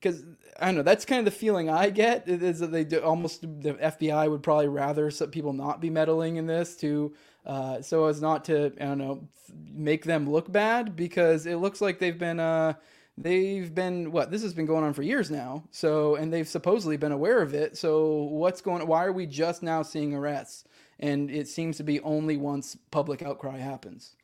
because 0.00 0.24
I 0.58 0.66
don't 0.66 0.76
know 0.76 0.82
that's 0.82 1.04
kind 1.04 1.18
of 1.18 1.26
the 1.26 1.38
feeling 1.38 1.68
I 1.68 1.90
get 1.90 2.26
is 2.26 2.60
that 2.60 2.72
they 2.72 2.84
do 2.84 3.00
almost 3.00 3.42
the 3.42 3.74
FBI 3.74 4.30
would 4.30 4.42
probably 4.42 4.68
rather 4.68 5.10
some 5.10 5.30
people 5.30 5.52
not 5.52 5.80
be 5.80 5.90
meddling 5.90 6.36
in 6.36 6.46
this 6.46 6.74
to 6.76 7.14
uh, 7.44 7.82
so 7.82 8.06
as 8.06 8.22
not 8.22 8.46
to 8.46 8.72
I 8.80 8.84
don't 8.84 8.98
know 8.98 9.28
make 9.72 10.04
them 10.04 10.30
look 10.30 10.50
bad 10.50 10.96
because 10.96 11.44
it 11.46 11.56
looks 11.56 11.80
like 11.82 11.98
they've 11.98 12.18
been 12.18 12.40
uh 12.40 12.74
they've 13.20 13.74
been 13.74 14.12
what 14.12 14.30
this 14.30 14.42
has 14.42 14.54
been 14.54 14.66
going 14.66 14.84
on 14.84 14.92
for 14.92 15.02
years 15.02 15.30
now 15.30 15.62
so 15.70 16.14
and 16.16 16.32
they've 16.32 16.48
supposedly 16.48 16.96
been 16.96 17.12
aware 17.12 17.42
of 17.42 17.54
it 17.54 17.76
so 17.76 18.22
what's 18.24 18.60
going 18.60 18.86
why 18.86 19.04
are 19.04 19.12
we 19.12 19.26
just 19.26 19.62
now 19.62 19.82
seeing 19.82 20.14
arrests 20.14 20.64
and 21.00 21.30
it 21.30 21.48
seems 21.48 21.76
to 21.76 21.82
be 21.82 22.00
only 22.00 22.36
once 22.36 22.76
public 22.90 23.22
outcry 23.22 23.58
happens 23.58 24.14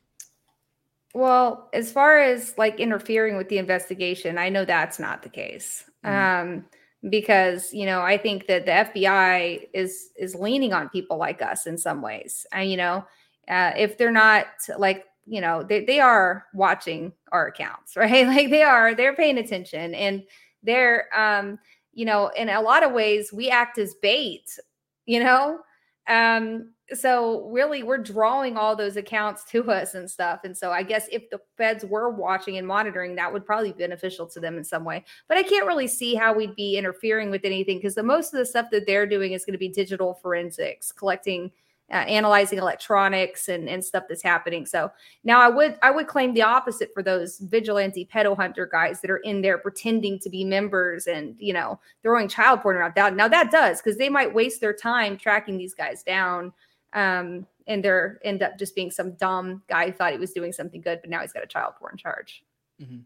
Well, 1.15 1.69
as 1.71 1.93
far 1.93 2.19
as 2.19 2.57
like 2.57 2.81
interfering 2.81 3.37
with 3.37 3.47
the 3.47 3.57
investigation, 3.57 4.37
I 4.37 4.49
know 4.49 4.65
that's 4.65 4.99
not 4.99 5.23
the 5.23 5.29
case. 5.29 5.85
Um, 6.03 6.65
because 7.09 7.73
you 7.73 7.85
know, 7.85 8.01
I 8.01 8.17
think 8.17 8.47
that 8.47 8.65
the 8.65 8.71
FBI 8.71 9.69
is 9.73 10.09
is 10.17 10.35
leaning 10.35 10.73
on 10.73 10.89
people 10.89 11.17
like 11.17 11.41
us 11.41 11.67
in 11.67 11.77
some 11.77 12.01
ways. 12.01 12.45
And 12.51 12.69
you 12.69 12.75
know, 12.75 13.05
uh, 13.47 13.71
if 13.77 13.97
they're 13.97 14.11
not 14.11 14.47
like 14.77 15.05
you 15.25 15.41
know, 15.41 15.63
they 15.63 15.85
they 15.85 15.99
are 15.99 16.45
watching 16.53 17.13
our 17.31 17.47
accounts, 17.47 17.95
right? 17.97 18.27
Like 18.27 18.49
they 18.49 18.63
are, 18.63 18.95
they're 18.95 19.15
paying 19.15 19.37
attention, 19.37 19.93
and 19.95 20.23
they're 20.63 21.07
um, 21.17 21.59
you 21.93 22.05
know, 22.05 22.29
in 22.35 22.49
a 22.49 22.61
lot 22.61 22.83
of 22.83 22.91
ways, 22.91 23.31
we 23.33 23.49
act 23.49 23.77
as 23.77 23.95
bait. 24.01 24.57
You 25.05 25.23
know, 25.23 25.59
Um, 26.07 26.71
so 26.93 27.49
really 27.49 27.81
we're 27.83 27.97
drawing 27.97 28.57
all 28.57 28.75
those 28.75 28.95
accounts 28.95 29.43
to 29.45 29.71
us 29.71 29.95
and 29.95 30.09
stuff. 30.09 30.41
And 30.43 30.55
so 30.55 30.71
I 30.71 30.83
guess 30.83 31.07
if 31.11 31.29
the 31.31 31.39
feds 31.57 31.83
were 31.83 32.11
watching 32.11 32.57
and 32.57 32.67
monitoring, 32.67 33.15
that 33.15 33.31
would 33.33 33.45
probably 33.45 33.71
be 33.71 33.79
beneficial 33.79 34.27
to 34.27 34.39
them 34.39 34.57
in 34.57 34.63
some 34.63 34.83
way. 34.85 35.03
But 35.27 35.37
I 35.37 35.43
can't 35.43 35.65
really 35.65 35.87
see 35.87 36.13
how 36.13 36.33
we'd 36.33 36.55
be 36.55 36.77
interfering 36.77 37.31
with 37.31 37.43
anything 37.43 37.77
because 37.79 37.95
the 37.95 38.03
most 38.03 38.33
of 38.33 38.37
the 38.39 38.45
stuff 38.45 38.67
that 38.71 38.85
they're 38.85 39.07
doing 39.07 39.33
is 39.33 39.45
going 39.45 39.53
to 39.53 39.59
be 39.59 39.69
digital 39.69 40.13
forensics, 40.21 40.91
collecting 40.91 41.51
uh, 41.91 41.97
analyzing 41.97 42.57
electronics 42.57 43.47
and, 43.47 43.69
and 43.69 43.83
stuff 43.83 44.05
that's 44.09 44.23
happening. 44.23 44.65
So 44.65 44.91
now 45.23 45.39
I 45.39 45.49
would 45.49 45.77
I 45.83 45.91
would 45.91 46.07
claim 46.07 46.33
the 46.33 46.41
opposite 46.41 46.91
for 46.93 47.03
those 47.03 47.37
vigilante 47.39 48.09
pedo 48.11 48.35
hunter 48.35 48.65
guys 48.65 49.01
that 49.01 49.11
are 49.11 49.17
in 49.17 49.41
there 49.41 49.57
pretending 49.57 50.17
to 50.19 50.29
be 50.29 50.43
members 50.43 51.05
and 51.05 51.35
you 51.37 51.53
know 51.53 51.79
throwing 52.01 52.27
child 52.27 52.61
porn 52.61 52.77
around. 52.77 52.93
That 52.95 53.15
now 53.15 53.27
that 53.27 53.51
does 53.51 53.81
because 53.81 53.97
they 53.97 54.09
might 54.09 54.33
waste 54.33 54.61
their 54.61 54.73
time 54.73 55.17
tracking 55.17 55.57
these 55.57 55.73
guys 55.73 56.01
down. 56.03 56.53
Um, 56.93 57.45
and 57.67 57.83
they're 57.83 58.19
end 58.23 58.41
up 58.41 58.57
just 58.57 58.75
being 58.75 58.91
some 58.91 59.13
dumb 59.13 59.63
guy 59.67 59.87
who 59.87 59.91
thought 59.91 60.13
he 60.13 60.19
was 60.19 60.31
doing 60.31 60.53
something 60.53 60.81
good, 60.81 60.99
but 61.01 61.09
now 61.09 61.21
he's 61.21 61.33
got 61.33 61.43
a 61.43 61.47
child 61.47 61.73
porn 61.79 61.97
charge. 61.97 62.43
Mm-hmm. 62.81 62.99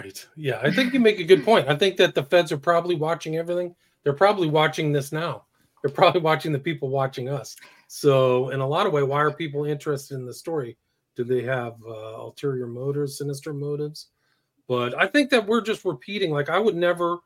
Right. 0.00 0.26
Yeah, 0.34 0.60
I 0.62 0.70
think 0.70 0.94
you 0.94 1.00
make 1.00 1.18
a 1.20 1.24
good 1.24 1.44
point. 1.44 1.68
I 1.68 1.76
think 1.76 1.98
that 1.98 2.14
the 2.14 2.22
feds 2.22 2.50
are 2.52 2.58
probably 2.58 2.94
watching 2.94 3.36
everything. 3.36 3.74
They're 4.02 4.14
probably 4.14 4.48
watching 4.48 4.92
this 4.92 5.12
now 5.12 5.44
they're 5.84 5.92
probably 5.92 6.22
watching 6.22 6.50
the 6.50 6.58
people 6.58 6.88
watching 6.88 7.28
us. 7.28 7.56
So, 7.88 8.48
in 8.48 8.60
a 8.60 8.66
lot 8.66 8.86
of 8.86 8.92
way, 8.94 9.02
why 9.02 9.20
are 9.20 9.30
people 9.30 9.66
interested 9.66 10.14
in 10.14 10.24
the 10.24 10.32
story? 10.32 10.78
Do 11.14 11.24
they 11.24 11.42
have 11.42 11.74
uh, 11.86 12.16
ulterior 12.16 12.66
motives, 12.66 13.18
sinister 13.18 13.52
motives? 13.52 14.08
But 14.66 14.98
I 14.98 15.06
think 15.06 15.28
that 15.28 15.46
we're 15.46 15.60
just 15.60 15.84
repeating. 15.84 16.30
Like 16.30 16.48
I 16.48 16.58
would 16.58 16.74
never, 16.74 17.18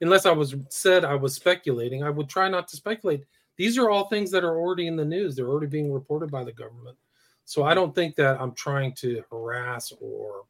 unless 0.00 0.24
I 0.24 0.32
was 0.32 0.54
said 0.70 1.04
I 1.04 1.14
was 1.14 1.34
speculating, 1.34 2.02
I 2.02 2.08
would 2.08 2.30
try 2.30 2.48
not 2.48 2.68
to 2.68 2.76
speculate. 2.76 3.22
These 3.58 3.76
are 3.76 3.90
all 3.90 4.08
things 4.08 4.30
that 4.30 4.44
are 4.44 4.58
already 4.58 4.86
in 4.86 4.96
the 4.96 5.04
news. 5.04 5.36
They're 5.36 5.48
already 5.48 5.66
being 5.66 5.92
reported 5.92 6.30
by 6.30 6.42
the 6.42 6.52
government. 6.52 6.96
So 7.44 7.64
I 7.64 7.74
don't 7.74 7.94
think 7.94 8.16
that 8.16 8.40
I'm 8.40 8.54
trying 8.54 8.94
to 8.94 9.24
harass 9.30 9.92
or 10.00 10.44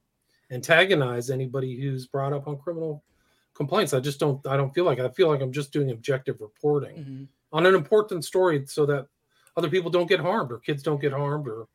antagonize 0.53 1.31
anybody 1.31 1.81
who's 1.81 2.07
brought 2.07 2.33
up 2.33 2.47
on 2.47 2.59
criminal 2.59 3.03
complaints. 3.55 3.93
I 3.93 3.99
just 3.99 4.21
don't. 4.21 4.47
I 4.47 4.57
don't 4.57 4.73
feel 4.73 4.85
like 4.85 5.01
I 5.01 5.09
feel 5.09 5.27
like 5.27 5.41
I'm 5.41 5.53
just 5.53 5.73
doing 5.73 5.91
objective 5.91 6.41
reporting. 6.41 6.97
Mm-hmm 6.97 7.25
on 7.53 7.67
an 7.67 7.75
important 7.75 8.25
story 8.25 8.65
so 8.67 8.87
that 8.87 9.07
other 9.57 9.71
people 9.71 9.91
don't 9.91 10.09
get 10.09 10.21
harmed 10.21 10.53
or 10.53 10.59
kids 10.59 10.83
don't 10.83 11.01
get 11.01 11.13
harmed 11.13 11.49
or 11.49 11.67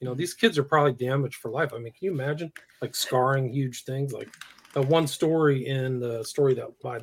you 0.00 0.06
know 0.06 0.14
these 0.14 0.34
kids 0.34 0.58
are 0.58 0.64
probably 0.64 0.92
damaged 0.92 1.36
for 1.36 1.50
life 1.50 1.72
i 1.72 1.78
mean 1.78 1.92
can 1.92 2.06
you 2.06 2.12
imagine 2.12 2.52
like 2.80 2.94
scarring 2.94 3.48
huge 3.48 3.84
things 3.84 4.12
like 4.12 4.28
that 4.74 4.86
one 4.86 5.06
story 5.06 5.66
in 5.66 6.00
the 6.00 6.22
story 6.24 6.54
that 6.54 6.68
by 6.82 6.98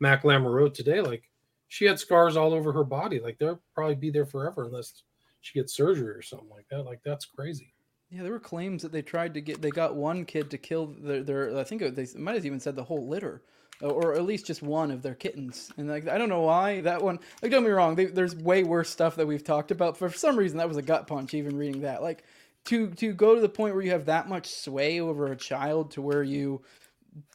mac 0.00 0.22
lammer 0.22 0.52
wrote 0.52 0.74
today 0.74 1.00
like 1.00 1.28
she 1.68 1.84
had 1.84 1.98
scars 1.98 2.36
all 2.36 2.52
over 2.52 2.72
her 2.72 2.84
body 2.84 3.20
like 3.20 3.38
they'll 3.38 3.60
probably 3.74 3.94
be 3.94 4.10
there 4.10 4.26
forever 4.26 4.64
unless 4.64 5.02
she 5.40 5.58
gets 5.58 5.74
surgery 5.74 6.10
or 6.10 6.22
something 6.22 6.48
like 6.48 6.66
that 6.70 6.82
like 6.84 7.00
that's 7.04 7.24
crazy 7.24 7.72
yeah, 8.08 8.22
there 8.22 8.30
were 8.30 8.38
claims 8.38 8.82
that 8.82 8.92
they 8.92 9.02
tried 9.02 9.34
to 9.34 9.40
get. 9.40 9.60
They 9.60 9.70
got 9.70 9.96
one 9.96 10.24
kid 10.24 10.50
to 10.50 10.58
kill 10.58 10.86
their. 10.86 11.24
their 11.24 11.58
I 11.58 11.64
think 11.64 11.82
they 11.82 12.06
might 12.16 12.36
have 12.36 12.46
even 12.46 12.60
said 12.60 12.76
the 12.76 12.84
whole 12.84 13.08
litter 13.08 13.42
or 13.82 14.14
at 14.14 14.24
least 14.24 14.46
just 14.46 14.62
one 14.62 14.90
of 14.90 15.02
their 15.02 15.14
kittens. 15.14 15.70
And 15.76 15.88
like 15.88 16.08
I 16.08 16.18
don't 16.18 16.28
know 16.28 16.42
why 16.42 16.80
that 16.82 17.02
one. 17.02 17.18
Like 17.42 17.50
don't 17.50 17.64
me 17.64 17.70
wrong, 17.70 17.94
they, 17.94 18.06
there's 18.06 18.36
way 18.36 18.64
worse 18.64 18.90
stuff 18.90 19.16
that 19.16 19.26
we've 19.26 19.44
talked 19.44 19.70
about. 19.70 19.96
For 19.96 20.10
some 20.10 20.36
reason, 20.36 20.58
that 20.58 20.68
was 20.68 20.76
a 20.76 20.82
gut 20.82 21.06
punch. 21.06 21.34
Even 21.34 21.56
reading 21.56 21.82
that, 21.82 22.02
like 22.02 22.24
to 22.66 22.90
to 22.90 23.12
go 23.12 23.34
to 23.34 23.40
the 23.40 23.48
point 23.48 23.74
where 23.74 23.84
you 23.84 23.90
have 23.90 24.06
that 24.06 24.28
much 24.28 24.48
sway 24.48 25.00
over 25.00 25.26
a 25.26 25.36
child 25.36 25.90
to 25.92 26.02
where 26.02 26.22
you 26.22 26.62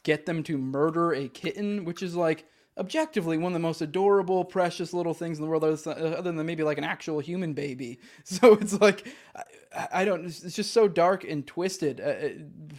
get 0.02 0.26
them 0.26 0.42
to 0.44 0.58
murder 0.58 1.12
a 1.12 1.28
kitten, 1.28 1.84
which 1.84 2.02
is 2.02 2.14
like 2.14 2.46
objectively 2.78 3.36
one 3.36 3.52
of 3.52 3.54
the 3.54 3.58
most 3.60 3.82
adorable, 3.82 4.44
precious 4.44 4.92
little 4.92 5.14
things 5.14 5.38
in 5.38 5.44
the 5.44 5.48
world, 5.50 5.64
other 5.64 6.22
than 6.22 6.46
maybe 6.46 6.62
like 6.62 6.78
an 6.78 6.84
actual 6.84 7.20
human 7.20 7.52
baby. 7.52 8.00
So 8.24 8.54
it's 8.54 8.80
like 8.80 9.06
I, 9.74 9.88
I 9.92 10.04
don't. 10.04 10.24
It's 10.24 10.56
just 10.56 10.72
so 10.72 10.88
dark 10.88 11.24
and 11.24 11.46
twisted. 11.46 12.00
Uh, 12.00 12.74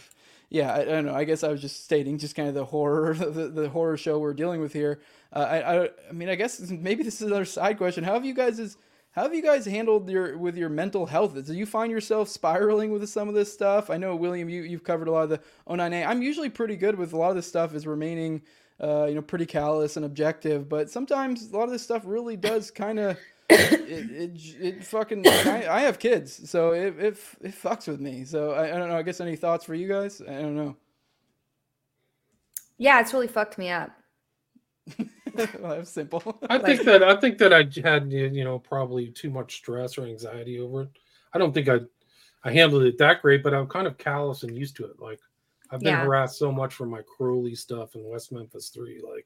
yeah, 0.53 0.71
I, 0.71 0.81
I, 0.81 0.85
don't 0.85 1.05
know. 1.07 1.15
I 1.15 1.23
guess 1.23 1.43
I 1.43 1.47
was 1.47 1.59
just 1.59 1.83
stating 1.83 2.19
just 2.19 2.35
kind 2.35 2.47
of 2.47 2.53
the 2.53 2.63
horror, 2.63 3.15
the, 3.15 3.49
the 3.49 3.69
horror 3.69 3.97
show 3.97 4.19
we're 4.19 4.35
dealing 4.35 4.61
with 4.61 4.71
here. 4.71 5.01
Uh, 5.33 5.39
I, 5.39 5.57
I, 5.57 5.89
I 6.09 6.11
mean, 6.13 6.29
I 6.29 6.35
guess 6.35 6.59
maybe 6.69 7.01
this 7.01 7.15
is 7.15 7.27
another 7.27 7.43
side 7.43 7.77
question. 7.79 8.03
How 8.03 8.13
have 8.13 8.23
you 8.23 8.35
guys 8.35 8.59
is 8.59 8.77
how 9.13 9.23
have 9.23 9.33
you 9.33 9.41
guys 9.41 9.65
handled 9.65 10.09
your 10.09 10.37
with 10.37 10.55
your 10.55 10.69
mental 10.69 11.07
health? 11.07 11.43
Do 11.45 11.53
you 11.53 11.65
find 11.65 11.91
yourself 11.91 12.29
spiraling 12.29 12.91
with 12.91 13.07
some 13.09 13.27
of 13.27 13.33
this 13.33 13.51
stuff? 13.51 13.89
I 13.89 13.97
know 13.97 14.15
William, 14.15 14.47
you 14.47 14.61
you've 14.61 14.83
covered 14.83 15.07
a 15.07 15.11
lot 15.11 15.23
of 15.23 15.29
the 15.29 15.39
O9A. 15.67 16.05
I'm 16.07 16.21
usually 16.21 16.49
pretty 16.49 16.75
good 16.75 16.99
with 16.99 17.13
a 17.13 17.17
lot 17.17 17.31
of 17.31 17.35
this 17.35 17.47
stuff 17.47 17.73
is 17.73 17.87
remaining, 17.87 18.43
uh, 18.79 19.05
you 19.05 19.15
know, 19.15 19.23
pretty 19.23 19.47
callous 19.47 19.97
and 19.97 20.05
objective. 20.05 20.69
But 20.69 20.89
sometimes 20.91 21.51
a 21.51 21.57
lot 21.57 21.63
of 21.63 21.71
this 21.71 21.81
stuff 21.81 22.03
really 22.05 22.37
does 22.37 22.69
kind 22.69 22.99
of 22.99 23.17
it, 23.49 24.11
it, 24.11 24.55
it 24.59 24.83
fucking 24.83 25.27
I, 25.27 25.67
I, 25.69 25.79
have 25.81 25.99
kids 25.99 26.49
so 26.49 26.71
it, 26.71 26.95
it 26.97 27.17
it 27.41 27.51
fucks 27.51 27.87
with 27.87 27.99
me. 27.99 28.23
So 28.25 28.51
I, 28.51 28.73
I 28.73 28.77
don't 28.77 28.89
know 28.89 28.97
i 28.97 29.03
guess 29.03 29.21
any 29.21 29.35
thoughts 29.35 29.65
for 29.65 29.75
you 29.75 29.87
guys? 29.87 30.21
I 30.21 30.41
don't 30.41 30.55
know. 30.55 30.75
Yeah 32.77 32.99
it's 33.01 33.13
really 33.13 33.27
fucked 33.27 33.57
me 33.57 33.69
up. 33.69 33.91
Well, 35.59 35.77
that's 35.77 35.89
simple. 35.89 36.37
I 36.47 36.59
think 36.59 36.83
that 36.83 37.01
i 37.01 37.15
think 37.15 37.39
that 37.39 37.51
i 37.51 37.67
had 37.83 38.11
you 38.11 38.43
know 38.43 38.59
probably 38.59 39.07
too 39.07 39.31
much 39.31 39.55
stress 39.55 39.97
or 39.97 40.05
anxiety 40.05 40.59
over 40.59 40.83
it. 40.83 40.89
I 41.33 41.39
don't 41.39 41.53
think 41.53 41.69
i 41.69 41.79
i 42.43 42.51
handled 42.51 42.83
it 42.83 42.99
that 42.99 43.23
great 43.23 43.41
but 43.41 43.53
i'm 43.53 43.67
kind 43.67 43.87
of 43.87 43.97
callous 43.97 44.43
and 44.43 44.55
used 44.55 44.75
to 44.75 44.85
it. 44.85 44.99
Like 44.99 45.19
i've 45.71 45.79
been 45.79 45.93
yeah. 45.93 46.03
harassed 46.03 46.37
so 46.37 46.51
much 46.51 46.75
for 46.75 46.85
my 46.85 47.01
crowley 47.01 47.55
stuff 47.55 47.95
in 47.95 48.03
west 48.07 48.31
memphis 48.31 48.69
3 48.69 49.01
like 49.01 49.25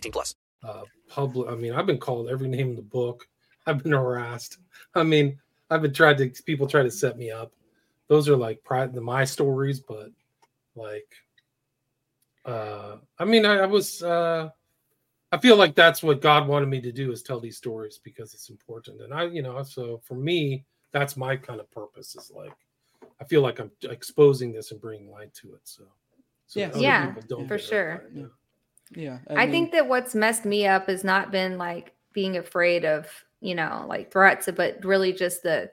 18 0.00 0.12
plus. 0.12 0.34
Uh, 0.62 0.82
public, 1.08 1.48
I 1.48 1.54
mean, 1.54 1.72
I've 1.72 1.86
been 1.86 1.98
called 1.98 2.28
every 2.28 2.48
name 2.48 2.70
in 2.70 2.76
the 2.76 2.82
book. 2.82 3.26
I've 3.66 3.82
been 3.82 3.92
harassed. 3.92 4.58
I 4.94 5.02
mean, 5.02 5.38
I've 5.68 5.82
been 5.82 5.92
tried 5.92 6.18
to, 6.18 6.28
people 6.44 6.66
try 6.66 6.82
to 6.82 6.90
set 6.90 7.18
me 7.18 7.30
up. 7.30 7.52
Those 8.08 8.28
are 8.28 8.36
like 8.36 8.64
pride, 8.64 8.92
the 8.94 9.00
my 9.00 9.24
stories, 9.24 9.80
but 9.80 10.10
like, 10.74 11.06
uh, 12.44 12.96
I 13.18 13.24
mean, 13.24 13.44
I, 13.44 13.58
I 13.58 13.66
was, 13.66 14.02
uh, 14.02 14.48
I 15.32 15.38
feel 15.38 15.56
like 15.56 15.74
that's 15.76 16.02
what 16.02 16.20
God 16.20 16.48
wanted 16.48 16.68
me 16.68 16.80
to 16.80 16.90
do 16.90 17.12
is 17.12 17.22
tell 17.22 17.38
these 17.38 17.56
stories 17.56 18.00
because 18.02 18.34
it's 18.34 18.50
important. 18.50 19.00
And 19.02 19.14
I, 19.14 19.24
you 19.24 19.42
know, 19.42 19.62
so 19.62 20.00
for 20.04 20.14
me, 20.14 20.64
that's 20.92 21.16
my 21.16 21.36
kind 21.36 21.60
of 21.60 21.70
purpose 21.70 22.16
is 22.16 22.32
like, 22.34 22.56
I 23.20 23.24
feel 23.24 23.42
like 23.42 23.60
I'm 23.60 23.70
exposing 23.84 24.52
this 24.52 24.72
and 24.72 24.80
bringing 24.80 25.10
light 25.10 25.32
to 25.34 25.54
it. 25.54 25.60
So, 25.64 25.84
so 26.46 26.58
yeah, 26.58 26.70
yeah, 26.74 27.14
for 27.46 27.58
sure. 27.58 28.08
Yeah. 28.12 28.24
Yeah. 28.94 29.18
I, 29.28 29.34
I 29.34 29.36
mean, 29.46 29.50
think 29.50 29.72
that 29.72 29.88
what's 29.88 30.14
messed 30.14 30.44
me 30.44 30.66
up 30.66 30.88
has 30.88 31.04
not 31.04 31.30
been 31.30 31.58
like 31.58 31.94
being 32.12 32.36
afraid 32.36 32.84
of, 32.84 33.06
you 33.40 33.54
know, 33.54 33.84
like 33.88 34.12
threats, 34.12 34.48
but 34.54 34.84
really 34.84 35.12
just 35.12 35.42
the, 35.42 35.70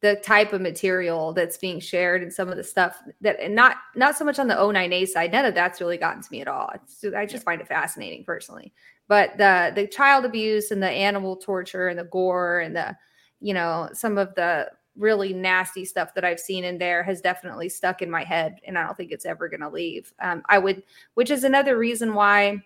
the 0.00 0.16
type 0.16 0.52
of 0.52 0.60
material 0.60 1.32
that's 1.32 1.58
being 1.58 1.80
shared 1.80 2.22
and 2.22 2.32
some 2.32 2.48
of 2.48 2.56
the 2.56 2.62
stuff 2.62 3.02
that 3.20 3.38
and 3.40 3.54
not 3.54 3.76
not 3.96 4.16
so 4.16 4.24
much 4.24 4.38
on 4.38 4.46
the 4.46 4.54
O9A 4.54 5.08
side. 5.08 5.32
None 5.32 5.44
of 5.44 5.54
that's 5.54 5.80
really 5.80 5.96
gotten 5.98 6.22
to 6.22 6.28
me 6.30 6.40
at 6.40 6.46
all. 6.46 6.70
It's, 6.74 7.04
I 7.14 7.26
just 7.26 7.44
find 7.44 7.60
it 7.60 7.66
fascinating 7.66 8.24
personally. 8.24 8.72
But 9.08 9.36
the 9.38 9.72
the 9.74 9.88
child 9.88 10.24
abuse 10.24 10.70
and 10.70 10.80
the 10.80 10.90
animal 10.90 11.36
torture 11.36 11.88
and 11.88 11.98
the 11.98 12.04
gore 12.04 12.60
and 12.60 12.76
the 12.76 12.96
you 13.40 13.54
know 13.54 13.88
some 13.92 14.18
of 14.18 14.34
the 14.36 14.70
really 14.98 15.32
nasty 15.32 15.84
stuff 15.84 16.14
that 16.14 16.24
I've 16.24 16.40
seen 16.40 16.64
in 16.64 16.78
there 16.78 17.02
has 17.02 17.20
definitely 17.20 17.68
stuck 17.68 18.02
in 18.02 18.10
my 18.10 18.24
head, 18.24 18.60
and 18.66 18.78
I 18.78 18.84
don't 18.84 18.96
think 18.96 19.12
it's 19.12 19.26
ever 19.26 19.48
going 19.48 19.60
to 19.60 19.68
leave. 19.68 20.12
Um, 20.20 20.42
I 20.48 20.58
would, 20.58 20.82
which 21.14 21.30
is 21.30 21.44
another 21.44 21.78
reason 21.78 22.14
why 22.14 22.62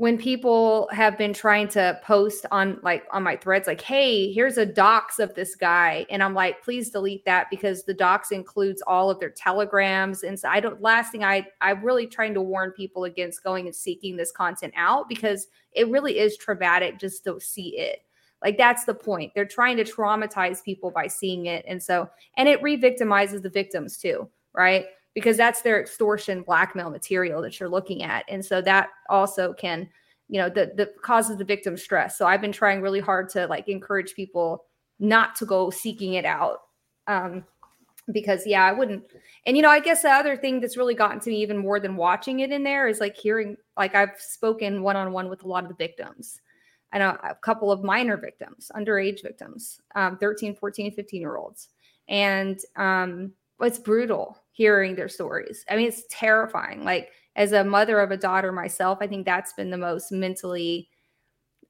when 0.00 0.16
people 0.16 0.88
have 0.92 1.18
been 1.18 1.34
trying 1.34 1.68
to 1.68 2.00
post 2.02 2.46
on 2.50 2.80
like 2.82 3.04
on 3.12 3.22
my 3.22 3.36
threads 3.36 3.66
like 3.66 3.82
hey 3.82 4.32
here's 4.32 4.56
a 4.56 4.64
docs 4.64 5.18
of 5.18 5.34
this 5.34 5.54
guy 5.54 6.06
and 6.08 6.22
i'm 6.22 6.32
like 6.32 6.64
please 6.64 6.88
delete 6.88 7.22
that 7.26 7.48
because 7.50 7.84
the 7.84 7.92
docs 7.92 8.32
includes 8.32 8.82
all 8.86 9.10
of 9.10 9.20
their 9.20 9.28
telegrams 9.28 10.22
and 10.22 10.40
so 10.40 10.48
i 10.48 10.58
don't 10.58 10.80
last 10.80 11.12
thing 11.12 11.22
i 11.22 11.46
i'm 11.60 11.84
really 11.84 12.06
trying 12.06 12.32
to 12.32 12.40
warn 12.40 12.72
people 12.72 13.04
against 13.04 13.44
going 13.44 13.66
and 13.66 13.76
seeking 13.76 14.16
this 14.16 14.32
content 14.32 14.72
out 14.74 15.06
because 15.06 15.48
it 15.72 15.86
really 15.90 16.18
is 16.18 16.38
traumatic 16.38 16.98
just 16.98 17.22
to 17.22 17.38
see 17.38 17.76
it 17.76 18.02
like 18.42 18.56
that's 18.56 18.84
the 18.84 18.94
point. 18.94 19.32
They're 19.34 19.44
trying 19.44 19.76
to 19.76 19.84
traumatize 19.84 20.62
people 20.62 20.90
by 20.90 21.06
seeing 21.06 21.46
it 21.46 21.64
and 21.68 21.82
so 21.82 22.08
and 22.36 22.48
it 22.48 22.62
re-victimizes 22.62 23.42
the 23.42 23.50
victims 23.50 23.96
too 23.96 24.28
right? 24.52 24.86
Because 25.14 25.36
that's 25.36 25.62
their 25.62 25.80
extortion 25.80 26.42
blackmail 26.42 26.90
material 26.90 27.42
that 27.42 27.58
you're 27.58 27.68
looking 27.68 28.02
at 28.02 28.24
and 28.28 28.44
so 28.44 28.60
that 28.62 28.88
also 29.08 29.52
can 29.52 29.88
you 30.28 30.40
know 30.40 30.48
the 30.48 30.72
the 30.76 30.90
causes 31.02 31.36
the 31.36 31.44
victim 31.44 31.76
stress. 31.76 32.16
So 32.16 32.26
i've 32.26 32.40
been 32.40 32.52
trying 32.52 32.80
really 32.80 33.00
hard 33.00 33.28
to 33.30 33.46
like 33.46 33.68
encourage 33.68 34.14
people 34.14 34.64
not 34.98 35.34
to 35.36 35.46
go 35.46 35.70
seeking 35.70 36.14
it 36.14 36.24
out 36.24 36.60
um 37.06 37.44
because 38.12 38.46
yeah 38.46 38.64
i 38.64 38.72
wouldn't 38.72 39.02
and 39.46 39.56
you 39.56 39.62
know 39.62 39.70
i 39.70 39.80
guess 39.80 40.02
the 40.02 40.10
other 40.10 40.36
thing 40.36 40.60
that's 40.60 40.76
really 40.76 40.94
gotten 40.94 41.20
to 41.20 41.30
me 41.30 41.40
even 41.40 41.56
more 41.56 41.80
than 41.80 41.96
watching 41.96 42.40
it 42.40 42.52
in 42.52 42.62
there 42.62 42.86
is 42.86 43.00
like 43.00 43.16
hearing 43.16 43.56
like 43.76 43.94
i've 43.94 44.18
spoken 44.18 44.82
one-on-one 44.82 45.28
with 45.28 45.44
a 45.44 45.48
lot 45.48 45.64
of 45.64 45.68
the 45.68 45.74
victims 45.74 46.40
i 46.92 46.98
know 46.98 47.16
a 47.22 47.34
couple 47.34 47.70
of 47.70 47.82
minor 47.82 48.16
victims 48.16 48.70
underage 48.74 49.22
victims 49.22 49.80
um, 49.94 50.16
13 50.18 50.54
14 50.54 50.92
15 50.92 51.20
year 51.20 51.36
olds 51.36 51.68
and 52.08 52.60
um 52.76 53.32
it's 53.62 53.78
brutal 53.78 54.38
hearing 54.52 54.94
their 54.94 55.08
stories. 55.08 55.66
I 55.68 55.76
mean 55.76 55.88
it's 55.88 56.04
terrifying. 56.08 56.82
Like 56.82 57.10
as 57.36 57.52
a 57.52 57.62
mother 57.62 58.00
of 58.00 58.10
a 58.10 58.16
daughter 58.16 58.52
myself 58.52 58.98
i 59.00 59.06
think 59.06 59.24
that's 59.24 59.52
been 59.52 59.70
the 59.70 59.76
most 59.76 60.10
mentally 60.10 60.88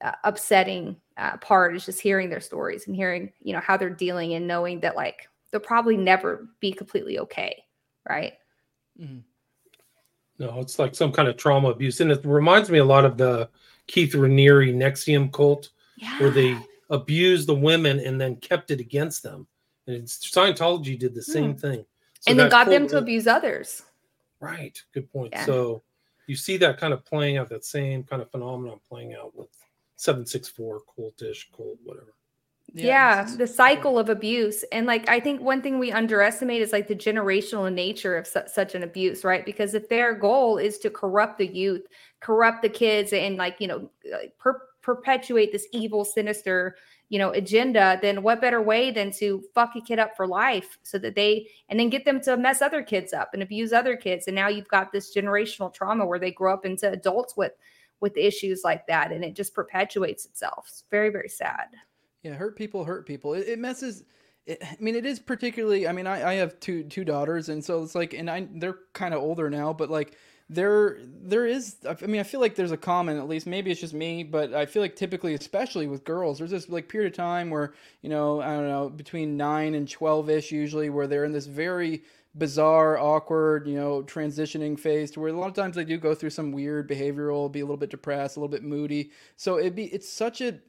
uh, 0.03 0.13
upsetting 0.23 0.95
uh, 1.17 1.37
part 1.37 1.75
is 1.75 1.85
just 1.85 2.01
hearing 2.01 2.29
their 2.29 2.39
stories 2.39 2.87
and 2.87 2.95
hearing 2.95 3.31
you 3.41 3.53
know 3.53 3.59
how 3.59 3.77
they're 3.77 3.89
dealing 3.89 4.33
and 4.33 4.47
knowing 4.47 4.79
that 4.79 4.95
like 4.95 5.27
they'll 5.51 5.61
probably 5.61 5.95
never 5.95 6.47
be 6.59 6.71
completely 6.71 7.19
okay 7.19 7.63
right? 8.09 8.33
Mm-hmm. 8.99 9.19
No, 10.39 10.59
it's 10.59 10.79
like 10.79 10.95
some 10.95 11.11
kind 11.11 11.27
of 11.27 11.37
trauma 11.37 11.69
abuse, 11.69 12.01
and 12.01 12.11
it 12.11 12.25
reminds 12.25 12.69
me 12.69 12.79
a 12.79 12.85
lot 12.85 13.05
of 13.05 13.17
the 13.17 13.49
Keith 13.91 14.13
Raniere 14.13 14.73
NXIVM 14.73 15.33
cult, 15.33 15.69
where 16.19 16.29
they 16.29 16.57
abused 16.89 17.45
the 17.47 17.53
women 17.53 17.99
and 17.99 18.19
then 18.19 18.37
kept 18.37 18.71
it 18.71 18.79
against 18.79 19.21
them. 19.21 19.45
And 19.87 20.05
Scientology 20.05 20.97
did 20.97 21.13
the 21.13 21.21
same 21.21 21.51
Hmm. 21.51 21.57
thing, 21.57 21.85
So 22.21 22.31
and 22.31 22.39
then 22.39 22.49
got 22.49 22.69
them 22.69 22.87
to 22.87 22.97
abuse 22.97 23.27
others 23.27 23.83
Right, 24.39 24.81
good 24.93 25.11
point. 25.11 25.33
Yeah. 25.33 25.45
So 25.45 25.83
you 26.25 26.35
see 26.35 26.57
that 26.57 26.79
kind 26.79 26.93
of 26.93 27.05
playing 27.05 27.37
out, 27.37 27.49
that 27.49 27.65
same 27.65 28.03
kind 28.03 28.21
of 28.21 28.31
phenomenon 28.31 28.79
playing 28.89 29.13
out 29.13 29.35
with 29.35 29.49
seven 29.97 30.25
six 30.25 30.47
four 30.47 30.81
cultish 30.97 31.51
cult, 31.55 31.77
whatever. 31.83 32.13
Yeah, 32.73 33.25
the 33.37 33.47
cycle 33.47 33.99
of 33.99 34.09
abuse. 34.09 34.63
And 34.71 34.85
like 34.85 35.09
i 35.09 35.19
think 35.19 35.41
one 35.41 35.61
thing 35.61 35.79
we 35.79 35.91
underestimate 35.91 36.61
is 36.61 36.71
like 36.71 36.87
the 36.87 36.95
generational 36.95 37.71
nature 37.71 38.17
of 38.17 38.27
su- 38.27 38.41
such 38.47 38.75
an 38.75 38.83
abuse 38.83 39.23
right? 39.23 39.45
Because 39.45 39.73
if 39.73 39.89
their 39.89 40.13
goal 40.15 40.57
is 40.57 40.77
to 40.79 40.89
corrupt 40.89 41.37
the 41.37 41.47
youth 41.47 41.85
corrupt 42.21 42.61
the 42.61 42.69
kids 42.69 43.13
and 43.13 43.37
like 43.37 43.57
you 43.59 43.67
know 43.67 43.89
per- 44.39 44.61
perpetuate 44.81 45.51
this 45.51 45.67
evil 45.71 46.05
sinister 46.05 46.75
you 47.09 47.19
know 47.19 47.31
agenda 47.31 47.99
then 48.01 48.23
what 48.23 48.39
better 48.41 48.61
way 48.61 48.89
than 48.89 49.11
to 49.11 49.43
fuck 49.53 49.75
a 49.75 49.81
kid 49.81 49.99
up 49.99 50.15
for 50.15 50.25
life 50.25 50.77
so 50.83 50.97
that 50.97 51.15
they 51.15 51.47
and 51.69 51.79
then 51.79 51.89
get 51.89 52.05
them 52.05 52.21
to 52.21 52.37
mess 52.37 52.61
other 52.61 52.81
kids 52.81 53.11
up 53.11 53.31
and 53.33 53.43
abuse 53.43 53.73
other 53.73 53.97
kids. 53.97 54.27
And 54.27 54.35
now 54.35 54.47
you've 54.47 54.67
got 54.69 54.91
this 54.91 55.13
generational 55.15 55.73
trauma 55.73 56.05
where 56.05 56.19
they 56.19 56.31
grow 56.31 56.53
up 56.53 56.65
into 56.65 56.89
adults 56.89 57.35
with 57.35 57.53
with 57.99 58.15
issues 58.17 58.61
like 58.63 58.87
that 58.87 59.11
and 59.11 59.23
it 59.23 59.35
just 59.35 59.53
perpetuates 59.53 60.25
itself. 60.25 60.65
It's 60.69 60.85
very 60.89 61.09
very 61.09 61.29
sad 61.29 61.67
Yeah, 62.23 62.33
hurt 62.33 62.55
people 62.55 62.83
hurt 62.85 63.05
people. 63.05 63.33
It, 63.33 63.47
it 63.47 63.59
messes. 63.59 64.03
It, 64.45 64.61
I 64.63 64.77
mean, 64.79 64.95
it 64.95 65.05
is 65.05 65.19
particularly. 65.19 65.87
I 65.87 65.91
mean, 65.91 66.07
I, 66.07 66.31
I 66.31 66.33
have 66.35 66.59
two 66.59 66.83
two 66.83 67.03
daughters, 67.03 67.49
and 67.49 67.63
so 67.63 67.83
it's 67.83 67.95
like, 67.95 68.13
and 68.13 68.29
I 68.29 68.47
they're 68.51 68.77
kind 68.93 69.13
of 69.13 69.21
older 69.21 69.49
now, 69.49 69.73
but 69.73 69.89
like 69.89 70.15
there 70.49 70.97
there 71.01 71.45
is. 71.45 71.77
I 71.87 72.05
mean, 72.05 72.19
I 72.19 72.23
feel 72.23 72.39
like 72.39 72.55
there's 72.55 72.71
a 72.71 72.77
common. 72.77 73.17
At 73.17 73.27
least 73.27 73.47
maybe 73.47 73.71
it's 73.71 73.81
just 73.81 73.93
me, 73.93 74.23
but 74.23 74.53
I 74.53 74.65
feel 74.65 74.81
like 74.81 74.95
typically, 74.95 75.33
especially 75.33 75.87
with 75.87 76.03
girls, 76.03 76.37
there's 76.37 76.51
this 76.51 76.69
like 76.69 76.89
period 76.89 77.11
of 77.11 77.17
time 77.17 77.49
where 77.49 77.73
you 78.01 78.09
know 78.09 78.41
I 78.41 78.53
don't 78.55 78.67
know 78.67 78.89
between 78.89 79.37
nine 79.37 79.73
and 79.73 79.89
twelve 79.89 80.29
ish 80.29 80.51
usually, 80.51 80.89
where 80.89 81.07
they're 81.07 81.25
in 81.25 81.31
this 81.31 81.47
very 81.47 82.03
bizarre, 82.35 82.97
awkward, 82.97 83.67
you 83.67 83.75
know, 83.75 84.01
transitioning 84.03 84.79
phase 84.79 85.11
to 85.11 85.19
where 85.19 85.29
a 85.29 85.33
lot 85.33 85.47
of 85.47 85.53
times 85.53 85.75
they 85.75 85.83
do 85.83 85.97
go 85.97 86.15
through 86.15 86.29
some 86.29 86.51
weird 86.51 86.87
behavioral, 86.89 87.51
be 87.51 87.59
a 87.59 87.63
little 87.63 87.75
bit 87.77 87.89
depressed, 87.89 88.37
a 88.37 88.39
little 88.39 88.47
bit 88.51 88.63
moody. 88.63 89.11
So 89.35 89.59
it'd 89.59 89.75
be 89.75 89.85
it's 89.85 90.07
such 90.07 90.39
a 90.41 90.59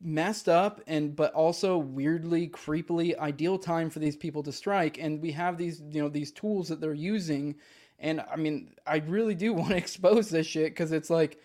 messed 0.00 0.48
up 0.48 0.80
and 0.86 1.16
but 1.16 1.32
also 1.32 1.78
weirdly 1.78 2.48
creepily 2.48 3.18
ideal 3.18 3.58
time 3.58 3.90
for 3.90 3.98
these 3.98 4.16
people 4.16 4.42
to 4.42 4.52
strike 4.52 4.98
and 4.98 5.20
we 5.20 5.32
have 5.32 5.58
these 5.58 5.82
you 5.90 6.00
know 6.00 6.08
these 6.08 6.30
tools 6.30 6.68
that 6.68 6.80
they're 6.80 6.94
using 6.94 7.54
and 7.98 8.22
i 8.30 8.36
mean 8.36 8.70
i 8.86 8.98
really 9.06 9.34
do 9.34 9.52
want 9.54 9.70
to 9.70 9.76
expose 9.76 10.28
this 10.28 10.46
shit 10.46 10.70
because 10.70 10.92
it's 10.92 11.10
like 11.10 11.38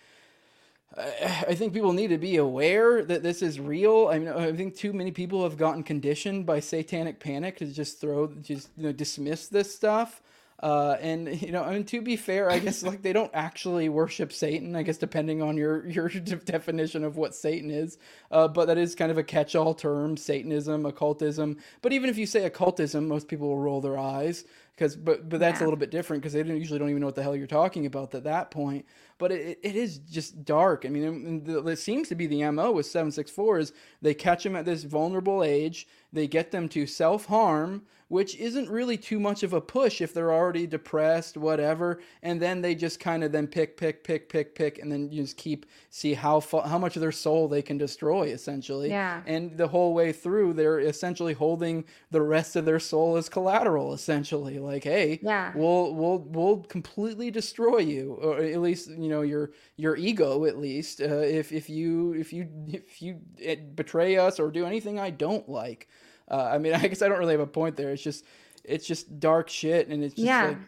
I 0.94 1.54
think 1.54 1.72
people 1.72 1.94
need 1.94 2.08
to 2.08 2.18
be 2.18 2.36
aware 2.36 3.02
that 3.02 3.22
this 3.22 3.40
is 3.40 3.58
real. 3.58 4.08
I 4.12 4.18
mean, 4.18 4.28
I 4.28 4.52
think 4.52 4.76
too 4.76 4.92
many 4.92 5.10
people 5.10 5.42
have 5.42 5.56
gotten 5.56 5.82
conditioned 5.82 6.44
by 6.44 6.60
satanic 6.60 7.18
panic 7.18 7.56
to 7.58 7.66
just 7.66 7.98
throw, 8.00 8.26
just 8.26 8.68
you 8.76 8.84
know, 8.84 8.92
dismiss 8.92 9.48
this 9.48 9.74
stuff. 9.74 10.20
Uh, 10.62 10.96
and 11.00 11.42
you 11.42 11.50
know, 11.50 11.62
I 11.64 11.72
mean, 11.72 11.84
to 11.84 12.00
be 12.00 12.16
fair, 12.16 12.50
I 12.50 12.58
guess 12.58 12.82
like 12.82 13.02
they 13.02 13.12
don't 13.12 13.30
actually 13.34 13.88
worship 13.88 14.32
Satan. 14.32 14.76
I 14.76 14.82
guess 14.82 14.98
depending 14.98 15.42
on 15.42 15.56
your 15.56 15.86
your 15.88 16.08
de- 16.08 16.36
definition 16.36 17.04
of 17.04 17.16
what 17.16 17.34
Satan 17.34 17.70
is, 17.70 17.98
uh, 18.30 18.48
but 18.48 18.66
that 18.66 18.78
is 18.78 18.94
kind 18.94 19.10
of 19.10 19.18
a 19.18 19.24
catch-all 19.24 19.74
term: 19.74 20.16
Satanism, 20.16 20.86
occultism. 20.86 21.58
But 21.82 21.92
even 21.92 22.08
if 22.08 22.18
you 22.18 22.26
say 22.26 22.44
occultism, 22.44 23.08
most 23.08 23.28
people 23.28 23.48
will 23.48 23.58
roll 23.58 23.80
their 23.80 23.98
eyes 23.98 24.44
because, 24.74 24.96
but 24.96 25.28
but 25.28 25.38
that's 25.40 25.60
a 25.60 25.64
little 25.64 25.78
bit 25.78 25.90
different 25.90 26.22
because 26.22 26.32
they 26.32 26.42
don't, 26.42 26.56
usually 26.56 26.78
don't 26.78 26.90
even 26.90 27.00
know 27.00 27.06
what 27.06 27.14
the 27.14 27.22
hell 27.22 27.36
you're 27.36 27.46
talking 27.46 27.86
about 27.86 28.14
at 28.14 28.24
that 28.24 28.50
point. 28.50 28.86
But 29.18 29.32
it, 29.32 29.58
it 29.62 29.76
is 29.76 29.98
just 29.98 30.44
dark. 30.44 30.84
I 30.86 30.88
mean, 30.88 31.04
and 31.04 31.46
the, 31.46 31.66
it 31.66 31.76
seems 31.76 32.08
to 32.08 32.14
be 32.14 32.26
the 32.26 32.50
mo 32.50 32.72
with 32.72 32.86
seven 32.86 33.12
six 33.12 33.30
four 33.30 33.58
is 33.58 33.72
they 34.00 34.14
catch 34.14 34.44
them 34.44 34.56
at 34.56 34.64
this 34.64 34.84
vulnerable 34.84 35.44
age. 35.44 35.86
They 36.12 36.26
get 36.26 36.50
them 36.50 36.68
to 36.70 36.86
self 36.86 37.26
harm, 37.26 37.82
which 38.12 38.36
isn't 38.36 38.68
really 38.68 38.98
too 38.98 39.18
much 39.18 39.42
of 39.42 39.54
a 39.54 39.60
push 39.62 40.02
if 40.02 40.12
they're 40.12 40.34
already 40.34 40.66
depressed, 40.66 41.38
whatever. 41.38 41.98
And 42.22 42.42
then 42.42 42.60
they 42.60 42.74
just 42.74 43.00
kind 43.00 43.24
of 43.24 43.32
then 43.32 43.46
pick, 43.46 43.78
pick, 43.78 44.04
pick, 44.04 44.28
pick, 44.28 44.54
pick, 44.54 44.78
and 44.78 44.92
then 44.92 45.10
you 45.10 45.22
just 45.22 45.38
keep 45.38 45.64
see 45.88 46.12
how 46.12 46.42
how 46.42 46.78
much 46.78 46.94
of 46.94 47.00
their 47.00 47.10
soul 47.10 47.48
they 47.48 47.62
can 47.62 47.78
destroy 47.78 48.24
essentially. 48.24 48.90
Yeah. 48.90 49.22
And 49.24 49.56
the 49.56 49.66
whole 49.68 49.94
way 49.94 50.12
through, 50.12 50.52
they're 50.52 50.78
essentially 50.78 51.32
holding 51.32 51.86
the 52.10 52.20
rest 52.20 52.54
of 52.54 52.66
their 52.66 52.80
soul 52.80 53.16
as 53.16 53.30
collateral. 53.30 53.94
Essentially, 53.94 54.58
like, 54.58 54.84
hey, 54.84 55.18
Yeah. 55.22 55.52
we'll 55.54 55.94
we'll 55.94 56.18
we'll 56.18 56.58
completely 56.64 57.30
destroy 57.30 57.78
you, 57.78 58.18
or 58.20 58.40
at 58.40 58.60
least 58.60 58.90
you 58.90 59.08
know 59.08 59.22
your 59.22 59.52
your 59.78 59.96
ego 59.96 60.44
at 60.44 60.58
least. 60.58 61.00
Uh, 61.00 61.06
if 61.40 61.50
if 61.50 61.70
you 61.70 62.12
if 62.12 62.30
you 62.34 62.46
if 62.68 63.00
you 63.00 63.20
eh, 63.40 63.56
betray 63.74 64.18
us 64.18 64.38
or 64.38 64.50
do 64.50 64.66
anything 64.66 65.00
I 65.00 65.08
don't 65.08 65.48
like. 65.48 65.88
Uh, 66.32 66.50
I 66.54 66.58
mean, 66.58 66.72
I 66.82 66.88
guess 66.88 67.02
I 67.02 67.08
don't 67.08 67.18
really 67.18 67.34
have 67.34 67.40
a 67.40 67.46
point 67.46 67.76
there. 67.76 67.90
It's 67.90 68.02
just 68.02 68.24
it's 68.64 68.86
just 68.86 69.20
dark 69.20 69.48
shit, 69.48 69.88
and 69.88 70.02
it's 70.02 70.14
just 70.14 70.26
Yeah. 70.26 70.46
like 70.46 70.58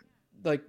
like 0.45 0.63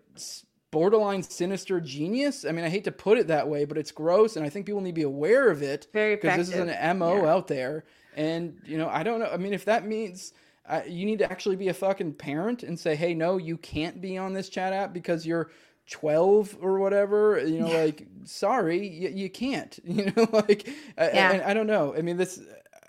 borderline 0.72 1.24
sinister 1.24 1.80
genius. 1.80 2.46
I 2.46 2.52
mean, 2.52 2.66
I 2.66 2.70
hate 2.70 2.84
to 2.86 2.92
put 2.92 3.18
it 3.18 3.28
that 3.28 3.48
way, 3.48 3.66
but 3.66 3.78
it's 3.78 3.92
gross, 3.92 4.36
and 4.36 4.46
I 4.46 4.50
think 4.50 4.66
people 4.66 4.82
need 4.82 4.92
to 4.92 4.96
be 4.96 5.02
aware 5.04 5.50
of 5.50 5.62
it 5.62 5.88
because 6.16 6.38
this 6.38 6.50
is 6.50 6.60
an 6.60 6.98
mo 6.98 7.24
Yeah. 7.24 7.32
out 7.34 7.48
there. 7.48 7.86
And 8.16 8.58
you 8.66 8.78
know, 8.78 8.88
I 8.90 9.04
don't 9.04 9.20
know. 9.20 9.30
I 9.32 9.38
mean, 9.38 9.54
if 9.54 9.66
that 9.66 9.86
means 9.86 10.34
uh, 10.68 10.82
you 10.88 11.06
need 11.06 11.20
to 11.20 11.32
actually 11.32 11.58
be 11.58 11.68
a 11.68 11.74
fucking 11.74 12.14
parent 12.14 12.64
and 12.64 12.80
say, 12.80 12.96
"Hey, 12.96 13.14
no, 13.14 13.38
you 13.38 13.58
can't 13.58 14.02
be 14.02 14.18
on 14.18 14.34
this 14.34 14.50
chat 14.50 14.74
app 14.74 14.94
because 14.94 15.26
you're 15.26 15.52
12 15.90 16.58
or 16.62 16.80
whatever." 16.80 17.40
You 17.46 17.60
know, 17.60 17.70
like, 17.72 18.08
sorry, 18.24 18.88
you, 18.88 19.10
you 19.10 19.30
can't. 19.30 19.78
You 19.86 20.12
know, 20.16 20.28
like, 20.32 20.68
I, 20.98 21.10
Yeah. 21.12 21.42
I, 21.46 21.52
I 21.52 21.54
don't 21.54 21.68
know. 21.68 21.94
I 21.96 22.02
mean, 22.02 22.18
this. 22.18 22.40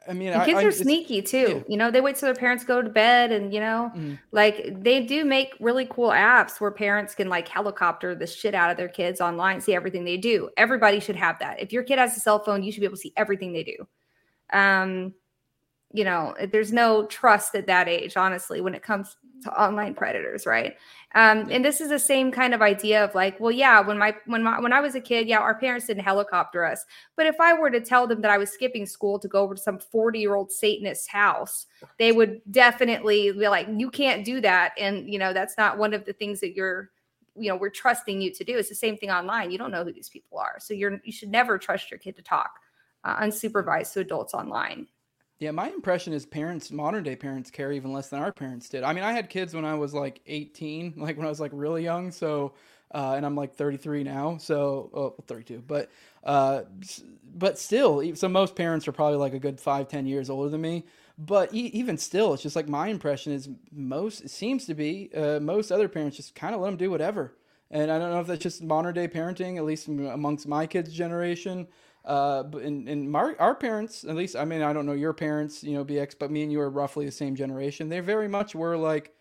I 0.09 0.13
mean, 0.13 0.33
kids 0.45 0.59
I, 0.59 0.65
are 0.65 0.73
sneaky 0.73 1.23
too. 1.23 1.65
You 1.69 1.77
know, 1.77 1.91
they 1.91 2.01
wait 2.01 2.17
till 2.17 2.27
their 2.27 2.35
parents 2.35 2.65
go 2.65 2.81
to 2.81 2.89
bed 2.89 3.33
and, 3.33 3.53
you 3.53 3.61
know, 3.61 3.91
Mhm. 3.95 4.19
like 4.33 4.83
they 4.83 5.05
do 5.05 5.25
make 5.25 5.55
really 5.61 5.87
cool 5.87 6.11
apps 6.11 6.61
where 6.61 6.71
parents 6.71 7.15
can 7.15 7.29
like 7.29 7.49
helicopter 7.49 8.15
the 8.15 8.27
shit 8.27 8.55
out 8.55 8.71
of 8.71 8.77
their 8.77 8.89
kids 8.89 9.21
online, 9.21 9.61
see 9.61 9.75
everything 9.75 10.05
they 10.05 10.17
do. 10.17 10.51
Everybody 10.57 11.01
should 11.01 11.17
have 11.17 11.39
that. 11.41 11.61
If 11.61 11.73
your 11.73 11.83
kid 11.83 11.99
has 11.99 12.17
a 12.17 12.21
cell 12.21 12.39
phone, 12.39 12.63
you 12.63 12.73
should 12.73 12.81
be 12.81 12.87
able 12.87 12.97
to 12.97 13.03
see 13.03 13.13
everything 13.17 13.53
they 13.53 13.65
do. 13.65 13.89
Um, 14.53 15.15
you 15.93 16.05
know, 16.05 16.35
there's 16.53 16.73
no 16.73 17.07
trust 17.07 17.55
at 17.55 17.67
that 17.67 17.89
age, 17.89 18.17
honestly, 18.17 18.61
when 18.61 18.75
it 18.75 18.83
comes 18.83 19.17
to 19.43 19.62
online 19.62 19.95
predators, 19.95 20.47
right? 20.47 20.74
Um, 21.14 21.49
and 21.51 21.64
this 21.64 21.80
is 21.80 21.89
the 21.89 21.99
same 21.99 22.30
kind 22.30 22.55
of 22.55 22.62
idea 22.62 23.03
of 23.03 23.14
like, 23.14 23.39
well, 23.41 23.53
yeah, 23.53 23.80
when 23.80 23.99
my 23.99 24.14
when 24.26 24.43
my 24.43 24.61
when 24.61 24.72
I 24.72 24.80
was 24.80 24.95
a 24.95 25.01
kid, 25.01 25.28
yeah, 25.28 25.39
our 25.39 25.59
parents 25.59 25.87
didn't 25.87 26.03
helicopter 26.03 26.64
us. 26.64 26.84
But 27.16 27.26
if 27.26 27.41
I 27.41 27.55
were 27.55 27.70
to 27.70 27.80
tell 27.80 28.07
them 28.07 28.20
that 28.22 28.30
I 28.30 28.39
was 28.39 28.51
skipping 28.51 28.87
school 28.87 29.18
to 29.18 29.28
go 29.28 29.41
over 29.41 29.55
to 29.55 29.61
some 29.61 29.78
40-year-old 29.78 30.53
Satanist's 30.53 31.09
house, 31.09 31.66
they 31.99 32.12
would 32.12 32.41
definitely 32.51 33.32
be 33.32 33.49
like, 33.49 33.68
you 33.74 33.91
can't 33.91 34.24
do 34.24 34.41
that. 34.41 34.72
And 34.78 35.11
you 35.11 35.18
know, 35.18 35.32
that's 35.32 35.57
not 35.57 35.78
one 35.78 35.95
of 35.95 36.05
the 36.05 36.12
things 36.12 36.41
that 36.41 36.55
you're 36.55 36.91
you 37.39 37.51
know, 37.51 37.57
we're 37.57 37.68
trusting 37.68 38.20
you 38.20 38.32
to 38.32 38.45
do. 38.45 38.57
It's 38.57 38.70
the 38.70 38.74
same 38.74 38.97
thing 38.97 39.11
online. 39.11 39.51
You 39.51 39.59
don't 39.59 39.70
know 39.70 39.84
who 39.84 39.93
these 39.93 40.09
people 40.09 40.39
are. 40.39 40.57
So 40.59 40.74
you're 40.74 41.01
you 41.05 41.12
should 41.12 41.30
never 41.30 41.59
trust 41.59 41.91
your 41.91 41.99
kid 41.99 42.16
to 42.16 42.22
talk 42.22 42.61
uh, 43.05 43.20
unsupervised 43.20 43.93
to 43.95 44.01
adults 44.01 44.34
online. 44.34 44.87
Yeah, 45.39 45.51
my 45.51 45.68
impression 45.68 46.14
is 46.14 46.24
parents, 46.24 46.70
modern 46.70 47.05
day 47.05 47.14
parents, 47.14 47.51
care 47.51 47.70
even 47.72 47.93
less 47.93 48.09
than 48.09 48.20
our 48.20 48.32
parents 48.32 48.68
did. 48.70 48.82
I 48.84 48.93
mean, 48.95 49.05
I 49.05 49.12
had 49.12 49.28
kids 49.28 49.53
when 49.55 49.66
I 49.66 49.74
was 49.74 49.93
like 49.93 50.20
18, 50.26 50.95
like 50.97 51.16
when 51.16 51.26
I 51.26 51.28
was 51.28 51.41
like 51.41 51.51
really 51.55 51.82
young. 51.84 52.11
So, 52.11 52.55
uh, 52.95 53.14
and 53.16 53.26
I'm 53.26 53.37
like 53.37 53.55
33 53.55 54.03
now. 54.03 54.39
So, 54.39 54.91
oh, 54.95 55.14
32. 55.26 55.62
But, 55.66 55.91
uh, 56.24 56.62
but 57.34 57.59
still, 57.59 58.14
so 58.16 58.28
most 58.28 58.57
parents 58.57 58.89
are 58.89 58.93
probably 58.93 59.18
like 59.18 59.34
a 59.34 59.39
good 59.39 59.61
five, 59.61 59.89
10 59.89 60.07
years 60.07 60.30
older 60.30 60.49
than 60.49 60.62
me. 60.62 60.84
But 61.18 61.53
e- 61.55 61.70
even 61.74 61.99
still, 61.99 62.32
it's 62.32 62.43
just 62.43 62.57
like 62.57 62.68
my 62.68 62.89
impression 62.89 63.32
is 63.32 63.49
most, 63.72 64.22
it 64.22 64.30
seems 64.30 64.64
to 64.66 64.74
be, 64.74 65.11
uh, 65.14 65.41
most 65.41 65.70
other 65.70 65.89
parents 65.89 66.16
just 66.16 66.34
kind 66.34 66.55
of 66.55 66.61
let 66.62 66.68
them 66.68 66.76
do 66.76 66.91
whatever. 66.91 67.34
and 67.70 67.91
I 67.91 67.99
don't 67.99 68.11
know 68.11 68.20
if 68.20 68.26
that's 68.26 68.43
just 68.43 68.62
modern 68.62 68.95
day 68.95 69.09
parenting, 69.09 69.57
at 69.57 69.64
least 69.64 69.89
amongst 69.89 70.47
my 70.47 70.66
kids' 70.66 70.93
generation. 70.93 71.66
Uh, 72.07 72.45
but 72.45 72.63
in, 72.63 72.87
in 72.87 73.11
my, 73.11 73.35
our 73.41 73.55
parents, 73.55 74.05
at 74.05 74.15
least, 74.15 74.37
I 74.37 74.45
mean, 74.45 74.63
I 74.63 74.73
don't 74.73 74.87
know 74.87 74.93
your 74.93 75.13
parents, 75.13 75.65
you 75.65 75.75
know, 75.75 75.85
BX, 75.85 76.15
but 76.19 76.31
me 76.31 76.45
and 76.45 76.53
you 76.53 76.61
are 76.61 76.71
roughly 76.71 77.05
the 77.05 77.13
same 77.13 77.35
generation. 77.35 77.89
They 77.89 77.99
very 77.99 78.29
much 78.29 78.55
were 78.55 78.77
like, 78.77 79.13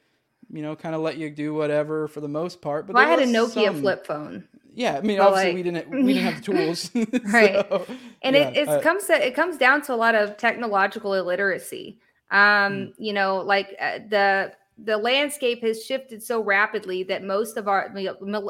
you 0.51 0.61
know, 0.61 0.75
kind 0.75 0.93
of 0.93 1.01
let 1.01 1.17
you 1.17 1.31
do 1.31 1.55
whatever 1.55 2.07
for 2.07 2.21
the 2.21 2.27
most 2.27 2.61
part. 2.61 2.85
But 2.85 2.95
well, 2.95 3.05
I 3.05 3.09
had 3.09 3.19
a 3.19 3.25
Nokia 3.25 3.65
some, 3.65 3.81
flip 3.81 4.05
phone. 4.05 4.47
Yeah, 4.75 4.97
I 4.97 5.01
mean, 5.01 5.17
but 5.17 5.27
obviously 5.27 5.47
like, 5.47 5.55
we 5.55 5.63
didn't 5.63 5.89
we 5.89 6.13
didn't 6.13 6.33
have 6.33 6.45
the 6.45 6.53
tools, 6.53 6.91
right? 7.33 7.65
so, 7.67 7.85
and 8.21 8.35
yeah, 8.35 8.49
it, 8.49 8.67
it 8.67 8.83
comes 8.83 9.05
to, 9.05 9.25
it 9.25 9.33
comes 9.33 9.57
down 9.57 9.81
to 9.83 9.93
a 9.93 9.95
lot 9.95 10.13
of 10.13 10.37
technological 10.37 11.13
illiteracy. 11.13 11.99
Um, 12.29 12.39
mm. 12.39 12.93
you 12.97 13.13
know, 13.13 13.37
like 13.37 13.75
uh, 13.79 13.99
the 14.09 14.51
the 14.77 14.97
landscape 14.97 15.63
has 15.63 15.83
shifted 15.83 16.21
so 16.21 16.43
rapidly 16.43 17.03
that 17.03 17.23
most 17.23 17.57
of 17.57 17.67
our 17.67 17.95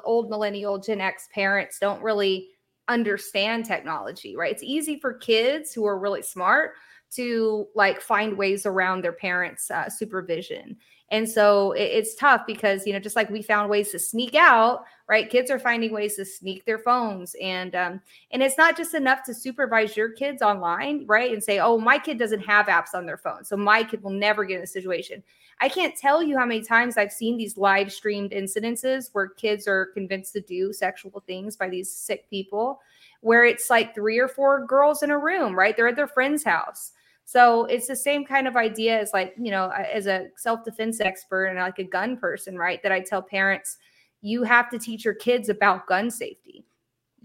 old 0.03 0.29
millennial 0.29 0.79
Gen 0.79 0.99
X 0.99 1.29
parents 1.31 1.77
don't 1.79 2.01
really 2.01 2.49
understand 2.87 3.65
technology, 3.65 4.35
right? 4.35 4.51
It's 4.51 4.63
easy 4.63 4.99
for 4.99 5.13
kids 5.13 5.73
who 5.73 5.85
are 5.85 5.99
really 5.99 6.21
smart 6.21 6.73
to 7.11 7.67
like 7.75 8.01
find 8.01 8.37
ways 8.37 8.65
around 8.65 9.03
their 9.03 9.13
parents' 9.13 9.71
uh, 9.71 9.89
supervision. 9.89 10.77
And 11.11 11.29
so 11.29 11.73
it, 11.73 11.83
it's 11.83 12.15
tough 12.15 12.41
because, 12.47 12.87
you 12.87 12.93
know, 12.93 12.99
just 12.99 13.15
like 13.15 13.29
we 13.29 13.41
found 13.41 13.69
ways 13.69 13.91
to 13.91 13.99
sneak 13.99 14.33
out, 14.33 14.85
right? 15.07 15.29
Kids 15.29 15.51
are 15.51 15.59
finding 15.59 15.93
ways 15.93 16.15
to 16.15 16.25
sneak 16.25 16.65
their 16.65 16.79
phones. 16.79 17.35
And 17.41 17.75
um, 17.75 18.01
and 18.31 18.41
it's 18.41 18.57
not 18.57 18.75
just 18.75 18.95
enough 18.95 19.23
to 19.25 19.33
supervise 19.33 19.95
your 19.95 20.09
kids 20.09 20.41
online, 20.41 21.05
right? 21.05 21.31
And 21.31 21.43
say, 21.43 21.59
oh, 21.59 21.77
my 21.77 21.99
kid 21.99 22.17
doesn't 22.17 22.41
have 22.41 22.65
apps 22.65 22.95
on 22.95 23.05
their 23.05 23.17
phone. 23.17 23.45
So 23.45 23.55
my 23.55 23.83
kid 23.83 24.01
will 24.01 24.11
never 24.11 24.45
get 24.45 24.57
in 24.57 24.63
a 24.63 24.67
situation. 24.67 25.23
I 25.61 25.69
can't 25.69 25.95
tell 25.95 26.21
you 26.21 26.37
how 26.37 26.45
many 26.45 26.61
times 26.61 26.97
I've 26.97 27.13
seen 27.13 27.37
these 27.37 27.57
live 27.57 27.91
streamed 27.91 28.31
incidences 28.31 29.09
where 29.13 29.29
kids 29.29 29.67
are 29.67 29.85
convinced 29.93 30.33
to 30.33 30.41
do 30.41 30.73
sexual 30.73 31.23
things 31.25 31.55
by 31.55 31.69
these 31.69 31.89
sick 31.89 32.29
people, 32.29 32.81
where 33.21 33.45
it's 33.45 33.69
like 33.69 33.95
three 33.95 34.19
or 34.19 34.27
four 34.27 34.65
girls 34.65 35.01
in 35.01 35.11
a 35.11 35.17
room, 35.17 35.57
right? 35.57 35.75
They're 35.77 35.87
at 35.87 35.95
their 35.95 36.07
friend's 36.07 36.43
house 36.43 36.91
so 37.25 37.65
it's 37.65 37.87
the 37.87 37.95
same 37.95 38.23
kind 38.23 38.47
of 38.47 38.55
idea 38.55 38.99
as 38.99 39.11
like, 39.11 39.33
you 39.37 39.49
know, 39.49 39.69
as 39.71 40.05
a 40.05 40.27
self-defense 40.37 41.01
expert 41.01 41.45
and 41.45 41.57
like 41.57 41.79
a 41.79 41.83
gun 41.83 42.17
person, 42.17 42.55
right? 42.55 42.81
That 42.83 42.91
I 42.91 42.99
tell 42.99 43.21
parents, 43.21 43.77
you 44.21 44.43
have 44.43 44.69
to 44.69 44.77
teach 44.77 45.03
your 45.03 45.15
kids 45.15 45.49
about 45.49 45.87
gun 45.87 46.11
safety. 46.11 46.65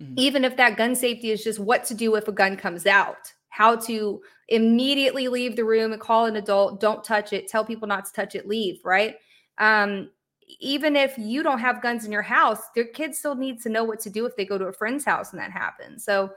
Mm-hmm. 0.00 0.14
Even 0.16 0.44
if 0.44 0.56
that 0.56 0.78
gun 0.78 0.94
safety 0.94 1.30
is 1.30 1.44
just 1.44 1.58
what 1.58 1.84
to 1.84 1.94
do 1.94 2.14
if 2.14 2.28
a 2.28 2.32
gun 2.32 2.56
comes 2.56 2.86
out, 2.86 3.32
how 3.50 3.76
to 3.76 4.22
immediately 4.48 5.28
leave 5.28 5.54
the 5.54 5.64
room 5.64 5.92
and 5.92 6.00
call 6.00 6.24
an 6.24 6.36
adult, 6.36 6.80
don't 6.80 7.04
touch 7.04 7.34
it, 7.34 7.46
tell 7.46 7.64
people 7.64 7.86
not 7.86 8.06
to 8.06 8.12
touch 8.12 8.34
it, 8.34 8.48
leave, 8.48 8.80
right? 8.84 9.16
Um, 9.58 10.10
even 10.60 10.96
if 10.96 11.16
you 11.18 11.42
don't 11.42 11.58
have 11.58 11.82
guns 11.82 12.06
in 12.06 12.12
your 12.12 12.22
house, 12.22 12.62
their 12.74 12.86
kids 12.86 13.18
still 13.18 13.34
need 13.34 13.60
to 13.62 13.68
know 13.68 13.84
what 13.84 14.00
to 14.00 14.10
do 14.10 14.24
if 14.24 14.34
they 14.34 14.46
go 14.46 14.56
to 14.56 14.66
a 14.66 14.72
friend's 14.72 15.04
house 15.04 15.32
and 15.32 15.40
that 15.40 15.50
happens. 15.50 16.04
So 16.04 16.30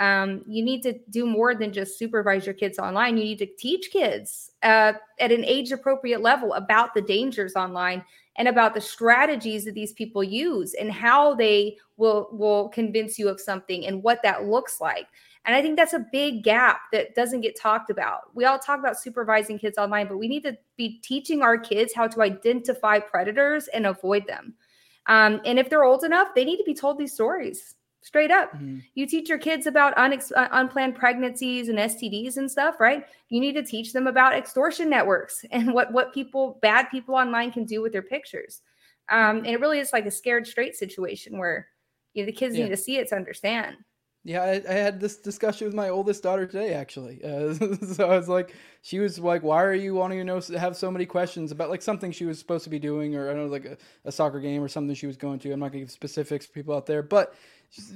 um, 0.00 0.42
you 0.46 0.64
need 0.64 0.82
to 0.82 0.98
do 1.10 1.26
more 1.26 1.54
than 1.54 1.72
just 1.72 1.98
supervise 1.98 2.46
your 2.46 2.54
kids 2.54 2.78
online. 2.78 3.18
You 3.18 3.24
need 3.24 3.38
to 3.38 3.46
teach 3.46 3.90
kids 3.90 4.50
uh, 4.62 4.94
at 5.20 5.30
an 5.30 5.44
age 5.44 5.72
appropriate 5.72 6.22
level 6.22 6.54
about 6.54 6.94
the 6.94 7.02
dangers 7.02 7.54
online 7.54 8.02
and 8.36 8.48
about 8.48 8.72
the 8.72 8.80
strategies 8.80 9.66
that 9.66 9.74
these 9.74 9.92
people 9.92 10.24
use 10.24 10.72
and 10.72 10.90
how 10.90 11.34
they 11.34 11.76
will 11.98 12.30
will 12.32 12.70
convince 12.70 13.18
you 13.18 13.28
of 13.28 13.38
something 13.38 13.86
and 13.86 14.02
what 14.02 14.22
that 14.22 14.46
looks 14.46 14.80
like. 14.80 15.06
And 15.44 15.54
I 15.54 15.60
think 15.60 15.76
that's 15.76 15.92
a 15.92 16.06
big 16.10 16.44
gap 16.44 16.80
that 16.92 17.14
doesn't 17.14 17.42
get 17.42 17.60
talked 17.60 17.90
about. 17.90 18.34
We 18.34 18.46
all 18.46 18.58
talk 18.58 18.78
about 18.78 18.98
supervising 18.98 19.58
kids 19.58 19.76
online, 19.76 20.08
but 20.08 20.16
we 20.16 20.28
need 20.28 20.44
to 20.44 20.56
be 20.76 20.98
teaching 21.02 21.42
our 21.42 21.58
kids 21.58 21.92
how 21.94 22.06
to 22.08 22.22
identify 22.22 23.00
predators 23.00 23.68
and 23.68 23.86
avoid 23.86 24.26
them. 24.26 24.54
Um, 25.06 25.40
and 25.44 25.58
if 25.58 25.68
they're 25.68 25.84
old 25.84 26.04
enough, 26.04 26.28
they 26.34 26.44
need 26.44 26.58
to 26.58 26.64
be 26.64 26.74
told 26.74 26.98
these 26.98 27.12
stories 27.12 27.74
straight 28.02 28.30
up. 28.30 28.52
Mm-hmm. 28.52 28.78
You 28.94 29.06
teach 29.06 29.28
your 29.28 29.38
kids 29.38 29.66
about 29.66 29.96
unex- 29.96 30.32
uh, 30.34 30.48
unplanned 30.52 30.94
pregnancies 30.94 31.68
and 31.68 31.78
STDs 31.78 32.36
and 32.36 32.50
stuff, 32.50 32.80
right? 32.80 33.04
You 33.28 33.40
need 33.40 33.54
to 33.54 33.62
teach 33.62 33.92
them 33.92 34.06
about 34.06 34.34
extortion 34.34 34.88
networks 34.88 35.44
and 35.50 35.72
what 35.72 35.92
what 35.92 36.14
people 36.14 36.58
bad 36.62 36.86
people 36.90 37.14
online 37.14 37.52
can 37.52 37.64
do 37.64 37.82
with 37.82 37.92
their 37.92 38.02
pictures. 38.02 38.62
Um, 39.08 39.38
and 39.38 39.48
it 39.48 39.60
really 39.60 39.80
is 39.80 39.92
like 39.92 40.06
a 40.06 40.10
scared 40.10 40.46
straight 40.46 40.76
situation 40.76 41.36
where 41.36 41.66
you 42.14 42.22
know, 42.22 42.26
the 42.26 42.32
kids 42.32 42.56
yeah. 42.56 42.64
need 42.64 42.70
to 42.70 42.76
see 42.76 42.96
it 42.96 43.08
to 43.08 43.16
understand. 43.16 43.76
Yeah, 44.22 44.42
I, 44.42 44.62
I, 44.68 44.74
had 44.74 45.00
this 45.00 45.16
discussion 45.16 45.66
with 45.66 45.74
my 45.74 45.88
oldest 45.88 46.22
daughter 46.22 46.44
today, 46.44 46.74
actually. 46.74 47.24
Uh, 47.24 47.54
so 47.94 48.10
I 48.10 48.18
was 48.18 48.28
like, 48.28 48.54
she 48.82 48.98
was 48.98 49.18
like, 49.18 49.42
"Why 49.42 49.62
are 49.62 49.74
you 49.74 49.94
wanting 49.94 50.18
to 50.18 50.24
know 50.24 50.40
have 50.58 50.76
so 50.76 50.90
many 50.90 51.06
questions 51.06 51.52
about 51.52 51.70
like 51.70 51.80
something 51.80 52.12
she 52.12 52.26
was 52.26 52.38
supposed 52.38 52.64
to 52.64 52.70
be 52.70 52.78
doing, 52.78 53.16
or 53.16 53.30
I 53.30 53.32
don't 53.32 53.46
know, 53.46 53.50
like 53.50 53.64
a, 53.64 53.78
a 54.04 54.12
soccer 54.12 54.38
game 54.38 54.62
or 54.62 54.68
something 54.68 54.94
she 54.94 55.06
was 55.06 55.16
going 55.16 55.38
to? 55.40 55.52
I'm 55.52 55.60
not 55.60 55.72
gonna 55.72 55.84
give 55.84 55.90
specifics 55.90 56.44
for 56.44 56.52
people 56.52 56.76
out 56.76 56.84
there, 56.84 57.02
but 57.02 57.34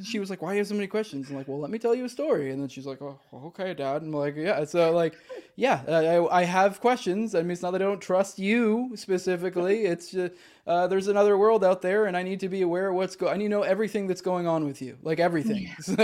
she 0.05 0.21
was 0.21 0.31
like, 0.31 0.41
"Why 0.41 0.51
do 0.51 0.55
you 0.55 0.61
have 0.61 0.69
so 0.69 0.75
many 0.75 0.87
questions?" 0.87 1.29
I'm 1.29 1.37
like, 1.37 1.49
"Well, 1.49 1.59
let 1.59 1.71
me 1.71 1.79
tell 1.79 1.95
you 1.95 2.05
a 2.05 2.09
story." 2.09 2.53
And 2.53 2.61
then 2.61 2.69
she's 2.69 2.87
like, 2.87 3.03
"Oh, 3.03 3.19
okay, 3.33 3.75
Dad." 3.75 4.03
And 4.03 4.15
I'm 4.15 4.21
like, 4.21 4.37
"Yeah." 4.37 4.65
So 4.65 4.93
like, 4.93 5.15
yeah, 5.57 5.83
I, 5.89 6.41
I 6.41 6.45
have 6.45 6.81
questions. 6.81 7.35
I 7.35 7.43
mean, 7.43 7.51
it's 7.51 7.63
not 7.63 7.73
that 7.73 7.83
I 7.83 7.85
don't 7.85 8.01
trust 8.01 8.39
you 8.39 8.93
specifically. 8.95 9.85
It's 9.85 10.13
just 10.13 10.35
uh, 10.67 10.87
there's 10.87 11.09
another 11.09 11.37
world 11.37 11.65
out 11.65 11.83
there, 11.83 12.07
and 12.07 12.17
I 12.17 12.23
need 12.23 12.41
to 12.41 12.49
be 12.49 12.63
aware 12.63 12.91
of 12.91 12.95
what's 12.95 13.17
going. 13.17 13.35
I 13.35 13.37
need 13.37 13.45
to 13.45 13.51
know 13.51 13.63
everything 13.63 14.07
that's 14.07 14.21
going 14.21 14.47
on 14.47 14.65
with 14.65 14.81
you, 14.81 14.97
like 15.03 15.19
everything. 15.19 15.63
Yeah. 15.63 15.75
So 15.83 15.95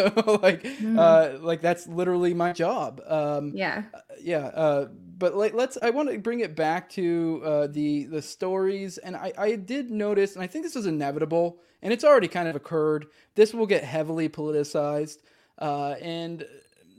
like, 0.43 0.63
mm-hmm. 0.63 0.99
uh, 0.99 1.39
like 1.41 1.61
that's 1.61 1.87
literally 1.87 2.35
my 2.35 2.53
job. 2.53 3.01
Um, 3.07 3.53
yeah, 3.55 3.85
uh, 3.95 3.99
yeah. 4.21 4.47
Uh, 4.47 4.89
but 5.21 5.37
like, 5.37 5.55
let's. 5.55 5.79
I 5.81 5.91
want 5.91 6.11
to 6.11 6.19
bring 6.19 6.41
it 6.41 6.57
back 6.57 6.91
to 6.91 7.43
uh, 7.45 7.67
the 7.69 8.07
the 8.07 8.21
stories, 8.21 8.99
and 8.99 9.15
I 9.15 9.33
I 9.39 9.55
did 9.55 9.93
notice, 9.93 10.35
and 10.35 10.43
I 10.43 10.49
think 10.49 10.65
this 10.65 10.75
is 10.75 10.87
inevitable 10.87 11.61
and 11.83 11.93
it's 11.93 12.05
already 12.05 12.29
kind 12.29 12.49
of 12.49 12.57
occurred. 12.57 13.07
This 13.35 13.55
will 13.55 13.67
get 13.67 13.85
heavily 13.85 14.29
politicized, 14.29 15.19
uh, 15.59 15.95
and 16.01 16.45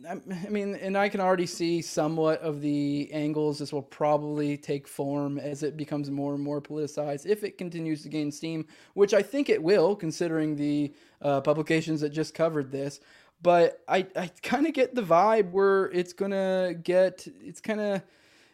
I 0.10 0.50
mean, 0.50 0.76
and 0.76 0.98
I 0.98 1.10
can 1.10 1.22
already 1.22 1.46
see 1.46 1.82
somewhat 1.82 2.42
of 2.42 2.62
the 2.62 3.10
angles 3.14 3.60
this 3.60 3.72
will 3.72 3.84
probably 3.84 4.58
take 4.58 4.88
form 4.88 5.38
as 5.38 5.62
it 5.62 5.78
becomes 5.78 6.10
more 6.10 6.34
and 6.34 6.44
more 6.44 6.60
politicized 6.60 7.28
if 7.28 7.44
it 7.44 7.58
continues 7.60 8.02
to 8.04 8.10
gain 8.10 8.32
steam, 8.32 8.66
which 8.96 9.14
I 9.14 9.22
think 9.22 9.50
it 9.50 9.62
will, 9.62 9.96
considering 9.96 10.56
the 10.56 10.94
uh, 11.22 11.42
publications 11.42 12.02
that 12.02 12.10
just 12.10 12.34
covered 12.34 12.72
this. 12.72 13.00
But 13.42 13.82
I, 13.88 14.06
I 14.16 14.30
kind 14.44 14.68
of 14.68 14.74
get 14.74 14.94
the 14.94 15.02
vibe 15.02 15.52
where 15.52 15.86
it's 15.92 16.14
gonna 16.14 16.76
get, 16.84 17.28
it's 17.42 17.62
kind 17.62 17.82
of 17.82 18.02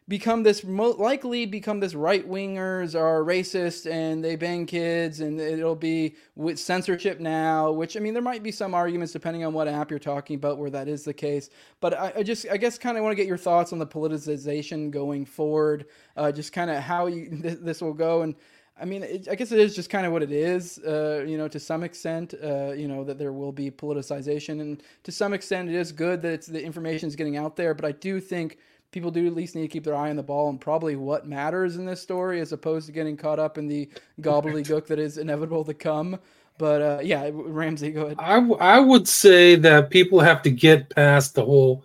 become 0.08 0.42
this 0.42 0.64
likely 0.64 1.46
become 1.46 1.82
this 1.82 1.94
right 1.94 2.30
wingers 2.30 2.96
are 2.98 3.24
racist 3.24 3.92
and 3.92 4.24
they 4.24 4.38
bang 4.38 4.66
kids 4.66 5.20
and 5.20 5.40
it'll 5.40 5.76
be 5.76 6.16
with 6.36 6.58
censorship 6.58 7.20
now 7.20 7.72
which 7.72 7.98
i 7.98 8.00
mean 8.00 8.14
there 8.14 8.24
might 8.24 8.42
be 8.42 8.52
some 8.52 8.74
arguments 8.74 9.12
depending 9.12 9.44
on 9.44 9.52
what 9.52 9.68
app 9.68 9.90
you're 9.90 10.00
talking 10.00 10.38
about 10.38 10.58
where 10.58 10.70
that 10.70 10.88
is 10.88 11.04
the 11.04 11.14
case. 11.14 11.50
But 11.82 11.94
i, 11.96 12.14
I 12.18 12.24
just 12.24 12.46
i 12.50 12.56
guess 12.56 12.78
kind 12.78 12.98
of 12.98 13.04
want 13.04 13.12
to 13.12 13.16
get 13.18 13.28
your 13.28 13.38
thoughts 13.38 13.74
on 13.74 13.80
the 13.80 13.88
politicization 13.88 14.92
going 14.92 15.26
forward 15.26 15.86
uh, 16.16 16.32
just 16.32 16.54
kind 16.54 16.72
of 16.72 16.82
how 16.82 17.08
you 17.08 17.30
th- 17.30 17.58
this 17.62 17.82
will 17.82 17.94
go 17.94 18.22
and 18.22 18.36
I 18.80 18.86
mean, 18.86 19.04
it, 19.04 19.28
I 19.30 19.36
guess 19.36 19.52
it 19.52 19.60
is 19.60 19.76
just 19.76 19.90
kind 19.90 20.06
of 20.06 20.12
what 20.12 20.22
it 20.22 20.32
is, 20.32 20.78
uh, 20.80 21.24
you 21.28 21.38
know, 21.38 21.48
to 21.48 21.60
some 21.60 21.84
extent, 21.84 22.34
uh, 22.44 22.74
you 22.74 22.88
know, 22.88 23.04
that 23.04 23.18
there 23.18 23.34
will 23.34 23.52
be 23.52 23.72
politicization. 23.72 24.62
And 24.62 24.84
to 25.04 25.12
some 25.12 25.34
extent, 25.34 25.70
it 25.70 25.76
is 25.76 25.92
good 25.92 26.22
that 26.22 26.34
it's, 26.34 26.48
the 26.48 26.64
information 26.64 27.08
is 27.08 27.16
getting 27.16 27.38
out 27.38 27.56
there. 27.56 27.74
But 27.74 27.86
I 27.86 27.92
do 27.92 28.20
think 28.20 28.60
people 28.92 29.12
do 29.12 29.26
at 29.28 29.34
least 29.34 29.56
need 29.56 29.64
to 29.64 29.68
keep 29.68 29.84
their 29.84 29.96
eye 29.96 30.10
on 30.10 30.16
the 30.16 30.24
ball 30.24 30.50
and 30.50 30.62
probably 30.62 30.96
what 30.96 31.28
matters 31.28 31.76
in 31.76 31.86
this 31.86 32.02
story 32.02 32.40
as 32.40 32.52
opposed 32.52 32.86
to 32.88 32.92
getting 32.92 33.18
caught 33.18 33.40
up 33.40 33.58
in 33.58 33.68
the 33.68 33.90
gobbledygook 34.22 34.86
that 34.88 35.00
is 35.00 35.18
inevitable 35.18 35.64
to 35.66 35.74
come. 35.74 36.20
But 36.58 36.82
uh, 36.82 37.00
yeah, 37.04 37.30
Ramsey, 37.34 37.92
go 37.92 38.06
ahead. 38.06 38.18
I, 38.20 38.36
w- 38.36 38.58
I 38.60 38.80
would 38.80 39.08
say 39.08 39.56
that 39.56 39.90
people 39.90 40.20
have 40.20 40.42
to 40.44 40.50
get 40.50 40.90
past 40.90 41.36
the 41.36 41.46
whole 41.46 41.84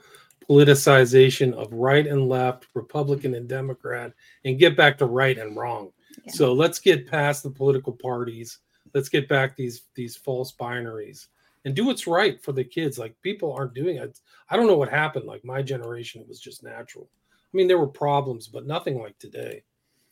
politicization 0.49 1.53
of 1.55 1.72
right 1.72 2.07
and 2.07 2.28
left, 2.28 2.66
Republican 2.74 3.34
and 3.34 3.49
Democrat, 3.49 4.12
and 4.45 4.59
get 4.59 4.76
back 4.76 4.99
to 4.99 5.07
right 5.07 5.38
and 5.38 5.57
wrong. 5.57 5.93
Yeah. 6.25 6.33
So 6.33 6.53
let's 6.53 6.79
get 6.79 7.11
past 7.11 7.43
the 7.43 7.51
political 7.51 7.93
parties. 7.93 8.59
Let's 8.95 9.09
get 9.09 9.29
back 9.29 9.57
these 9.57 9.83
these 9.95 10.16
false 10.16 10.53
binaries 10.53 11.29
and 11.64 11.75
do 11.75 11.87
what's 11.87 12.07
right 12.07 12.43
for 12.43 12.53
the 12.53 12.64
kids. 12.64 12.99
Like 12.99 13.20
people 13.23 13.53
aren't 13.53 13.75
doing 13.75 13.97
it. 13.97 14.20
I 14.51 14.57
don't 14.57 14.66
know 14.66 14.77
what 14.77 14.89
happened. 14.89 15.27
Like 15.27 15.45
my 15.45 15.62
generation, 15.62 16.20
it 16.20 16.29
was 16.29 16.41
just 16.41 16.62
natural. 16.62 17.09
I 17.33 17.57
mean, 17.57 17.68
there 17.68 17.79
were 17.79 17.87
problems, 17.87 18.49
but 18.49 18.66
nothing 18.66 18.99
like 18.99 19.18
today. 19.18 19.62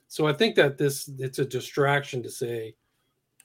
So 0.08 0.26
I 0.26 0.32
think 0.32 0.56
that 0.56 0.76
this 0.76 1.10
it's 1.18 1.38
a 1.38 1.44
distraction 1.44 2.22
to 2.22 2.30
say 2.30 2.74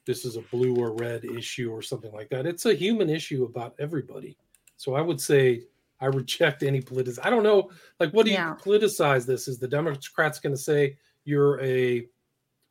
this 0.06 0.26
is 0.26 0.36
a 0.36 0.42
blue 0.42 0.76
or 0.76 0.94
red 0.94 1.26
issue 1.26 1.72
or 1.72 1.82
something 1.82 2.12
like 2.12 2.30
that. 2.30 2.46
It's 2.46 2.66
a 2.66 2.74
human 2.74 3.10
issue 3.10 3.44
about 3.44 3.76
everybody. 3.80 4.38
So 4.78 4.96
I 4.96 5.02
would 5.02 5.20
say 5.20 5.64
I 6.00 6.08
reject 6.08 6.64
any 6.64 6.82
politics. 6.82 7.20
I 7.24 7.30
don't 7.30 7.44
know, 7.44 7.72
like, 8.00 8.12
what 8.12 8.26
do 8.26 8.32
yeah. 8.32 8.50
you 8.50 8.56
politicize 8.56 9.26
this? 9.26 9.48
Is 9.48 9.58
the 9.58 9.68
Democrats 9.68 10.40
going 10.40 10.56
to 10.56 10.62
say 10.62 10.98
you're 11.24 11.60
a 11.62 12.08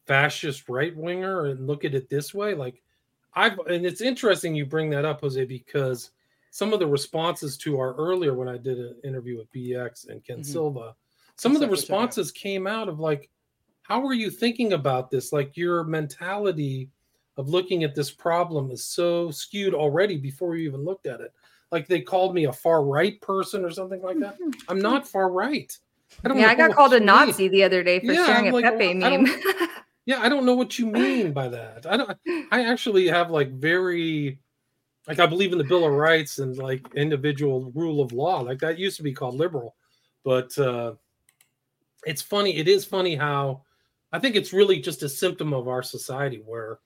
fascist 0.07 0.69
right 0.69 0.95
winger 0.97 1.47
and 1.47 1.67
look 1.67 1.85
at 1.85 1.95
it 1.95 2.09
this 2.09 2.35
way? 2.35 2.55
Like, 2.55 2.83
I've 3.35 3.59
and 3.61 3.85
it's 3.85 4.01
interesting 4.01 4.55
you 4.55 4.67
bring 4.67 4.91
that 4.91 5.05
up, 5.05 5.21
Jose, 5.21 5.45
because 5.45 6.11
some 6.51 6.73
of 6.73 6.79
the 6.79 6.87
responses 6.87 7.57
to 7.59 7.79
our 7.79 7.95
earlier 7.95 8.35
when 8.35 8.49
I 8.49 8.57
did 8.57 8.79
an 8.79 8.97
interview 9.03 9.39
with 9.39 9.53
BX 9.53 10.09
and 10.09 10.25
Ken 10.25 10.37
mm-hmm. 10.37 10.45
Silva, 10.45 10.95
some 11.37 11.53
That's 11.53 11.63
of 11.65 11.69
the 11.69 11.73
responses 11.73 12.31
came 12.31 12.67
out 12.67 12.89
of 12.89 13.01
like, 13.01 13.29
how 13.83 14.07
are 14.07 14.15
you 14.15 14.31
thinking 14.31 14.73
about 14.73 15.11
this? 15.11 15.33
Like 15.33 15.57
your 15.57 15.85
mentality 15.85 16.89
of 17.37 17.49
looking 17.49 17.85
at 17.85 17.95
this 17.95 18.11
problem 18.11 18.71
is 18.71 18.85
so 18.85 19.31
skewed 19.31 19.75
already 19.75 20.17
before 20.17 20.57
you 20.57 20.69
even 20.69 20.85
looked 20.85 21.07
at 21.07 21.21
it. 21.21 21.33
Like 21.73 21.89
they 21.89 22.01
called 22.01 22.35
me 22.35 22.45
a 22.45 22.53
far 22.53 22.85
right 22.85 23.21
person 23.21 23.65
or 23.65 23.71
something 23.71 24.01
like 24.01 24.21
that. 24.21 24.37
I'm 24.69 24.81
not 24.81 25.09
far 25.09 25.31
right. 25.31 25.77
I 26.25 26.29
don't 26.29 26.39
yeah, 26.39 26.49
I 26.49 26.55
got 26.55 26.73
called 26.73 26.93
a 26.93 27.01
Nazi 27.01 27.45
mean. 27.45 27.53
the 27.53 27.65
other 27.65 27.83
day 27.83 27.99
for 27.99 28.13
yeah, 28.13 28.27
sharing 28.27 28.47
I'm 28.47 28.55
a 28.55 28.57
like, 28.57 28.65
Pepe 28.65 28.99
well, 28.99 29.19
meme. 29.19 29.27
yeah, 30.07 30.21
I 30.21 30.29
don't 30.29 30.45
know 30.45 30.55
what 30.55 30.79
you 30.79 30.87
mean 30.87 31.33
by 31.35 31.49
that. 31.49 31.87
I 31.87 31.97
don't. 31.97 32.19
I 32.53 32.65
actually 32.65 33.09
have 33.09 33.31
like 33.31 33.53
very, 33.53 34.39
like 35.09 35.19
I 35.19 35.27
believe 35.27 35.53
in 35.53 35.59
the 35.59 35.65
Bill 35.65 35.85
of 35.85 35.93
Rights 35.93 36.39
and 36.39 36.57
like 36.57 36.87
individual 36.95 37.73
rule 37.75 38.01
of 38.01 38.13
law. 38.13 38.41
Like 38.41 38.59
that 38.61 38.79
used 38.79 38.97
to 38.99 39.03
be 39.03 39.13
called 39.13 39.37
liberal, 39.37 39.77
but 40.25 40.57
uh 40.59 40.95
it's 42.07 42.23
funny. 42.23 42.57
It 42.57 42.69
is 42.69 42.85
funny 42.85 43.17
how 43.17 43.63
I 44.13 44.19
think 44.19 44.37
it's 44.37 44.53
really 44.53 44.81
just 44.81 45.03
a 45.03 45.09
symptom 45.09 45.55
of 45.55 45.69
our 45.69 45.83
society 45.83 46.43
where 46.45 46.81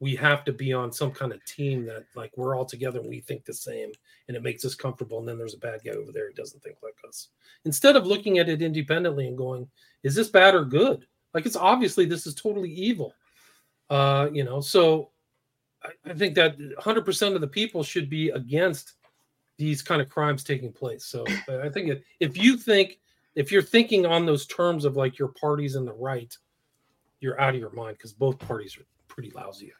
we 0.00 0.14
have 0.14 0.44
to 0.44 0.52
be 0.52 0.72
on 0.72 0.92
some 0.92 1.10
kind 1.10 1.32
of 1.32 1.44
team 1.44 1.84
that 1.86 2.04
like 2.14 2.30
we're 2.36 2.54
all 2.54 2.64
together 2.64 3.00
and 3.00 3.08
we 3.08 3.20
think 3.20 3.44
the 3.44 3.52
same 3.52 3.90
and 4.28 4.36
it 4.36 4.42
makes 4.42 4.64
us 4.64 4.74
comfortable 4.74 5.18
and 5.18 5.28
then 5.28 5.38
there's 5.38 5.54
a 5.54 5.58
bad 5.58 5.80
guy 5.84 5.92
over 5.92 6.12
there 6.12 6.28
who 6.28 6.34
doesn't 6.34 6.62
think 6.62 6.76
like 6.82 6.94
us 7.06 7.28
instead 7.64 7.96
of 7.96 8.06
looking 8.06 8.38
at 8.38 8.48
it 8.48 8.62
independently 8.62 9.26
and 9.26 9.36
going 9.36 9.68
is 10.04 10.14
this 10.14 10.28
bad 10.28 10.54
or 10.54 10.64
good 10.64 11.04
like 11.38 11.46
it's 11.46 11.56
obviously 11.56 12.04
this 12.04 12.26
is 12.26 12.34
totally 12.34 12.70
evil 12.70 13.14
uh 13.90 14.28
you 14.32 14.44
know 14.44 14.60
so 14.60 15.10
i, 15.82 15.90
I 16.10 16.14
think 16.14 16.34
that 16.34 16.58
100% 16.58 17.34
of 17.34 17.40
the 17.40 17.46
people 17.46 17.82
should 17.82 18.10
be 18.10 18.30
against 18.30 18.94
these 19.56 19.82
kind 19.82 20.02
of 20.02 20.08
crimes 20.08 20.44
taking 20.44 20.72
place 20.72 21.04
so 21.04 21.24
i 21.62 21.68
think 21.68 22.02
if 22.20 22.36
you 22.36 22.56
think 22.56 22.98
if 23.34 23.52
you're 23.52 23.62
thinking 23.62 24.04
on 24.04 24.26
those 24.26 24.46
terms 24.46 24.84
of 24.84 24.96
like 24.96 25.18
your 25.18 25.28
parties 25.28 25.76
in 25.76 25.84
the 25.84 25.92
right 25.92 26.36
you're 27.20 27.40
out 27.40 27.54
of 27.54 27.60
your 27.60 27.70
mind 27.70 27.96
because 27.96 28.12
both 28.12 28.38
parties 28.38 28.76
are 28.76 28.84
pretty 29.08 29.30
lousy. 29.30 29.72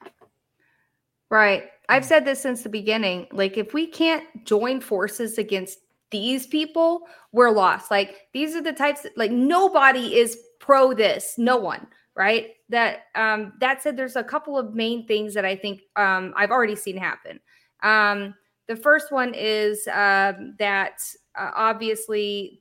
Right. 1.30 1.64
I've 1.88 2.04
said 2.04 2.24
this 2.24 2.40
since 2.40 2.62
the 2.62 2.68
beginning. 2.68 3.26
Like, 3.32 3.56
if 3.56 3.74
we 3.74 3.86
can't 3.86 4.24
join 4.44 4.80
forces 4.80 5.38
against 5.38 5.78
these 6.11 6.46
people, 6.46 7.06
we're 7.32 7.50
lost. 7.50 7.90
Like, 7.90 8.28
these 8.32 8.56
are 8.56 8.62
the 8.62 8.72
types 8.72 9.02
that, 9.02 9.16
like, 9.16 9.30
nobody 9.30 10.16
is 10.16 10.38
pro 10.59 10.92
this. 10.92 11.34
No 11.38 11.56
one. 11.56 11.86
Right. 12.14 12.56
That, 12.68 13.04
um, 13.14 13.52
that 13.61 13.80
said, 13.80 13.96
there's 13.96 14.16
a 14.16 14.24
couple 14.24 14.59
of 14.59 14.74
main 14.74 15.06
things 15.06 15.34
that 15.34 15.44
I 15.44 15.54
think, 15.54 15.82
um, 15.94 16.34
I've 16.36 16.50
already 16.50 16.74
seen 16.74 16.96
happen. 16.96 17.38
Um, 17.84 18.34
the 18.66 18.74
first 18.74 19.12
one 19.12 19.34
is, 19.34 19.86
um, 19.86 20.56
that 20.59 21.00
uh, 21.36 21.52
obviously 21.54 22.61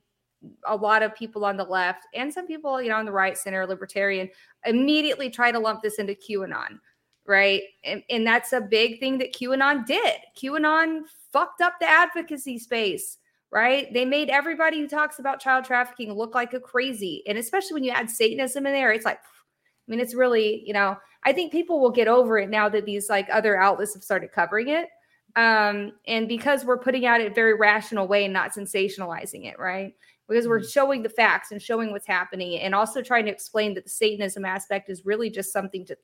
a 0.68 0.76
lot 0.76 1.02
of 1.02 1.16
people 1.16 1.44
on 1.44 1.58
the 1.58 1.64
left 1.64 2.06
and 2.14 2.32
some 2.32 2.46
people, 2.46 2.80
you 2.80 2.90
know, 2.90 2.98
on 2.98 3.06
the 3.06 3.12
right, 3.12 3.36
center, 3.36 3.66
libertarian, 3.66 4.30
immediately 4.66 5.30
try 5.30 5.52
to 5.52 5.60
lump 5.60 5.82
this 5.82 5.98
into 5.98 6.14
QAnon, 6.14 6.80
right? 7.26 7.64
And, 7.84 8.04
and 8.12 8.28
that's 8.28 8.54
a 8.54 8.62
big 8.62 9.00
thing 9.00 9.18
that 9.18 9.34
QAnon 9.34 9.88
did. 9.88 10.18
QAnon 10.40 11.02
fucked 11.34 11.62
up 11.62 11.74
the 11.80 11.90
advocacy 11.90 12.60
space, 12.60 13.18
right? 13.52 13.92
They 13.94 14.06
made 14.06 14.30
everybody 14.30 14.80
who 14.80 14.88
talks 14.88 15.20
about 15.20 15.40
child 15.40 15.66
trafficking 15.66 16.14
look 16.14 16.36
like 16.36 16.54
a 16.54 16.60
crazy. 16.60 17.24
And 17.28 17.38
especially 17.38 17.74
when 17.74 17.84
you 17.84 17.92
add 17.92 18.10
Satanism 18.10 18.66
in 18.66 18.74
there, 18.74 18.92
it's 18.92 19.06
like, 19.06 19.18
I 19.18 19.92
mean, 19.92 20.00
it's 20.00 20.14
really, 20.14 20.64
you 20.66 20.74
know, 20.74 20.98
I 21.24 21.34
think 21.34 21.52
people 21.52 21.80
will 21.80 21.92
get 21.92 22.08
over 22.08 22.38
it 22.38 22.50
now 22.50 22.68
that 22.70 22.86
these 22.86 23.10
like 23.10 23.28
other 23.32 23.58
outlets 23.58 23.94
have 23.94 24.04
started 24.04 24.32
covering 24.34 24.70
it. 24.70 24.90
Um, 25.36 25.94
and 26.08 26.28
because 26.28 26.66
we're 26.66 26.80
putting 26.80 27.06
out 27.06 27.22
a 27.22 27.30
very 27.30 27.54
rational 27.54 28.08
way 28.08 28.26
and 28.26 28.34
not 28.34 28.54
sensationalizing 28.54 29.46
it, 29.46 29.58
right? 29.60 29.94
because 30.28 30.48
we're 30.48 30.60
mm-hmm. 30.60 30.68
showing 30.68 31.04
the 31.04 31.10
facts 31.10 31.52
and 31.52 31.62
showing 31.62 31.92
what's 31.92 32.08
happening 32.08 32.60
and 32.60 32.76
also 32.76 33.02
trying 33.02 33.26
to 33.26 33.32
explain 33.32 33.74
that 33.74 33.84
the 33.84 33.90
satanism 33.90 34.46
aspect 34.46 34.90
is 34.90 35.06
really 35.06 35.30
just 35.30 35.54
something 35.54 35.86
to 35.86 35.98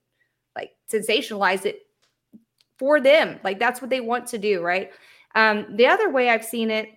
like 0.55 0.71
sensationalize 0.91 1.65
it 1.65 1.79
for 2.77 2.99
them 2.99 3.39
like 3.43 3.59
that's 3.59 3.81
what 3.81 3.89
they 3.89 4.01
want 4.01 4.25
to 4.25 4.37
do 4.37 4.61
right 4.61 4.91
um 5.35 5.65
the 5.75 5.85
other 5.85 6.09
way 6.09 6.29
i've 6.29 6.45
seen 6.45 6.71
it 6.71 6.89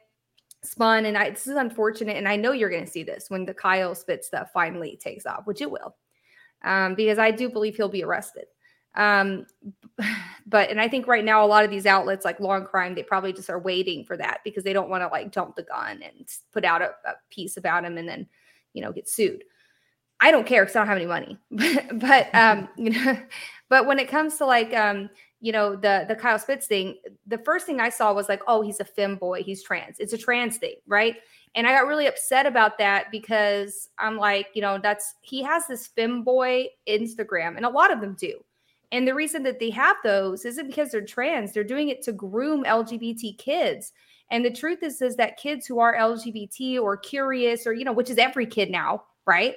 spun 0.66 1.06
and 1.06 1.16
I, 1.16 1.30
this 1.30 1.46
is 1.46 1.56
unfortunate 1.56 2.16
and 2.16 2.28
i 2.28 2.36
know 2.36 2.52
you're 2.52 2.70
going 2.70 2.84
to 2.84 2.90
see 2.90 3.02
this 3.02 3.30
when 3.30 3.44
the 3.44 3.54
kyle 3.54 3.94
spitz 3.94 4.26
stuff 4.26 4.50
finally 4.52 4.98
takes 5.00 5.26
off 5.26 5.46
which 5.46 5.60
it 5.60 5.70
will 5.70 5.96
um 6.64 6.94
because 6.94 7.18
i 7.18 7.30
do 7.30 7.48
believe 7.48 7.76
he'll 7.76 7.88
be 7.88 8.04
arrested 8.04 8.46
um, 8.96 9.46
but 10.46 10.70
and 10.70 10.80
I 10.80 10.88
think 10.88 11.06
right 11.06 11.24
now 11.24 11.44
a 11.44 11.46
lot 11.46 11.64
of 11.64 11.70
these 11.70 11.86
outlets 11.86 12.24
like 12.24 12.40
Law 12.40 12.56
and 12.56 12.66
Crime, 12.66 12.94
they 12.94 13.02
probably 13.02 13.32
just 13.32 13.50
are 13.50 13.58
waiting 13.58 14.04
for 14.04 14.16
that 14.16 14.40
because 14.44 14.64
they 14.64 14.72
don't 14.72 14.88
want 14.88 15.02
to 15.02 15.08
like 15.08 15.32
jump 15.32 15.56
the 15.56 15.62
gun 15.62 16.02
and 16.02 16.28
put 16.52 16.64
out 16.64 16.82
a, 16.82 16.90
a, 17.04 17.14
piece 17.30 17.56
about 17.56 17.84
him 17.84 17.98
and 17.98 18.08
then 18.08 18.26
you 18.72 18.82
know 18.82 18.92
get 18.92 19.08
sued. 19.08 19.44
I 20.18 20.30
don't 20.30 20.46
care 20.46 20.64
because 20.64 20.76
I 20.76 20.80
don't 20.80 20.88
have 20.88 20.96
any 20.96 21.06
money. 21.06 21.38
but 21.50 22.34
um, 22.34 22.68
you 22.76 22.90
know, 22.90 23.18
but 23.68 23.86
when 23.86 23.98
it 23.98 24.08
comes 24.08 24.36
to 24.38 24.46
like 24.46 24.74
um, 24.74 25.10
you 25.46 25.52
know, 25.52 25.76
the 25.76 26.04
the 26.08 26.16
Kyle 26.16 26.38
Spitz 26.38 26.66
thing, 26.66 26.96
the 27.26 27.38
first 27.38 27.66
thing 27.66 27.80
I 27.80 27.88
saw 27.88 28.12
was 28.12 28.28
like, 28.28 28.42
oh, 28.48 28.62
he's 28.62 28.80
a 28.80 28.84
fem 28.84 29.16
boy, 29.16 29.42
he's 29.42 29.62
trans. 29.62 30.00
It's 30.00 30.12
a 30.12 30.18
trans 30.18 30.56
thing, 30.58 30.74
right? 30.86 31.16
And 31.54 31.66
I 31.66 31.72
got 31.72 31.86
really 31.86 32.06
upset 32.06 32.46
about 32.46 32.78
that 32.78 33.10
because 33.10 33.88
I'm 33.98 34.16
like, 34.16 34.48
you 34.54 34.62
know, 34.62 34.78
that's 34.82 35.14
he 35.22 35.42
has 35.42 35.66
this 35.66 35.86
fem 35.86 36.22
boy 36.22 36.66
Instagram, 36.88 37.56
and 37.56 37.64
a 37.64 37.70
lot 37.70 37.92
of 37.92 38.00
them 38.00 38.16
do 38.18 38.40
and 38.92 39.06
the 39.06 39.14
reason 39.14 39.42
that 39.42 39.58
they 39.58 39.70
have 39.70 39.96
those 40.04 40.44
isn't 40.44 40.68
because 40.68 40.90
they're 40.90 41.04
trans, 41.04 41.52
they're 41.52 41.64
doing 41.64 41.88
it 41.88 42.02
to 42.02 42.12
groom 42.12 42.64
LGBT 42.64 43.36
kids. 43.38 43.92
And 44.30 44.44
the 44.44 44.50
truth 44.50 44.82
is, 44.82 45.02
is 45.02 45.16
that 45.16 45.36
kids 45.36 45.66
who 45.66 45.78
are 45.78 45.96
LGBT 45.96 46.80
or 46.80 46.96
curious, 46.96 47.66
or, 47.66 47.72
you 47.72 47.84
know, 47.84 47.92
which 47.92 48.10
is 48.10 48.18
every 48.18 48.46
kid 48.46 48.70
now, 48.70 49.04
right? 49.26 49.56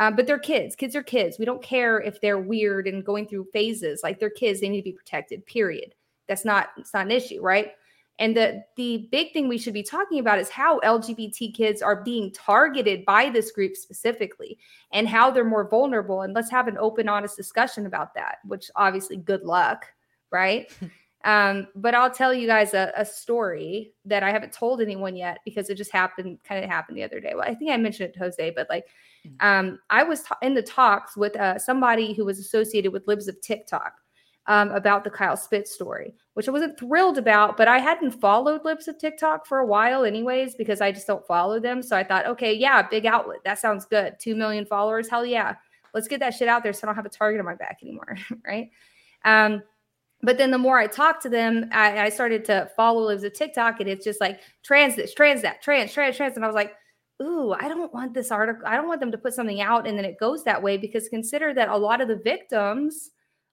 Um, 0.00 0.16
but 0.16 0.26
they're 0.26 0.38
kids. 0.38 0.74
Kids 0.74 0.96
are 0.96 1.02
kids. 1.02 1.38
We 1.38 1.44
don't 1.44 1.62
care 1.62 2.00
if 2.00 2.22
they're 2.22 2.40
weird 2.40 2.88
and 2.88 3.04
going 3.04 3.28
through 3.28 3.48
phases. 3.52 4.00
Like 4.02 4.18
they're 4.18 4.30
kids, 4.30 4.60
they 4.60 4.70
need 4.70 4.80
to 4.80 4.90
be 4.90 4.92
protected, 4.92 5.44
period. 5.44 5.94
That's 6.26 6.44
not, 6.44 6.70
it's 6.78 6.94
not 6.94 7.04
an 7.04 7.12
issue, 7.12 7.42
right? 7.42 7.72
And 8.18 8.36
the 8.36 8.62
the 8.76 9.08
big 9.10 9.32
thing 9.32 9.48
we 9.48 9.56
should 9.56 9.72
be 9.72 9.82
talking 9.82 10.18
about 10.18 10.38
is 10.38 10.50
how 10.50 10.78
LGBT 10.80 11.54
kids 11.54 11.80
are 11.80 12.02
being 12.02 12.30
targeted 12.32 13.04
by 13.06 13.30
this 13.30 13.50
group 13.50 13.74
specifically 13.76 14.58
and 14.92 15.08
how 15.08 15.30
they're 15.30 15.42
more 15.42 15.68
vulnerable. 15.68 16.20
And 16.20 16.34
let's 16.34 16.50
have 16.50 16.68
an 16.68 16.76
open, 16.76 17.08
honest 17.08 17.34
discussion 17.34 17.86
about 17.86 18.12
that, 18.14 18.36
which 18.44 18.70
obviously 18.76 19.16
good 19.16 19.42
luck, 19.44 19.86
right? 20.30 20.70
um, 21.24 21.68
but 21.74 21.94
I'll 21.94 22.10
tell 22.10 22.32
you 22.32 22.46
guys 22.46 22.72
a, 22.72 22.92
a, 22.96 23.04
story 23.04 23.92
that 24.06 24.22
I 24.22 24.30
haven't 24.30 24.54
told 24.54 24.80
anyone 24.80 25.14
yet 25.14 25.38
because 25.44 25.68
it 25.68 25.74
just 25.74 25.92
happened, 25.92 26.38
kind 26.44 26.64
of 26.64 26.70
happened 26.70 26.96
the 26.96 27.02
other 27.02 27.20
day. 27.20 27.32
Well, 27.34 27.44
I 27.46 27.54
think 27.54 27.70
I 27.70 27.76
mentioned 27.76 28.08
it 28.08 28.12
to 28.14 28.20
Jose, 28.20 28.50
but 28.56 28.70
like 28.70 28.86
mm. 29.26 29.34
um, 29.44 29.78
I 29.90 30.02
was 30.02 30.22
ta- 30.22 30.38
in 30.40 30.54
the 30.54 30.62
talks 30.62 31.18
with 31.18 31.36
uh, 31.36 31.58
somebody 31.58 32.14
who 32.14 32.24
was 32.24 32.38
associated 32.38 32.92
with 32.92 33.06
Libs 33.06 33.28
of 33.28 33.38
TikTok 33.42 33.92
um, 34.46 34.70
about 34.70 35.04
the 35.04 35.10
Kyle 35.10 35.36
Spitz 35.36 35.72
story, 35.72 36.14
which 36.34 36.48
I 36.48 36.52
wasn't 36.52 36.78
thrilled 36.78 37.18
about, 37.18 37.58
but 37.58 37.68
I 37.68 37.78
hadn't 37.78 38.12
followed 38.12 38.64
Libs 38.64 38.88
of 38.88 38.98
TikTok 38.98 39.46
for 39.46 39.58
a 39.58 39.66
while, 39.66 40.04
anyways, 40.04 40.54
because 40.54 40.80
I 40.80 40.90
just 40.90 41.06
don't 41.06 41.26
follow 41.26 41.60
them. 41.60 41.82
So 41.82 41.96
I 41.96 42.02
thought, 42.02 42.26
okay, 42.26 42.54
yeah, 42.54 42.80
big 42.88 43.04
outlet. 43.04 43.40
That 43.44 43.58
sounds 43.58 43.84
good. 43.84 44.14
Two 44.18 44.34
million 44.34 44.64
followers. 44.64 45.08
Hell 45.10 45.26
yeah. 45.26 45.56
Let's 45.92 46.08
get 46.08 46.20
that 46.20 46.32
shit 46.32 46.48
out 46.48 46.62
there 46.62 46.72
so 46.72 46.80
I 46.84 46.86
don't 46.86 46.96
have 46.96 47.04
a 47.04 47.10
target 47.10 47.40
on 47.40 47.46
my 47.46 47.56
back 47.56 47.80
anymore. 47.82 48.16
right. 48.46 48.70
Um, 49.24 49.62
but 50.22 50.38
then 50.38 50.50
the 50.50 50.58
more 50.58 50.78
I 50.78 50.86
talked 50.86 51.22
to 51.22 51.28
them, 51.28 51.68
I, 51.72 51.98
I 51.98 52.08
started 52.08 52.44
to 52.46 52.70
follow 52.76 53.06
Libs 53.06 53.24
of 53.24 53.32
TikTok, 53.32 53.80
and 53.80 53.88
it's 53.88 54.04
just 54.04 54.20
like 54.20 54.40
trans 54.62 54.96
this, 54.96 55.14
trans 55.14 55.42
that, 55.42 55.62
trans, 55.62 55.92
trans, 55.92 56.16
trans. 56.16 56.36
And 56.36 56.44
I 56.44 56.48
was 56.48 56.54
like, 56.54 56.74
ooh, 57.22 57.52
I 57.52 57.68
don't 57.68 57.92
want 57.92 58.14
this 58.14 58.30
article. 58.30 58.66
I 58.66 58.76
don't 58.76 58.88
want 58.88 59.00
them 59.00 59.12
to 59.12 59.18
put 59.18 59.34
something 59.34 59.60
out 59.60 59.86
and 59.86 59.96
then 59.96 60.04
it 60.04 60.18
goes 60.18 60.42
that 60.44 60.62
way 60.62 60.76
because 60.76 61.08
consider 61.08 61.52
that 61.54 61.68
a 61.68 61.76
lot 61.76 62.00
of 62.00 62.08
the 62.08 62.16
victims 62.16 63.10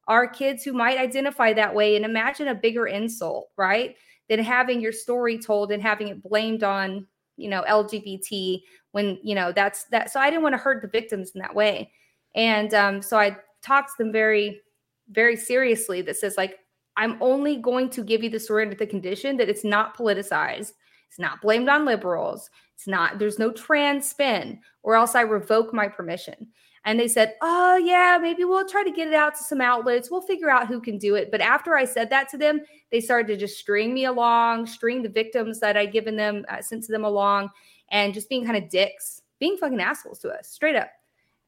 are 0.08 0.28
kids 0.28 0.64
who 0.64 0.72
might 0.72 0.98
identify 0.98 1.52
that 1.54 1.74
way. 1.74 1.96
And 1.96 2.06
imagine 2.06 2.48
a 2.48 2.56
bigger 2.56 2.88
insult, 2.88 3.50
right? 3.58 3.96
Than 4.30 4.40
having 4.40 4.80
your 4.80 4.94
story 4.94 5.38
told 5.38 5.72
and 5.72 5.82
having 5.82 6.08
it 6.08 6.24
blamed 6.24 6.64
on, 6.64 7.06
you 7.36 7.50
know, 7.50 7.64
LGBT 7.68 8.62
when, 8.92 9.20
you 9.22 9.36
know, 9.36 9.52
that's 9.52 9.84
that. 9.86 10.12
So 10.12 10.20
I 10.20 10.30
didn't 10.30 10.44
want 10.44 10.54
to 10.54 10.60
hurt 10.60 10.82
the 10.82 10.88
victims 10.88 11.32
in 11.36 11.42
that 11.42 11.54
way. 11.54 11.92
And 12.36 12.74
um, 12.74 13.02
so 13.02 13.18
I 13.18 13.38
talked 13.62 13.90
to 13.98 14.04
them 14.04 14.14
very, 14.14 14.62
very 15.10 15.36
seriously 15.36 16.02
that 16.04 16.16
says, 16.16 16.38
like, 16.38 16.58
I'm 16.98 17.18
only 17.22 17.58
going 17.58 17.90
to 17.92 18.04
give 18.04 18.24
you 18.24 18.30
the 18.30 18.40
story 18.40 18.64
under 18.64 18.76
the 18.76 18.88
condition 18.88 19.38
that 19.38 19.50
it's 19.50 19.64
not 19.64 19.96
politicized. 19.96 20.74
It's 21.08 21.20
not 21.20 21.42
blamed 21.42 21.70
on 21.70 21.86
liberals. 21.86 22.50
It's 22.76 22.88
not, 22.88 23.20
there's 23.20 23.40
no 23.40 23.52
trans 23.52 24.10
spin, 24.10 24.60
or 24.84 24.96
else 24.96 25.16
I 25.16 25.22
revoke 25.22 25.74
my 25.74 25.88
permission. 25.88 26.48
And 26.86 27.00
they 27.00 27.08
said, 27.08 27.36
Oh, 27.42 27.76
yeah, 27.78 28.18
maybe 28.22 28.46
we'll 28.46 28.68
try 28.68 28.84
to 28.84 28.92
get 28.92 29.08
it 29.08 29.14
out 29.14 29.36
to 29.36 29.44
some 29.44 29.62
outlets. 29.62 30.10
We'll 30.10 30.22
figure 30.22 30.50
out 30.50 30.68
who 30.68 30.80
can 30.80 30.98
do 30.98 31.16
it. 31.16 31.32
But 31.32 31.42
after 31.42 31.76
I 31.76 31.86
said 31.86 32.10
that 32.10 32.30
to 32.30 32.38
them, 32.38 32.62
they 32.92 33.02
started 33.02 33.28
to 33.28 33.38
just 33.38 33.60
string 33.60 33.94
me 33.94 34.06
along, 34.06 34.68
string 34.68 35.02
the 35.04 35.10
victims 35.10 35.60
that 35.60 35.76
I'd 35.76 35.92
given 35.92 36.16
them, 36.16 36.46
uh, 36.50 36.62
sent 36.62 36.84
to 36.86 36.92
them 36.92 37.04
along, 37.04 37.50
and 37.90 38.14
just 38.14 38.30
being 38.30 38.46
kind 38.46 38.58
of 38.64 38.70
dicks, 38.70 39.22
being 39.40 39.58
fucking 39.58 39.82
assholes 39.82 40.20
to 40.20 40.30
us, 40.30 40.48
straight 40.48 40.76
up. 40.76 40.90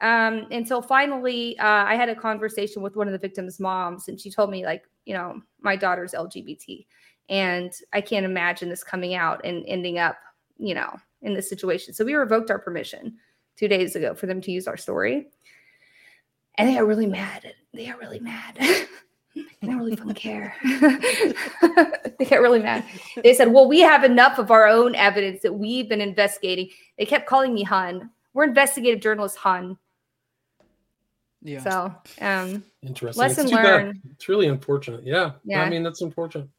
Um, 0.01 0.47
until 0.51 0.81
finally, 0.81 1.57
uh, 1.59 1.83
I 1.85 1.95
had 1.95 2.09
a 2.09 2.15
conversation 2.15 2.81
with 2.81 2.95
one 2.95 3.07
of 3.07 3.11
the 3.11 3.19
victims' 3.19 3.59
moms, 3.59 4.07
and 4.07 4.19
she 4.19 4.31
told 4.31 4.49
me, 4.49 4.65
like, 4.65 4.83
you 5.05 5.13
know, 5.13 5.41
my 5.61 5.75
daughter's 5.75 6.13
LGBT, 6.13 6.85
and 7.27 7.71
I 7.91 8.01
can't 8.01 8.25
imagine 8.25 8.69
this 8.69 8.83
coming 8.83 9.15
out 9.15 9.41
and 9.43 9.65
ending 9.67 9.99
up, 9.99 10.17
you 10.57 10.73
know, 10.73 10.95
in 11.21 11.33
this 11.33 11.49
situation. 11.49 11.93
So 11.93 12.05
we 12.05 12.13
revoked 12.13 12.49
our 12.49 12.59
permission 12.59 13.17
two 13.57 13.67
days 13.67 13.95
ago 13.95 14.13
for 14.15 14.25
them 14.25 14.39
to 14.41 14.51
use 14.51 14.67
our 14.67 14.77
story. 14.77 15.27
And 16.57 16.67
they 16.67 16.77
are 16.77 16.85
really 16.85 17.07
mad. 17.07 17.53
They 17.73 17.89
are 17.89 17.97
really 17.97 18.19
mad. 18.19 18.57
They 19.61 19.67
don't 19.67 19.77
really 19.77 19.95
fucking 19.95 20.13
care. 20.15 20.55
they 20.63 22.25
get 22.25 22.41
really 22.41 22.61
mad. 22.61 22.83
They 23.23 23.33
said, 23.33 23.53
Well, 23.53 23.67
we 23.67 23.79
have 23.81 24.03
enough 24.03 24.39
of 24.39 24.51
our 24.51 24.67
own 24.67 24.95
evidence 24.95 25.41
that 25.43 25.53
we've 25.53 25.87
been 25.87 26.01
investigating. 26.01 26.69
They 26.97 27.05
kept 27.05 27.27
calling 27.27 27.53
me 27.53 27.63
Hun. 27.63 28.09
We're 28.33 28.45
investigative 28.45 29.01
journalists, 29.01 29.37
Hun. 29.37 29.77
Yeah. 31.41 31.59
So, 31.61 31.95
um, 32.21 32.63
Interesting. 32.83 33.21
lesson 33.21 33.43
it's 33.45 33.51
too 33.51 33.57
bad. 33.57 33.63
learned. 33.85 34.01
It's 34.11 34.27
really 34.29 34.47
unfortunate. 34.47 35.05
Yeah. 35.05 35.33
Yeah. 35.43 35.63
I 35.63 35.69
mean, 35.69 35.83
that's 35.83 36.01
unfortunate. 36.01 36.49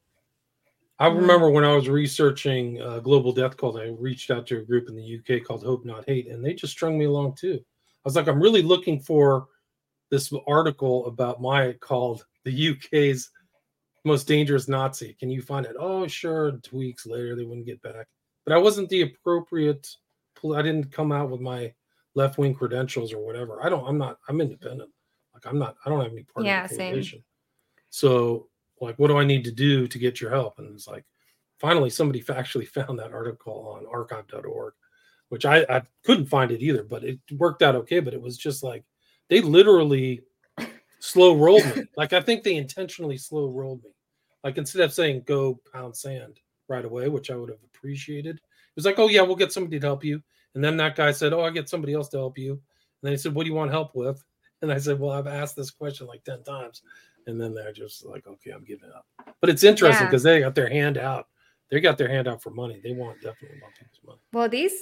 I 0.99 1.09
Mhm. 1.09 1.17
remember 1.21 1.51
when 1.51 1.65
I 1.65 1.75
was 1.75 1.89
researching 1.89 2.81
uh, 2.81 3.01
global 3.01 3.33
death 3.33 3.57
cult, 3.57 3.79
I 3.79 3.87
reached 3.99 4.31
out 4.31 4.47
to 4.49 4.59
a 4.59 4.63
group 4.63 4.89
in 4.89 4.97
the 4.97 5.03
UK 5.03 5.41
called 5.41 5.65
Hope 5.65 5.85
Not 5.85 6.05
Hate, 6.07 6.29
and 6.29 6.45
they 6.45 6.55
just 6.55 6.73
strung 6.73 6.99
me 6.99 7.07
along 7.07 7.35
too. 7.37 7.59
I 7.63 8.01
was 8.05 8.17
like, 8.17 8.29
I'm 8.29 8.41
really 8.41 8.63
looking 8.63 9.01
for 9.01 9.49
this 10.11 10.33
article 10.47 11.07
about 11.07 11.41
my 11.41 11.73
called 11.75 12.27
the 12.45 12.53
UK's 12.71 13.31
most 14.05 14.27
dangerous 14.27 14.67
Nazi. 14.69 15.15
Can 15.15 15.31
you 15.31 15.43
find 15.43 15.67
it? 15.67 15.77
Oh, 15.79 16.07
sure. 16.07 16.53
Two 16.63 16.79
weeks 16.79 17.07
later, 17.07 17.37
they 17.37 17.45
wouldn't 17.45 17.67
get 17.67 17.81
back. 17.83 18.07
But 18.45 18.55
I 18.55 18.59
wasn't 18.59 18.89
the 18.89 19.03
appropriate. 19.03 19.87
I 20.43 20.63
didn't 20.63 20.91
come 20.91 21.13
out 21.13 21.29
with 21.31 21.41
my 21.43 21.73
left 22.15 22.39
wing 22.39 22.55
credentials 22.55 23.13
or 23.13 23.25
whatever. 23.25 23.65
I 23.65 23.69
don't. 23.69 23.87
I'm 23.87 23.99
not. 23.99 24.19
I'm 24.29 24.41
independent. 24.41 24.91
Like 25.35 25.47
I'm 25.47 25.59
not. 25.59 25.77
I 25.85 25.91
don't 25.91 26.03
have 26.03 26.13
any 26.13 26.25
part 26.25 26.47
Yeah, 26.47 26.65
of 26.65 26.71
the 26.71 26.77
same. 26.77 27.23
So, 27.91 28.49
like, 28.81 28.99
what 28.99 29.09
do 29.09 29.17
I 29.17 29.25
need 29.25 29.45
to 29.45 29.53
do 29.53 29.89
to 29.89 29.99
get 29.99 30.21
your 30.21 30.31
help? 30.31 30.59
And 30.59 30.73
it's 30.75 30.87
like, 30.87 31.05
finally, 31.59 31.91
somebody 31.91 32.25
actually 32.35 32.67
found 32.67 32.99
that 32.99 33.13
article 33.13 33.75
on 33.77 33.87
archive.org, 33.87 34.75
which 35.29 35.45
I, 35.45 35.65
I 35.69 35.83
couldn't 36.05 36.27
find 36.27 36.51
it 36.51 36.63
either, 36.63 36.85
but 36.85 37.05
it 37.05 37.19
worked 37.37 37.63
out 37.63 37.75
okay. 37.77 38.01
But 38.01 38.15
it 38.15 38.23
was 38.23 38.37
just 38.37 38.63
like 38.63 38.85
they 39.29 39.41
literally 39.41 40.23
slow 41.01 41.37
rolled 41.37 41.65
me. 41.77 41.85
Like, 41.97 42.13
I 42.13 42.21
think 42.21 42.43
they 42.43 42.57
intentionally 42.57 43.17
slow 43.17 43.49
rolled 43.51 43.83
me. 43.83 43.91
Like, 44.45 44.57
instead 44.57 44.83
of 44.83 44.93
saying 44.93 45.25
go 45.27 45.61
pound 45.73 45.97
sand 45.97 46.39
right 46.69 46.85
away, 46.85 47.09
which 47.09 47.31
I 47.31 47.37
would 47.37 47.51
have 47.51 47.63
appreciated, 47.65 48.37
it 48.37 48.43
was 48.77 48.85
like, 48.85 48.99
oh, 48.99 49.09
yeah, 49.09 49.23
we'll 49.23 49.37
get 49.37 49.53
somebody 49.53 49.81
to 49.81 49.87
help 49.87 50.05
you. 50.05 50.23
And 50.55 50.65
then 50.65 50.77
that 50.79 50.97
guy 50.97 51.13
said, 51.13 51.33
oh, 51.33 51.43
I 51.43 51.51
get 51.51 51.69
somebody 51.69 51.95
else 51.95 52.09
to 52.11 52.17
help 52.19 52.37
you. 52.39 52.53
And 52.53 52.61
then 53.03 53.13
he 53.13 53.17
said, 53.19 53.35
what 53.35 53.45
do 53.45 53.51
you 53.51 53.57
want 53.57 53.71
help 53.71 53.95
with? 53.95 54.23
And 54.63 54.71
I 54.71 54.77
said, 54.77 55.01
well, 55.01 55.13
I've 55.13 55.27
asked 55.27 55.57
this 55.57 55.71
question 55.71 56.07
like 56.07 56.23
10 56.25 56.43
times. 56.43 56.83
And 57.27 57.41
then 57.41 57.55
they're 57.55 57.73
just 57.73 58.05
like, 58.05 58.27
okay, 58.27 58.51
I'm 58.51 58.63
giving 58.63 58.91
up. 58.95 59.07
But 59.41 59.49
it's 59.49 59.65
interesting 59.65 60.03
Yeah. 60.05 60.11
because 60.11 60.23
they 60.23 60.41
got 60.41 60.55
their 60.55 60.69
hand 60.69 60.99
out. 60.99 61.29
They 61.71 61.81
got 61.81 61.97
their 61.97 62.09
hand 62.11 62.29
out 62.29 62.43
for 62.43 62.51
money. 62.51 62.79
They 62.85 62.93
want 62.93 63.23
definitely 63.23 63.59
want 63.63 63.75
people's 63.75 64.01
money. 64.05 64.19
Well, 64.35 64.51
these 64.51 64.75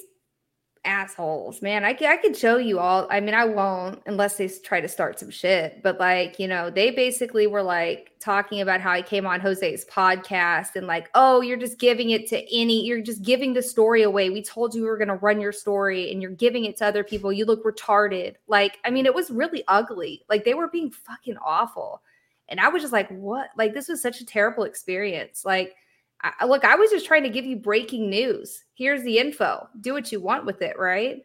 assholes, 0.89 1.61
man, 1.61 1.85
I, 1.85 1.91
I 1.91 2.17
could 2.17 2.37
show 2.37 2.57
you 2.57 2.79
all. 2.79 3.07
I 3.11 3.21
mean, 3.21 3.35
I 3.35 3.45
won't 3.45 4.03
unless 4.07 4.39
they 4.39 4.49
try 4.49 4.81
to 4.81 4.89
start 4.89 5.21
some 5.21 5.31
shit. 5.31 5.83
But 5.83 6.01
like, 6.01 6.41
you 6.41 6.49
know, 6.49 6.71
they 6.71 6.91
basically 6.91 7.47
were 7.47 7.63
like 7.63 8.13
talking 8.19 8.61
about 8.63 8.81
how 8.81 8.91
I 8.91 9.03
came 9.03 9.27
on 9.27 9.41
Jose's 9.41 9.85
podcast 9.85 10.75
and 10.75 10.87
like, 10.87 11.11
oh, 11.15 11.43
you're 11.43 11.59
just 11.59 11.79
giving 11.79 12.11
it 12.11 12.27
to 12.29 12.57
any, 12.57 12.85
you're 12.85 13.03
just 13.03 13.23
giving 13.23 13.53
the 13.53 13.63
story 13.63 14.03
away. 14.03 14.31
We 14.31 14.43
told 14.43 14.75
you 14.75 14.83
we 14.83 14.89
were 14.89 14.97
going 14.97 15.09
to 15.09 15.15
run 15.15 15.41
your 15.41 15.53
story 15.53 16.11
and 16.11 16.23
you're 16.23 16.31
giving 16.31 16.65
it 16.65 16.79
to 16.79 16.87
other 16.87 17.05
people. 17.05 17.33
You 17.33 17.45
look 17.45 17.65
retarded. 17.65 18.37
Like, 18.49 18.79
I 18.85 18.91
mean, 18.91 19.05
it 19.05 19.15
was 19.15 19.31
really 19.31 19.63
ugly. 19.69 20.25
Like, 20.29 20.45
they 20.45 20.55
were 20.55 20.69
being 20.69 20.91
fucking 20.91 21.37
awful. 21.45 22.03
And 22.49 22.59
I 22.59 22.69
was 22.69 22.83
just 22.83 22.95
like, 22.95 23.11
what? 23.11 23.51
Like, 23.59 23.75
this 23.75 23.89
was 23.89 24.01
such 24.01 24.23
a 24.23 24.27
terrible 24.27 24.65
experience. 24.65 25.45
Like, 25.45 25.77
I, 26.23 26.47
look, 26.47 26.65
I 26.65 26.75
was 26.75 26.91
just 26.91 27.07
trying 27.07 27.23
to 27.23 27.29
give 27.29 27.45
you 27.45 27.57
breaking 27.57 28.11
news. 28.11 28.65
Here's 28.75 29.03
the 29.03 29.19
info. 29.19 29.69
Do 29.81 29.93
what 29.95 30.11
you 30.11 30.21
want 30.21 30.47
with 30.47 30.63
it, 30.63 30.79
right? 30.79 31.19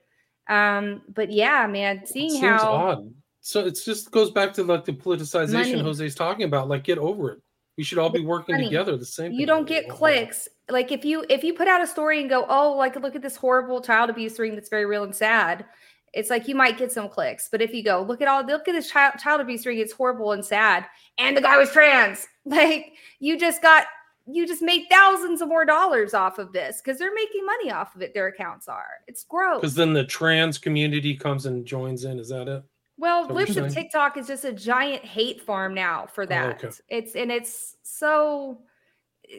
Um, 0.47 1.01
but 1.13 1.31
yeah, 1.31 1.65
man, 1.67 2.05
seeing 2.05 2.29
seems 2.29 2.43
how 2.43 2.71
odd. 2.71 3.13
So 3.41 3.65
it 3.65 3.79
just 3.83 4.11
goes 4.11 4.31
back 4.31 4.53
to 4.53 4.63
like 4.63 4.85
the 4.85 4.93
politicization 4.93 5.53
Money. 5.53 5.79
Jose's 5.79 6.15
talking 6.15 6.45
about. 6.45 6.69
Like, 6.69 6.83
get 6.83 6.97
over 6.97 7.31
it. 7.31 7.41
We 7.77 7.83
should 7.83 7.97
all 7.97 8.09
be 8.09 8.23
working 8.23 8.55
money. 8.55 8.65
together. 8.65 8.97
The 8.97 9.05
same. 9.05 9.31
you 9.31 9.45
don't 9.45 9.67
get 9.67 9.89
clicks. 9.89 10.47
Like 10.69 10.91
if 10.91 11.03
you 11.03 11.25
if 11.29 11.43
you 11.43 11.53
put 11.53 11.67
out 11.67 11.81
a 11.81 11.87
story 11.87 12.21
and 12.21 12.29
go, 12.29 12.45
oh, 12.47 12.73
like 12.73 12.95
look 12.95 13.15
at 13.15 13.21
this 13.21 13.35
horrible 13.35 13.81
child 13.81 14.09
abuse 14.09 14.37
ring 14.37 14.53
that's 14.53 14.69
very 14.69 14.85
real 14.85 15.03
and 15.03 15.15
sad. 15.15 15.65
It's 16.13 16.29
like 16.29 16.47
you 16.47 16.53
might 16.53 16.77
get 16.77 16.91
some 16.91 17.09
clicks, 17.09 17.49
but 17.51 17.61
if 17.61 17.73
you 17.73 17.83
go 17.83 18.03
look 18.03 18.21
at 18.21 18.27
all 18.27 18.45
look 18.45 18.67
at 18.67 18.73
this 18.73 18.91
child 18.91 19.15
child 19.17 19.41
abuse 19.41 19.65
ring, 19.65 19.79
it's 19.79 19.91
horrible 19.91 20.31
and 20.31 20.45
sad, 20.45 20.85
and 21.17 21.35
the 21.35 21.41
guy 21.41 21.57
was 21.57 21.71
trans, 21.71 22.27
like 22.45 22.93
you 23.19 23.39
just 23.39 23.61
got 23.63 23.87
you 24.25 24.47
just 24.47 24.61
made 24.61 24.85
thousands 24.89 25.41
of 25.41 25.49
more 25.49 25.65
dollars 25.65 26.13
off 26.13 26.37
of 26.39 26.53
this 26.53 26.81
because 26.81 26.97
they're 26.97 27.13
making 27.13 27.45
money 27.45 27.71
off 27.71 27.95
of 27.95 28.01
it. 28.01 28.13
Their 28.13 28.27
accounts 28.27 28.67
are. 28.67 29.01
It's 29.07 29.23
gross. 29.23 29.61
Because 29.61 29.75
then 29.75 29.93
the 29.93 30.05
trans 30.05 30.57
community 30.57 31.15
comes 31.15 31.45
and 31.45 31.65
joins 31.65 32.05
in. 32.05 32.19
Is 32.19 32.29
that 32.29 32.47
it? 32.47 32.63
Well, 32.97 33.27
Libs 33.27 33.57
of? 33.57 33.73
TikTok 33.73 34.17
is 34.17 34.27
just 34.27 34.45
a 34.45 34.53
giant 34.53 35.03
hate 35.03 35.41
farm 35.41 35.73
now 35.73 36.05
for 36.05 36.25
that. 36.27 36.63
okay. 36.63 36.73
It's 36.89 37.15
and 37.15 37.31
it's 37.31 37.75
so 37.83 38.59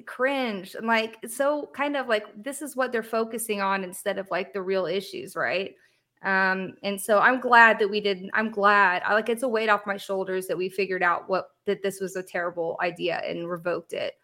cringe 0.06 0.74
and 0.74 0.86
like 0.86 1.16
so 1.28 1.70
kind 1.74 1.96
of 1.96 2.08
like 2.08 2.24
this 2.42 2.62
is 2.62 2.74
what 2.74 2.90
they're 2.90 3.02
focusing 3.02 3.60
on 3.60 3.84
instead 3.84 4.18
of 4.18 4.28
like 4.30 4.52
the 4.52 4.60
real 4.60 4.86
issues, 4.86 5.36
right? 5.36 5.74
Um, 6.22 6.74
and 6.82 7.00
so 7.00 7.18
I'm 7.18 7.38
glad 7.38 7.78
that 7.78 7.88
we 7.88 8.00
did. 8.00 8.28
I'm 8.32 8.50
glad. 8.50 9.02
I 9.04 9.14
like 9.14 9.28
it's 9.28 9.42
a 9.42 9.48
weight 9.48 9.68
off 9.68 9.86
my 9.86 9.98
shoulders 9.98 10.46
that 10.46 10.56
we 10.56 10.68
figured 10.68 11.02
out 11.02 11.28
what 11.28 11.48
that 11.66 11.82
this 11.82 12.00
was 12.00 12.16
a 12.16 12.22
terrible 12.22 12.76
idea 12.82 13.22
and 13.26 13.48
revoked 13.48 13.92
it. 13.92 14.14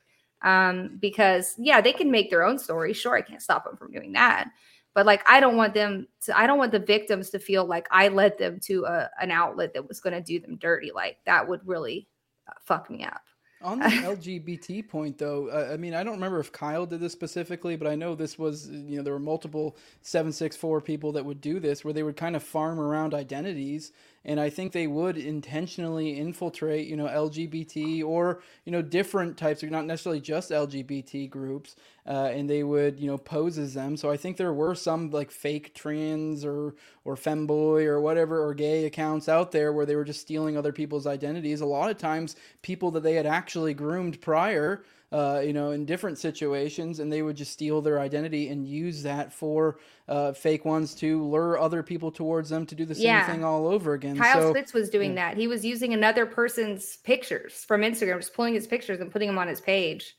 Um, 0.43 0.97
because 1.01 1.55
yeah, 1.59 1.81
they 1.81 1.93
can 1.93 2.11
make 2.11 2.31
their 2.31 2.45
own 2.45 2.59
story. 2.59 2.93
Sure, 2.93 3.17
I 3.17 3.23
can't 3.23 3.43
stop 3.43 3.65
them 3.65 3.77
from 3.77 3.93
doing 3.93 4.13
that 4.13 4.51
but 4.95 5.07
like 5.07 5.23
i 5.29 5.41
don't 5.41 5.57
want 5.57 5.75
them 5.75 6.07
to 6.21 6.37
i 6.39 6.47
don't 6.47 6.59
want 6.59 6.73
the 6.73 6.79
victims 6.79 7.31
to 7.31 7.39
feel 7.39 7.65
like 7.65 7.87
i 7.91 8.09
led 8.09 8.37
them 8.39 8.59
to 8.61 8.85
a, 8.85 9.11
an 9.21 9.31
outlet 9.31 9.73
that 9.73 9.87
was 9.87 10.01
going 10.01 10.15
to 10.15 10.21
do 10.21 10.41
them 10.41 10.57
dirty 10.57 10.91
like 10.95 11.19
that 11.27 11.47
would 11.47 11.61
really 11.67 12.09
uh, 12.49 12.53
fuck 12.65 12.91
me 12.91 13.05
up 13.05 13.23
On 13.63 13.79
the 13.79 13.85
LGBT 13.89 14.89
point, 14.89 15.19
though, 15.19 15.49
uh, 15.49 15.69
I 15.71 15.77
mean, 15.77 15.93
I 15.93 16.03
don't 16.03 16.15
remember 16.15 16.41
if 16.41 16.51
Kyle 16.51 16.87
did 16.87 17.01
this 17.01 17.13
specifically, 17.13 17.77
but 17.77 17.87
I 17.87 17.95
know 17.95 18.15
this 18.15 18.39
was, 18.39 18.71
you 18.71 18.97
know, 18.97 19.03
there 19.03 19.13
were 19.13 19.19
multiple 19.19 19.77
764 20.01 20.81
people 20.81 21.13
that 21.13 21.25
would 21.27 21.43
do 21.43 21.61
this 21.61 21.85
where 21.85 21.93
they 21.93 22.03
would 22.03 22.17
kind 22.17 22.37
of 22.37 22.43
farm 22.43 22.81
around 22.81 23.13
identities. 23.13 23.93
And 24.25 24.39
I 24.39 24.51
think 24.51 24.73
they 24.73 24.87
would 24.87 25.17
intentionally 25.17 26.19
infiltrate, 26.19 26.87
you 26.87 26.97
know, 26.97 27.07
LGBT 27.07 28.05
or, 28.05 28.43
you 28.65 28.73
know, 28.73 28.83
different 28.83 29.39
types, 29.39 29.63
of 29.63 29.71
not 29.71 29.87
necessarily 29.87 30.21
just 30.21 30.51
LGBT 30.51 31.31
groups. 31.31 31.75
Uh, 32.07 32.31
and 32.33 32.49
they 32.49 32.63
would, 32.63 33.01
you 33.01 33.07
know, 33.07 33.17
pose 33.17 33.57
as 33.57 33.75
them. 33.75 33.97
So 33.97 34.11
I 34.11 34.17
think 34.17 34.37
there 34.37 34.53
were 34.53 34.75
some 34.75 35.11
like 35.11 35.31
fake 35.31 35.75
trans 35.75 36.45
or, 36.45 36.75
or 37.05 37.17
femboy 37.17 37.85
or 37.87 38.01
whatever, 38.01 38.45
or 38.45 38.53
gay 38.53 38.85
accounts 38.85 39.29
out 39.29 39.53
there 39.53 39.73
where 39.73 39.87
they 39.87 39.97
were 39.97 40.05
just 40.05 40.21
stealing 40.21 40.57
other 40.57 40.73
people's 40.73 41.07
identities. 41.07 41.61
A 41.61 41.67
lot 41.67 41.91
of 41.91 41.97
times, 41.97 42.37
people 42.63 42.91
that 42.93 43.03
they 43.03 43.15
had 43.15 43.27
actually 43.27 43.75
groomed 43.75 44.21
prior, 44.21 44.83
uh, 45.13 45.43
you 45.45 45.53
know, 45.53 45.73
in 45.73 45.85
different 45.85 46.19
situations, 46.19 47.01
and 47.01 47.13
they 47.13 47.23
would 47.23 47.37
just 47.37 47.53
steal 47.53 47.81
their 47.83 47.99
identity 47.99 48.49
and 48.49 48.67
use 48.67 49.03
that 49.03 49.33
for 49.33 49.79
uh, 50.09 50.33
fake 50.33 50.65
ones 50.65 50.95
to 50.95 51.23
lure 51.25 51.59
other 51.59 51.83
people 51.83 52.13
towards 52.13 52.49
them 52.49 52.65
to 52.67 52.75
do 52.75 52.85
the 52.85 52.95
same 52.95 53.05
Yeah. 53.05 53.27
thing 53.27 53.45
all 53.45 53.67
over 53.67 53.95
again. 53.95 54.17
kyle 54.17 54.41
so, 54.41 54.51
spitz 54.53 54.73
was 54.73 54.89
doing 54.91 55.15
that 55.17 55.37
he 55.37 55.47
was 55.49 55.65
using 55.65 55.95
another 55.95 56.27
person's 56.27 56.97
pictures 56.99 57.65
from 57.65 57.81
instagram 57.83 58.19
just 58.19 58.35
pulling 58.35 58.55
his 58.55 58.67
pictures 58.67 59.01
and 59.01 59.11
putting 59.11 59.29
them 59.29 59.39
on 59.39 59.49
his 59.49 59.61
page 59.61 60.17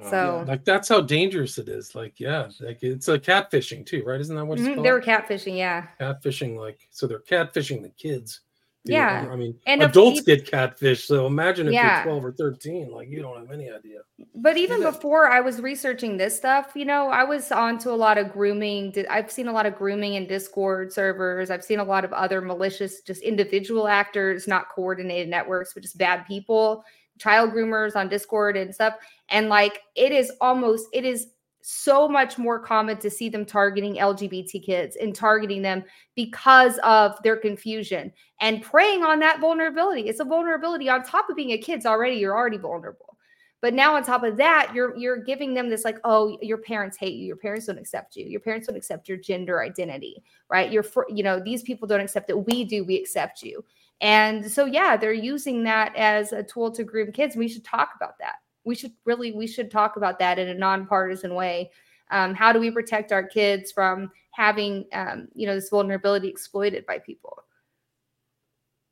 so 0.00 0.44
like 0.46 0.64
that's 0.64 0.88
how 0.88 1.00
dangerous 1.00 1.58
it 1.58 1.68
is. 1.68 1.94
Like, 1.96 2.20
yeah, 2.20 2.48
like 2.60 2.82
it's 2.82 3.08
a 3.08 3.18
catfishing 3.18 3.84
too, 3.84 4.04
right? 4.04 4.20
Isn't 4.20 4.36
that 4.36 4.44
what 4.44 4.58
it's 4.58 4.68
Mhm, 4.68 4.74
called? 4.76 4.86
they 4.86 4.92
were 4.92 5.00
catfishing 5.02 5.56
yeah 5.56 5.86
catfishing. 6.00 6.56
Like, 6.56 6.86
so 6.90 7.06
they're 7.08 7.18
catfishing 7.20 7.82
the 7.82 7.88
kids. 7.90 8.40
Yeah. 8.84 9.28
I 9.30 9.36
mean, 9.36 9.58
And 9.66 9.82
adults 9.82 10.22
get 10.22 10.46
catfished. 10.50 11.06
So 11.06 11.26
imagine 11.26 11.66
if 11.66 11.74
Yeah. 11.74 12.04
you're 12.04 12.12
12 12.20 12.24
or 12.24 12.32
13, 12.32 12.90
like 12.90 13.08
you 13.10 13.20
don't 13.20 13.38
have 13.38 13.50
any 13.50 13.70
idea. 13.70 14.00
But 14.34 14.56
even 14.56 14.82
before 14.82 15.28
I 15.30 15.40
was 15.40 15.60
researching 15.60 16.16
this 16.16 16.36
stuff, 16.36 16.72
you 16.74 16.84
know, 16.84 17.08
I 17.08 17.24
was 17.24 17.52
onto 17.52 17.90
a 17.90 17.94
lot 17.94 18.18
of 18.18 18.32
grooming. 18.32 18.94
I've 19.10 19.30
seen 19.30 19.48
a 19.48 19.52
lot 19.52 19.66
of 19.66 19.76
grooming 19.76 20.14
in 20.14 20.26
Discord 20.26 20.92
servers. 20.92 21.50
I've 21.50 21.64
seen 21.64 21.80
a 21.80 21.84
lot 21.84 22.04
of 22.04 22.12
other 22.12 22.40
malicious, 22.40 23.02
just 23.02 23.22
individual 23.22 23.88
actors, 23.88 24.48
not 24.48 24.68
coordinated 24.70 25.28
networks, 25.28 25.74
but 25.74 25.82
just 25.82 25.98
bad 25.98 26.26
people, 26.26 26.84
child 27.18 27.52
groomers 27.52 27.96
on 27.96 28.08
Discord 28.08 28.56
and 28.56 28.74
stuff. 28.74 28.94
And 29.28 29.48
like, 29.48 29.82
it 29.96 30.12
is 30.12 30.32
almost, 30.40 30.86
it 30.92 31.04
is 31.04 31.28
so 31.70 32.08
much 32.08 32.38
more 32.38 32.58
common 32.58 32.96
to 32.96 33.10
see 33.10 33.28
them 33.28 33.44
targeting 33.44 33.96
LGBT 33.96 34.64
kids 34.64 34.96
and 34.96 35.14
targeting 35.14 35.60
them 35.60 35.84
because 36.16 36.78
of 36.78 37.22
their 37.22 37.36
confusion 37.36 38.10
and 38.40 38.62
preying 38.62 39.04
on 39.04 39.18
that 39.18 39.38
vulnerability. 39.38 40.08
It's 40.08 40.20
a 40.20 40.24
vulnerability 40.24 40.88
on 40.88 41.02
top 41.02 41.28
of 41.28 41.36
being 41.36 41.50
a 41.50 41.58
kid's 41.58 41.84
already, 41.84 42.16
you're 42.16 42.34
already 42.34 42.56
vulnerable. 42.56 43.18
But 43.60 43.74
now 43.74 43.96
on 43.96 44.02
top 44.02 44.22
of 44.22 44.38
that, 44.38 44.70
you're 44.72 44.96
you're 44.96 45.22
giving 45.22 45.52
them 45.52 45.68
this 45.68 45.84
like, 45.84 45.98
oh, 46.04 46.38
your 46.40 46.58
parents 46.58 46.96
hate 46.96 47.16
you. 47.16 47.26
Your 47.26 47.36
parents 47.36 47.66
don't 47.66 47.76
accept 47.76 48.16
you. 48.16 48.24
Your 48.24 48.40
parents 48.40 48.68
don't 48.68 48.76
accept 48.76 49.08
your 49.08 49.18
gender 49.18 49.60
identity, 49.60 50.22
right? 50.48 50.70
You're 50.72 50.84
for, 50.84 51.06
you 51.12 51.24
know, 51.24 51.40
these 51.40 51.62
people 51.62 51.88
don't 51.88 52.00
accept 52.00 52.30
it. 52.30 52.46
We 52.46 52.64
do. 52.64 52.84
We 52.84 52.96
accept 52.96 53.42
you. 53.42 53.64
And 54.00 54.50
so 54.50 54.64
yeah, 54.64 54.96
they're 54.96 55.12
using 55.12 55.64
that 55.64 55.94
as 55.96 56.32
a 56.32 56.42
tool 56.42 56.70
to 56.70 56.84
groom 56.84 57.12
kids. 57.12 57.36
We 57.36 57.48
should 57.48 57.64
talk 57.64 57.90
about 57.96 58.16
that. 58.20 58.36
We 58.68 58.74
should 58.74 58.92
really 59.06 59.32
we 59.32 59.46
should 59.46 59.70
talk 59.70 59.96
about 59.96 60.18
that 60.18 60.38
in 60.38 60.48
a 60.48 60.54
nonpartisan 60.54 61.34
way. 61.34 61.70
Um, 62.10 62.34
how 62.34 62.52
do 62.52 62.60
we 62.60 62.70
protect 62.70 63.12
our 63.12 63.22
kids 63.22 63.72
from 63.72 64.10
having 64.32 64.84
um, 64.92 65.28
you 65.34 65.46
know 65.46 65.54
this 65.54 65.70
vulnerability 65.70 66.28
exploited 66.28 66.84
by 66.84 66.98
people? 66.98 67.38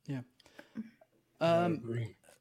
Yeah. 0.07 0.21
Um, 1.39 1.83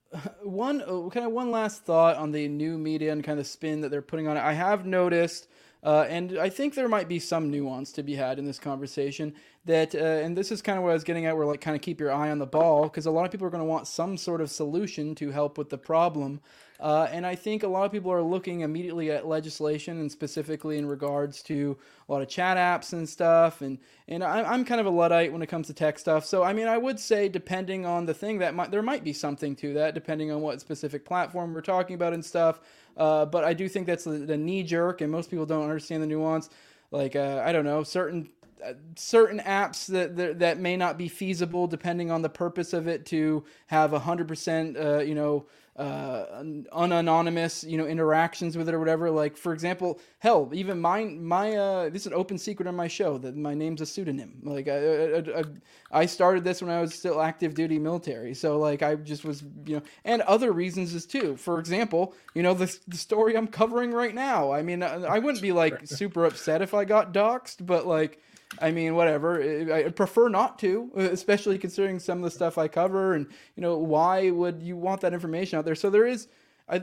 one 0.42 0.80
uh, 0.80 1.10
kind 1.10 1.26
of 1.26 1.32
one 1.32 1.50
last 1.50 1.84
thought 1.84 2.16
on 2.16 2.32
the 2.32 2.48
new 2.48 2.78
media 2.78 3.12
and 3.12 3.22
kind 3.22 3.38
of 3.38 3.46
spin 3.46 3.82
that 3.82 3.90
they're 3.90 4.02
putting 4.02 4.28
on 4.28 4.36
it. 4.36 4.40
I 4.40 4.54
have 4.54 4.86
noticed, 4.86 5.48
uh, 5.86 6.04
and 6.08 6.36
I 6.36 6.48
think 6.48 6.74
there 6.74 6.88
might 6.88 7.08
be 7.08 7.20
some 7.20 7.48
nuance 7.48 7.92
to 7.92 8.02
be 8.02 8.16
had 8.16 8.40
in 8.40 8.44
this 8.44 8.58
conversation. 8.58 9.32
That 9.66 9.94
uh, 9.94 9.98
and 9.98 10.36
this 10.36 10.50
is 10.50 10.60
kind 10.60 10.78
of 10.78 10.82
what 10.82 10.90
I 10.90 10.94
was 10.94 11.04
getting 11.04 11.26
at. 11.26 11.36
Where 11.36 11.46
like 11.46 11.60
kind 11.60 11.76
of 11.76 11.80
keep 11.80 12.00
your 12.00 12.10
eye 12.10 12.28
on 12.28 12.40
the 12.40 12.46
ball 12.46 12.84
because 12.84 13.06
a 13.06 13.10
lot 13.12 13.24
of 13.24 13.30
people 13.30 13.46
are 13.46 13.50
going 13.50 13.62
to 13.62 13.68
want 13.68 13.86
some 13.86 14.16
sort 14.16 14.40
of 14.40 14.50
solution 14.50 15.14
to 15.14 15.30
help 15.30 15.56
with 15.56 15.70
the 15.70 15.78
problem. 15.78 16.40
Uh, 16.78 17.08
and 17.10 17.24
I 17.26 17.34
think 17.34 17.62
a 17.62 17.68
lot 17.68 17.84
of 17.84 17.92
people 17.92 18.12
are 18.12 18.22
looking 18.22 18.60
immediately 18.60 19.10
at 19.10 19.26
legislation 19.26 19.98
and 20.00 20.10
specifically 20.10 20.76
in 20.76 20.86
regards 20.86 21.42
to 21.44 21.78
a 22.08 22.12
lot 22.12 22.20
of 22.20 22.28
chat 22.28 22.56
apps 22.56 22.92
and 22.92 23.08
stuff. 23.08 23.62
And, 23.62 23.78
and 24.08 24.22
I, 24.22 24.52
am 24.52 24.64
kind 24.64 24.80
of 24.80 24.86
a 24.86 24.90
Luddite 24.90 25.32
when 25.32 25.40
it 25.40 25.46
comes 25.46 25.68
to 25.68 25.72
tech 25.72 25.98
stuff. 25.98 26.26
So, 26.26 26.42
I 26.42 26.52
mean, 26.52 26.68
I 26.68 26.76
would 26.76 27.00
say 27.00 27.28
depending 27.28 27.86
on 27.86 28.04
the 28.06 28.14
thing 28.14 28.38
that 28.38 28.54
might, 28.54 28.70
there 28.70 28.82
might 28.82 29.04
be 29.04 29.12
something 29.12 29.56
to 29.56 29.72
that 29.74 29.94
depending 29.94 30.30
on 30.30 30.42
what 30.42 30.60
specific 30.60 31.04
platform 31.04 31.54
we're 31.54 31.62
talking 31.62 31.94
about 31.94 32.12
and 32.12 32.24
stuff. 32.24 32.60
Uh, 32.96 33.26
but 33.26 33.44
I 33.44 33.52
do 33.52 33.68
think 33.68 33.86
that's 33.86 34.04
the, 34.04 34.12
the, 34.12 34.36
knee 34.36 34.62
jerk 34.62 35.02
and 35.02 35.12
most 35.12 35.30
people 35.30 35.44
don't 35.44 35.64
understand 35.64 36.02
the 36.02 36.06
nuance. 36.06 36.48
Like, 36.90 37.14
uh, 37.14 37.42
I 37.44 37.52
don't 37.52 37.64
know, 37.64 37.82
certain 37.82 38.30
uh, 38.64 38.72
certain 38.94 39.38
apps 39.40 39.86
that, 39.88 40.16
that, 40.16 40.38
that 40.38 40.58
may 40.58 40.78
not 40.78 40.96
be 40.96 41.08
feasible 41.08 41.66
depending 41.66 42.10
on 42.10 42.22
the 42.22 42.28
purpose 42.30 42.72
of 42.72 42.88
it 42.88 43.04
to 43.04 43.44
have 43.66 43.92
a 43.92 43.98
hundred 43.98 44.26
percent 44.26 44.78
uh, 44.78 45.00
you 45.00 45.14
know 45.14 45.44
uh, 45.76 46.42
unanonymous, 46.72 47.62
you 47.62 47.76
know, 47.76 47.86
interactions 47.86 48.56
with 48.56 48.68
it 48.68 48.74
or 48.74 48.78
whatever. 48.78 49.10
Like, 49.10 49.36
for 49.36 49.52
example, 49.52 50.00
hell, 50.20 50.50
even 50.52 50.80
mine, 50.80 51.22
my, 51.24 51.54
uh, 51.54 51.88
this 51.90 52.02
is 52.02 52.06
an 52.06 52.14
open 52.14 52.38
secret 52.38 52.66
on 52.66 52.74
my 52.74 52.88
show 52.88 53.18
that 53.18 53.36
my 53.36 53.54
name's 53.54 53.80
a 53.80 53.86
pseudonym. 53.86 54.40
Like, 54.42 54.68
I, 54.68 55.18
I, 55.18 55.44
I 55.92 56.06
started 56.06 56.44
this 56.44 56.62
when 56.62 56.70
I 56.70 56.80
was 56.80 56.94
still 56.94 57.20
active 57.20 57.54
duty 57.54 57.78
military. 57.78 58.32
So, 58.32 58.58
like, 58.58 58.82
I 58.82 58.94
just 58.94 59.24
was, 59.24 59.42
you 59.66 59.76
know, 59.76 59.82
and 60.04 60.22
other 60.22 60.52
reasons 60.52 60.94
is 60.94 61.04
too. 61.04 61.36
For 61.36 61.58
example, 61.58 62.14
you 62.34 62.42
know, 62.42 62.54
the, 62.54 62.74
the 62.88 62.96
story 62.96 63.36
I'm 63.36 63.48
covering 63.48 63.92
right 63.92 64.14
now. 64.14 64.52
I 64.52 64.62
mean, 64.62 64.82
I 64.82 65.18
wouldn't 65.18 65.42
be 65.42 65.52
like 65.52 65.86
super 65.86 66.24
upset 66.24 66.62
if 66.62 66.72
I 66.72 66.84
got 66.84 67.12
doxxed, 67.12 67.66
but 67.66 67.86
like, 67.86 68.20
I 68.60 68.70
mean, 68.70 68.94
whatever. 68.94 69.72
I 69.72 69.90
prefer 69.90 70.28
not 70.28 70.58
to, 70.60 70.90
especially 70.96 71.58
considering 71.58 71.98
some 71.98 72.18
of 72.18 72.24
the 72.24 72.30
stuff 72.30 72.58
I 72.58 72.68
cover. 72.68 73.14
And, 73.14 73.26
you 73.54 73.60
know, 73.60 73.76
why 73.76 74.30
would 74.30 74.62
you 74.62 74.76
want 74.76 75.00
that 75.02 75.12
information 75.12 75.58
out 75.58 75.64
there? 75.64 75.74
So 75.74 75.90
there 75.90 76.06
is 76.06 76.28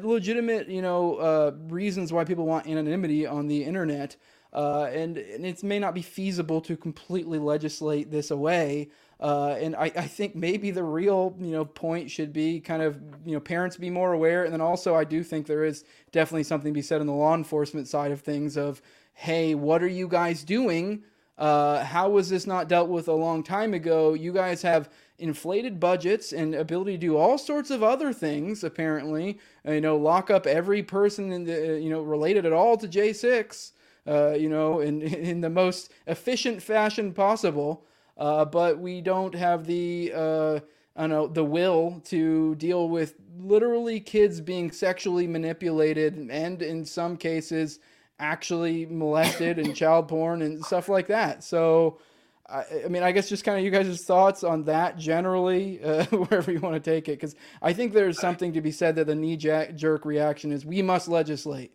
legitimate, 0.02 0.69
you 0.69 0.81
know, 0.81 1.15
uh, 1.15 1.52
reasons 1.68 2.14
why 2.14 2.26
people 2.26 2.45
want 2.45 2.68
anonymity 2.68 3.26
on 3.26 3.48
the 3.48 3.64
internet. 3.64 4.18
Uh, 4.52 4.88
and, 4.94 5.18
and 5.18 5.45
it 5.45 5.64
may 5.64 5.80
not 5.80 5.95
be 5.95 6.02
feasible 6.03 6.61
to 6.61 6.77
completely 6.77 7.40
legislate 7.40 8.11
this 8.11 8.30
away. 8.30 8.90
Uh, 9.19 9.56
and 9.60 9.76
I, 9.76 9.85
I 9.85 10.07
think 10.07 10.35
maybe 10.35 10.69
the 10.69 10.84
real, 10.84 11.35
you 11.40 11.52
know, 11.52 11.65
point 11.65 12.11
should 12.11 12.34
be 12.34 12.60
kind 12.60 12.84
of, 12.84 12.99
you 13.26 13.34
know, 13.34 13.40
parents 13.40 13.77
be 13.77 13.90
more 13.90 14.14
aware. 14.14 14.44
And 14.44 14.53
then 14.53 14.61
also, 14.61 14.94
I 14.94 15.06
do 15.06 15.23
think 15.23 15.48
there 15.48 15.64
is 15.64 15.85
definitely 16.11 16.44
something 16.44 16.72
to 16.72 16.76
be 16.76 16.84
said 16.84 17.02
on 17.02 17.07
the 17.07 17.14
law 17.14 17.34
enforcement 17.34 17.88
side 17.88 18.11
of 18.11 18.22
things 18.22 18.57
of, 18.57 18.81
hey, 19.14 19.56
what 19.56 19.81
are 19.81 19.88
you 19.88 20.07
guys 20.07 20.44
doing? 20.44 21.03
Uh, 21.43 21.83
how 21.83 22.07
was 22.09 22.29
this 22.29 22.47
not 22.47 22.69
dealt 22.69 22.87
with 22.87 23.09
a 23.09 23.13
long 23.13 23.43
time 23.43 23.73
ago? 23.73 24.13
You 24.13 24.31
guys 24.31 24.61
have 24.61 24.89
inflated 25.19 25.77
budgets 25.77 26.31
and 26.31 26.55
ability 26.55 26.93
to 26.93 26.97
do 26.97 27.17
all 27.17 27.37
sorts 27.37 27.69
of 27.69 27.83
other 27.83 28.13
things. 28.13 28.63
Apparently, 28.63 29.37
you 29.65 29.81
know, 29.81 29.97
lock 29.97 30.31
up 30.31 30.47
every 30.47 30.81
person 30.81 31.33
in 31.33 31.43
the, 31.43 31.81
you 31.81 31.89
know 31.89 32.01
related 32.01 32.45
at 32.45 32.53
all 32.53 32.77
to 32.77 32.87
J6. 32.87 33.71
Uh, 34.07 34.31
you 34.39 34.47
know, 34.47 34.79
in 34.79 35.01
in 35.31 35.41
the 35.41 35.49
most 35.49 35.91
efficient 36.07 36.63
fashion 36.63 37.11
possible. 37.11 37.83
Uh, 38.17 38.45
but 38.45 38.79
we 38.79 39.01
don't 39.01 39.35
have 39.35 39.65
the 39.65 40.13
uh, 40.15 40.59
I 40.95 41.07
know 41.07 41.27
the 41.27 41.43
will 41.43 42.01
to 42.05 42.55
deal 42.55 42.87
with 42.87 43.15
literally 43.37 43.99
kids 43.99 44.39
being 44.39 44.71
sexually 44.71 45.27
manipulated 45.27 46.15
and 46.31 46.61
in 46.61 46.85
some 46.85 47.17
cases 47.17 47.79
actually 48.19 48.85
molested 48.85 49.60
and 49.60 49.76
child 49.76 50.07
porn 50.07 50.41
and 50.41 50.64
stuff 50.64 50.90
like 50.90 51.07
that. 51.07 51.44
So, 51.44 51.99
I, 52.48 52.64
I 52.85 52.88
mean, 52.88 53.03
I 53.03 53.11
guess 53.11 53.30
just 53.30 53.44
kind 53.44 53.57
of 53.57 53.64
you 53.64 53.72
guys' 53.72 54.03
thoughts 54.03 54.44
on 54.44 54.64
that 54.65 54.98
generally, 54.98 55.84
uh, 55.84 56.06
wherever 56.11 56.52
you 56.52 56.60
want 56.60 56.76
to 56.76 56.91
take 56.91 57.07
it, 57.10 57.14
because 57.14 57.35
I 57.61 57.73
think 57.73 57.94
there's 57.94 58.19
something 58.19 58.53
to 58.53 58.61
be 58.61 58.72
said 58.72 58.95
that 58.95 59.07
the 59.07 59.15
knee 59.15 59.38
jerk 59.38 60.06
reaction 60.06 60.52
is 60.52 60.65
we 60.65 60.81
must 60.81 61.07
legislate. 61.07 61.72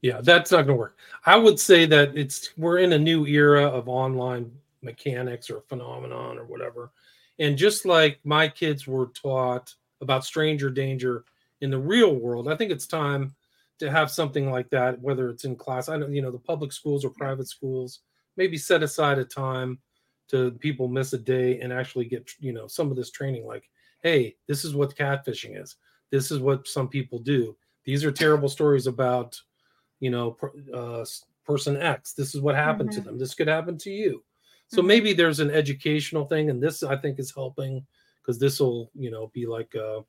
Yeah, 0.00 0.20
that's 0.22 0.52
not 0.52 0.58
going 0.58 0.76
to 0.76 0.80
work. 0.80 0.96
I 1.26 1.36
would 1.36 1.58
say 1.58 1.84
that 1.86 2.16
it's 2.16 2.50
we're 2.56 2.78
in 2.78 2.92
a 2.92 2.98
new 2.98 3.26
era 3.26 3.66
of 3.66 3.88
online 3.88 4.52
mechanics 4.82 5.50
or 5.50 5.62
phenomenon 5.62 6.38
or 6.38 6.44
whatever. 6.44 6.92
And 7.40 7.56
just 7.56 7.84
like 7.84 8.20
my 8.24 8.48
kids 8.48 8.86
were 8.86 9.06
taught 9.06 9.74
about 10.00 10.24
stranger 10.24 10.70
danger 10.70 11.24
in 11.60 11.70
the 11.70 11.78
real 11.78 12.14
world, 12.14 12.48
I 12.48 12.54
think 12.54 12.70
it's 12.70 12.86
time 12.86 13.34
to 13.78 13.90
have 13.90 14.10
something 14.10 14.50
like 14.50 14.68
that, 14.70 15.00
whether 15.00 15.28
it's 15.28 15.44
in 15.44 15.56
class, 15.56 15.88
I 15.88 15.98
don't, 15.98 16.12
you 16.12 16.22
know, 16.22 16.30
the 16.30 16.38
public 16.38 16.72
schools 16.72 17.04
or 17.04 17.10
private 17.10 17.48
schools, 17.48 18.00
maybe 18.36 18.56
set 18.56 18.82
aside 18.82 19.18
a 19.18 19.24
time 19.24 19.78
to 20.28 20.52
people 20.52 20.88
miss 20.88 21.12
a 21.12 21.18
day 21.18 21.60
and 21.60 21.72
actually 21.72 22.04
get, 22.04 22.28
you 22.38 22.52
know, 22.52 22.66
some 22.66 22.90
of 22.90 22.96
this 22.96 23.10
training. 23.10 23.46
Like, 23.46 23.68
hey, 24.02 24.36
this 24.46 24.64
is 24.64 24.74
what 24.74 24.96
catfishing 24.96 25.60
is. 25.60 25.76
This 26.10 26.30
is 26.30 26.38
what 26.38 26.66
some 26.66 26.88
people 26.88 27.18
do. 27.18 27.56
These 27.84 28.04
are 28.04 28.12
terrible 28.12 28.48
stories 28.48 28.86
about, 28.86 29.40
you 30.00 30.10
know, 30.10 30.36
uh, 30.74 31.04
person 31.44 31.76
X. 31.76 32.12
This 32.12 32.34
is 32.34 32.40
what 32.40 32.54
happened 32.54 32.90
mm-hmm. 32.90 33.00
to 33.00 33.04
them. 33.04 33.18
This 33.18 33.34
could 33.34 33.48
happen 33.48 33.78
to 33.78 33.90
you. 33.90 34.22
So 34.68 34.78
mm-hmm. 34.78 34.88
maybe 34.88 35.12
there's 35.12 35.40
an 35.40 35.50
educational 35.50 36.26
thing, 36.26 36.50
and 36.50 36.62
this 36.62 36.82
I 36.82 36.96
think 36.96 37.18
is 37.18 37.34
helping 37.34 37.86
because 38.20 38.38
this 38.38 38.60
will, 38.60 38.90
you 38.94 39.10
know, 39.10 39.30
be 39.32 39.46
like. 39.46 39.74
Uh, 39.74 40.00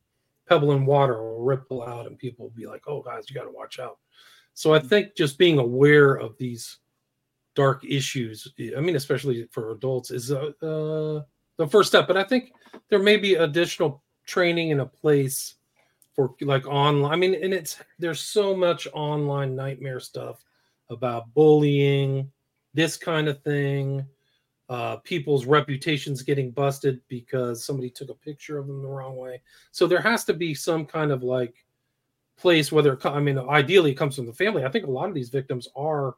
pebble 0.50 0.74
in 0.74 0.86
water 0.86 1.22
will 1.22 1.44
ripple 1.44 1.84
out 1.84 2.08
and 2.08 2.18
people 2.18 2.46
will 2.46 2.56
be 2.56 2.66
like 2.66 2.82
oh 2.88 3.02
guys 3.02 3.30
you 3.30 3.36
got 3.36 3.46
to 3.46 3.52
watch 3.52 3.80
out. 3.80 3.98
So 4.56 4.74
i 4.74 4.80
think 4.80 5.16
just 5.16 5.38
being 5.38 5.60
aware 5.60 6.16
of 6.16 6.38
these 6.38 6.80
dark 7.56 7.84
issues 7.84 8.48
i 8.78 8.80
mean 8.80 8.96
especially 8.96 9.48
for 9.52 9.72
adults 9.72 10.12
is 10.12 10.32
uh, 10.32 10.52
uh, 10.62 11.22
the 11.58 11.68
first 11.70 11.90
step 11.90 12.08
but 12.08 12.16
i 12.16 12.24
think 12.24 12.54
there 12.90 13.00
may 13.00 13.18
be 13.18 13.36
additional 13.36 14.04
training 14.26 14.70
in 14.70 14.82
a 14.82 14.86
place 14.86 15.56
for 16.14 16.36
like 16.42 16.66
online 16.68 17.12
i 17.12 17.16
mean 17.16 17.36
and 17.44 17.54
it's 17.54 17.82
there's 17.98 18.22
so 18.22 18.56
much 18.56 18.88
online 18.94 19.56
nightmare 19.56 20.00
stuff 20.00 20.44
about 20.90 21.34
bullying 21.34 22.32
this 22.74 22.96
kind 22.98 23.28
of 23.28 23.42
thing 23.44 24.06
uh, 24.70 24.98
people's 24.98 25.46
reputations 25.46 26.22
getting 26.22 26.52
busted 26.52 27.02
because 27.08 27.66
somebody 27.66 27.90
took 27.90 28.10
a 28.10 28.14
picture 28.14 28.60
of 28.60 28.68
them 28.68 28.82
the 28.82 28.88
wrong 28.88 29.16
way. 29.16 29.42
So 29.72 29.88
there 29.88 30.02
has 30.02 30.24
to 30.26 30.34
be 30.34 30.54
some 30.54 30.86
kind 30.86 31.12
of 31.12 31.24
like 31.24 31.66
place, 32.38 32.72
whether 32.72 32.98
I 33.08 33.20
mean, 33.20 33.40
ideally 33.40 33.92
it 33.92 33.96
comes 33.96 34.16
from 34.16 34.28
the 34.28 34.34
family. 34.34 34.64
I 34.64 34.70
think 34.70 34.86
a 34.86 34.92
lot 34.92 35.10
of 35.10 35.16
these 35.16 35.30
victims 35.30 35.68
are 35.76 36.16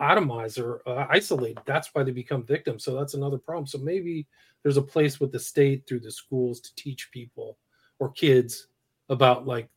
atomized 0.00 0.62
or 0.62 0.82
uh, 0.88 1.06
isolated. 1.08 1.58
That's 1.64 1.88
why 1.92 2.02
they 2.02 2.10
become 2.10 2.42
victims. 2.42 2.84
So 2.84 2.94
that's 2.94 3.14
another 3.14 3.38
problem. 3.38 3.66
So 3.66 3.78
maybe 3.78 4.26
there's 4.62 4.76
a 4.76 4.82
place 4.82 5.20
with 5.20 5.30
the 5.30 5.40
state 5.40 5.86
through 5.86 6.00
the 6.00 6.10
schools 6.10 6.60
to 6.60 6.74
teach 6.74 7.10
people 7.12 7.58
or 8.00 8.10
kids 8.10 8.66
about 9.08 9.46
like 9.46 9.68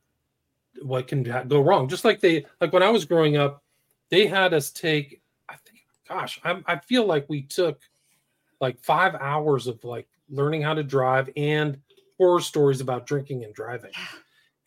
what 0.82 1.08
can 1.08 1.24
go 1.48 1.62
wrong. 1.62 1.88
Just 1.88 2.04
like 2.04 2.20
they 2.20 2.46
like 2.60 2.74
when 2.74 2.84
I 2.84 2.90
was 2.90 3.06
growing 3.06 3.38
up, 3.38 3.64
they 4.10 4.26
had 4.26 4.56
us 4.56 4.72
take 4.72 5.22
gosh, 6.10 6.40
I, 6.44 6.62
I 6.66 6.80
feel 6.80 7.06
like 7.06 7.26
we 7.30 7.44
took 7.44 7.80
like 8.60 8.80
five 8.80 9.16
hours 9.16 9.68
of 9.68 9.84
like 9.84 10.08
learning 10.30 10.62
how 10.62 10.74
to 10.74 10.84
drive 10.84 11.30
and 11.38 11.78
horror 12.18 12.42
stories 12.42 12.82
about 12.82 13.08
drinking 13.08 13.46
and 13.46 13.54
driving. 13.54 13.92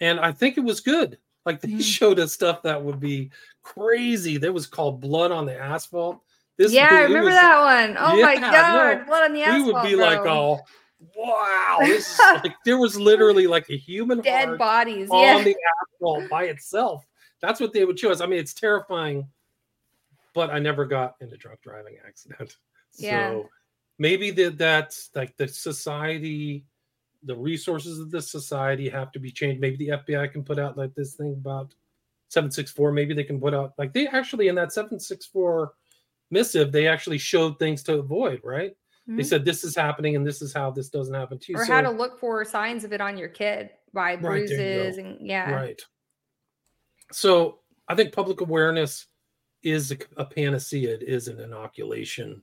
And 0.00 0.18
I 0.18 0.32
think 0.32 0.56
it 0.56 0.62
was 0.62 0.80
good. 0.80 1.18
Like 1.44 1.60
they 1.60 1.68
mm-hmm. 1.68 1.80
showed 1.80 2.18
us 2.18 2.32
stuff 2.32 2.62
that 2.62 2.82
would 2.82 3.00
be 3.00 3.30
crazy. 3.62 4.38
That 4.38 4.52
was 4.52 4.66
called 4.66 5.00
Blood 5.00 5.32
on 5.32 5.44
the 5.44 5.58
Asphalt. 5.58 6.20
This 6.56 6.72
yeah, 6.72 6.88
I 6.90 7.00
remember 7.02 7.30
was, 7.30 7.34
that 7.34 7.58
one. 7.58 7.96
Oh 7.98 8.16
yeah, 8.16 8.24
my 8.26 8.36
god, 8.36 8.98
no, 8.98 9.04
Blood 9.04 9.24
on 9.24 9.32
the 9.32 9.42
Asphalt. 9.42 9.66
We 9.66 9.72
would 9.72 9.82
be 9.82 9.94
bro. 9.96 10.04
like, 10.04 10.20
oh, 10.20 10.60
wow. 11.16 11.78
This 11.80 12.12
is 12.12 12.18
like 12.44 12.54
there 12.64 12.78
was 12.78 12.98
literally 12.98 13.46
like 13.46 13.68
a 13.70 13.76
human 13.76 14.20
dead 14.20 14.56
bodies 14.58 15.08
on 15.10 15.22
yeah. 15.22 15.42
the 15.42 15.56
asphalt 15.94 16.28
by 16.30 16.44
itself. 16.44 17.04
That's 17.40 17.60
what 17.60 17.72
they 17.72 17.84
would 17.84 17.98
show 17.98 18.12
us. 18.12 18.20
I 18.20 18.26
mean, 18.26 18.38
it's 18.38 18.54
terrifying 18.54 19.26
but 20.34 20.50
I 20.50 20.58
never 20.58 20.84
got 20.84 21.16
in 21.20 21.32
a 21.32 21.36
drunk 21.36 21.60
driving 21.62 21.96
accident. 22.06 22.56
Yeah. 22.98 23.30
So 23.30 23.48
maybe 23.98 24.30
that 24.32 24.58
that's 24.58 25.08
like 25.14 25.34
the 25.38 25.48
society, 25.48 26.66
the 27.22 27.34
resources 27.34 27.98
of 28.00 28.10
the 28.10 28.20
society 28.20 28.90
have 28.90 29.12
to 29.12 29.18
be 29.18 29.30
changed. 29.30 29.62
Maybe 29.62 29.78
the 29.78 29.96
FBI 29.96 30.30
can 30.30 30.44
put 30.44 30.58
out 30.58 30.76
like 30.76 30.94
this 30.94 31.14
thing 31.14 31.32
about 31.32 31.74
764. 32.28 32.92
Maybe 32.92 33.14
they 33.14 33.24
can 33.24 33.40
put 33.40 33.54
out 33.54 33.72
like 33.78 33.94
they 33.94 34.06
actually 34.08 34.48
in 34.48 34.56
that 34.56 34.74
764 34.74 35.72
missive, 36.30 36.72
they 36.72 36.88
actually 36.88 37.18
showed 37.18 37.58
things 37.58 37.82
to 37.84 37.98
avoid, 37.98 38.40
right? 38.42 38.72
Mm-hmm. 38.72 39.16
They 39.16 39.22
said 39.22 39.44
this 39.44 39.64
is 39.64 39.76
happening 39.76 40.16
and 40.16 40.26
this 40.26 40.42
is 40.42 40.52
how 40.52 40.70
this 40.70 40.88
doesn't 40.88 41.14
happen 41.14 41.38
to 41.38 41.52
you. 41.52 41.58
Or 41.58 41.64
so, 41.64 41.72
how 41.72 41.80
to 41.82 41.90
look 41.90 42.18
for 42.18 42.44
signs 42.44 42.84
of 42.84 42.92
it 42.92 43.00
on 43.00 43.16
your 43.16 43.28
kid 43.28 43.70
by 43.92 44.16
bruises 44.16 44.96
right, 44.96 45.04
and 45.04 45.26
yeah. 45.26 45.50
Right. 45.50 45.80
So 47.12 47.60
I 47.88 47.94
think 47.94 48.12
public 48.12 48.40
awareness 48.40 49.06
is 49.62 49.92
a, 49.92 49.96
a 50.16 50.24
panacea. 50.24 50.94
It 50.94 51.02
is 51.02 51.28
an 51.28 51.40
inoculation 51.40 52.42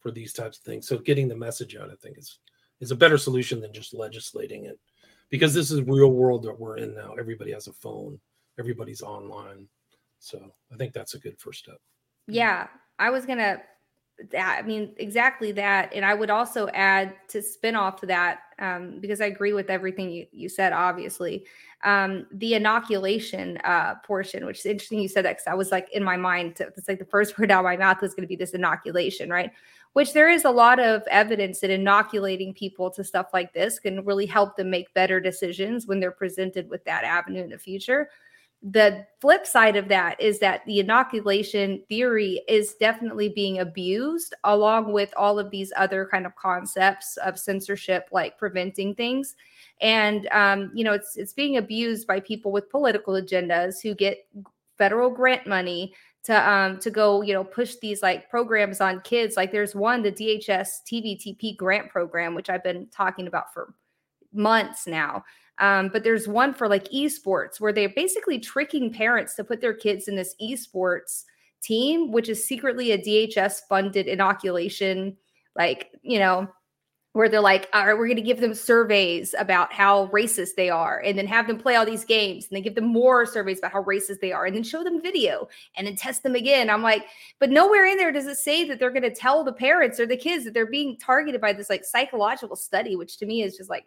for 0.00 0.10
these 0.10 0.32
types 0.32 0.58
of 0.58 0.64
things. 0.64 0.86
So 0.86 0.98
getting 0.98 1.28
the 1.28 1.36
message 1.36 1.76
out, 1.76 1.90
I 1.90 1.94
think, 2.02 2.18
is 2.18 2.38
is 2.80 2.90
a 2.92 2.96
better 2.96 3.18
solution 3.18 3.60
than 3.60 3.72
just 3.72 3.92
legislating 3.94 4.66
it. 4.66 4.78
because 5.30 5.52
this 5.52 5.70
is 5.70 5.82
real 5.82 6.12
world 6.12 6.42
that 6.44 6.58
we're 6.58 6.76
in 6.76 6.94
now. 6.94 7.14
Everybody 7.18 7.52
has 7.52 7.66
a 7.66 7.72
phone, 7.72 8.18
everybody's 8.58 9.02
online. 9.02 9.68
So 10.20 10.52
I 10.72 10.76
think 10.76 10.92
that's 10.92 11.14
a 11.14 11.18
good 11.18 11.38
first 11.38 11.60
step. 11.60 11.78
Yeah, 12.26 12.68
I 12.98 13.10
was 13.10 13.26
gonna. 13.26 13.60
That 14.30 14.58
I 14.58 14.66
mean 14.66 14.94
exactly 14.96 15.52
that, 15.52 15.92
and 15.94 16.04
I 16.04 16.12
would 16.14 16.30
also 16.30 16.68
add 16.68 17.14
to 17.28 17.40
spin 17.40 17.76
off 17.76 18.00
that 18.00 18.40
um, 18.58 18.98
because 18.98 19.20
I 19.20 19.26
agree 19.26 19.52
with 19.52 19.70
everything 19.70 20.10
you, 20.10 20.26
you 20.32 20.48
said. 20.48 20.72
Obviously, 20.72 21.46
um, 21.84 22.26
the 22.32 22.54
inoculation 22.54 23.58
uh, 23.58 23.94
portion, 24.04 24.44
which 24.44 24.58
is 24.58 24.66
interesting. 24.66 24.98
You 24.98 25.08
said 25.08 25.24
that 25.24 25.36
because 25.36 25.46
I 25.46 25.54
was 25.54 25.70
like 25.70 25.88
in 25.92 26.02
my 26.02 26.16
mind, 26.16 26.60
it's 26.60 26.88
like 26.88 26.98
the 26.98 27.04
first 27.04 27.38
word 27.38 27.52
out 27.52 27.60
of 27.60 27.64
my 27.64 27.76
mouth 27.76 28.00
was 28.02 28.14
going 28.14 28.24
to 28.24 28.28
be 28.28 28.36
this 28.36 28.54
inoculation, 28.54 29.30
right? 29.30 29.52
Which 29.92 30.12
there 30.12 30.28
is 30.28 30.44
a 30.44 30.50
lot 30.50 30.80
of 30.80 31.02
evidence 31.08 31.60
that 31.60 31.70
inoculating 31.70 32.52
people 32.54 32.90
to 32.90 33.04
stuff 33.04 33.28
like 33.32 33.52
this 33.52 33.78
can 33.78 34.04
really 34.04 34.26
help 34.26 34.56
them 34.56 34.68
make 34.68 34.92
better 34.94 35.20
decisions 35.20 35.86
when 35.86 36.00
they're 36.00 36.10
presented 36.10 36.68
with 36.68 36.84
that 36.84 37.04
avenue 37.04 37.42
in 37.42 37.50
the 37.50 37.58
future 37.58 38.10
the 38.62 39.06
flip 39.20 39.46
side 39.46 39.76
of 39.76 39.88
that 39.88 40.20
is 40.20 40.40
that 40.40 40.64
the 40.66 40.80
inoculation 40.80 41.82
theory 41.88 42.42
is 42.48 42.74
definitely 42.74 43.28
being 43.28 43.60
abused 43.60 44.34
along 44.44 44.92
with 44.92 45.12
all 45.16 45.38
of 45.38 45.50
these 45.50 45.72
other 45.76 46.08
kind 46.10 46.26
of 46.26 46.34
concepts 46.34 47.16
of 47.18 47.38
censorship 47.38 48.08
like 48.10 48.36
preventing 48.36 48.94
things. 48.96 49.36
And 49.80 50.26
um, 50.32 50.72
you 50.74 50.82
know 50.82 50.92
it's 50.92 51.16
it's 51.16 51.32
being 51.32 51.56
abused 51.56 52.08
by 52.08 52.18
people 52.18 52.50
with 52.50 52.70
political 52.70 53.14
agendas 53.14 53.80
who 53.80 53.94
get 53.94 54.26
federal 54.76 55.10
grant 55.10 55.46
money 55.46 55.94
to 56.24 56.50
um 56.50 56.78
to 56.80 56.90
go 56.90 57.22
you 57.22 57.32
know 57.32 57.44
push 57.44 57.76
these 57.76 58.02
like 58.02 58.28
programs 58.28 58.80
on 58.80 59.00
kids. 59.02 59.36
Like 59.36 59.52
there's 59.52 59.76
one 59.76 60.02
the 60.02 60.10
DHS 60.10 60.68
TVTP 60.90 61.56
grant 61.56 61.90
program 61.90 62.34
which 62.34 62.50
I've 62.50 62.64
been 62.64 62.88
talking 62.88 63.28
about 63.28 63.54
for 63.54 63.72
months 64.32 64.88
now 64.88 65.22
um, 65.60 65.88
but 65.88 66.04
there's 66.04 66.28
one 66.28 66.54
for 66.54 66.68
like 66.68 66.84
esports 66.90 67.60
where 67.60 67.72
they're 67.72 67.88
basically 67.88 68.38
tricking 68.38 68.92
parents 68.92 69.34
to 69.34 69.44
put 69.44 69.60
their 69.60 69.74
kids 69.74 70.08
in 70.08 70.16
this 70.16 70.34
esports 70.40 71.24
team, 71.60 72.12
which 72.12 72.28
is 72.28 72.46
secretly 72.46 72.92
a 72.92 72.98
DHS 72.98 73.62
funded 73.68 74.06
inoculation, 74.06 75.16
like, 75.56 75.90
you 76.02 76.18
know, 76.18 76.48
where 77.12 77.28
they're 77.28 77.40
like, 77.40 77.68
all 77.72 77.86
right, 77.86 77.96
we're 77.96 78.06
going 78.06 78.16
to 78.16 78.22
give 78.22 78.40
them 78.40 78.54
surveys 78.54 79.34
about 79.38 79.72
how 79.72 80.06
racist 80.08 80.54
they 80.56 80.68
are, 80.68 81.00
and 81.00 81.16
then 81.16 81.26
have 81.26 81.46
them 81.46 81.58
play 81.58 81.74
all 81.74 81.86
these 81.86 82.04
games, 82.04 82.46
and 82.46 82.56
then 82.56 82.62
give 82.62 82.74
them 82.74 82.86
more 82.86 83.24
surveys 83.24 83.58
about 83.58 83.72
how 83.72 83.82
racist 83.82 84.20
they 84.20 84.30
are, 84.30 84.44
and 84.44 84.54
then 84.54 84.62
show 84.62 84.84
them 84.84 85.00
video 85.00 85.48
and 85.76 85.86
then 85.86 85.96
test 85.96 86.22
them 86.22 86.34
again. 86.34 86.68
I'm 86.68 86.82
like, 86.82 87.06
but 87.38 87.50
nowhere 87.50 87.86
in 87.86 87.96
there 87.96 88.12
does 88.12 88.26
it 88.26 88.36
say 88.36 88.64
that 88.64 88.78
they're 88.78 88.90
going 88.90 89.02
to 89.02 89.14
tell 89.14 89.42
the 89.42 89.52
parents 89.52 89.98
or 89.98 90.06
the 90.06 90.16
kids 90.16 90.44
that 90.44 90.54
they're 90.54 90.66
being 90.66 90.96
targeted 90.98 91.40
by 91.40 91.52
this 91.52 91.70
like 91.70 91.84
psychological 91.84 92.56
study, 92.56 92.94
which 92.94 93.16
to 93.18 93.26
me 93.26 93.42
is 93.42 93.56
just 93.56 93.70
like 93.70 93.84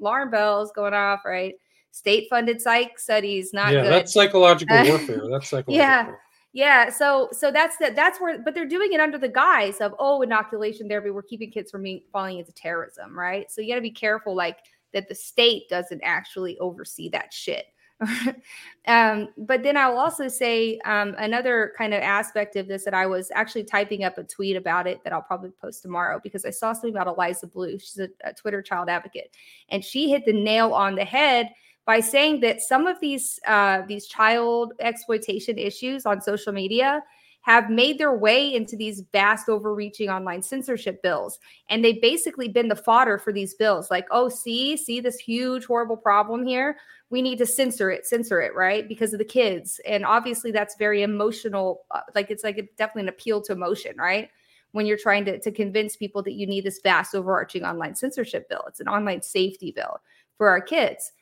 alarm 0.00 0.30
bells 0.30 0.70
going 0.72 0.94
off, 0.94 1.24
right? 1.24 1.54
State 1.90 2.28
funded 2.28 2.60
psych 2.60 2.98
studies, 2.98 3.52
not 3.52 3.72
yeah, 3.72 3.82
good. 3.82 3.92
that's 3.92 4.12
psychological 4.12 4.76
warfare. 4.84 5.22
That's 5.30 5.48
psychological. 5.48 5.74
yeah. 5.74 6.12
Yeah, 6.56 6.88
so 6.88 7.28
so 7.32 7.52
that's 7.52 7.76
that. 7.80 7.94
That's 7.94 8.18
where, 8.18 8.38
but 8.38 8.54
they're 8.54 8.64
doing 8.64 8.94
it 8.94 8.98
under 8.98 9.18
the 9.18 9.28
guise 9.28 9.82
of 9.82 9.94
oh, 9.98 10.22
inoculation 10.22 10.88
therapy. 10.88 11.10
We're 11.10 11.20
keeping 11.20 11.50
kids 11.50 11.70
from 11.70 11.82
being, 11.82 12.00
falling 12.10 12.38
into 12.38 12.50
terrorism, 12.50 13.16
right? 13.16 13.50
So 13.50 13.60
you 13.60 13.68
got 13.68 13.74
to 13.74 13.82
be 13.82 13.90
careful, 13.90 14.34
like 14.34 14.60
that 14.94 15.06
the 15.06 15.14
state 15.14 15.68
doesn't 15.68 16.00
actually 16.02 16.58
oversee 16.58 17.10
that 17.10 17.34
shit. 17.34 17.66
um, 18.88 19.28
but 19.36 19.62
then 19.62 19.76
I'll 19.76 19.98
also 19.98 20.28
say 20.28 20.78
um, 20.86 21.14
another 21.18 21.74
kind 21.76 21.92
of 21.92 22.00
aspect 22.00 22.56
of 22.56 22.68
this 22.68 22.86
that 22.86 22.94
I 22.94 23.04
was 23.04 23.30
actually 23.34 23.64
typing 23.64 24.04
up 24.04 24.16
a 24.16 24.24
tweet 24.24 24.56
about 24.56 24.86
it 24.86 25.04
that 25.04 25.12
I'll 25.12 25.20
probably 25.20 25.50
post 25.60 25.82
tomorrow 25.82 26.20
because 26.22 26.46
I 26.46 26.50
saw 26.50 26.72
something 26.72 26.96
about 26.96 27.06
Eliza 27.06 27.48
Bleu. 27.48 27.78
She's 27.78 27.98
a, 27.98 28.08
a 28.24 28.32
Twitter 28.32 28.62
child 28.62 28.88
advocate, 28.88 29.36
and 29.68 29.84
she 29.84 30.08
hit 30.08 30.24
the 30.24 30.32
nail 30.32 30.72
on 30.72 30.94
the 30.94 31.04
head 31.04 31.50
by 31.86 32.00
saying 32.00 32.40
that 32.40 32.60
some 32.60 32.86
of 32.86 33.00
these 33.00 33.40
uh, 33.46 33.82
these 33.86 34.06
child 34.06 34.74
exploitation 34.80 35.56
issues 35.56 36.04
on 36.04 36.20
social 36.20 36.52
media 36.52 37.02
have 37.42 37.70
made 37.70 37.96
their 37.96 38.12
way 38.12 38.52
into 38.52 38.76
these 38.76 39.04
vast 39.12 39.48
overreaching 39.48 40.10
online 40.10 40.42
censorship 40.42 41.00
bills. 41.00 41.38
And 41.70 41.84
they've 41.84 42.02
basically 42.02 42.48
been 42.48 42.66
the 42.66 42.74
fodder 42.74 43.18
for 43.18 43.32
these 43.32 43.54
bills. 43.54 43.88
Like 43.90 44.06
oh 44.10 44.28
see 44.28 44.76
see 44.76 45.00
this 45.00 45.16
huge 45.16 45.64
horrible 45.64 45.96
problem 45.96 46.44
here? 46.44 46.76
We 47.08 47.22
need 47.22 47.38
to 47.38 47.46
censor 47.46 47.90
it 47.90 48.04
censor 48.04 48.42
it 48.42 48.54
right? 48.54 48.86
Because 48.86 49.12
of 49.12 49.20
the 49.20 49.24
kids. 49.24 49.80
And 49.86 50.04
obviously 50.04 50.50
that's 50.50 50.76
very 50.76 51.02
emotional 51.02 51.84
uh, 51.92 52.00
like 52.16 52.30
it's 52.30 52.44
like 52.44 52.58
a, 52.58 52.62
definitely 52.76 53.02
an 53.02 53.10
appeal 53.10 53.40
to 53.42 53.52
emotion 53.52 53.96
right? 53.96 54.28
When 54.72 54.84
you're 54.84 54.98
trying 54.98 55.24
to, 55.26 55.38
to 55.38 55.52
convince 55.52 55.96
people 55.96 56.22
that 56.24 56.34
you 56.34 56.46
need 56.48 56.64
this 56.64 56.80
vast 56.82 57.14
overarching 57.14 57.64
online 57.64 57.94
censorship 57.94 58.48
bill. 58.48 58.64
It's 58.66 58.80
an 58.80 58.88
online 58.88 59.22
safety 59.22 59.70
bill 59.70 60.00
for 60.36 60.48
our 60.48 60.60
kids 60.60 61.12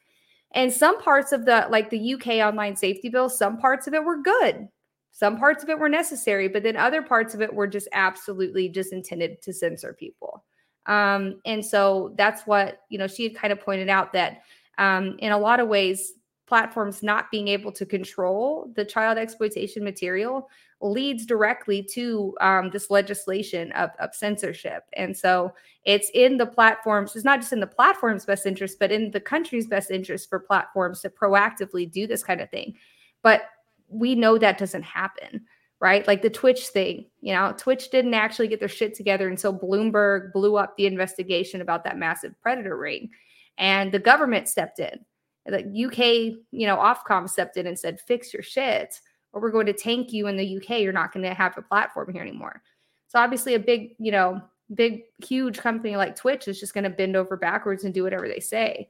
and 0.55 0.73
some 0.73 1.01
parts 1.01 1.33
of 1.33 1.45
the 1.45 1.67
like 1.71 1.91
the 1.91 2.15
UK 2.15 2.47
online 2.47 2.77
safety 2.77 3.09
bill, 3.09 3.29
some 3.29 3.59
parts 3.59 3.87
of 3.87 3.95
it 3.95 4.05
were 4.05 4.23
good. 4.23 4.69
Some 5.13 5.39
parts 5.39 5.63
of 5.63 5.71
it 5.71 5.79
were 5.79 5.89
necessary, 5.89 6.49
but 6.49 6.65
then 6.65 6.77
other 6.77 7.01
parts 7.01 7.35
of 7.35 7.41
it 7.41 7.53
were 7.53 7.69
just 7.69 7.87
absolutely 7.93 8.69
just 8.69 8.93
intended 8.93 9.41
to 9.43 9.53
censor 9.53 9.93
people. 9.93 10.45
Um, 10.87 11.41
and 11.47 11.65
so 11.65 12.15
that's 12.19 12.43
what, 12.47 12.81
you 12.89 12.99
know, 12.99 13.07
she 13.07 13.23
had 13.25 13.35
kind 13.35 13.53
of 13.53 13.61
pointed 13.61 13.89
out 13.89 14.13
that 14.13 14.43
um, 14.79 15.17
in 15.21 15.31
a 15.31 15.39
lot 15.39 15.61
of 15.61 15.69
ways, 15.69 16.15
platforms 16.47 17.03
not 17.03 17.31
being 17.31 17.49
able 17.49 17.73
to 17.73 17.87
control 17.87 18.71
the 18.77 18.85
child 18.85 19.17
exploitation 19.17 19.83
material 19.83 20.49
leads 20.85 21.25
directly 21.25 21.83
to 21.83 22.37
um, 22.43 22.69
this 22.71 22.91
legislation 22.91 23.73
of, 23.73 23.91
of 23.99 24.15
censorship. 24.15 24.85
And 24.93 25.17
so 25.17 25.53
it's 25.85 26.11
in 26.13 26.37
the 26.37 26.47
platforms, 26.47 27.17
it's 27.17 27.25
not 27.25 27.41
just 27.41 27.55
in 27.55 27.61
the 27.61 27.67
platform's 27.67 28.27
best 28.27 28.45
interest, 28.45 28.79
but 28.79 28.93
in 28.93 29.11
the 29.11 29.21
country's 29.21 29.67
best 29.67 29.91
interest 29.91 30.29
for 30.29 30.39
platforms 30.39 31.01
to 31.01 31.09
proactively 31.09 31.91
do 31.91 32.07
this 32.07 32.23
kind 32.23 32.43
of 32.43 32.51
thing. 32.51 32.77
But 33.23 33.45
we 33.89 34.15
know 34.15 34.37
that 34.37 34.59
doesn't 34.59 34.83
happen, 34.83 35.47
right? 35.81 36.07
Like 36.07 36.21
the 36.21 36.29
Twitch 36.29 36.69
thing, 36.69 37.07
you 37.23 37.33
know, 37.33 37.55
Twitch 37.57 37.91
didn't 37.91 38.15
actually 38.15 38.49
get 38.49 38.61
their 38.61 38.69
shit 38.69 38.95
together 38.95 39.29
until 39.29 39.59
Bloomberg 39.59 40.35
blew 40.35 40.57
up 40.57 40.77
the 40.77 40.87
investigation 40.87 41.63
about 41.63 41.85
that 41.85 41.97
massive 41.97 42.35
predator 42.43 42.77
ring. 42.77 43.09
And 43.57 43.91
the 43.91 43.99
government 43.99 44.49
stepped 44.49 44.81
in. 44.81 45.05
The 45.47 45.61
UK, 45.61 46.39
you 46.51 46.67
know, 46.67 46.77
Ofcom 46.77 47.29
stepped 47.29 47.57
in 47.57 47.67
and 47.67 47.79
said, 47.79 48.01
fix 48.01 48.35
your 48.35 48.43
shit 48.43 49.01
or 49.35 49.41
we're 49.41 49.51
going 49.51 49.67
to 49.67 49.73
tank 49.73 50.13
you 50.13 50.29
in 50.29 50.37
the 50.37 50.57
UK. 50.57 50.81
You're 50.81 50.93
not 50.93 51.13
going 51.13 51.25
to 51.25 51.35
have 51.35 51.59
a 51.59 51.63
platform 51.63 52.13
here 52.13 52.23
anymore. 52.23 52.63
So 53.09 53.19
obviously, 53.19 53.55
a 53.55 53.59
big, 53.59 53.97
you 53.99 54.13
know, 54.13 54.41
big, 54.73 55.03
huge 55.25 55.59
company 55.59 55.97
like 55.97 56.17
Twitch 56.17 56.49
is 56.49 56.59
just 56.59 56.73
going 56.73 56.85
to 56.85 56.91
bend 56.91 57.17
over 57.17 57.37
backwards 57.37 57.85
and 57.85 57.93
do 57.93 58.05
whatever 58.05 58.29
they 58.29 58.41
say. 58.41 58.89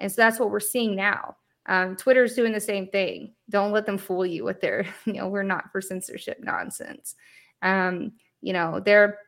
And 0.00 0.10
so 0.10 0.22
that's 0.22 0.40
what 0.40 0.50
we're 0.50 0.60
seeing 0.60 0.96
now. 0.96 1.36
Um, 1.66 1.94
Twitter's 1.94 2.34
doing 2.34 2.52
the 2.52 2.60
same 2.60 2.88
thing. 2.88 3.34
Don't 3.48 3.70
let 3.70 3.86
them 3.86 3.98
fool 3.98 4.26
you 4.26 4.44
with 4.44 4.60
their, 4.60 4.84
you 5.04 5.12
know, 5.14 5.28
we're 5.28 5.42
not 5.42 5.70
for 5.70 5.80
censorship 5.80 6.38
nonsense. 6.40 7.14
Um, 7.60 8.12
you 8.40 8.52
know, 8.52 8.80
they're 8.80 9.18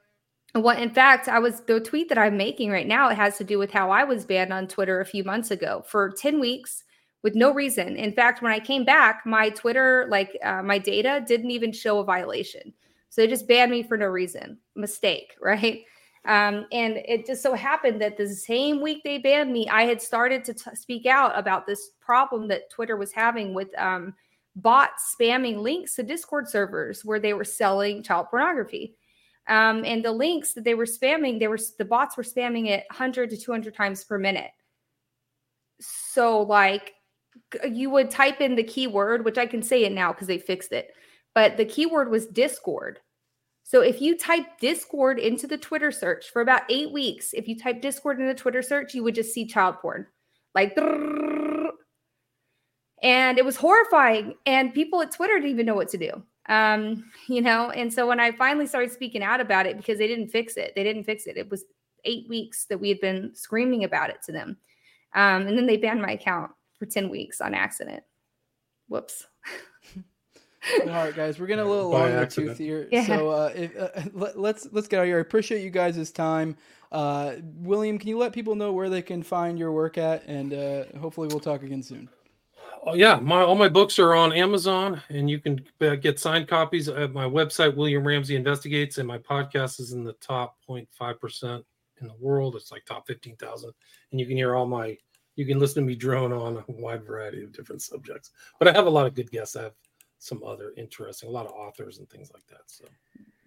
what 0.55 0.79
in 0.79 0.91
fact, 0.91 1.29
I 1.29 1.41
was 1.41 1.61
the 1.63 1.81
tweet 1.81 2.09
that 2.09 2.19
I'm 2.19 2.37
making 2.37 2.71
right 2.71 2.87
now, 2.87 3.09
it 3.09 3.17
has 3.17 3.37
to 3.39 3.45
do 3.45 3.59
with 3.59 3.73
how 3.73 3.91
I 3.91 4.05
was 4.05 4.25
banned 4.25 4.53
on 4.53 4.69
Twitter 4.69 5.01
a 5.01 5.07
few 5.07 5.25
months 5.25 5.51
ago 5.51 5.85
for 5.87 6.11
10 6.11 6.39
weeks 6.39 6.85
with 7.25 7.35
no 7.35 7.53
reason. 7.53 7.97
In 7.97 8.13
fact, 8.13 8.43
when 8.43 8.53
I 8.53 8.61
came 8.61 8.85
back, 8.85 9.23
my 9.25 9.49
Twitter, 9.49 10.07
like 10.11 10.39
uh, 10.45 10.63
my 10.63 10.79
data, 10.79 11.25
didn't 11.27 11.51
even 11.51 11.73
show 11.73 11.99
a 11.99 12.05
violation. 12.05 12.73
So 13.09 13.23
they 13.23 13.27
just 13.27 13.49
banned 13.49 13.71
me 13.71 13.83
for 13.83 13.97
no 13.97 14.07
reason. 14.07 14.59
Mistake, 14.77 15.35
right? 15.43 15.83
Um, 16.27 16.67
and 16.71 16.97
it 16.97 17.27
just 17.27 17.43
so 17.43 17.55
happened 17.55 18.01
that 18.01 18.17
the 18.17 18.29
same 18.29 18.81
week 18.81 19.03
they 19.05 19.19
banned 19.19 19.53
me, 19.53 19.69
I 19.69 19.83
had 19.83 20.01
started 20.01 20.45
to 20.45 20.55
t- 20.55 20.75
speak 20.75 21.07
out 21.07 21.37
about 21.37 21.67
this 21.67 21.91
problem 22.01 22.49
that 22.49 22.71
Twitter 22.71 22.97
was 22.97 23.13
having 23.13 23.53
with 23.53 23.69
um, 23.79 24.15
bots 24.57 25.15
spamming 25.19 25.59
links 25.59 25.97
to 25.97 26.03
Discord 26.03 26.49
servers 26.49 27.05
where 27.05 27.21
they 27.21 27.35
were 27.35 27.45
selling 27.45 28.03
child 28.03 28.29
pornography. 28.31 28.97
Um, 29.49 29.85
and 29.85 30.03
the 30.03 30.13
links 30.13 30.55
that 30.55 30.65
they 30.65 30.75
were 30.75 30.87
spamming, 30.87 31.39
they 31.39 31.49
were 31.49 31.59
the 31.79 31.85
bots 31.85 32.17
were 32.17 32.23
spamming 32.23 32.69
it 32.69 32.85
100 32.91 33.29
to 33.31 33.37
200 33.37 33.75
times 33.75 34.03
per 34.05 34.19
minute. 34.19 34.51
So, 35.81 36.43
like, 36.43 36.95
you 37.71 37.91
would 37.91 38.11
type 38.11 38.41
in 38.41 38.55
the 38.55 38.65
keyword, 38.65 39.25
which 39.25 39.39
I 39.39 39.47
can 39.47 39.63
say 39.63 39.85
it 39.85 39.93
now 39.93 40.13
because 40.13 40.27
they 40.27 40.39
fixed 40.39 40.73
it, 40.73 40.93
but 41.35 41.57
the 41.57 41.65
keyword 41.65 42.11
was 42.11 42.27
Discord. 42.27 43.01
So 43.65 43.81
if 43.81 44.01
you 44.03 44.17
type 44.17 44.45
Discord 44.61 45.19
into 45.19 45.47
the 45.47 45.57
Twitter 45.57 45.91
search 45.91 46.31
for 46.31 46.43
about 46.43 46.63
eight 46.69 46.93
weeks, 46.93 47.33
if 47.33 47.49
you 47.49 47.59
type 47.59 47.81
Discord 47.81 48.21
in 48.21 48.27
the 48.27 48.35
Twitter 48.35 48.61
search, 48.61 48.95
you 48.95 49.03
would 49.03 49.15
just 49.15 49.33
see 49.33 49.47
child 49.47 49.77
porn. 49.81 50.07
Like, 50.55 50.77
and 53.03 53.39
it 53.39 53.45
was 53.45 53.57
horrifying. 53.57 54.35
And 54.45 54.75
people 54.75 55.01
at 55.01 55.13
Twitter 55.13 55.37
didn't 55.37 55.51
even 55.51 55.67
know 55.67 55.75
what 55.75 55.89
to 55.89 55.99
do. 55.99 56.23
Um, 56.47 57.11
you 57.29 57.41
know, 57.41 57.71
and 57.71 57.93
so 57.93 58.07
when 58.07 58.21
I 58.21 58.33
finally 58.33 58.67
started 58.67 58.93
speaking 58.93 59.23
out 59.23 59.41
about 59.41 59.67
it 59.67 59.79
because 59.79 59.99
they 59.99 60.07
didn't 60.07 60.29
fix 60.29 60.57
it, 60.57 60.73
they 60.77 60.85
didn't 60.85 61.05
fix 61.05 61.27
it. 61.27 61.39
It 61.39 61.51
was 61.51 61.65
eight 62.05 62.29
weeks 62.29 62.67
that 62.67 62.79
we 62.79 62.91
had 62.91 63.01
been 63.01 63.35
screaming 63.35 63.85
about 63.85 64.11
it 64.11 64.23
to 64.27 64.33
them. 64.33 64.59
Um, 65.15 65.47
and 65.47 65.57
then 65.57 65.67
they 65.67 65.79
banned 65.79 66.03
my 66.03 66.13
account 66.13 66.51
for 66.85 66.91
10 66.91 67.09
weeks 67.09 67.41
on 67.41 67.55
accident. 67.55 68.03
Whoops. 68.89 69.27
All 70.83 70.87
right, 70.89 71.15
guys, 71.15 71.39
we're 71.39 71.47
getting 71.47 71.65
a 71.65 71.69
little 71.69 71.91
By 71.91 72.01
long 72.01 72.11
in 72.11 72.17
the 72.21 72.27
tooth 72.27 72.59
here. 72.59 72.89
Yeah. 72.91 73.07
So 73.07 73.29
uh, 73.29 73.53
if, 73.55 73.77
uh, 73.77 73.89
let, 74.15 74.39
let's 74.39 74.67
let's 74.73 74.89
get 74.89 74.99
out 74.99 75.03
of 75.03 75.09
here. 75.09 75.19
I 75.19 75.21
appreciate 75.21 75.63
you 75.63 75.71
guys' 75.71 76.11
time. 76.11 76.57
Uh, 76.91 77.35
William, 77.57 77.99
can 77.99 78.09
you 78.09 78.17
let 78.17 78.33
people 78.33 78.55
know 78.55 78.73
where 78.73 78.89
they 78.89 79.03
can 79.03 79.23
find 79.23 79.59
your 79.59 79.73
work 79.73 79.99
at, 79.99 80.25
and 80.27 80.55
uh, 80.55 80.85
hopefully 80.99 81.29
we'll 81.29 81.41
talk 81.41 81.63
again 81.63 81.83
soon. 81.83 82.09
Oh, 82.87 82.95
yeah, 82.95 83.17
my 83.17 83.43
all 83.43 83.57
my 83.57 83.69
books 83.69 83.99
are 83.99 84.15
on 84.15 84.33
Amazon, 84.33 85.03
and 85.11 85.29
you 85.29 85.39
can 85.39 85.65
uh, 85.83 85.97
get 85.97 86.19
signed 86.19 86.49
copies 86.49 86.89
at 86.89 87.13
my 87.13 87.25
website, 87.25 87.77
William 87.77 88.07
Ramsey 88.07 88.37
Investigates, 88.37 88.97
and 88.99 89.07
my 89.09 89.19
podcast 89.19 89.81
is 89.81 89.93
in 89.93 90.03
the 90.03 90.15
top 90.15 90.57
0.5 90.69 91.21
percent 91.21 91.65
in 92.01 92.07
the 92.07 92.15
world. 92.21 92.57
It's 92.57 92.73
like 92.73 92.85
top 92.85 93.07
fifteen 93.07 93.37
thousand, 93.37 93.73
and 94.11 94.21
you 94.21 94.27
can 94.27 94.37
hear 94.37 94.55
all 94.55 94.67
my. 94.67 94.97
You 95.37 95.47
can 95.47 95.59
listen 95.59 95.83
to 95.83 95.87
me 95.87 95.95
drone 95.95 96.33
on 96.33 96.57
a 96.57 96.65
wide 96.69 97.05
variety 97.05 97.43
of 97.43 97.53
different 97.53 97.83
subjects, 97.83 98.31
but 98.59 98.69
I 98.69 98.73
have 98.73 98.87
a 98.87 98.91
lot 98.91 99.07
of 99.07 99.15
good 99.15 99.31
guests. 99.31 99.57
I 99.57 99.65
have 99.65 99.73
some 100.19 100.43
other 100.43 100.73
interesting, 100.77 101.29
a 101.29 101.33
lot 101.33 101.47
of 101.47 101.53
authors 101.53 101.99
and 101.99 102.09
things 102.09 102.31
like 102.33 102.47
that. 102.47 102.63
So 102.67 102.85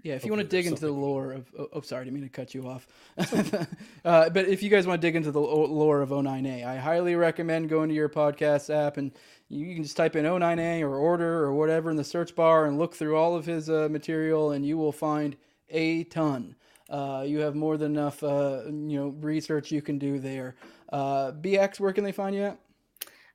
Yeah, 0.04 0.14
if 0.14 0.26
you 0.26 0.32
want 0.32 0.44
to 0.44 0.48
dig 0.48 0.68
into 0.68 0.82
the 0.82 0.92
lore 0.92 1.32
of, 1.32 1.52
oh, 1.58 1.68
oh, 1.74 1.82
sorry, 1.82 2.02
I 2.02 2.04
didn't 2.06 2.20
mean 2.20 2.24
to 2.24 2.30
cut 2.30 2.54
you 2.54 2.68
off. 2.68 2.88
uh, 4.06 4.30
but 4.30 4.48
if 4.48 4.62
you 4.62 4.70
guys 4.70 4.86
want 4.86 5.02
to 5.02 5.08
dig 5.08 5.16
into 5.16 5.32
the 5.32 5.42
lore 5.42 6.02
of 6.02 6.10
O9A, 6.10 6.66
I 6.66 6.78
highly 6.78 7.16
recommend 7.16 7.70
going 7.70 7.90
to 7.90 7.96
your 7.96 8.10
podcast 8.10 8.74
app 8.74 8.98
and 8.98 9.12
you 9.50 9.74
can 9.74 9.84
just 9.84 9.98
type 9.98 10.16
in 10.16 10.26
O9A 10.26 10.82
or 10.82 10.96
order 10.96 11.44
or 11.44 11.54
whatever 11.54 11.90
in 11.90 11.96
the 11.96 12.04
search 12.04 12.36
bar 12.36 12.66
and 12.66 12.78
look 12.78 12.96
through 12.96 13.16
all 13.16 13.36
of 13.36 13.46
his 13.46 13.70
uh, 13.70 13.88
material, 13.90 14.52
and 14.52 14.66
you 14.66 14.78
will 14.78 14.92
find 14.92 15.38
a 15.70 16.04
ton. 16.06 16.56
Uh, 16.90 17.24
you 17.26 17.40
have 17.40 17.56
more 17.56 17.78
than 17.78 17.94
enough, 17.94 18.24
uh, 18.24 18.62
you 18.66 19.00
know, 19.00 19.08
research 19.20 19.72
you 19.72 19.82
can 19.82 19.98
do 19.98 20.20
there. 20.20 20.56
Uh, 20.90 21.32
BX, 21.34 21.80
where 21.80 21.94
can 21.94 22.04
they 22.04 22.12
find 22.12 22.36
you 22.36 22.44
at? 22.44 22.60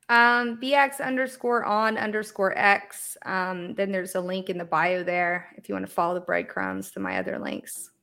Um, 0.09 0.59
BX 0.61 1.01
underscore 1.01 1.63
on 1.63 1.97
underscore 1.97 2.57
X. 2.57 3.17
Um, 3.25 3.73
then 3.75 3.91
there's 3.91 4.15
a 4.15 4.21
link 4.21 4.49
in 4.49 4.57
the 4.57 4.65
bio 4.65 5.03
there 5.03 5.53
if 5.57 5.69
you 5.69 5.75
want 5.75 5.85
to 5.85 5.91
follow 5.91 6.13
the 6.13 6.21
breadcrumbs 6.21 6.91
to 6.91 6.99
my 6.99 7.17
other 7.19 7.39
links. 7.39 7.89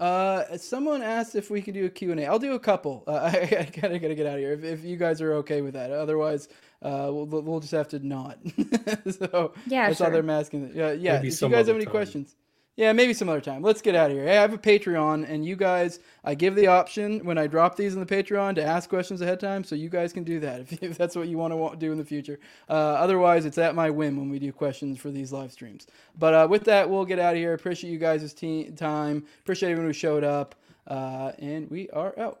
Uh, 0.00 0.56
someone 0.56 1.02
asked 1.02 1.34
if 1.34 1.50
we 1.50 1.60
could 1.60 1.74
do 1.74 1.84
a 1.84 1.90
Q&A. 1.90 2.24
I'll 2.24 2.38
do 2.38 2.54
a 2.54 2.58
couple. 2.58 3.04
Uh, 3.06 3.12
I, 3.34 3.36
I 3.36 3.70
gotta, 3.80 3.98
gotta 3.98 4.14
get 4.14 4.26
out 4.26 4.34
of 4.34 4.40
here. 4.40 4.54
If, 4.54 4.64
if 4.64 4.82
you 4.82 4.96
guys 4.96 5.20
are 5.20 5.34
okay 5.34 5.60
with 5.60 5.74
that. 5.74 5.92
Otherwise, 5.92 6.48
uh, 6.80 7.10
we'll, 7.12 7.26
we'll 7.26 7.60
just 7.60 7.72
have 7.72 7.88
to 7.88 7.98
not. 7.98 8.38
so 9.10 9.52
Yeah, 9.66 9.88
that's 9.88 9.98
how 9.98 10.06
sure. 10.06 10.10
they're 10.10 10.22
masking 10.22 10.64
it. 10.64 10.74
Yeah, 10.74 10.92
yeah. 10.92 11.20
If 11.22 11.24
you 11.24 11.48
guys 11.50 11.66
have 11.66 11.76
any 11.76 11.84
time. 11.84 11.92
questions. 11.92 12.34
Yeah, 12.80 12.94
maybe 12.94 13.12
some 13.12 13.28
other 13.28 13.42
time. 13.42 13.60
Let's 13.60 13.82
get 13.82 13.94
out 13.94 14.10
of 14.10 14.16
here. 14.16 14.24
Hey, 14.24 14.38
I 14.38 14.40
have 14.40 14.54
a 14.54 14.58
Patreon, 14.58 15.28
and 15.28 15.44
you 15.44 15.54
guys, 15.54 16.00
I 16.24 16.34
give 16.34 16.54
the 16.54 16.68
option 16.68 17.22
when 17.26 17.36
I 17.36 17.46
drop 17.46 17.76
these 17.76 17.92
in 17.92 18.00
the 18.00 18.06
Patreon 18.06 18.54
to 18.54 18.64
ask 18.64 18.88
questions 18.88 19.20
ahead 19.20 19.34
of 19.34 19.40
time, 19.40 19.64
so 19.64 19.74
you 19.74 19.90
guys 19.90 20.14
can 20.14 20.24
do 20.24 20.40
that 20.40 20.60
if, 20.60 20.72
if 20.82 20.96
that's 20.96 21.14
what 21.14 21.28
you 21.28 21.36
want 21.36 21.52
to 21.52 21.76
do 21.76 21.92
in 21.92 21.98
the 21.98 22.04
future. 22.06 22.40
Uh, 22.70 22.72
otherwise, 22.72 23.44
it's 23.44 23.58
at 23.58 23.74
my 23.74 23.90
whim 23.90 24.16
when 24.16 24.30
we 24.30 24.38
do 24.38 24.50
questions 24.50 24.98
for 24.98 25.10
these 25.10 25.30
live 25.30 25.52
streams. 25.52 25.88
But 26.18 26.32
uh, 26.32 26.46
with 26.48 26.64
that, 26.64 26.88
we'll 26.88 27.04
get 27.04 27.18
out 27.18 27.34
of 27.34 27.38
here. 27.38 27.52
Appreciate 27.52 27.90
you 27.90 27.98
guys' 27.98 28.32
te- 28.32 28.70
time. 28.70 29.26
Appreciate 29.40 29.72
everyone 29.72 29.90
who 29.90 29.92
showed 29.92 30.24
up, 30.24 30.54
uh, 30.86 31.32
and 31.38 31.70
we 31.70 31.90
are 31.90 32.18
out. 32.18 32.40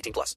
18 0.00 0.12
plus. 0.12 0.36